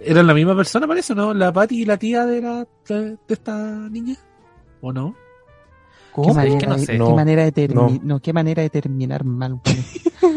¿Eran 0.00 0.26
la 0.26 0.34
misma 0.34 0.54
persona, 0.56 0.86
parece, 0.86 1.14
no? 1.14 1.34
La 1.34 1.52
Patty 1.52 1.82
y 1.82 1.84
la 1.84 1.96
tía 1.96 2.24
de, 2.26 2.40
la, 2.40 2.66
de, 2.88 3.00
de 3.10 3.16
esta 3.28 3.56
niña. 3.90 4.16
¿O 4.80 4.92
no? 4.92 5.14
¿Qué 6.14 6.22
¿Cómo? 6.22 6.34
manera, 6.34 6.56
Es 6.56 6.60
que 6.62 6.66
no 6.68 6.74
de- 6.76 6.80
sé. 6.86 6.92
qué 6.92 6.98
No, 6.98 7.14
manera 7.14 7.44
de 7.44 7.52
termi- 7.54 7.74
no. 7.74 8.00
no, 8.02 8.20
qué 8.20 8.32
manera 8.32 8.62
de 8.62 8.70
terminar 8.70 9.24
mal. 9.24 9.60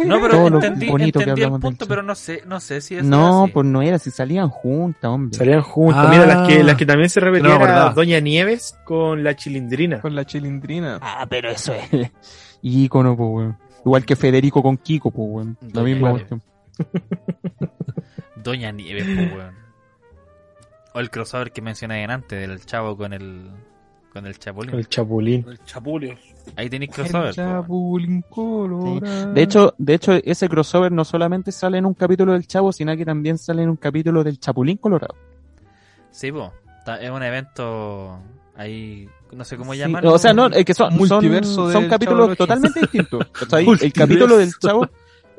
No, 0.06 0.22
pero 0.22 0.48
entendí, 0.48 0.88
bonito 0.90 1.20
que 1.20 1.24
entendí 1.30 1.42
el 1.42 1.60
punto, 1.60 1.88
pero 1.88 2.04
no 2.04 2.14
sé, 2.14 2.44
no 2.46 2.60
sé 2.60 2.82
si 2.82 2.98
es 2.98 3.04
no, 3.04 3.44
así. 3.46 3.52
pues 3.52 3.66
no 3.66 3.82
era, 3.82 3.98
si 3.98 4.12
salían 4.12 4.50
juntas, 4.50 5.10
hombre. 5.10 5.36
Salían 5.38 5.62
juntos. 5.62 6.04
Ah. 6.06 6.08
Mira, 6.10 6.26
las 6.28 6.48
que, 6.48 6.64
las 6.64 6.78
que 6.78 6.86
también 6.86 7.10
se 7.10 7.20
No 7.20 7.26
repetían 7.28 7.52
era 7.52 7.56
acordaba. 7.56 7.94
Doña 7.94 8.20
Nieves 8.20 8.78
con 8.86 9.24
la 9.24 9.36
chilindrina. 9.36 10.00
Con 10.02 10.14
la 10.16 10.24
chilindrina. 10.26 11.00
Ah, 11.02 11.26
pero 11.28 11.50
eso 11.50 11.74
es. 11.74 12.12
Ícono, 12.62 13.18
pues, 13.18 13.30
weón. 13.32 13.58
Igual 13.84 14.06
que 14.06 14.16
Federico 14.16 14.62
con 14.62 14.78
Kiko, 14.78 15.10
pues, 15.12 15.28
weón. 15.32 15.58
La 15.74 15.82
misma 15.82 16.12
cuestión. 16.12 16.42
Doña 18.44 18.72
Nieves, 18.72 19.06
pues, 19.06 19.34
weón. 19.34 19.56
O 20.94 21.00
el 21.00 21.10
crossover 21.10 21.52
que 21.52 21.62
mencioné 21.62 22.04
antes, 22.06 22.48
del 22.48 22.66
chavo 22.66 22.98
con 22.98 23.14
el, 23.14 23.50
con 24.12 24.26
el 24.28 24.38
chapulín. 24.38 24.76
El 24.76 24.90
chapulín. 24.90 25.46
El 25.48 25.64
chapulio. 25.64 26.16
Ahí 26.58 26.70
tenéis 26.70 26.92
crossover. 26.92 27.34
Chapulín 27.34 28.24
Colorado. 28.30 29.34
De 29.34 29.42
hecho, 29.42 29.74
de 29.78 29.94
hecho, 29.94 30.14
ese 30.24 30.50
crossover 30.50 30.92
no 30.92 31.06
solamente 31.06 31.52
sale 31.52 31.78
en 31.78 31.86
un 31.86 31.94
capítulo 31.94 32.34
del 32.34 32.46
Chavo, 32.46 32.74
sino 32.74 32.96
que 32.98 33.06
también 33.06 33.38
sale 33.38 33.64
en 33.64 33.70
un 33.70 33.78
capítulo 33.78 34.24
del 34.24 34.38
Chapulín 34.40 34.78
Colorado. 34.78 35.16
Sí, 36.10 36.32
po. 36.32 36.52
Es 37.00 37.10
un 37.10 37.24
evento 37.24 38.20
ahí, 38.56 39.08
no 39.32 39.44
sé 39.46 39.56
cómo 39.56 39.74
Sí, 39.74 39.80
llamarlo. 39.80 40.14
o 40.14 40.18
sea, 40.18 40.34
no, 40.34 40.48
es 40.48 40.66
que 40.66 40.74
son, 40.74 40.90
son, 40.90 40.98
Multiverso 40.98 41.72
son 41.72 41.88
capítulos 41.88 42.36
totalmente 42.36 42.82
distintos. 42.82 43.26
O 43.42 43.46
sea, 43.46 43.60
el 43.60 43.94
capítulo 43.94 44.38
del 44.38 44.52
Chavo, 44.60 44.90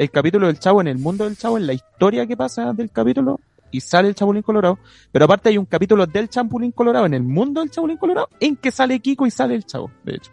el 0.02 0.10
capítulo 0.10 0.46
del 0.46 0.58
Chavo 0.58 0.80
en 0.80 0.88
el 0.88 0.98
mundo 0.98 1.24
del 1.24 1.36
Chavo, 1.36 1.56
en 1.56 1.66
la 1.66 1.72
historia 1.72 2.26
que 2.26 2.36
pasa 2.36 2.72
del 2.72 2.90
capítulo, 2.90 3.40
y 3.70 3.80
sale 3.80 4.08
el 4.08 4.14
Chapulín 4.14 4.42
Colorado, 4.42 4.78
pero 5.10 5.24
aparte 5.24 5.48
hay 5.48 5.58
un 5.58 5.64
capítulo 5.64 6.06
del 6.06 6.28
Chapulín 6.28 6.72
Colorado 6.72 7.06
en 7.06 7.14
el 7.14 7.22
mundo 7.22 7.60
del 7.60 7.70
Chapulín 7.70 7.96
Colorado, 7.96 8.28
en 8.38 8.56
que 8.56 8.70
sale 8.70 9.00
Kiko 9.00 9.26
y 9.26 9.30
sale 9.30 9.54
el 9.54 9.64
Chavo, 9.64 9.90
de 10.04 10.16
hecho. 10.16 10.30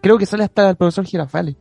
Creo 0.00 0.18
que 0.18 0.26
sale 0.26 0.44
hasta 0.44 0.70
el 0.70 0.76
profesor 0.76 1.04
Girafales. 1.04 1.56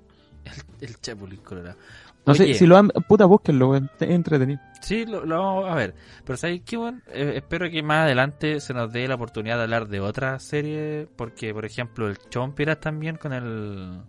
El 0.80 0.99
chapulín 0.99 1.39
colorado. 1.41 1.77
No 2.26 2.34
Oye, 2.34 2.53
sé, 2.53 2.53
si 2.55 2.68
lo 2.68 2.77
han, 2.77 2.89
puta, 3.07 3.26
búsquenlo, 3.26 3.76
es 3.76 3.84
entretenido. 3.99 4.59
Sí, 4.81 5.05
lo, 5.05 5.26
lo 5.26 5.38
vamos 5.38 5.69
a 5.69 5.76
ver. 5.76 5.95
Pero 6.23 6.38
¿sabes 6.38 6.61
qué, 6.63 6.77
weón? 6.77 7.03
Eh, 7.07 7.34
espero 7.35 7.69
que 7.69 7.81
más 7.81 8.05
adelante 8.05 8.59
se 8.59 8.73
nos 8.73 8.91
dé 8.91 9.07
la 9.07 9.15
oportunidad 9.15 9.57
de 9.57 9.63
hablar 9.63 9.88
de 9.88 9.99
otra 9.99 10.38
serie. 10.39 11.07
Porque, 11.15 11.53
por 11.53 11.65
ejemplo, 11.65 12.07
el 12.07 12.18
Chompiras 12.30 12.80
también 12.80 13.18
con 13.18 13.34
el 13.34 14.01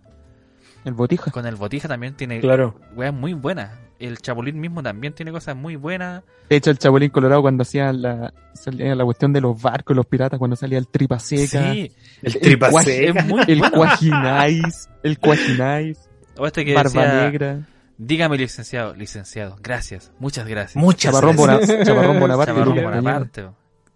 El 0.85 0.93
Botija. 0.93 1.31
con 1.31 1.45
el 1.45 1.55
Botija 1.55 1.87
también 1.87 2.15
tiene 2.15 2.39
Claro. 2.39 2.75
weas 2.95 3.13
muy 3.13 3.33
buenas. 3.33 3.71
El 3.99 4.17
Chapulín 4.17 4.59
mismo 4.59 4.83
también 4.83 5.13
tiene 5.13 5.31
cosas 5.31 5.55
muy 5.55 5.77
buenas. 5.77 6.23
De 6.49 6.57
hecho, 6.57 6.71
el 6.71 6.77
Chapulín 6.77 7.09
Colorado 7.09 7.41
cuando 7.41 7.61
hacía 7.61 7.93
la, 7.93 8.33
salía 8.53 8.93
la 8.95 9.05
cuestión 9.05 9.31
de 9.31 9.39
los 9.39 9.61
barcos, 9.61 9.95
los 9.95 10.05
piratas, 10.05 10.37
cuando 10.39 10.55
salía 10.57 10.77
el 10.77 10.87
tripa 10.87 11.19
seca, 11.19 11.71
Sí, 11.71 11.91
El 12.21 12.35
el 12.35 12.41
tripa 12.41 12.69
seca. 12.83 13.25
el 13.47 13.71
cuajinais, 13.71 14.89
el 15.03 15.19
cuajinais, 15.19 16.09
O 16.37 16.45
este 16.47 16.65
que 16.65 16.73
barba 16.73 16.89
decía, 17.03 17.21
negra, 17.21 17.59
dígame 17.97 18.37
licenciado, 18.37 18.93
licenciado, 18.95 19.55
gracias, 19.61 20.11
muchas 20.19 20.47
gracias. 20.47 20.75
Muchas 20.75 21.13
Chaparrón, 21.13 21.37
gracias. 21.37 21.69
Bona- 21.77 21.85
Chaparrón 21.85 22.19
Bonaparte. 22.19 23.45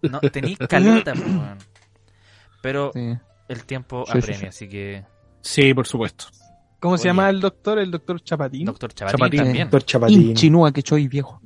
No, 0.02 0.20
tenéis 0.20 0.56
caleta, 0.68 1.12
weón. 1.16 1.58
Pero 2.62 2.92
Sí. 2.94 3.16
el 3.48 3.64
tiempo 3.64 4.04
Sí, 4.06 4.12
sí, 4.12 4.18
apremia, 4.18 4.40
sí. 4.40 4.46
así 4.46 4.68
que 4.68 5.04
Sí, 5.40 5.74
por 5.74 5.86
supuesto. 5.86 6.26
¿Cómo 6.80 6.96
se 6.98 7.04
llama 7.08 7.28
el 7.30 7.40
doctor? 7.40 7.78
El 7.78 7.90
doctor 7.90 8.20
Chapatín. 8.22 8.64
Doctor 8.66 8.92
Chapatín, 8.94 9.18
Chapatín. 9.18 9.40
también. 9.44 9.64
Doctor 9.64 9.84
Chapatín. 9.84 10.22
Inchinúa 10.30 10.72
que 10.72 10.82
soy 10.82 11.08
viejo. 11.08 11.40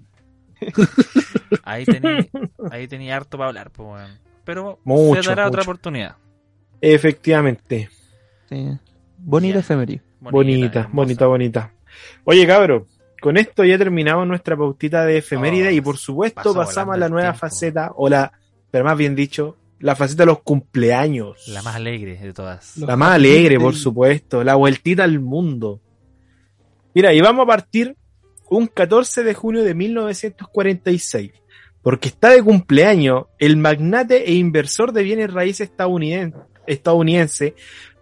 Ahí 1.65 1.85
tenía, 1.85 2.27
ahí 2.71 2.87
tenía 2.89 3.17
harto 3.17 3.37
para 3.39 3.49
hablar, 3.49 3.71
pues. 3.71 4.09
Pero 4.45 4.79
Mucho, 4.85 5.23
se 5.23 5.29
dará 5.31 5.47
otra 5.49 5.63
oportunidad. 5.63 6.17
Efectivamente. 6.81 7.89
Sí. 8.49 8.79
Bonita 9.19 9.55
Ya. 9.55 9.61
efeméride. 9.61 10.03
Bonita, 10.21 10.89
bonita, 10.93 11.27
bonita. 11.27 11.73
Oye, 12.25 12.47
cabro, 12.47 12.87
con 13.21 13.37
esto 13.37 13.65
ya 13.65 13.79
terminamos 13.79 14.27
nuestra 14.27 14.57
pautita 14.57 15.05
de 15.05 15.19
efeméride 15.19 15.69
Oh, 15.69 15.73
y 15.73 15.81
por 15.81 15.97
supuesto 15.97 16.55
pasamos 16.55 16.95
a 16.95 16.99
la 16.99 17.09
nueva 17.09 17.31
tiempo. 17.31 17.39
faceta, 17.41 17.93
o 17.97 18.09
la, 18.09 18.33
pero 18.71 18.85
más 18.85 18.97
bien 18.97 19.15
dicho, 19.15 19.57
la 19.83 19.97
faceta 19.97 20.23
de 20.23 20.29
los 20.29 20.43
cumpleaños. 20.43 21.49
La 21.49 21.61
más 21.63 21.77
alegre 21.77 22.17
de 22.17 22.33
todas. 22.33 22.77
Los 22.79 22.89
La 22.89 22.97
más 22.97 23.15
alegre, 23.17 23.59
por 23.59 23.75
supuesto, 23.75 24.43
la 24.45 24.55
vueltita 24.55 25.05
al 25.05 25.21
mundo. 25.21 25.81
Mira, 26.95 27.13
y 27.13 27.21
vamos 27.21 27.45
a 27.45 27.47
partir 27.47 27.97
un 28.49 28.69
14 28.69 29.25
de 29.25 29.35
junio 29.35 29.65
de 29.65 29.75
1946, 29.75 31.33
porque 31.83 32.09
está 32.09 32.31
de 32.31 32.43
cumpleaños 32.43 33.25
el 33.39 33.57
magnate 33.57 34.29
e 34.29 34.35
inversor 34.35 34.93
de 34.93 35.03
bienes 35.03 35.33
raíces 35.33 35.71
estadounidense, 35.71 36.39
estadounidense 36.67 37.55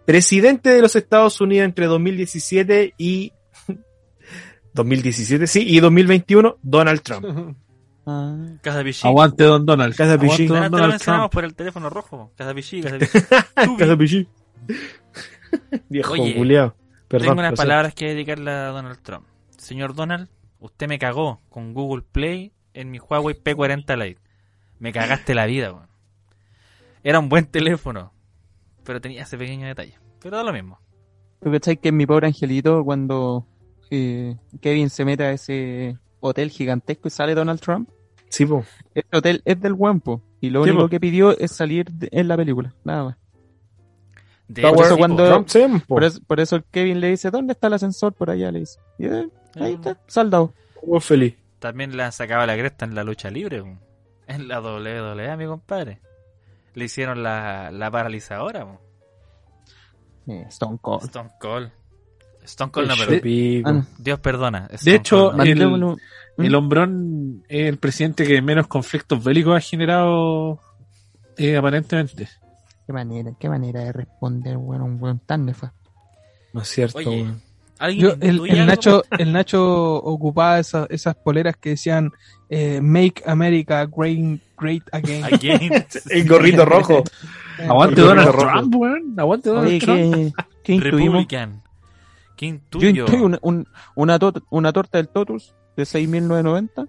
presidente 0.04 0.70
de 0.70 0.82
los 0.82 0.96
Estados 0.96 1.40
Unidos 1.40 1.64
entre 1.64 1.86
2017 1.86 2.94
y 2.98 3.32
2017, 4.74 5.46
sí, 5.46 5.64
y 5.66 5.80
2021, 5.80 6.58
Donald 6.62 7.00
Trump. 7.00 7.56
Ah. 8.10 8.58
Casa 8.62 8.82
Pichí. 8.82 9.06
Aguante 9.06 9.44
Don 9.44 9.64
Donald. 9.66 9.94
Casa 9.94 10.18
Pichí. 10.18 10.46
Don 10.46 10.56
Antes 10.56 10.70
lo 10.70 10.76
Donald 10.76 10.92
mencionamos 10.92 11.30
Trump. 11.30 11.32
por 11.34 11.44
el 11.44 11.54
teléfono 11.54 11.90
rojo. 11.90 12.32
Casa 12.36 12.54
Pichí, 12.54 12.82
Casa 12.82 12.98
Pichí. 12.98 13.18
Casa 13.78 13.96
Pichí. 13.96 14.28
Viejo 15.88 16.12
Oye, 16.12 16.34
culiao. 16.34 16.74
Perdón. 17.08 17.28
Tengo 17.28 17.40
unas 17.40 17.54
palabras 17.54 17.94
que 17.94 18.08
dedicarle 18.08 18.50
a 18.50 18.66
Donald 18.68 19.00
Trump. 19.02 19.26
Señor 19.56 19.94
Donald, 19.94 20.28
usted 20.60 20.88
me 20.88 20.98
cagó 20.98 21.40
con 21.48 21.74
Google 21.74 22.02
Play 22.10 22.52
en 22.74 22.90
mi 22.90 22.98
Huawei 22.98 23.34
P40 23.34 23.96
Lite. 23.96 24.20
Me 24.78 24.92
cagaste 24.92 25.34
la 25.34 25.46
vida, 25.46 25.72
weón. 25.72 25.88
Era 27.02 27.18
un 27.18 27.28
buen 27.28 27.46
teléfono, 27.46 28.12
pero 28.84 29.00
tenía 29.00 29.22
ese 29.22 29.36
pequeño 29.38 29.66
detalle. 29.66 29.98
Pero 30.20 30.36
da 30.36 30.42
lo 30.44 30.52
mismo. 30.52 30.78
¿Tú 31.42 31.50
cachai 31.50 31.78
que 31.78 31.88
en 31.88 31.96
mi 31.96 32.06
pobre 32.06 32.26
angelito 32.26 32.84
cuando 32.84 33.46
eh, 33.90 34.36
Kevin 34.60 34.90
se 34.90 35.04
mete 35.04 35.24
a 35.24 35.32
ese 35.32 35.98
hotel 36.20 36.50
gigantesco 36.50 37.08
y 37.08 37.10
sale 37.10 37.34
Donald 37.34 37.60
Trump? 37.60 37.88
Sí, 38.30 38.46
po. 38.46 38.64
Este 38.94 39.16
hotel 39.18 39.42
es 39.44 39.60
del 39.60 39.74
Guampo 39.74 40.22
y 40.40 40.48
lo 40.50 40.64
Sí, 40.64 40.70
único 40.70 40.84
po. 40.84 40.88
que 40.88 40.98
pidió 41.00 41.36
es 41.38 41.52
salir 41.52 41.90
de- 41.90 42.08
en 42.12 42.26
la 42.28 42.36
película, 42.36 42.72
nada 42.84 43.04
más. 43.04 43.16
De 44.48 44.62
Por 44.62 44.84
eso 44.84 44.96
cuando-. 44.96 45.44
Por 45.86 46.02
eso, 46.04 46.20
por 46.26 46.40
eso 46.40 46.56
el 46.56 46.64
Kevin 46.64 47.00
le 47.00 47.10
dice, 47.10 47.30
¿dónde 47.30 47.52
está 47.52 47.66
el 47.68 47.74
ascensor? 47.74 48.12
Por 48.14 48.30
allá 48.30 48.50
le 48.50 48.60
dice. 48.60 48.80
Y 48.98 49.06
él, 49.06 49.30
po, 49.54 49.62
ahí 49.64 49.72
eh, 49.72 49.74
está, 49.74 49.98
saldado. 50.06 50.52
Muy 50.84 51.00
feliz. 51.00 51.34
También 51.58 51.96
le 51.96 52.02
han 52.02 52.12
sacado 52.12 52.46
la 52.46 52.56
cresta 52.56 52.84
en 52.86 52.94
la 52.94 53.04
lucha 53.04 53.30
libre, 53.30 53.62
en 54.26 54.48
la 54.48 54.60
WWE, 54.60 55.36
mi 55.36 55.46
compadre. 55.46 56.00
Le 56.74 56.84
hicieron 56.86 57.22
la, 57.22 57.70
la 57.70 57.90
paralizadora. 57.90 58.78
Eh, 60.26 60.44
Stone 60.48 60.78
Cold. 60.80 61.04
Stone 61.04 61.30
Cold. 61.40 61.70
Stone 62.44 62.72
Cold 62.72 62.88
no, 62.88 62.94
pero. 63.06 63.20
Ah, 63.66 63.82
Dios 63.98 64.18
perdona. 64.20 64.68
De 64.82 64.94
hecho, 64.94 65.32
Cold 65.32 65.36
no. 65.36 65.42
el- 65.44 65.96
¿Mm? 66.40 66.44
El 66.46 66.54
hombrón 66.54 67.44
es 67.48 67.68
el 67.68 67.78
presidente 67.78 68.26
que 68.26 68.40
menos 68.42 68.66
conflictos 68.66 69.22
bélicos 69.22 69.56
ha 69.56 69.60
generado 69.60 70.58
eh, 71.36 71.56
aparentemente. 71.56 72.28
Qué 72.86 72.92
manera, 72.92 73.32
qué 73.38 73.48
manera 73.48 73.80
de 73.84 73.92
responder, 73.92 74.56
bueno, 74.56 74.84
un 74.84 75.00
weón 75.00 75.20
tan 75.20 75.46
nefasto. 75.46 75.90
No 76.52 76.62
es 76.62 76.68
cierto, 76.68 76.98
Oye, 76.98 77.08
weón. 77.08 77.40
¿alguien 77.78 78.02
Yo, 78.02 78.12
el, 78.20 78.46
el? 78.50 78.66
Nacho, 78.66 79.04
el 79.18 79.32
Nacho 79.32 79.94
ocupaba 79.96 80.58
esa- 80.58 80.86
esas 80.90 81.14
poleras 81.14 81.56
que 81.56 81.70
decían 81.70 82.10
eh, 82.48 82.80
Make 82.82 83.22
America 83.26 83.86
Great, 83.86 84.40
great 84.58 84.82
Again. 84.92 85.24
Again. 85.24 85.86
El 86.10 86.28
gorrito 86.28 86.64
rojo. 86.64 87.04
Aguante 87.68 88.00
Donald. 88.00 88.36
Trump, 88.36 88.74
weón. 88.74 89.14
Aguante 89.16 89.50
Donald 89.50 89.68
Oye, 89.68 89.78
Trump. 89.78 90.34
¿qué? 90.64 90.80
Republican. 90.80 91.62
¿Qué 92.40 92.46
Yo 92.46 92.54
intuyo? 92.54 92.88
intuyo 93.04 93.24
una, 93.26 93.38
un- 93.42 93.68
una, 93.96 94.18
tot- 94.18 94.42
una 94.50 94.72
torta 94.72 94.96
del 94.96 95.08
Totus 95.08 95.54
de 95.76 95.82
6.990, 95.84 96.88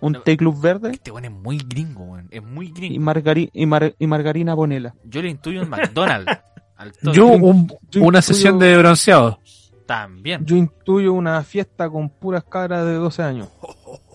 un 0.00 0.12
No. 0.12 0.20
té 0.20 0.36
club 0.36 0.60
verde 0.60 0.90
Este 0.90 1.10
weón 1.10 1.24
es 1.24 1.30
muy 1.30 1.56
gringo, 1.66 2.04
weón. 2.04 2.28
Es 2.30 2.42
muy 2.42 2.66
y, 2.66 2.72
gringo. 2.72 3.04
margari- 3.04 3.48
y, 3.54 3.64
mar- 3.64 3.94
y 3.98 4.06
margarina 4.06 4.52
bonela. 4.52 4.94
Yo 5.04 5.22
le 5.22 5.30
intuyo 5.30 5.62
un 5.62 5.70
McDonald's. 5.70 6.30
Al. 6.76 6.92
Yo, 7.12 7.26
un- 7.26 7.68
Yo 7.90 8.02
una 8.02 8.18
intuyo- 8.18 8.22
sesión 8.22 8.58
de 8.58 8.76
bronceado. 8.76 9.40
También. 9.86 10.44
Yo 10.44 10.56
intuyo 10.56 11.14
una 11.14 11.42
fiesta 11.42 11.88
con 11.88 12.10
puras 12.10 12.44
cabras 12.44 12.84
de 12.84 12.92
12 12.94 13.22
años. 13.22 13.48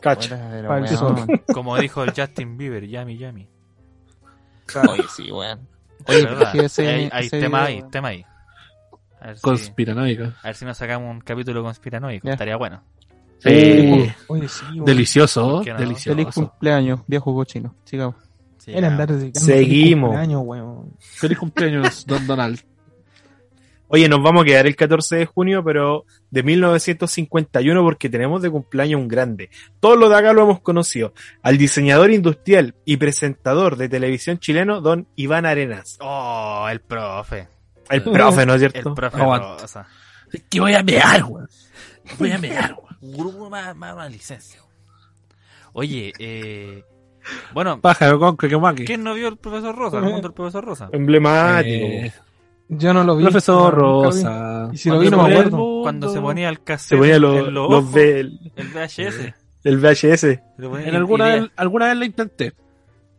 Weón. 0.05 0.87
sol. 0.89 1.15
Como 1.53 1.75
dijo 1.77 2.03
el 2.03 2.11
Justin 2.15 2.55
Bieber, 2.57 2.85
yummy, 2.85 3.17
yummy. 3.17 3.49
Oye, 4.89 5.03
sí, 5.15 5.31
weón. 5.31 5.67
Oye, 6.07 6.27
sí, 6.51 6.59
ese- 6.59 6.87
hay, 6.87 7.09
hay 7.11 7.25
ese 7.27 7.39
tema 7.39 7.65
video- 7.67 7.83
ahí, 7.85 7.89
tema 7.91 8.07
ahí. 8.09 8.25
A 9.23 9.27
ver, 9.27 9.35
si, 9.37 9.41
Conspiranoico. 9.41 10.23
a 10.23 10.47
ver 10.47 10.55
si 10.55 10.65
nos 10.65 10.77
sacamos 10.77 11.09
un 11.09 11.21
capítulo 11.21 11.63
conspiranoico. 11.63 12.29
Estaría 12.29 12.57
bueno. 12.57 12.83
Sí. 13.39 14.11
Oye, 14.27 14.47
sí, 14.47 14.63
weón. 14.73 14.85
Delicioso, 14.85 15.51
¿Por 15.55 15.63
qué 15.63 15.71
no? 15.73 15.79
Feliz 15.79 16.03
delicioso. 16.05 16.33
cumpleaños, 16.49 16.99
viejo 17.07 17.33
cochino. 17.33 17.75
Sigamos. 17.83 18.15
Sí, 18.57 18.71
Seguimos. 19.33 19.41
feliz 19.45 19.93
cumpleaños, 19.95 20.41
weón. 20.45 20.93
Feliz 20.99 21.37
cumpleaños, 21.37 22.05
Don 22.07 22.27
Donald. 22.27 22.59
Oye, 23.89 24.09
nos 24.09 24.23
vamos 24.23 24.41
a 24.41 24.45
quedar 24.45 24.65
el 24.65 24.75
14 24.75 25.17
de 25.17 25.25
junio, 25.27 25.63
pero 25.63 26.05
de 26.31 26.41
1951 26.41 27.81
porque 27.83 28.09
tenemos 28.09 28.41
de 28.41 28.49
cumpleaños 28.49 28.99
un 28.99 29.07
grande. 29.07 29.49
Todos 29.79 29.97
los 29.99 30.09
de 30.09 30.15
acá 30.17 30.33
lo 30.33 30.43
hemos 30.43 30.61
conocido. 30.61 31.13
Al 31.43 31.57
diseñador 31.57 32.11
industrial 32.11 32.73
y 32.85 32.97
presentador 32.97 33.75
de 33.77 33.89
televisión 33.89 34.39
chileno, 34.39 34.81
don 34.81 35.07
Iván 35.15 35.45
Arenas. 35.45 35.97
Oh, 36.01 36.65
el 36.71 36.79
profe. 36.81 37.49
El 37.89 38.03
profe, 38.03 38.45
¿no 38.45 38.53
es 38.55 38.61
El 38.61 38.71
cierto? 38.71 38.95
profe 38.95 39.17
Aguanta. 39.21 39.57
Rosa. 39.61 39.87
Que 40.49 40.59
voy 40.59 40.73
a 40.73 40.83
mear, 40.83 41.23
weón. 41.25 41.47
Voy 42.17 42.31
a 42.31 42.37
mear, 42.37 42.73
weón. 42.73 42.97
Un 43.01 43.13
grupo 43.17 43.49
más, 43.49 43.75
más 43.75 43.93
una 43.93 44.09
licencia. 44.09 44.61
Oye, 45.73 46.13
eh... 46.19 46.83
Bueno, 47.53 47.79
Pájaro 47.79 48.19
con 48.19 48.35
que. 48.35 48.49
¿quién 48.85 49.01
no 49.03 49.13
vio 49.13 49.29
el 49.29 49.37
profesor 49.37 49.75
Rosa? 49.75 49.97
El 49.97 50.03
mundo 50.03 50.21
del 50.23 50.33
profesor 50.33 50.65
Rosa. 50.65 50.89
Emblemático. 50.91 51.85
Eh, 51.85 52.13
Yo 52.67 52.93
no 52.93 53.03
lo 53.05 53.15
vi. 53.15 53.23
profesor 53.23 53.73
No. 53.77 53.79
Rosa. 54.03 54.69
Y 54.73 54.77
si 54.77 54.89
lo 54.89 54.99
vi, 54.99 55.09
no 55.09 55.17
me 55.17 55.23
Cuando 55.23 55.29
se 55.29 55.39
acuerdo. 55.39 55.57
ponía- 55.57 55.83
Cuando 55.83 56.13
se 56.13 56.19
ponía 56.21 56.49
el 56.49 56.63
cassette 56.63 56.89
Se 56.89 56.97
ponía 56.97 57.19
los, 57.19 57.47
los 57.49 57.69
los 57.69 57.95
el 57.95 58.39
VHS. 58.57 59.33
el 59.63 59.77
VHS. 59.79 60.23
En 60.85 60.95
alguna, 60.95 61.25
vez, 61.27 61.45
alguna 61.55 61.87
vez 61.87 61.97
lo 61.97 62.05
intenté. 62.05 62.53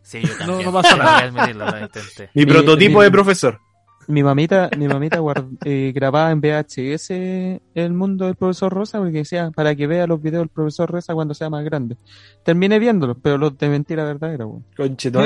Sí, 0.03 0.21
yo 0.21 0.37
también. 0.37 0.65
no 0.67 0.73
pasa 0.73 0.97
nada. 0.97 1.13
Voy 1.13 1.23
a 1.23 1.43
admitirlo, 1.43 1.71
lo 1.71 1.81
intenté. 1.81 2.31
Mi 2.35 2.45
prototipo 2.45 3.03
de 3.03 3.11
profesor. 3.11 3.59
Mi 4.07 4.23
mamita, 4.23 4.71
mi 4.77 4.87
mamita 4.89 5.19
guard- 5.21 5.59
eh, 5.65 5.93
grababa 5.95 6.31
en 6.31 6.41
VHS 6.41 7.11
el 7.75 7.93
mundo 7.93 8.27
del 8.27 8.35
profesor 8.37 8.73
Rosa 8.73 8.99
porque 8.99 9.19
decía 9.19 9.51
para 9.55 9.75
que 9.75 9.87
vea 9.87 10.07
los 10.07 10.21
videos 10.21 10.43
del 10.43 10.49
profesor 10.49 10.91
Rosa 10.91 11.15
cuando 11.15 11.35
sea 11.35 11.49
más 11.51 11.65
grande. 11.65 11.97
Terminé 12.43 12.79
viéndolos, 12.79 13.17
pero 13.23 13.39
los 13.39 13.57
de 13.59 13.69
mentira 13.69 14.05
verdadera, 14.05 14.47
weón. 14.47 14.65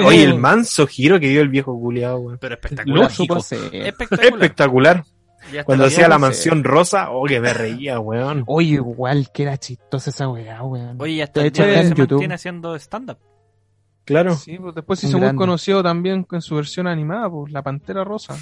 Oye, 0.05 0.25
el 0.25 0.39
manso 0.39 0.87
giro 0.87 1.19
que 1.19 1.29
dio 1.29 1.41
el 1.41 1.49
viejo 1.49 1.79
culiado, 1.79 2.19
weón. 2.19 2.39
Pero 2.41 2.51
Lo 2.51 2.55
espectacular. 2.61 3.11
supo 3.11 3.37
hacer. 3.37 3.59
Espectacular. 3.75 4.33
Espectacular. 4.35 5.05
Cuando 5.65 5.85
lo- 5.85 5.89
hacía 5.89 6.09
la 6.09 6.17
sé. 6.17 6.21
mansión 6.21 6.65
rosa, 6.65 7.11
oh, 7.11 7.25
que 7.25 7.41
me 7.41 7.55
reía, 7.55 7.99
weón. 8.01 8.45
Oye, 8.47 8.75
igual 8.75 9.31
que 9.33 9.45
era 9.45 9.57
chistosa 9.57 10.11
esa 10.11 10.29
weá, 10.29 10.63
weón. 10.63 11.01
Oye, 11.01 11.23
hasta 11.23 11.41
De 11.41 11.47
el 11.47 11.49
hecho, 11.49 11.63
día 11.63 11.73
de 11.73 11.79
hoy 11.79 11.83
en 11.85 11.89
se 11.89 11.95
YouTube. 11.95 12.11
mantiene 12.17 12.35
haciendo 12.35 12.75
stand-up. 12.77 13.19
Claro. 14.09 14.35
Sí, 14.37 14.57
pues 14.59 14.75
después 14.75 14.99
se 14.99 15.07
hizo 15.07 15.19
muy 15.19 15.35
conocido 15.37 15.83
también 15.83 16.25
con 16.25 16.41
su 16.43 16.57
versión 16.57 16.87
animada, 16.87 17.31
pues 17.31 17.53
La 17.53 17.63
Pantera 17.63 18.03
Rosa. 18.05 18.35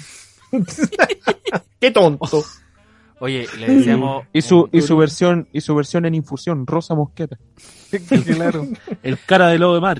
Qué 1.79 1.91
tonto. 1.91 2.43
Oye, 3.19 3.47
le 3.59 3.67
decíamos... 3.67 4.25
Y 4.31 4.41
su, 4.43 4.69
y 4.71 4.81
su 4.81 4.95
versión, 4.95 5.47
y 5.51 5.61
su 5.61 5.75
versión 5.75 6.05
en 6.05 6.15
infusión, 6.15 6.65
Rosa 6.67 6.93
Mosqueta. 6.95 7.37
claro. 8.25 8.65
El 9.03 9.17
cara 9.19 9.47
de 9.49 9.59
lobo 9.59 9.75
de 9.75 9.81
mar. 9.81 9.99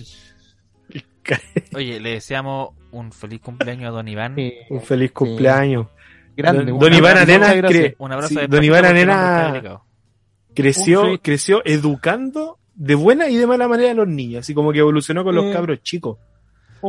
Oye, 1.76 2.00
le 2.00 2.12
deseamos 2.12 2.70
un 2.92 3.12
feliz 3.12 3.42
cumpleaños 3.42 3.88
a 3.90 3.92
Don 3.92 4.08
Iván. 4.08 4.36
Un 4.70 4.82
feliz 4.82 5.12
cumpleaños. 5.12 5.88
grande, 6.36 6.72
Don- 6.72 6.94
Iván 6.94 7.18
cre- 7.18 7.96
Un 7.98 8.12
abrazo 8.14 8.40
Sí, 8.40 8.48
Don 8.48 8.64
Iván 8.64 8.86
Arena- 8.86 9.82
creció, 10.54 11.20
creció 11.22 11.62
educando 11.66 12.60
de 12.80 12.96
buena 12.96 13.28
y 13.28 13.36
de 13.36 13.46
mala 13.48 13.68
manera 13.68 13.92
a 13.92 13.94
los 13.96 14.08
niños, 14.08 14.42
así 14.42 14.54
como 14.54 14.72
que 14.72 14.80
evolucionó 14.80 15.24
con 15.24 15.36
los 15.36 15.46
Eh. 15.46 15.52
cabros 15.54 15.82
chicos. 15.84 16.18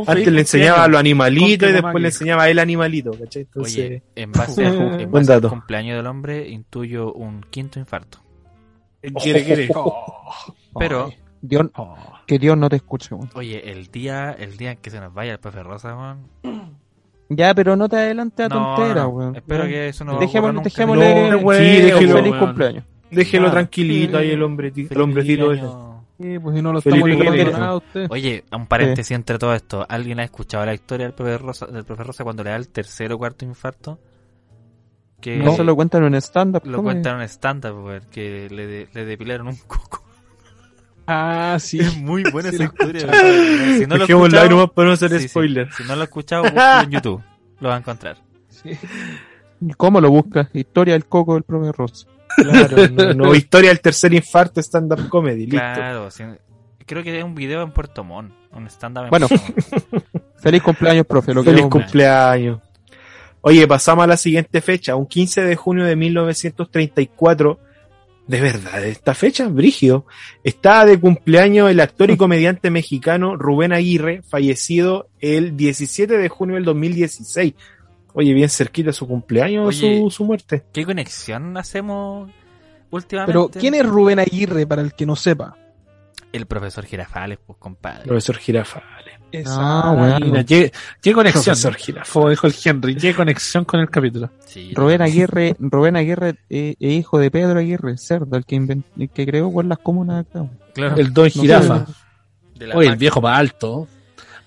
Antes 0.06 0.28
le 0.31 0.40
enseñaba 0.40 0.85
a 0.85 0.89
los 0.89 1.01
animalitos 1.01 1.70
y 1.70 1.73
después 1.73 1.94
le 2.01 2.09
enseñaba 2.09 2.43
a 2.44 2.51
él 2.51 2.59
animalito, 2.59 3.12
¿cachai? 3.12 3.43
Entonces, 3.43 3.74
Oye, 3.86 4.02
en 4.16 4.32
base, 4.32 4.66
a- 4.66 4.69
en 4.74 4.78
Buen 5.10 5.10
base 5.10 5.32
al 5.32 5.40
dato. 5.40 5.48
cumpleaños 5.48 5.97
del 5.97 6.06
hombre, 6.06 6.47
intuyo 6.48 7.12
un 7.15 7.40
quinto 7.48 7.78
infarto. 7.81 8.19
Quiere, 9.23 9.44
quiere. 9.44 9.69
Pero, 10.78 11.06
Ay, 11.06 11.16
Dios, 11.40 11.70
Oh. 11.77 11.97
que 12.27 12.39
Dios 12.39 12.59
no 12.59 12.69
te 12.69 12.77
escuche, 12.77 13.15
weón. 13.15 13.31
oye, 13.35 13.70
el 13.73 13.86
día, 13.86 14.32
el 14.39 14.56
día 14.59 14.73
en 14.73 14.78
que 14.78 14.90
se 14.90 15.01
nos 15.01 15.15
vaya 15.15 15.32
el 15.32 15.39
profe 15.39 15.62
Rosa, 15.62 15.97
weón. 15.97 16.77
Ya, 17.31 17.55
pero 17.55 17.77
no 17.77 17.89
te 17.89 17.97
adelantes 17.97 18.47
a 18.47 18.48
No, 18.48 18.74
tontera, 18.77 19.02
no, 19.02 19.09
weón. 19.09 19.36
Espero 19.36 19.65
que 19.65 19.89
eso 19.89 20.05
no 20.05 20.19
Dejémosle, 20.19 20.60
dejémosle 20.62 21.31
No, 21.31 21.39
sí, 21.52 21.65
feliz 21.65 22.12
weón. 22.12 22.39
cumpleaños. 22.39 22.85
Déjelo 23.11 23.51
tranquilito 23.51 24.19
ahí 24.19 24.31
el 24.31 24.43
hombre, 24.43 24.73
el 24.77 25.01
hombrecito 25.01 25.53
ese. 25.53 25.65
Sí, 26.21 26.37
pues 26.41 26.57
si 26.57 26.63
no 26.63 26.73
lo 26.73 26.81
estamos 26.81 27.09
nada 27.09 27.77
usted. 27.77 28.07
Oye, 28.11 28.45
un 28.53 28.67
paréntesis 28.67 29.13
entre 29.13 29.39
todo 29.39 29.55
esto. 29.55 29.87
¿Alguien 29.89 30.19
ha 30.19 30.25
escuchado 30.25 30.67
la 30.67 30.75
historia 30.75 31.07
del 31.07 31.15
profe 31.15 31.39
Rosa, 31.39 31.67
del 31.67 31.85
profe 31.85 32.03
Rosa 32.03 32.25
cuando 32.25 32.43
le 32.43 32.51
da 32.51 32.57
el 32.57 32.69
tercer 32.69 33.13
o 33.13 33.19
cuarto 33.19 33.45
infarto? 33.45 34.01
Que 35.21 35.37
No 35.37 35.55
se 35.55 35.63
lo 35.65 35.77
cuentan 35.77 36.05
en 36.05 36.15
stand-up. 36.17 36.63
lo 36.65 36.83
cuentan 36.83 37.21
en 37.21 37.29
stand-up, 37.29 38.03
que 38.11 38.49
le, 38.51 38.67
de- 38.67 38.89
le 38.93 39.05
depilaron 39.05 39.49
un 39.49 39.57
coco. 39.67 40.05
Ah, 41.07 41.57
sí. 41.61 41.79
Es 41.81 41.97
muy 41.97 42.23
buena 42.31 42.51
Sí, 42.51 42.57
esa 42.57 42.65
lo 42.65 42.71
historia. 42.71 43.01
Si 43.79 43.87
no 43.87 43.97
lo 43.97 44.07
para 44.75 44.89
no 44.89 44.93
hacer 44.95 45.11
sí, 45.13 45.21
sí. 45.21 45.29
spoiler. 45.29 45.73
Si 45.73 45.83
no 45.85 45.95
lo 45.97 46.03
he 46.03 46.05
escuchado, 46.05 46.45
en 46.47 46.91
YouTube. 46.91 47.23
Lo 47.61 47.69
va 47.69 47.77
a 47.77 47.79
encontrar. 47.79 48.19
Sí. 48.49 48.71
¿Cómo 49.77 50.01
lo 50.01 50.11
buscas? 50.11 50.49
Historia 50.53 50.95
del 50.95 51.07
coco 51.07 51.35
del 51.35 51.43
profe 51.43 51.73
Ross. 51.73 52.07
Claro, 52.37 52.89
no, 52.89 53.15
no, 53.15 53.35
historia 53.35 53.71
del 53.71 53.81
tercer 53.81 54.13
infarto 54.15 54.61
stand-up 54.61 55.09
comedy, 55.09 55.47
listo. 55.47 55.57
Claro, 55.57 56.11
sí. 56.11 56.25
creo 56.87 57.03
que 57.03 57.19
es 57.19 57.25
un 57.25 57.35
video 57.35 57.63
en 57.63 57.73
Puerto 57.73 58.05
Montt. 58.05 58.33
Un 58.53 58.67
stand-up 58.69 59.05
en 59.05 59.11
Bueno. 59.11 59.29
Puerto 59.29 59.45
Montt. 59.93 60.19
Feliz 60.39 60.63
cumpleaños, 60.63 61.07
profe. 61.07 61.35
Lo 61.35 61.43
Feliz 61.43 61.67
cumpleaños. 61.67 62.61
Oye, 63.41 63.67
pasamos 63.67 64.05
a 64.05 64.07
la 64.07 64.17
siguiente 64.17 64.61
fecha, 64.61 64.97
un 64.97 65.07
15 65.07 65.45
de 65.45 65.57
junio 65.57 65.85
de 65.85 65.97
1934. 65.97 67.59
De 68.27 68.41
verdad, 68.41 68.85
esta 68.85 69.15
fecha, 69.15 69.49
Brigio. 69.49 70.05
Está 70.45 70.85
de 70.85 71.01
cumpleaños 71.01 71.71
el 71.71 71.81
actor 71.81 72.11
y 72.11 72.17
comediante 72.19 72.71
mexicano 72.71 73.37
Rubén 73.37 73.73
Aguirre, 73.73 74.23
fallecido 74.23 75.09
el 75.21 75.57
17 75.57 76.19
de 76.19 76.29
junio 76.29 76.57
del 76.57 76.65
2016. 76.65 77.55
Oye, 78.20 78.35
bien 78.35 78.49
cerquita 78.49 78.93
su 78.93 79.07
cumpleaños, 79.07 79.69
Oye. 79.69 80.01
su, 80.01 80.11
su 80.11 80.24
muerte. 80.24 80.65
¿Qué 80.73 80.85
conexión 80.85 81.57
hacemos 81.57 82.28
últimamente? 82.90 83.32
Pero, 83.32 83.49
¿quién 83.49 83.74
es 83.74 83.86
Rubén 83.86 84.19
Aguirre 84.19 84.66
para 84.66 84.82
el 84.82 84.93
que 84.95 85.07
no 85.07 85.15
sepa? 85.15 85.57
El 86.32 86.47
profesor 86.47 86.85
Girafales, 86.85 87.39
pues, 87.47 87.59
compadre. 87.59 88.05
Profesor 88.07 88.36
Girafales. 88.36 89.15
Ah, 89.47 89.95
bueno. 89.97 90.45
¿qué, 90.47 90.73
qué 91.01 91.12
conexión? 91.12 91.45
Profesor 91.45 91.74
Girafales. 91.77 92.12
Como 92.12 92.31
dijo 92.31 92.47
el 92.49 92.55
Henry, 92.65 92.97
¿qué 92.97 93.15
conexión 93.15 93.65
con 93.65 93.78
el 93.81 93.89
capítulo? 93.89 94.31
Sí, 94.47 94.73
Rubén 94.74 95.01
Aguirre, 95.01 95.55
Rubén 95.61 95.97
Aguirre 95.97 96.35
eh, 96.51 96.74
es 96.81 96.93
hijo 96.93 97.19
de 97.19 97.31
Pedro 97.31 97.59
Aguirre, 97.61 97.97
cerdo, 97.99 98.36
el 98.36 98.45
que, 98.45 98.57
invent- 98.57 98.85
el 98.99 99.11
que 99.11 99.27
creó 99.27 99.53
con 99.53 99.69
las 99.69 99.78
comunas 99.78 100.27
acá. 100.27 100.45
Claro. 100.74 100.97
El 100.97 101.12
Don 101.15 101.27
No 101.27 101.43
Jirafa. 101.43 101.86
sé. 101.86 101.93
De 102.57 102.66
la 102.66 102.77
Oye, 102.77 102.89
el 102.89 102.97
viejo 102.97 103.23
para 103.23 103.36
alto. 103.36 103.86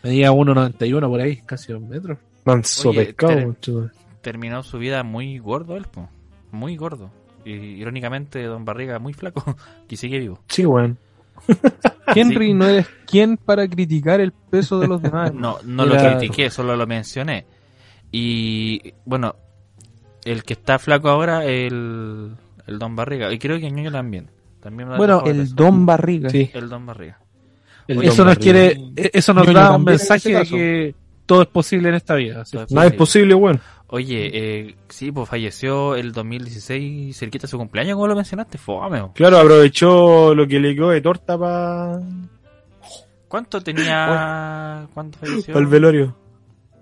Medía 0.03 0.31
1.91 0.31 1.07
por 1.07 1.21
ahí, 1.21 1.37
casi 1.45 1.71
dos 1.71 1.81
metros. 1.81 2.17
Manso 2.45 2.89
Oye, 2.89 3.05
pescado. 3.05 3.53
ter- 3.59 3.91
terminó 4.21 4.63
su 4.63 4.77
vida 4.79 5.03
muy 5.03 5.37
gordo 5.39 5.77
él, 5.77 5.85
po. 5.85 6.09
muy 6.51 6.75
gordo. 6.75 7.11
Y 7.45 7.51
irónicamente, 7.53 8.43
Don 8.43 8.65
Barriga 8.65 8.99
muy 8.99 9.13
flaco, 9.13 9.43
que 9.87 9.97
sigue 9.97 10.19
vivo. 10.19 10.39
Sí, 10.47 10.65
weón. 10.65 10.97
Henry, 12.15 12.47
Sí. 12.47 12.53
no 12.53 12.67
eres 12.67 12.87
quien 13.07 13.37
para 13.37 13.67
criticar 13.67 14.19
el 14.21 14.31
peso 14.31 14.79
de 14.79 14.87
los 14.87 15.01
demás. 15.01 15.33
No, 15.35 15.57
no 15.65 15.85
Mira- 15.85 16.11
lo 16.13 16.19
critiqué, 16.19 16.49
solo 16.49 16.75
lo 16.75 16.85
mencioné. 16.85 17.45
Y 18.11 18.93
bueno, 19.05 19.35
el 20.25 20.43
que 20.43 20.53
está 20.53 20.77
flaco 20.79 21.09
ahora 21.09 21.45
es 21.45 21.71
el, 21.71 22.35
el 22.67 22.79
Don 22.79 22.95
Barriga. 22.95 23.31
Y 23.31 23.39
creo 23.39 23.59
que 23.59 23.71
Ñoño 23.71 23.91
también. 23.91 24.29
También 24.59 24.89
Bueno, 24.97 25.23
El. 25.25 25.55
Don 25.55 25.85
Barriga. 25.85 26.29
Sí. 26.29 26.51
El 26.53 26.69
Don 26.69 26.85
Barriga. 26.85 27.19
El 27.87 28.03
eso 28.03 28.17
Don 28.17 28.27
nos 28.27 28.37
Barriga. 28.37 28.41
quiere, 28.41 28.91
eh, 28.95 29.09
eso 29.13 29.33
nos 29.33 29.51
da 29.53 29.75
un 29.75 29.83
mensaje 29.83 30.29
ese 30.33 30.37
de 30.39 30.45
que 30.45 30.95
todo 31.31 31.43
es 31.43 31.47
posible 31.47 31.87
en 31.87 31.95
esta 31.95 32.15
vida. 32.15 32.43
Nada 32.71 32.87
es 32.87 32.93
posible, 32.93 33.33
weón. 33.33 33.61
Oye, 33.87 34.31
eh, 34.33 34.75
sí, 34.89 35.13
pues 35.13 35.29
falleció 35.29 35.95
el 35.95 36.11
2016, 36.11 37.17
cerquita 37.17 37.43
de 37.43 37.47
su 37.47 37.57
cumpleaños, 37.57 37.95
como 37.95 38.07
lo 38.07 38.17
mencionaste, 38.17 38.57
fome. 38.57 39.01
Claro, 39.13 39.37
aprovechó 39.37 40.35
lo 40.35 40.45
que 40.45 40.59
le 40.59 40.75
quedó 40.75 40.89
de 40.89 40.99
torta 40.99 41.37
para 41.37 42.01
¿Cuánto 43.29 43.61
tenía? 43.61 44.89
¿Cuánto 44.93 45.19
falleció? 45.19 45.57
el 45.57 45.67
velorio. 45.67 46.17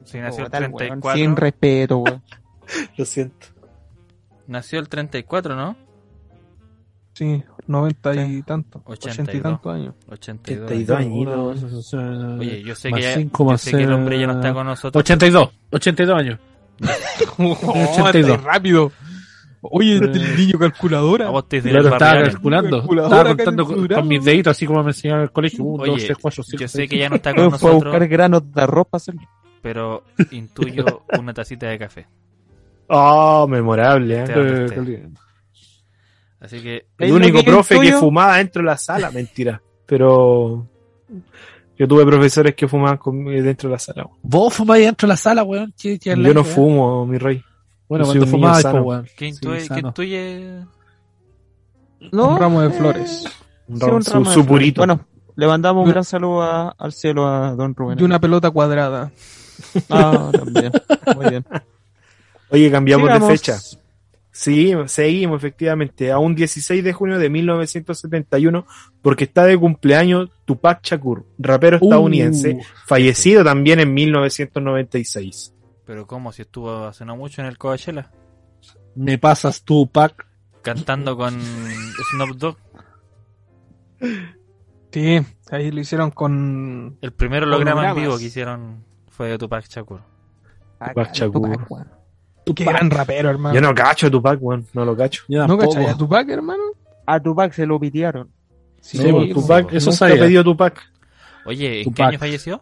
Sí, 0.04 0.18
nació 0.18 0.46
el 0.46 0.46
Puta, 0.46 0.58
el 0.58 0.64
weón, 0.64 0.78
34. 0.78 1.20
Sin 1.20 1.36
respeto, 1.36 1.98
weón. 2.00 2.24
Lo 2.98 3.06
siento. 3.06 3.48
Nació 4.48 4.80
el 4.80 4.90
34, 4.90 5.56
¿no? 5.56 5.76
Sí, 7.14 7.44
noventa 7.70 8.14
y 8.16 8.42
tanto. 8.42 8.82
82. 8.86 9.14
Ochenta 9.14 9.34
y 9.34 9.42
tantos 9.42 9.74
años. 9.76 9.94
82. 10.10 10.66
82 10.72 10.98
añitos. 11.00 11.94
Oye, 12.40 12.64
yo 12.64 12.76
sé, 12.76 12.92
que, 12.92 13.02
ya- 13.02 13.20
yo 13.20 13.58
sé 13.58 13.72
que 13.72 13.84
el 13.84 13.94
hombre 13.94 14.20
ya 14.20 14.28
no 14.28 14.34
está 14.34 14.54
con 14.54 14.66
nosotros. 14.66 15.00
82, 15.02 15.50
82 15.72 16.18
años. 16.20 16.40
Oh, 17.38 17.52
82. 17.94 18.38
está 18.38 18.52
rápido. 18.52 18.92
Oye, 19.62 19.98
el 19.98 20.38
niño 20.38 20.58
calculadora. 20.58 21.28
A 21.28 21.30
vos 21.32 21.48
te 21.50 21.62
Claro, 21.62 21.90
estaba 21.90 22.22
calculando. 22.24 22.78
Calculadora 22.80 23.18
Estaba 23.18 23.36
contando 23.36 23.66
con, 23.66 23.88
con 23.88 24.08
mis 24.08 24.24
deditos, 24.24 24.52
así 24.52 24.66
como 24.66 24.82
me 24.84 24.90
enseñaban 24.92 25.20
en 25.22 25.24
el 25.24 25.32
colegio. 25.32 25.64
Un, 25.66 25.82
Oye, 25.82 25.92
dos, 25.92 26.04
tres, 26.06 26.18
cuatro, 26.22 26.44
cinco, 26.44 26.62
Yo 26.62 26.68
sé 26.70 26.88
que 26.88 26.98
ya 26.98 27.10
no 27.10 27.16
está 27.18 27.34
con 27.36 27.52
Fue 27.60 27.70
a 27.70 27.74
buscar 27.74 27.92
nosotros, 27.94 28.10
granos 28.10 28.54
de 28.54 28.62
arroz 28.62 28.88
para 28.90 28.98
hacerlo. 28.98 29.22
pero 29.62 30.04
intuyo 30.32 31.04
una 31.20 31.34
tacita 31.34 31.68
de 31.68 31.78
café. 31.78 32.08
Oh, 32.88 33.46
memorable, 33.50 34.22
¿eh? 34.22 34.24
Te- 34.24 34.32
Eh, 34.32 34.66
te- 34.70 34.76
qué 34.76 34.82
lindo. 34.82 35.20
Así 36.42 36.62
que 36.62 36.86
El 36.98 37.12
único 37.14 37.44
profe 37.44 37.80
que 37.80 37.94
fumaba 37.94 38.38
dentro 38.38 38.62
de 38.62 38.68
la 38.68 38.78
sala, 38.78 39.12
mentira. 39.12 39.62
Pero 39.86 40.66
yo 41.78 41.88
tuve 41.88 42.06
profesores 42.06 42.56
que 42.56 42.68
fumaban 42.68 42.98
conmigo 42.98 43.42
dentro 43.44 43.70
de 43.70 43.74
la 43.74 43.80
sala. 43.80 44.04
weón. 44.06 44.18
Vos 44.24 44.54
fumáis 44.54 44.86
dentro 44.86 45.08
de 45.08 45.14
la 45.14 45.18
sala, 45.18 45.44
weón. 45.44 45.74
¿Qué- 45.80 45.98
qué 46.00 46.12
Yo 46.12 46.16
no 46.16 46.42
weón? 46.42 46.46
fumo, 46.46 47.06
mi 47.06 47.18
rey. 47.18 47.44
Bueno, 47.88 48.06
Yo 48.06 48.12
cuando 48.12 48.28
fumabas, 48.28 48.62
sano. 48.62 48.84
pues, 48.84 48.88
weón. 48.98 49.06
¿qué 49.18 49.26
Sí, 49.26 49.26
intuye? 49.32 49.68
¿Qué 49.68 49.80
intuye? 49.80 50.60
¿No? 52.12 52.34
Un 52.34 52.40
ramo 52.40 52.62
de 52.62 52.70
flores. 52.70 53.26
Un 53.68 53.78
Sí, 53.78 53.82
ramo- 53.86 53.96
un 53.98 54.04
su, 54.04 54.12
ramo 54.14 54.26
de 54.26 54.34
su 54.34 54.44
flores. 54.44 54.48
purito. 54.48 54.82
Bueno, 54.82 55.06
le 55.36 55.48
mandamos 55.48 55.84
un 55.86 55.92
gran 55.92 56.04
saludo 56.06 56.42
a- 56.44 56.70
al 56.78 56.94
cielo 56.94 57.28
a 57.28 57.56
don 57.56 57.76
Rubén. 57.76 58.00
Y 58.00 58.04
una 58.04 58.20
pelota 58.20 58.52
cuadrada. 58.52 59.12
Ah, 59.90 60.30
también. 60.32 60.72
Muy 61.16 61.30
bien. 61.30 61.46
Oye, 62.52 62.72
cambiamos 62.72 63.08
Sigamos. 63.08 63.28
de 63.30 63.38
fecha. 63.38 63.58
Sí, 64.40 64.72
seguimos 64.86 65.36
efectivamente 65.36 66.14
a 66.14 66.18
un 66.18 66.34
16 66.34 66.82
de 66.82 66.94
junio 66.94 67.20
de 67.20 67.30
1971 67.30 68.66
porque 69.02 69.26
está 69.26 69.44
de 69.44 69.58
cumpleaños 69.58 70.30
Tupac 70.46 70.82
Shakur, 70.82 71.26
rapero 71.38 71.76
estadounidense, 71.76 72.54
Uh, 72.54 72.62
fallecido 72.86 73.44
también 73.44 73.82
en 73.82 73.94
1996. 73.94 75.54
Pero 75.86 76.08
¿cómo? 76.08 76.32
Si 76.32 76.44
estuvo 76.44 76.86
hace 76.86 77.04
no 77.04 77.18
mucho 77.18 77.42
en 77.42 77.48
el 77.48 77.58
Coachella. 77.58 78.12
me 78.96 79.18
pasas 79.18 79.62
tu 79.64 79.88
pack. 79.92 80.26
Cantando 80.62 81.18
con 81.18 81.38
Snoop 82.12 82.38
Dogg. 82.38 82.58
Sí, 84.94 85.20
ahí 85.52 85.70
lo 85.70 85.82
hicieron 85.82 86.12
con. 86.12 86.98
El 87.02 87.12
primer 87.12 87.44
holograma 87.44 87.90
en 87.90 87.96
vivo 87.98 88.18
que 88.18 88.24
hicieron 88.24 88.86
fue 89.10 89.28
de 89.28 89.38
Tupac 89.38 89.68
Shakur. 89.68 90.00
Tupac 90.80 91.12
Shakur. 91.12 91.68
Qué 92.56 92.64
gran 92.66 92.90
rapero, 92.90 93.30
hermano. 93.30 93.56
Yo 93.56 93.62
no 93.62 93.74
cacho 93.74 94.08
a 94.08 94.10
Tupac, 94.12 94.40
weón, 94.42 94.66
no 94.74 94.86
lo 94.86 94.96
cacho. 94.96 95.24
Yo 95.28 95.46
¿No 95.48 95.58
cachai 95.58 95.86
a 95.88 95.96
Tupac, 95.96 96.28
hermano? 96.30 96.64
A 97.06 97.20
Tupac 97.20 97.54
se 97.54 97.66
lo 97.66 97.80
pidieron. 97.80 98.30
Sí, 98.82 98.98
No, 99.00 99.18
pues, 99.18 99.34
Tupac, 99.34 99.68
eso 99.70 99.78
eso 99.90 99.92
sabía. 99.92 100.16
ha 100.16 100.20
pedido 100.20 100.44
Tupac. 100.44 100.80
Oye, 101.46 101.80
¿en 101.80 101.84
qué 101.86 101.90
Tupac. 101.92 102.08
año 102.10 102.20
falleció? 102.20 102.62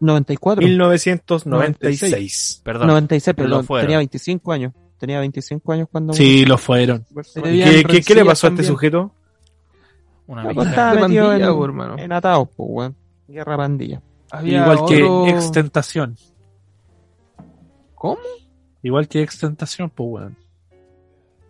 94. 0.00 0.62
1996. 0.64 2.60
Perdón. 2.64 2.88
96, 2.88 3.36
Lo 3.36 3.42
perdón. 3.44 3.64
fueron. 3.64 3.86
Tenía 3.86 3.98
25 3.98 4.52
años. 4.52 4.72
Tenía 4.98 5.18
25 5.20 5.72
años 5.72 5.88
cuando... 5.90 6.12
Sí, 6.12 6.44
lo 6.44 6.56
fueron. 6.58 7.04
Se 7.22 7.40
¿Y 7.40 7.42
veían 7.42 7.70
qué, 7.70 7.84
qué- 7.84 8.02
qué 8.02 8.14
le 8.14 8.24
pasó 8.24 8.46
a 8.46 8.50
este 8.50 8.62
también. 8.62 8.72
sujeto? 8.72 9.12
Una 10.26 10.42
pues, 10.54 10.68
estaba 10.68 10.94
metido 10.94 11.26
pandilla, 11.26 11.46
en, 11.50 11.54
po, 11.56 11.64
hermano. 11.64 11.98
en 11.98 12.12
atados, 12.12 12.48
pues, 12.56 12.68
weón. 12.70 12.96
Guerra 13.28 13.56
pandilla. 13.56 14.00
Había 14.30 14.62
Igual 14.62 14.78
otro- 14.78 15.24
que 15.24 15.30
extentación. 15.30 16.16
¿Cómo? 17.94 18.18
Igual 18.84 19.08
que 19.08 19.20
extentación, 19.22 19.90
pues, 19.90 20.08
weón. 20.08 20.36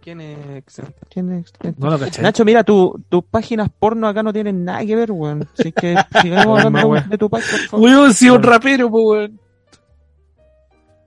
¿Quién 0.00 0.20
es 0.20 0.78
es? 0.78 1.78
No 1.78 1.90
lo 1.90 1.98
caché. 1.98 2.22
Nacho, 2.22 2.44
mira, 2.44 2.62
tu- 2.64 3.02
tus 3.08 3.24
páginas 3.24 3.68
porno 3.78 4.06
acá 4.06 4.22
no 4.22 4.32
tienen 4.32 4.64
nada 4.64 4.84
que 4.86 4.94
ver, 4.96 5.10
weón. 5.12 5.46
Así 5.58 5.72
que 5.72 5.94
sigamos 6.22 6.64
hablando 6.64 6.88
weón. 6.88 7.08
de 7.10 7.18
tu 7.18 7.26
Tupac, 7.26 7.42
por 7.50 7.58
favor. 7.60 7.84
Weón, 7.90 8.14
sí, 8.14 8.30
un 8.30 8.42
rapero, 8.42 8.88
pues, 8.90 9.04
weón. 9.04 9.40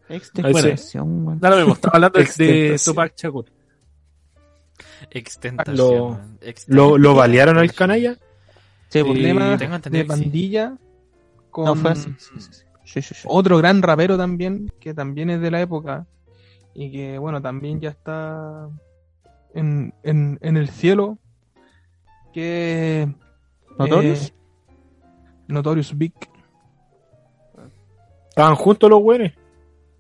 Extentación, 0.10 1.28
weón. 1.28 1.40
Da 1.40 1.50
lo 1.50 1.58
mismo, 1.58 1.74
estaba 1.74 1.96
hablando 1.96 2.20
de- 2.20 2.24
de 2.26 2.30
Extentación. 2.74 2.96
Tupac 2.96 3.14
Shakur. 3.18 3.46
Extentación. 5.12 5.78
Lo- 5.78 6.20
Extentación. 6.42 6.76
¿Lo, 6.78 6.98
lo 6.98 7.16
balearon 7.16 7.58
al 7.58 7.74
canalla? 7.74 8.16
Sí, 8.90 9.00
entendido 9.00 10.04
de 10.04 10.06
pandilla 10.06 10.78
con 11.52 11.66
No, 11.66 11.76
fue 11.76 11.92
así. 11.92 12.14
Sí, 12.18 12.30
sí, 12.40 12.42
sí. 12.52 12.62
Sí, 12.86 13.02
sí, 13.02 13.14
sí. 13.16 13.22
otro 13.30 13.58
gran 13.58 13.82
rapero 13.82 14.18
también, 14.18 14.72
que 14.80 14.94
también 14.94 15.30
es 15.30 15.42
de 15.42 15.52
la 15.52 15.60
época 15.62 16.06
y 16.80 16.92
que, 16.92 17.18
bueno, 17.18 17.42
también 17.42 17.82
ya 17.82 17.90
está 17.90 18.70
en, 19.56 19.94
en, 20.04 20.38
en 20.42 20.58
el 20.58 20.70
cielo, 20.70 21.18
que 22.32 23.12
¿Notorious? 23.80 24.30
eh, 24.30 24.34
Notorious 25.48 25.98
Big. 25.98 26.14
¿Estaban 28.30 28.56
juntos 28.56 28.90
los 28.90 29.02
güeyes? 29.02 29.34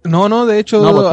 No, 0.03 0.29
no, 0.29 0.45
de 0.45 0.59
hecho 0.59 0.79
No, 0.81 0.93
pues, 0.93 1.07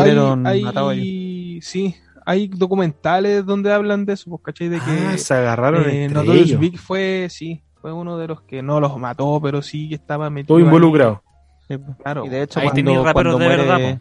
hay, 0.45 0.62
hay 0.74 1.61
sí, 1.62 1.95
hay 2.27 2.49
documentales 2.49 3.47
donde 3.47 3.73
hablan 3.73 4.05
de 4.05 4.12
eso, 4.12 4.28
pues, 4.31 4.43
¿cachai? 4.43 4.69
De 4.69 4.78
que 4.78 4.91
Ah, 5.09 5.16
se 5.16 5.32
agarraron 5.32 5.89
eh, 5.89 6.05
entre 6.05 6.19
Notorious 6.19 6.49
ellos. 6.49 6.61
Big 6.61 6.78
fue, 6.78 7.28
sí, 7.31 7.62
fue 7.81 7.91
uno 7.91 8.19
de 8.19 8.28
los 8.28 8.43
que 8.43 8.62
no 8.62 8.81
los 8.81 8.99
mató, 8.99 9.41
pero 9.43 9.62
sí 9.62 9.89
que 9.89 9.95
estaba 9.95 10.28
metido 10.28 10.49
Todo 10.57 10.61
involucrado. 10.61 11.23
Pues. 11.66 11.81
Claro. 12.03 12.27
Y 12.27 12.28
de 12.28 12.43
hecho, 12.43 12.61
Ahí 12.61 12.69
cuando, 12.69 13.12
cuando 13.15 13.39
de 13.39 13.47
muere, 13.47 13.62
verdad, 13.65 14.01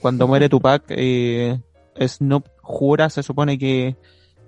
cuando 0.00 0.26
muere 0.26 0.48
Tupac, 0.48 0.84
eh, 0.88 1.60
Snoop 2.00 2.46
jura, 2.62 3.10
se 3.10 3.22
supone 3.22 3.58
que 3.58 3.96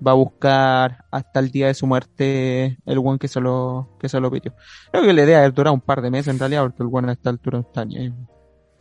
va 0.07 0.13
a 0.13 0.15
buscar 0.15 1.05
hasta 1.11 1.41
el 1.41 1.51
día 1.51 1.67
de 1.67 1.75
su 1.75 1.87
muerte 1.87 2.79
el 2.87 2.99
one 2.99 3.19
que 3.19 3.29
se 3.29 3.41
lo, 3.41 3.89
que 3.99 4.09
se 4.09 4.21
lo 4.21 4.31
pidió. 4.31 4.55
Creo 4.91 5.05
que 5.05 5.13
la 5.13 5.23
idea 5.23 5.45
es 5.45 5.55
durar 5.55 5.73
un 5.73 5.81
par 5.81 6.01
de 6.01 6.11
meses 6.11 6.29
en 6.29 6.39
realidad, 6.39 6.63
porque 6.63 6.83
el 6.83 6.89
one 6.91 7.11
a 7.11 7.13
esta 7.13 7.31
altura 7.31 7.59
no 7.59 7.67
está 7.67 7.85
ni 7.85 7.99
ahí. 7.99 8.15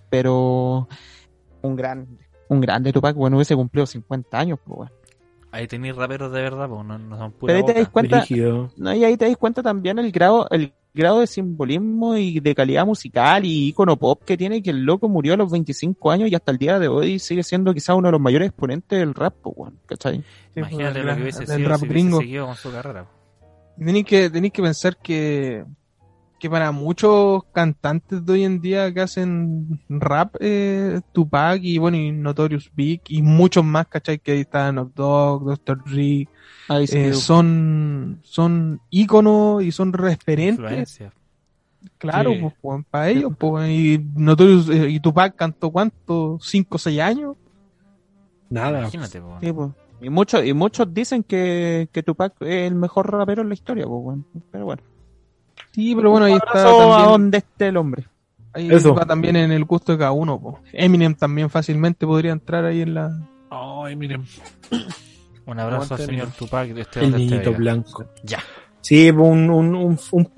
Pero 0.09 0.87
un 1.61 1.75
gran, 1.75 2.07
un 2.47 2.61
grande 2.61 2.93
Tupac, 2.93 3.15
bueno, 3.15 3.37
hubiese 3.37 3.55
cumplido 3.55 3.85
50 3.85 4.39
años, 4.39 4.59
pues 4.63 4.77
bueno. 4.77 4.91
Ahí 5.51 5.67
tenéis 5.67 5.95
raperos 5.95 6.31
de 6.31 6.41
verdad, 6.41 6.69
pues 6.69 6.85
no, 6.85 6.97
no 6.99 7.17
son 7.17 7.31
pura 7.31 7.53
Pero 7.53 7.67
ahí 7.67 7.73
te 7.73 7.79
das 7.79 7.89
cuenta, 7.89 8.23
no, 8.77 8.93
y 8.93 9.03
ahí 9.03 9.17
te 9.17 9.27
das 9.27 9.37
cuenta 9.37 9.63
también 9.63 9.97
el 9.97 10.11
grado, 10.11 10.47
el 10.51 10.73
grado 10.99 11.19
de 11.21 11.27
simbolismo 11.27 12.15
y 12.15 12.39
de 12.39 12.53
calidad 12.53 12.85
musical 12.85 13.43
y 13.45 13.69
icono 13.69 13.97
pop 13.97 14.21
que 14.23 14.37
tiene 14.37 14.61
que 14.61 14.69
el 14.69 14.83
loco 14.83 15.09
murió 15.09 15.33
a 15.33 15.37
los 15.37 15.51
25 15.51 16.11
años 16.11 16.29
y 16.29 16.35
hasta 16.35 16.51
el 16.51 16.57
día 16.59 16.77
de 16.77 16.87
hoy 16.87 17.17
sigue 17.17 17.41
siendo 17.41 17.73
quizás 17.73 17.95
uno 17.95 18.09
de 18.09 18.11
los 18.11 18.21
mayores 18.21 18.49
exponentes 18.49 18.99
del 18.99 19.13
rap, 19.15 19.33
pues, 19.41 19.73
¿cachai? 19.87 20.17
Sí, 20.17 20.23
pues, 20.53 20.57
Imagínate 20.71 20.99
del- 20.99 21.07
lo 21.07 21.15
que 21.15 21.21
hubiese 21.23 21.45
sido 21.47 21.69
rap 21.69 21.79
si 21.79 21.85
hubiese 21.85 21.87
gringo. 21.87 22.19
seguido 22.19 22.45
con 22.45 22.55
su 22.55 22.71
carrera. 22.71 23.05
Tenéis 23.77 24.05
que, 24.05 24.29
tenéis 24.29 24.53
que 24.53 24.61
pensar 24.61 24.97
que, 24.97 25.63
que 26.39 26.49
para 26.49 26.71
muchos 26.71 27.43
cantantes 27.51 28.25
de 28.25 28.33
hoy 28.33 28.43
en 28.43 28.61
día 28.61 28.93
que 28.93 29.01
hacen 29.01 29.79
rap, 29.89 30.35
eh, 30.39 31.01
Tupac 31.11 31.59
y 31.61 31.77
bueno, 31.77 31.97
y 31.97 32.11
Notorious 32.11 32.71
Big 32.75 33.01
y 33.09 33.21
muchos 33.21 33.63
más, 33.63 33.87
¿cachai? 33.87 34.17
Que 34.19 34.31
ahí 34.31 34.39
está 34.41 34.69
Snoop 34.71 34.95
Dogg, 34.95 35.43
Dr. 35.45 35.83
Dre, 35.85 36.27
eh, 36.69 37.13
son, 37.13 38.19
son 38.23 38.81
íconos 38.89 39.63
y 39.63 39.71
son 39.71 39.93
referentes, 39.93 40.59
Influencia. 40.63 41.13
claro, 41.97 42.31
Sí. 42.31 42.45
pues, 42.61 42.85
para 42.89 43.09
ellos, 43.09 43.33
pues, 43.37 43.69
y 43.69 44.03
Notorious, 44.15 44.69
eh, 44.69 44.89
y 44.89 44.99
Tupac 44.99 45.35
cantó 45.35 45.69
cuánto, 45.71 46.39
cinco 46.41 46.75
o 46.77 46.79
seis 46.79 46.99
años, 47.01 47.35
Nada. 48.49 48.79
Imagínate, 48.79 49.21
pues. 49.21 49.35
Sí, 49.41 49.53
pues. 49.53 49.69
Y 50.01 50.09
muchos, 50.09 50.43
y 50.45 50.53
muchos 50.53 50.91
dicen 50.93 51.23
que, 51.23 51.87
que 51.91 52.01
Tupac 52.01 52.33
es 52.41 52.71
el 52.71 52.75
mejor 52.75 53.11
rapero 53.11 53.41
en 53.43 53.49
la 53.49 53.53
historia, 53.53 53.85
pues, 53.85 54.01
weón. 54.01 54.25
Pero 54.51 54.65
bueno. 54.65 54.81
Sí, 55.79 55.95
pero 55.95 56.11
bueno, 56.11 56.25
ahí 56.25 56.33
está 56.33 56.49
abrazo 56.49 56.93
a 56.93 56.97
también, 56.97 57.09
donde 57.09 57.37
esté 57.37 57.67
el 57.67 57.77
hombre. 57.77 58.03
ahí 58.53 58.69
Eso. 58.69 58.93
va 58.93 59.05
también 59.05 59.35
en 59.35 59.51
el 59.51 59.63
gusto 59.63 59.93
de 59.93 59.97
cada 59.97 60.11
uno. 60.11 60.59
Eminem 60.73 61.15
también 61.15 61.49
fácilmente 61.49 62.05
podría 62.05 62.33
entrar 62.33 62.65
ahí 62.65 62.81
en 62.81 62.93
la, 62.93 63.17
Ay, 63.49 63.95
miren. 63.95 64.25
Un 65.45 65.59
abrazo 65.59 65.95
al 65.95 66.01
señor. 66.01 66.27
Tupac 66.37 66.69
de 66.69 66.81
este 66.81 66.99
El 66.99 67.15
niñito 67.15 67.53
blanco. 67.53 68.05
Ya. 68.23 68.39
Sí, 68.81 69.09
un, 69.09 69.49
un, 69.49 69.75
un, 69.75 69.99
un, 70.11 70.29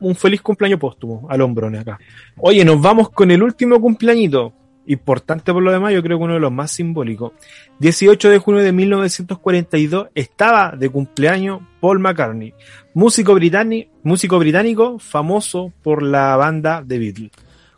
un 0.00 0.14
feliz 0.14 0.40
cumpleaños 0.42 0.78
póstumo 0.78 1.26
al 1.28 1.40
hombrone 1.40 1.78
acá. 1.78 1.98
Oye, 2.36 2.64
nos 2.64 2.80
vamos 2.80 3.10
con 3.10 3.30
el 3.30 3.42
último 3.42 3.80
cumpleañito. 3.80 4.52
Importante 4.86 5.52
por 5.52 5.62
lo 5.62 5.70
demás, 5.70 5.92
yo 5.92 6.02
creo 6.02 6.18
que 6.18 6.24
uno 6.24 6.34
de 6.34 6.40
los 6.40 6.50
más 6.52 6.72
simbólicos. 6.72 7.32
18 7.78 8.30
de 8.30 8.38
junio 8.38 8.62
de 8.62 8.72
1942 8.72 10.08
estaba 10.14 10.72
de 10.76 10.88
cumpleaños 10.88 11.60
Paul 11.80 12.00
McCartney, 12.00 12.52
músico 12.94 13.34
británico, 13.34 13.90
músico 14.02 14.38
británico 14.38 14.98
famoso 14.98 15.72
por 15.82 16.02
la 16.02 16.36
banda 16.36 16.84
The 16.86 16.98
Beatles. 16.98 17.30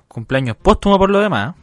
Cumpleaños 0.09 0.57
póstumo 0.57 0.99
por 0.99 1.11
lo 1.11 1.21
demás. 1.21 1.55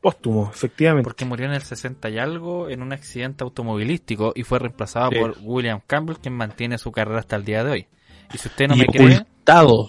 Póstumo, 0.00 0.50
efectivamente. 0.52 1.04
Porque 1.04 1.26
murió 1.26 1.44
en 1.46 1.52
el 1.52 1.60
60 1.62 2.08
y 2.08 2.18
algo 2.18 2.70
en 2.70 2.80
un 2.82 2.92
accidente 2.92 3.44
automovilístico 3.44 4.32
y 4.34 4.44
fue 4.44 4.58
reemplazado 4.58 5.10
Sí. 5.10 5.18
por 5.18 5.36
William 5.42 5.80
Campbell, 5.86 6.16
quien 6.16 6.34
mantiene 6.34 6.78
su 6.78 6.90
carrera 6.90 7.20
hasta 7.20 7.36
el 7.36 7.44
día 7.44 7.62
de 7.62 7.70
hoy. 7.70 7.86
Y 8.32 8.38
si 8.38 8.48
usted 8.48 8.68
no 8.68 8.76
y 8.76 8.78
me 8.78 8.86
cree, 8.86 9.16
ocultado. 9.18 9.88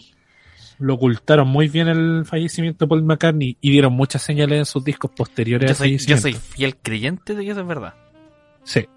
Lo 0.81 0.95
ocultaron 0.95 1.47
muy 1.47 1.67
bien 1.69 1.87
el 1.87 2.25
fallecimiento 2.25 2.85
de 2.85 2.89
Paul 2.89 3.03
McCartney 3.03 3.55
y 3.61 3.69
dieron 3.71 3.93
muchas 3.93 4.21
señales 4.23 4.57
en 4.59 4.65
sus 4.65 4.83
discos 4.83 5.11
posteriores 5.15 5.67
yo 5.69 5.71
al 5.71 5.75
soy, 5.77 5.97
yo 5.97 6.17
soy 6.17 6.33
fiel 6.33 6.75
creyente 6.77 7.35
de 7.35 7.45
que 7.45 7.51
eso 7.51 7.61
es 7.61 7.67
verdad. 7.67 7.93
Sí. 8.63 8.87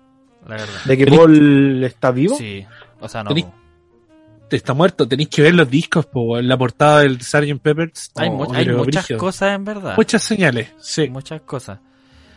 La 0.46 0.56
verdad. 0.56 0.84
¿De 0.86 0.96
que 0.96 1.06
Paul 1.06 1.84
está 1.84 2.10
vivo? 2.10 2.36
Sí. 2.36 2.64
O 3.00 3.08
sea, 3.08 3.22
no. 3.22 3.30
Tení- 3.30 3.44
po. 3.44 3.54
Está 4.50 4.72
muerto, 4.72 5.08
tenéis 5.08 5.28
que 5.30 5.42
ver 5.42 5.54
los 5.54 5.68
discos, 5.68 6.06
po, 6.06 6.38
en 6.38 6.46
la 6.48 6.56
portada 6.56 7.00
del 7.00 7.20
Sgt. 7.20 7.58
Peppers. 7.60 8.12
Hay, 8.16 8.28
Oh, 8.28 8.32
mu- 8.32 8.54
hay 8.54 8.68
muchas 8.68 9.08
cosas 9.18 9.54
en 9.56 9.64
verdad. 9.64 9.94
Muchas 9.96 10.22
señales, 10.22 10.72
sí. 10.78 11.08
Muchas 11.08 11.40
cosas. 11.40 11.80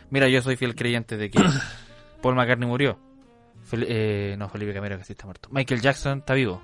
Mira, 0.10 0.28
yo 0.28 0.42
soy 0.42 0.56
fiel 0.56 0.74
creyente 0.76 1.16
de 1.16 1.30
que 1.30 1.38
Paul 2.22 2.36
McCartney 2.36 2.68
murió. 2.68 2.98
Fel- 3.70 3.86
eh, 3.88 4.36
no, 4.38 4.50
Felipe 4.50 4.74
Camero 4.74 4.98
que 4.98 5.04
sí 5.04 5.14
está 5.14 5.26
muerto. 5.26 5.50
Michael 5.52 5.80
Jackson 5.82 6.20
está 6.20 6.34
vivo. 6.34 6.62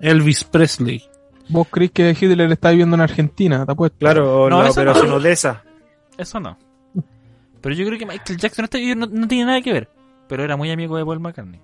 Elvis 0.00 0.44
Presley. 0.44 1.02
¿Vos 1.48 1.66
crees 1.70 1.90
que 1.92 2.10
Hitler 2.10 2.50
está 2.52 2.70
viviendo 2.70 2.96
en 2.96 3.02
Argentina? 3.02 3.64
¿Te 3.64 3.72
apuesto? 3.72 3.98
Claro, 3.98 4.48
No, 4.50 4.62
la 4.62 4.68
eso 4.68 4.84
no. 4.84 4.90
operación 4.90 5.12
Odessa. 5.16 5.62
Eso 6.18 6.40
no. 6.40 6.58
Pero 7.60 7.74
yo 7.74 7.86
creo 7.86 7.98
que 7.98 8.06
Michael 8.06 8.38
Jackson 8.38 8.64
está 8.64 8.78
no, 8.96 9.06
no 9.06 9.28
tiene 9.28 9.44
nada 9.46 9.60
que 9.60 9.72
ver. 9.72 9.88
Pero 10.28 10.42
era 10.44 10.56
muy 10.56 10.70
amigo 10.70 10.96
de 10.96 11.04
Paul 11.04 11.20
McCartney. 11.20 11.60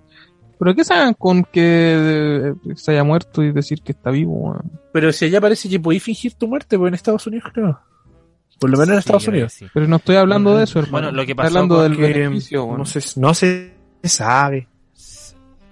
¿Pero 0.59 0.75
qué 0.75 0.83
saben 0.85 1.13
con 1.15 1.43
que 1.43 2.53
eh, 2.65 2.75
se 2.75 2.91
haya 2.91 3.03
muerto 3.03 3.43
y 3.43 3.51
decir 3.51 3.81
que 3.81 3.91
está 3.91 4.09
vivo? 4.11 4.55
Pero 4.93 5.11
si 5.11 5.25
allá 5.25 5.41
parece 5.41 5.67
que 5.67 5.79
podéis 5.79 6.03
fingir 6.03 6.33
tu 6.35 6.47
muerte, 6.47 6.77
pues 6.77 6.87
en 6.89 6.93
Estados 6.93 7.25
Unidos 7.27 7.51
creo. 7.53 7.79
Por 8.59 8.69
lo 8.69 8.77
menos 8.77 8.93
en 8.93 8.99
Estados 8.99 9.27
Unidos. 9.27 9.51
sí. 9.53 9.67
Pero 9.73 9.87
no 9.87 9.97
estoy 9.97 10.15
hablando 10.15 10.51
Bueno, 10.51 10.59
de 10.59 10.63
eso, 10.63 10.79
hermano. 10.79 11.07
bueno, 11.07 11.11
lo 11.17 11.25
que 11.25 11.31
Estoy 11.31 11.35
pasó 11.43 11.47
hablando 11.57 11.75
con 11.75 11.83
del 11.83 11.97
Que, 11.97 12.13
beneficio, 12.19 12.77
no, 12.77 12.85
se, 12.85 13.19
no 13.19 13.33
se 13.33 13.73
sabe. 14.03 14.67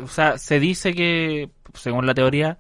O 0.04 0.08
sea, 0.08 0.38
se 0.38 0.60
dice 0.60 0.94
que, 0.94 1.50
según 1.74 2.06
la 2.06 2.14
teoría, 2.14 2.58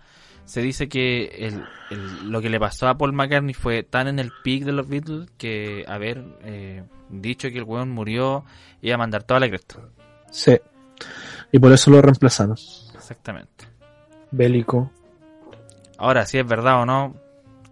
se 0.51 0.61
dice 0.61 0.89
que 0.89 1.25
el, 1.47 1.63
el- 1.89 2.29
lo 2.29 2.41
que 2.41 2.49
le 2.49 2.59
pasó 2.59 2.87
a 2.89 2.97
Paul 2.97 3.13
McCartney 3.13 3.53
fue 3.53 3.83
tan 3.83 4.07
en 4.09 4.19
el 4.19 4.31
peak 4.43 4.63
de 4.65 4.71
los 4.73 4.87
Beatles 4.89 5.29
que 5.37 5.85
haber 5.87 6.23
eh, 6.43 6.83
dicho 7.09 7.49
que 7.49 7.57
el 7.59 7.63
weón 7.63 7.89
murió 7.89 8.43
iba 8.81 8.95
a 8.95 8.97
mandar 8.97 9.23
toda 9.23 9.39
la 9.39 9.47
cresta. 9.47 9.77
Sí. 10.29 10.57
Y 11.53 11.59
por 11.59 11.71
eso 11.71 11.89
lo 11.91 12.01
reemplazaron. 12.01 12.57
Exactamente. 12.93 13.65
Bélico. 14.31 14.91
Ahora, 15.97 16.25
si 16.25 16.37
es 16.37 16.45
verdad 16.47 16.81
o 16.81 16.85
no, 16.85 17.15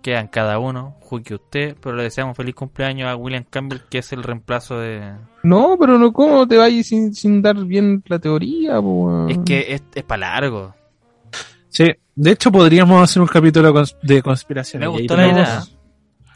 quedan 0.02 0.28
cada 0.28 0.60
uno, 0.60 0.96
juzgue 1.02 1.36
usted, 1.36 1.76
pero 1.82 1.96
le 1.96 2.04
deseamos 2.04 2.38
feliz 2.38 2.56
cumpleaños 2.56 3.10
a 3.10 3.16
William 3.16 3.44
Campbell, 3.50 3.82
que 3.90 3.98
es 4.00 4.14
el 4.14 4.24
reemplazo 4.24 4.80
de... 4.80 5.16
No, 5.44 5.76
pero 5.80 5.98
no, 5.98 6.14
¿cómo 6.14 6.48
te 6.48 6.58
vayas 6.58 6.86
sin, 6.88 7.14
sin 7.14 7.42
dar 7.42 7.58
bien 7.66 8.04
la 8.08 8.20
teoría? 8.20 8.80
po? 8.82 9.28
Es 9.28 9.40
que 9.46 9.74
es, 9.74 9.84
es 9.96 10.04
para 10.04 10.32
largo. 10.32 10.76
Sí. 11.86 11.92
De 12.16 12.32
hecho, 12.32 12.52
podríamos 12.52 13.02
hacer 13.02 13.22
un 13.22 13.28
capítulo 13.30 13.72
de 14.02 14.22
conspiración. 14.22 14.82
Me 14.82 14.88
gustó 14.88 15.16
la 15.16 15.24
tenemos- 15.24 15.48
idea. 15.48 15.64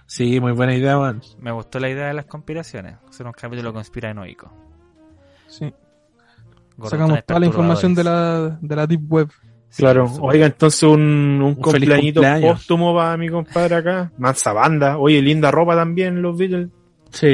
Sí, 0.06 0.40
muy 0.40 0.52
buena 0.53 0.74
idea, 0.76 0.98
man. 0.98 1.22
Me 1.40 1.52
gustó 1.52 1.80
la 1.80 1.90
idea 1.90 2.07
de 2.07 2.14
las 2.14 2.26
conspiraciones. 2.26 2.95
Hacer 3.10 3.26
un 3.26 3.34
capítulo 3.34 3.74
conspiranoico. 3.74 4.52
Sí. 5.48 5.74
Gordones 6.78 6.90
Sacamos 6.91 7.26
toda 7.26 7.40
la 7.40 7.45
información 7.45 7.94
de 7.94 8.03
la, 8.03 8.57
de 8.61 8.76
la 8.76 8.88
Deep 8.88 9.11
Web. 9.11 9.30
Sí, 9.70 9.82
Claro, 9.82 10.06
oiga, 10.22 10.45
entonces 10.45 10.84
un, 10.84 11.02
un, 11.02 11.41
Un 11.41 11.56
cumpleañito 11.56 12.22
póstumo 12.41 12.95
para 12.95 13.18
mi 13.18 13.28
compadre 13.28 13.76
acá. 13.76 14.11
Mansa 14.18 14.53
banda. 14.53 14.98
Oye, 14.98 15.22
linda 15.22 15.49
ropa 15.52 15.76
también, 15.76 16.22
los 16.22 16.38
Beatles. 16.38 16.70
Sí. 17.10 17.28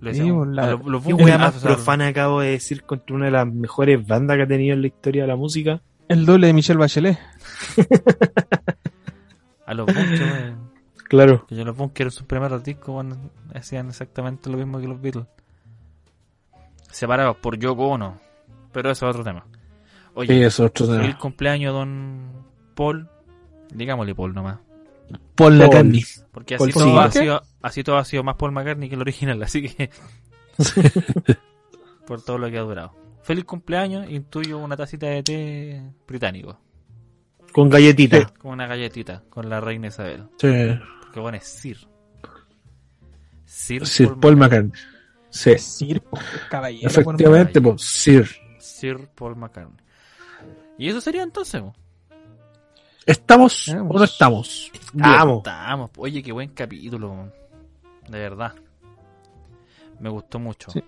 Le 0.00 0.14
Sí, 0.14 0.20
la- 0.46 0.70
los- 0.72 0.86
los 0.86 1.04
sea, 1.60 1.70
profana 1.74 2.06
acabo 2.06 2.40
de 2.40 2.50
decir 2.52 2.84
contra 2.84 3.14
una 3.16 3.26
de 3.26 3.32
las 3.32 3.46
mejores 3.46 4.06
bandas 4.06 4.36
que 4.36 4.44
ha 4.44 4.46
tenido 4.46 4.74
en 4.74 4.82
la 4.82 4.86
historia 4.86 5.22
de 5.22 5.28
la 5.28 5.36
música. 5.36 5.82
El 6.10 6.26
doble 6.26 6.48
de 6.48 6.52
Michelle 6.52 6.76
Bachelet. 6.80 7.16
A 9.66 9.74
los 9.74 9.86
bunkers. 9.86 10.54
Claro. 11.08 11.46
Que 11.46 11.54
yo 11.54 11.64
los 11.64 11.76
bunkers 11.76 12.12
sus 12.12 12.26
primeros 12.26 12.64
discos 12.64 12.92
bueno, 12.92 13.16
hacían 13.54 13.90
exactamente 13.90 14.50
lo 14.50 14.58
mismo 14.58 14.80
que 14.80 14.88
los 14.88 15.00
Beatles. 15.00 15.26
Separados 16.90 17.36
por 17.36 17.56
Yoko 17.56 17.90
Ono. 17.90 18.18
Pero 18.72 18.90
eso 18.90 19.06
es 19.06 19.10
otro 19.10 19.22
tema. 19.22 19.44
Sí, 19.52 19.56
Oye, 20.14 20.46
eso 20.46 20.64
es 20.64 20.70
otro 20.70 20.86
tema. 20.86 20.98
feliz 20.98 21.14
cumpleaños, 21.14 21.72
don 21.72 22.44
Paul. 22.74 23.08
Digámosle 23.72 24.12
Paul 24.16 24.34
nomás. 24.34 24.58
Paul 25.08 25.20
Paul. 25.36 25.58
McCartney. 25.58 26.02
Porque 26.32 26.56
Paul 26.56 26.70
así 26.70 26.78
todo, 26.80 26.88
Singer. 26.88 27.04
ha 27.04 27.10
sido, 27.12 27.42
así 27.62 27.84
todo 27.84 27.98
ha 27.98 28.04
sido 28.04 28.24
más 28.24 28.34
Paul 28.34 28.50
McCartney 28.50 28.88
que 28.88 28.96
el 28.96 29.00
original, 29.00 29.40
así 29.44 29.62
que. 29.62 29.90
por 32.04 32.20
todo 32.20 32.36
lo 32.36 32.50
que 32.50 32.58
ha 32.58 32.62
durado. 32.62 33.00
Feliz 33.22 33.44
cumpleaños, 33.44 34.08
intuyo 34.10 34.58
una 34.58 34.76
tacita 34.76 35.06
de 35.06 35.22
té 35.22 35.82
británico. 36.06 36.58
Con 37.52 37.68
galletita. 37.68 38.32
Como 38.38 38.52
una 38.52 38.66
galletita 38.66 39.22
con 39.28 39.48
la 39.48 39.60
reina 39.60 39.88
Isabel. 39.88 40.28
Sí. 40.38 40.48
Que 41.12 41.20
bueno 41.20 41.36
es 41.36 41.44
Sir. 41.44 41.78
Sir, 43.44 43.86
Sir 43.86 44.14
Paul 44.20 44.36
McCartney. 44.36 44.72
Sí. 45.28 45.58
Sir, 45.58 46.02
caballero. 46.48 46.88
Efectivamente, 46.88 47.60
pues, 47.60 47.82
Sir. 47.82 48.28
Sir 48.58 49.08
Paul 49.14 49.36
McCartney. 49.36 49.76
Y 50.78 50.88
eso 50.88 51.00
sería 51.00 51.22
entonces. 51.22 51.60
po. 51.60 51.74
¿Estamos 53.04 53.68
Estamos. 53.68 53.94
o 53.94 53.98
no 53.98 54.04
estamos? 54.04 54.72
Vamos. 54.92 55.38
Estamos. 55.38 55.90
Oye, 55.96 56.22
qué 56.22 56.32
buen 56.32 56.50
capítulo. 56.50 57.32
De 58.08 58.18
verdad. 58.18 58.54
Me 59.98 60.08
gustó 60.08 60.38
mucho. 60.38 60.70
Sí. 60.70 60.82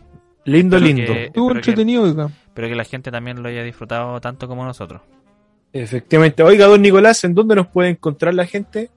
Lindo, 0.44 0.76
Espero 0.76 0.94
lindo. 0.96 1.12
que- 1.12 1.24
Estuvo 1.26 1.48
espero 1.48 1.62
que- 1.62 1.70
entretenido, 1.70 2.02
oiga. 2.04 2.30
Espero 2.46 2.68
que 2.68 2.74
la 2.74 2.84
gente 2.84 3.10
también 3.10 3.42
lo 3.42 3.48
haya 3.48 3.62
disfrutado 3.62 4.20
tanto 4.20 4.48
como 4.48 4.64
nosotros. 4.64 5.00
Efectivamente. 5.72 6.42
Oiga, 6.42 6.66
don 6.66 6.82
Nicolás, 6.82 7.22
¿en 7.24 7.34
dónde 7.34 7.54
nos 7.54 7.68
puede 7.68 7.90
encontrar 7.90 8.34
la 8.34 8.44
gente? 8.44 8.90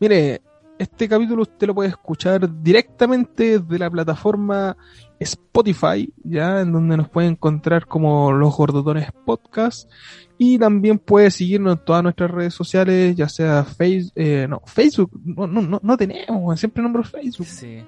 Mire, 0.00 0.42
este 0.78 1.08
capítulo 1.08 1.42
usted 1.42 1.66
lo 1.68 1.74
puede 1.74 1.88
escuchar 1.88 2.48
directamente 2.62 3.58
de 3.58 3.78
la 3.78 3.90
plataforma 3.90 4.76
Spotify, 5.18 6.12
ya 6.22 6.60
en 6.60 6.70
donde 6.72 6.96
nos 6.96 7.08
puede 7.08 7.28
encontrar 7.28 7.86
como 7.86 8.30
Los 8.32 8.54
Gordotones 8.56 9.08
Podcast 9.24 9.90
y 10.36 10.58
también 10.58 10.98
puede 10.98 11.30
seguirnos 11.30 11.78
en 11.78 11.84
todas 11.84 12.02
nuestras 12.02 12.30
redes 12.30 12.54
sociales, 12.54 13.16
ya 13.16 13.28
sea 13.28 13.64
face, 13.64 14.10
eh, 14.14 14.46
no, 14.48 14.60
Facebook, 14.66 15.10
no, 15.24 15.46
no, 15.48 15.62
no, 15.62 15.80
no 15.82 15.96
tenemos, 15.96 16.60
siempre 16.60 16.82
nombro 16.82 17.02
Facebook. 17.02 17.46
Sí. 17.46 17.82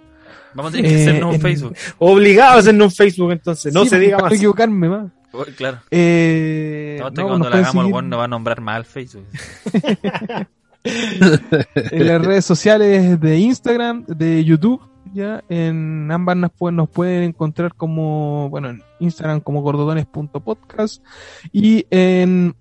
Vamos 0.55 0.73
a 0.73 0.77
tener 0.77 0.91
que 0.91 0.99
Eh, 0.99 1.03
hacernos 1.03 1.29
un 1.31 1.35
en- 1.37 1.41
Facebook. 1.41 1.77
Obligado 1.99 2.57
a 2.57 2.59
hacernos 2.61 2.85
un 2.87 2.91
Facebook 2.93 3.33
entonces. 3.33 3.73
No 3.75 3.83
Sí, 3.85 3.89
se 3.91 3.95
porque 3.97 4.05
diga 4.07 4.19
más. 4.19 4.31
no 4.31 4.37
equivocarme 4.37 4.89
más. 4.89 5.07
Oh, 5.33 5.45
claro. 5.57 5.79
Eh, 5.91 6.97
no, 6.99 7.05
cuando 7.05 7.49
pueden 7.51 7.65
hagamos, 7.65 8.03
el 8.03 8.09
no 8.11 8.19
va 8.19 8.25
a 8.25 8.29
nombrar 8.29 8.61
más 8.61 8.77
al 8.77 8.85
Facebook. 8.85 9.27
en 10.85 12.07
las 12.07 12.25
redes 12.25 12.45
sociales 12.45 13.21
de 13.21 13.39
Instagram, 13.39 14.05
de 14.07 14.45
YouTube, 14.45 14.81
ya 15.13 15.43
en 15.49 16.11
ambas 16.11 16.37
nos 16.37 16.51
pueden, 16.53 16.77
nos 16.77 16.89
pueden 16.89 17.23
encontrar 17.25 17.75
como, 17.75 18.49
bueno, 18.51 18.71
en 18.71 18.83
Instagram 19.01 19.41
como 19.41 19.61
gordotones.podcast 19.63 21.05
y 21.53 21.87
en, 21.91 22.55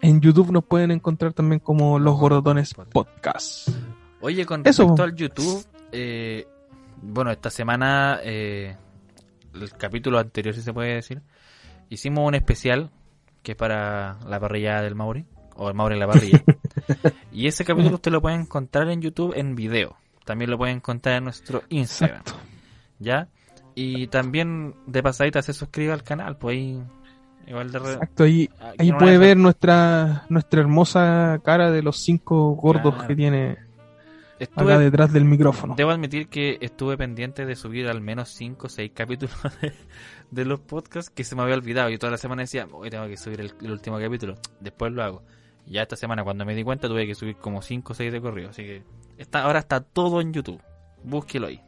en 0.00 0.20
YouTube 0.20 0.50
nos 0.52 0.64
pueden 0.64 0.90
encontrar 0.90 1.32
también 1.34 1.60
como 1.60 1.98
los 1.98 2.16
gordotones 2.18 2.74
podcast. 2.74 3.68
Oye, 4.20 4.44
con 4.46 4.62
Eso. 4.64 4.82
respecto 4.82 5.02
al 5.02 5.14
YouTube, 5.14 5.64
eh, 5.92 6.46
bueno, 7.02 7.30
esta 7.30 7.50
semana, 7.50 8.18
eh, 8.22 8.76
el 9.54 9.70
capítulo 9.72 10.18
anterior, 10.18 10.54
si 10.54 10.62
se 10.62 10.72
puede 10.72 10.94
decir, 10.94 11.22
hicimos 11.88 12.26
un 12.26 12.34
especial 12.34 12.90
que 13.42 13.52
es 13.52 13.56
para 13.58 14.18
la 14.26 14.40
parrilla 14.40 14.82
del 14.82 14.94
Mauri, 14.94 15.24
o 15.56 15.68
el 15.68 15.74
Mauri 15.74 15.94
en 15.94 16.00
la 16.00 16.06
parrilla. 16.08 16.42
y 17.32 17.46
ese 17.46 17.64
capítulo 17.64 17.94
usted 17.96 18.10
lo 18.12 18.20
puede 18.20 18.36
encontrar 18.36 18.88
en 18.90 19.00
YouTube 19.00 19.32
en 19.36 19.54
video. 19.54 19.96
También 20.24 20.50
lo 20.50 20.58
puede 20.58 20.72
encontrar 20.72 21.16
en 21.18 21.24
nuestro 21.24 21.62
Instagram, 21.68 22.20
Exacto. 22.20 22.40
¿ya? 22.98 23.28
Y 23.74 24.08
también, 24.08 24.74
de 24.86 25.02
pasadita, 25.02 25.42
se 25.42 25.52
suscribe 25.52 25.92
al 25.92 26.02
canal, 26.02 26.36
pues 26.38 26.56
ahí, 26.56 26.82
igual 27.46 27.70
de... 27.70 27.78
re- 27.78 27.92
Exacto, 27.92 28.24
ahí, 28.24 28.48
una 28.80 28.98
puede 28.98 29.18
ver 29.18 29.36
nuestra, 29.36 30.24
nuestra 30.28 30.60
hermosa 30.62 31.40
cara 31.44 31.70
de 31.70 31.82
los 31.82 31.98
cinco 32.02 32.52
gordos 32.56 32.94
Claro. 32.94 33.08
que 33.08 33.14
tiene 33.14 33.58
Estuve- 34.38 34.72
acá 34.74 34.78
detrás 34.78 35.12
del 35.12 35.24
micrófono. 35.24 35.74
Debo 35.76 35.90
admitir 35.90 36.28
que 36.28 36.58
estuve 36.60 36.96
pendiente 36.98 37.46
de 37.46 37.56
subir 37.56 37.88
al 37.88 38.00
menos 38.00 38.28
5 38.30 38.66
o 38.66 38.70
6 38.70 38.90
capítulos 38.94 39.34
de, 39.62 39.72
de 40.30 40.44
los 40.44 40.60
podcasts 40.60 41.10
que 41.10 41.24
se 41.24 41.34
me 41.36 41.42
había 41.42 41.54
olvidado. 41.54 41.88
Y 41.90 41.98
toda 41.98 42.10
la 42.12 42.18
semana 42.18 42.42
decía, 42.42 42.66
hoy 42.72 42.90
tengo 42.90 43.06
que 43.06 43.16
subir 43.16 43.40
el, 43.40 43.52
el 43.62 43.70
último 43.72 43.98
capítulo. 43.98 44.34
Después 44.60 44.92
lo 44.92 45.02
hago. 45.02 45.22
Ya 45.66 45.82
esta 45.82 45.96
semana, 45.96 46.22
cuando 46.22 46.44
me 46.44 46.54
di 46.54 46.62
cuenta, 46.62 46.86
tuve 46.86 47.06
que 47.06 47.14
subir 47.14 47.36
como 47.36 47.60
5 47.62 47.92
o 47.92 47.94
6 47.96 48.12
de 48.12 48.20
corrido. 48.20 48.50
Así 48.50 48.62
que 48.62 48.82
está, 49.18 49.42
ahora 49.44 49.58
está 49.60 49.80
todo 49.80 50.20
en 50.20 50.32
YouTube. 50.32 50.60
Búsquelo 51.02 51.46
ahí. 51.48 51.60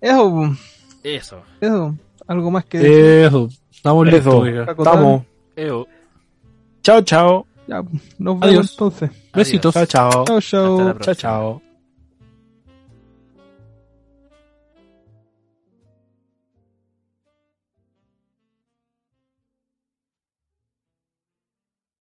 Eso, 0.00 0.52
Eso. 1.02 1.42
eso, 1.60 1.96
algo 2.26 2.50
más 2.50 2.64
que 2.66 2.78
decir. 2.78 3.04
Eso. 3.26 3.48
Estamos 3.70 4.06
oiga. 4.26 4.64
Estamos. 4.70 5.22
Eo. 5.56 5.86
Chao, 6.82 7.02
chao. 7.02 7.46
Ya, 7.66 7.82
nos 7.82 8.40
vemos 8.40 8.42
Adiós. 8.42 8.70
entonces. 8.72 9.10
Besitos. 9.34 9.74
Chao, 9.74 9.86
chao. 9.86 10.24
Chao, 10.24 10.40
chao. 10.40 10.78
Hasta 10.80 10.84
la 10.84 11.00
Chao, 11.00 11.14
chao. 11.14 11.63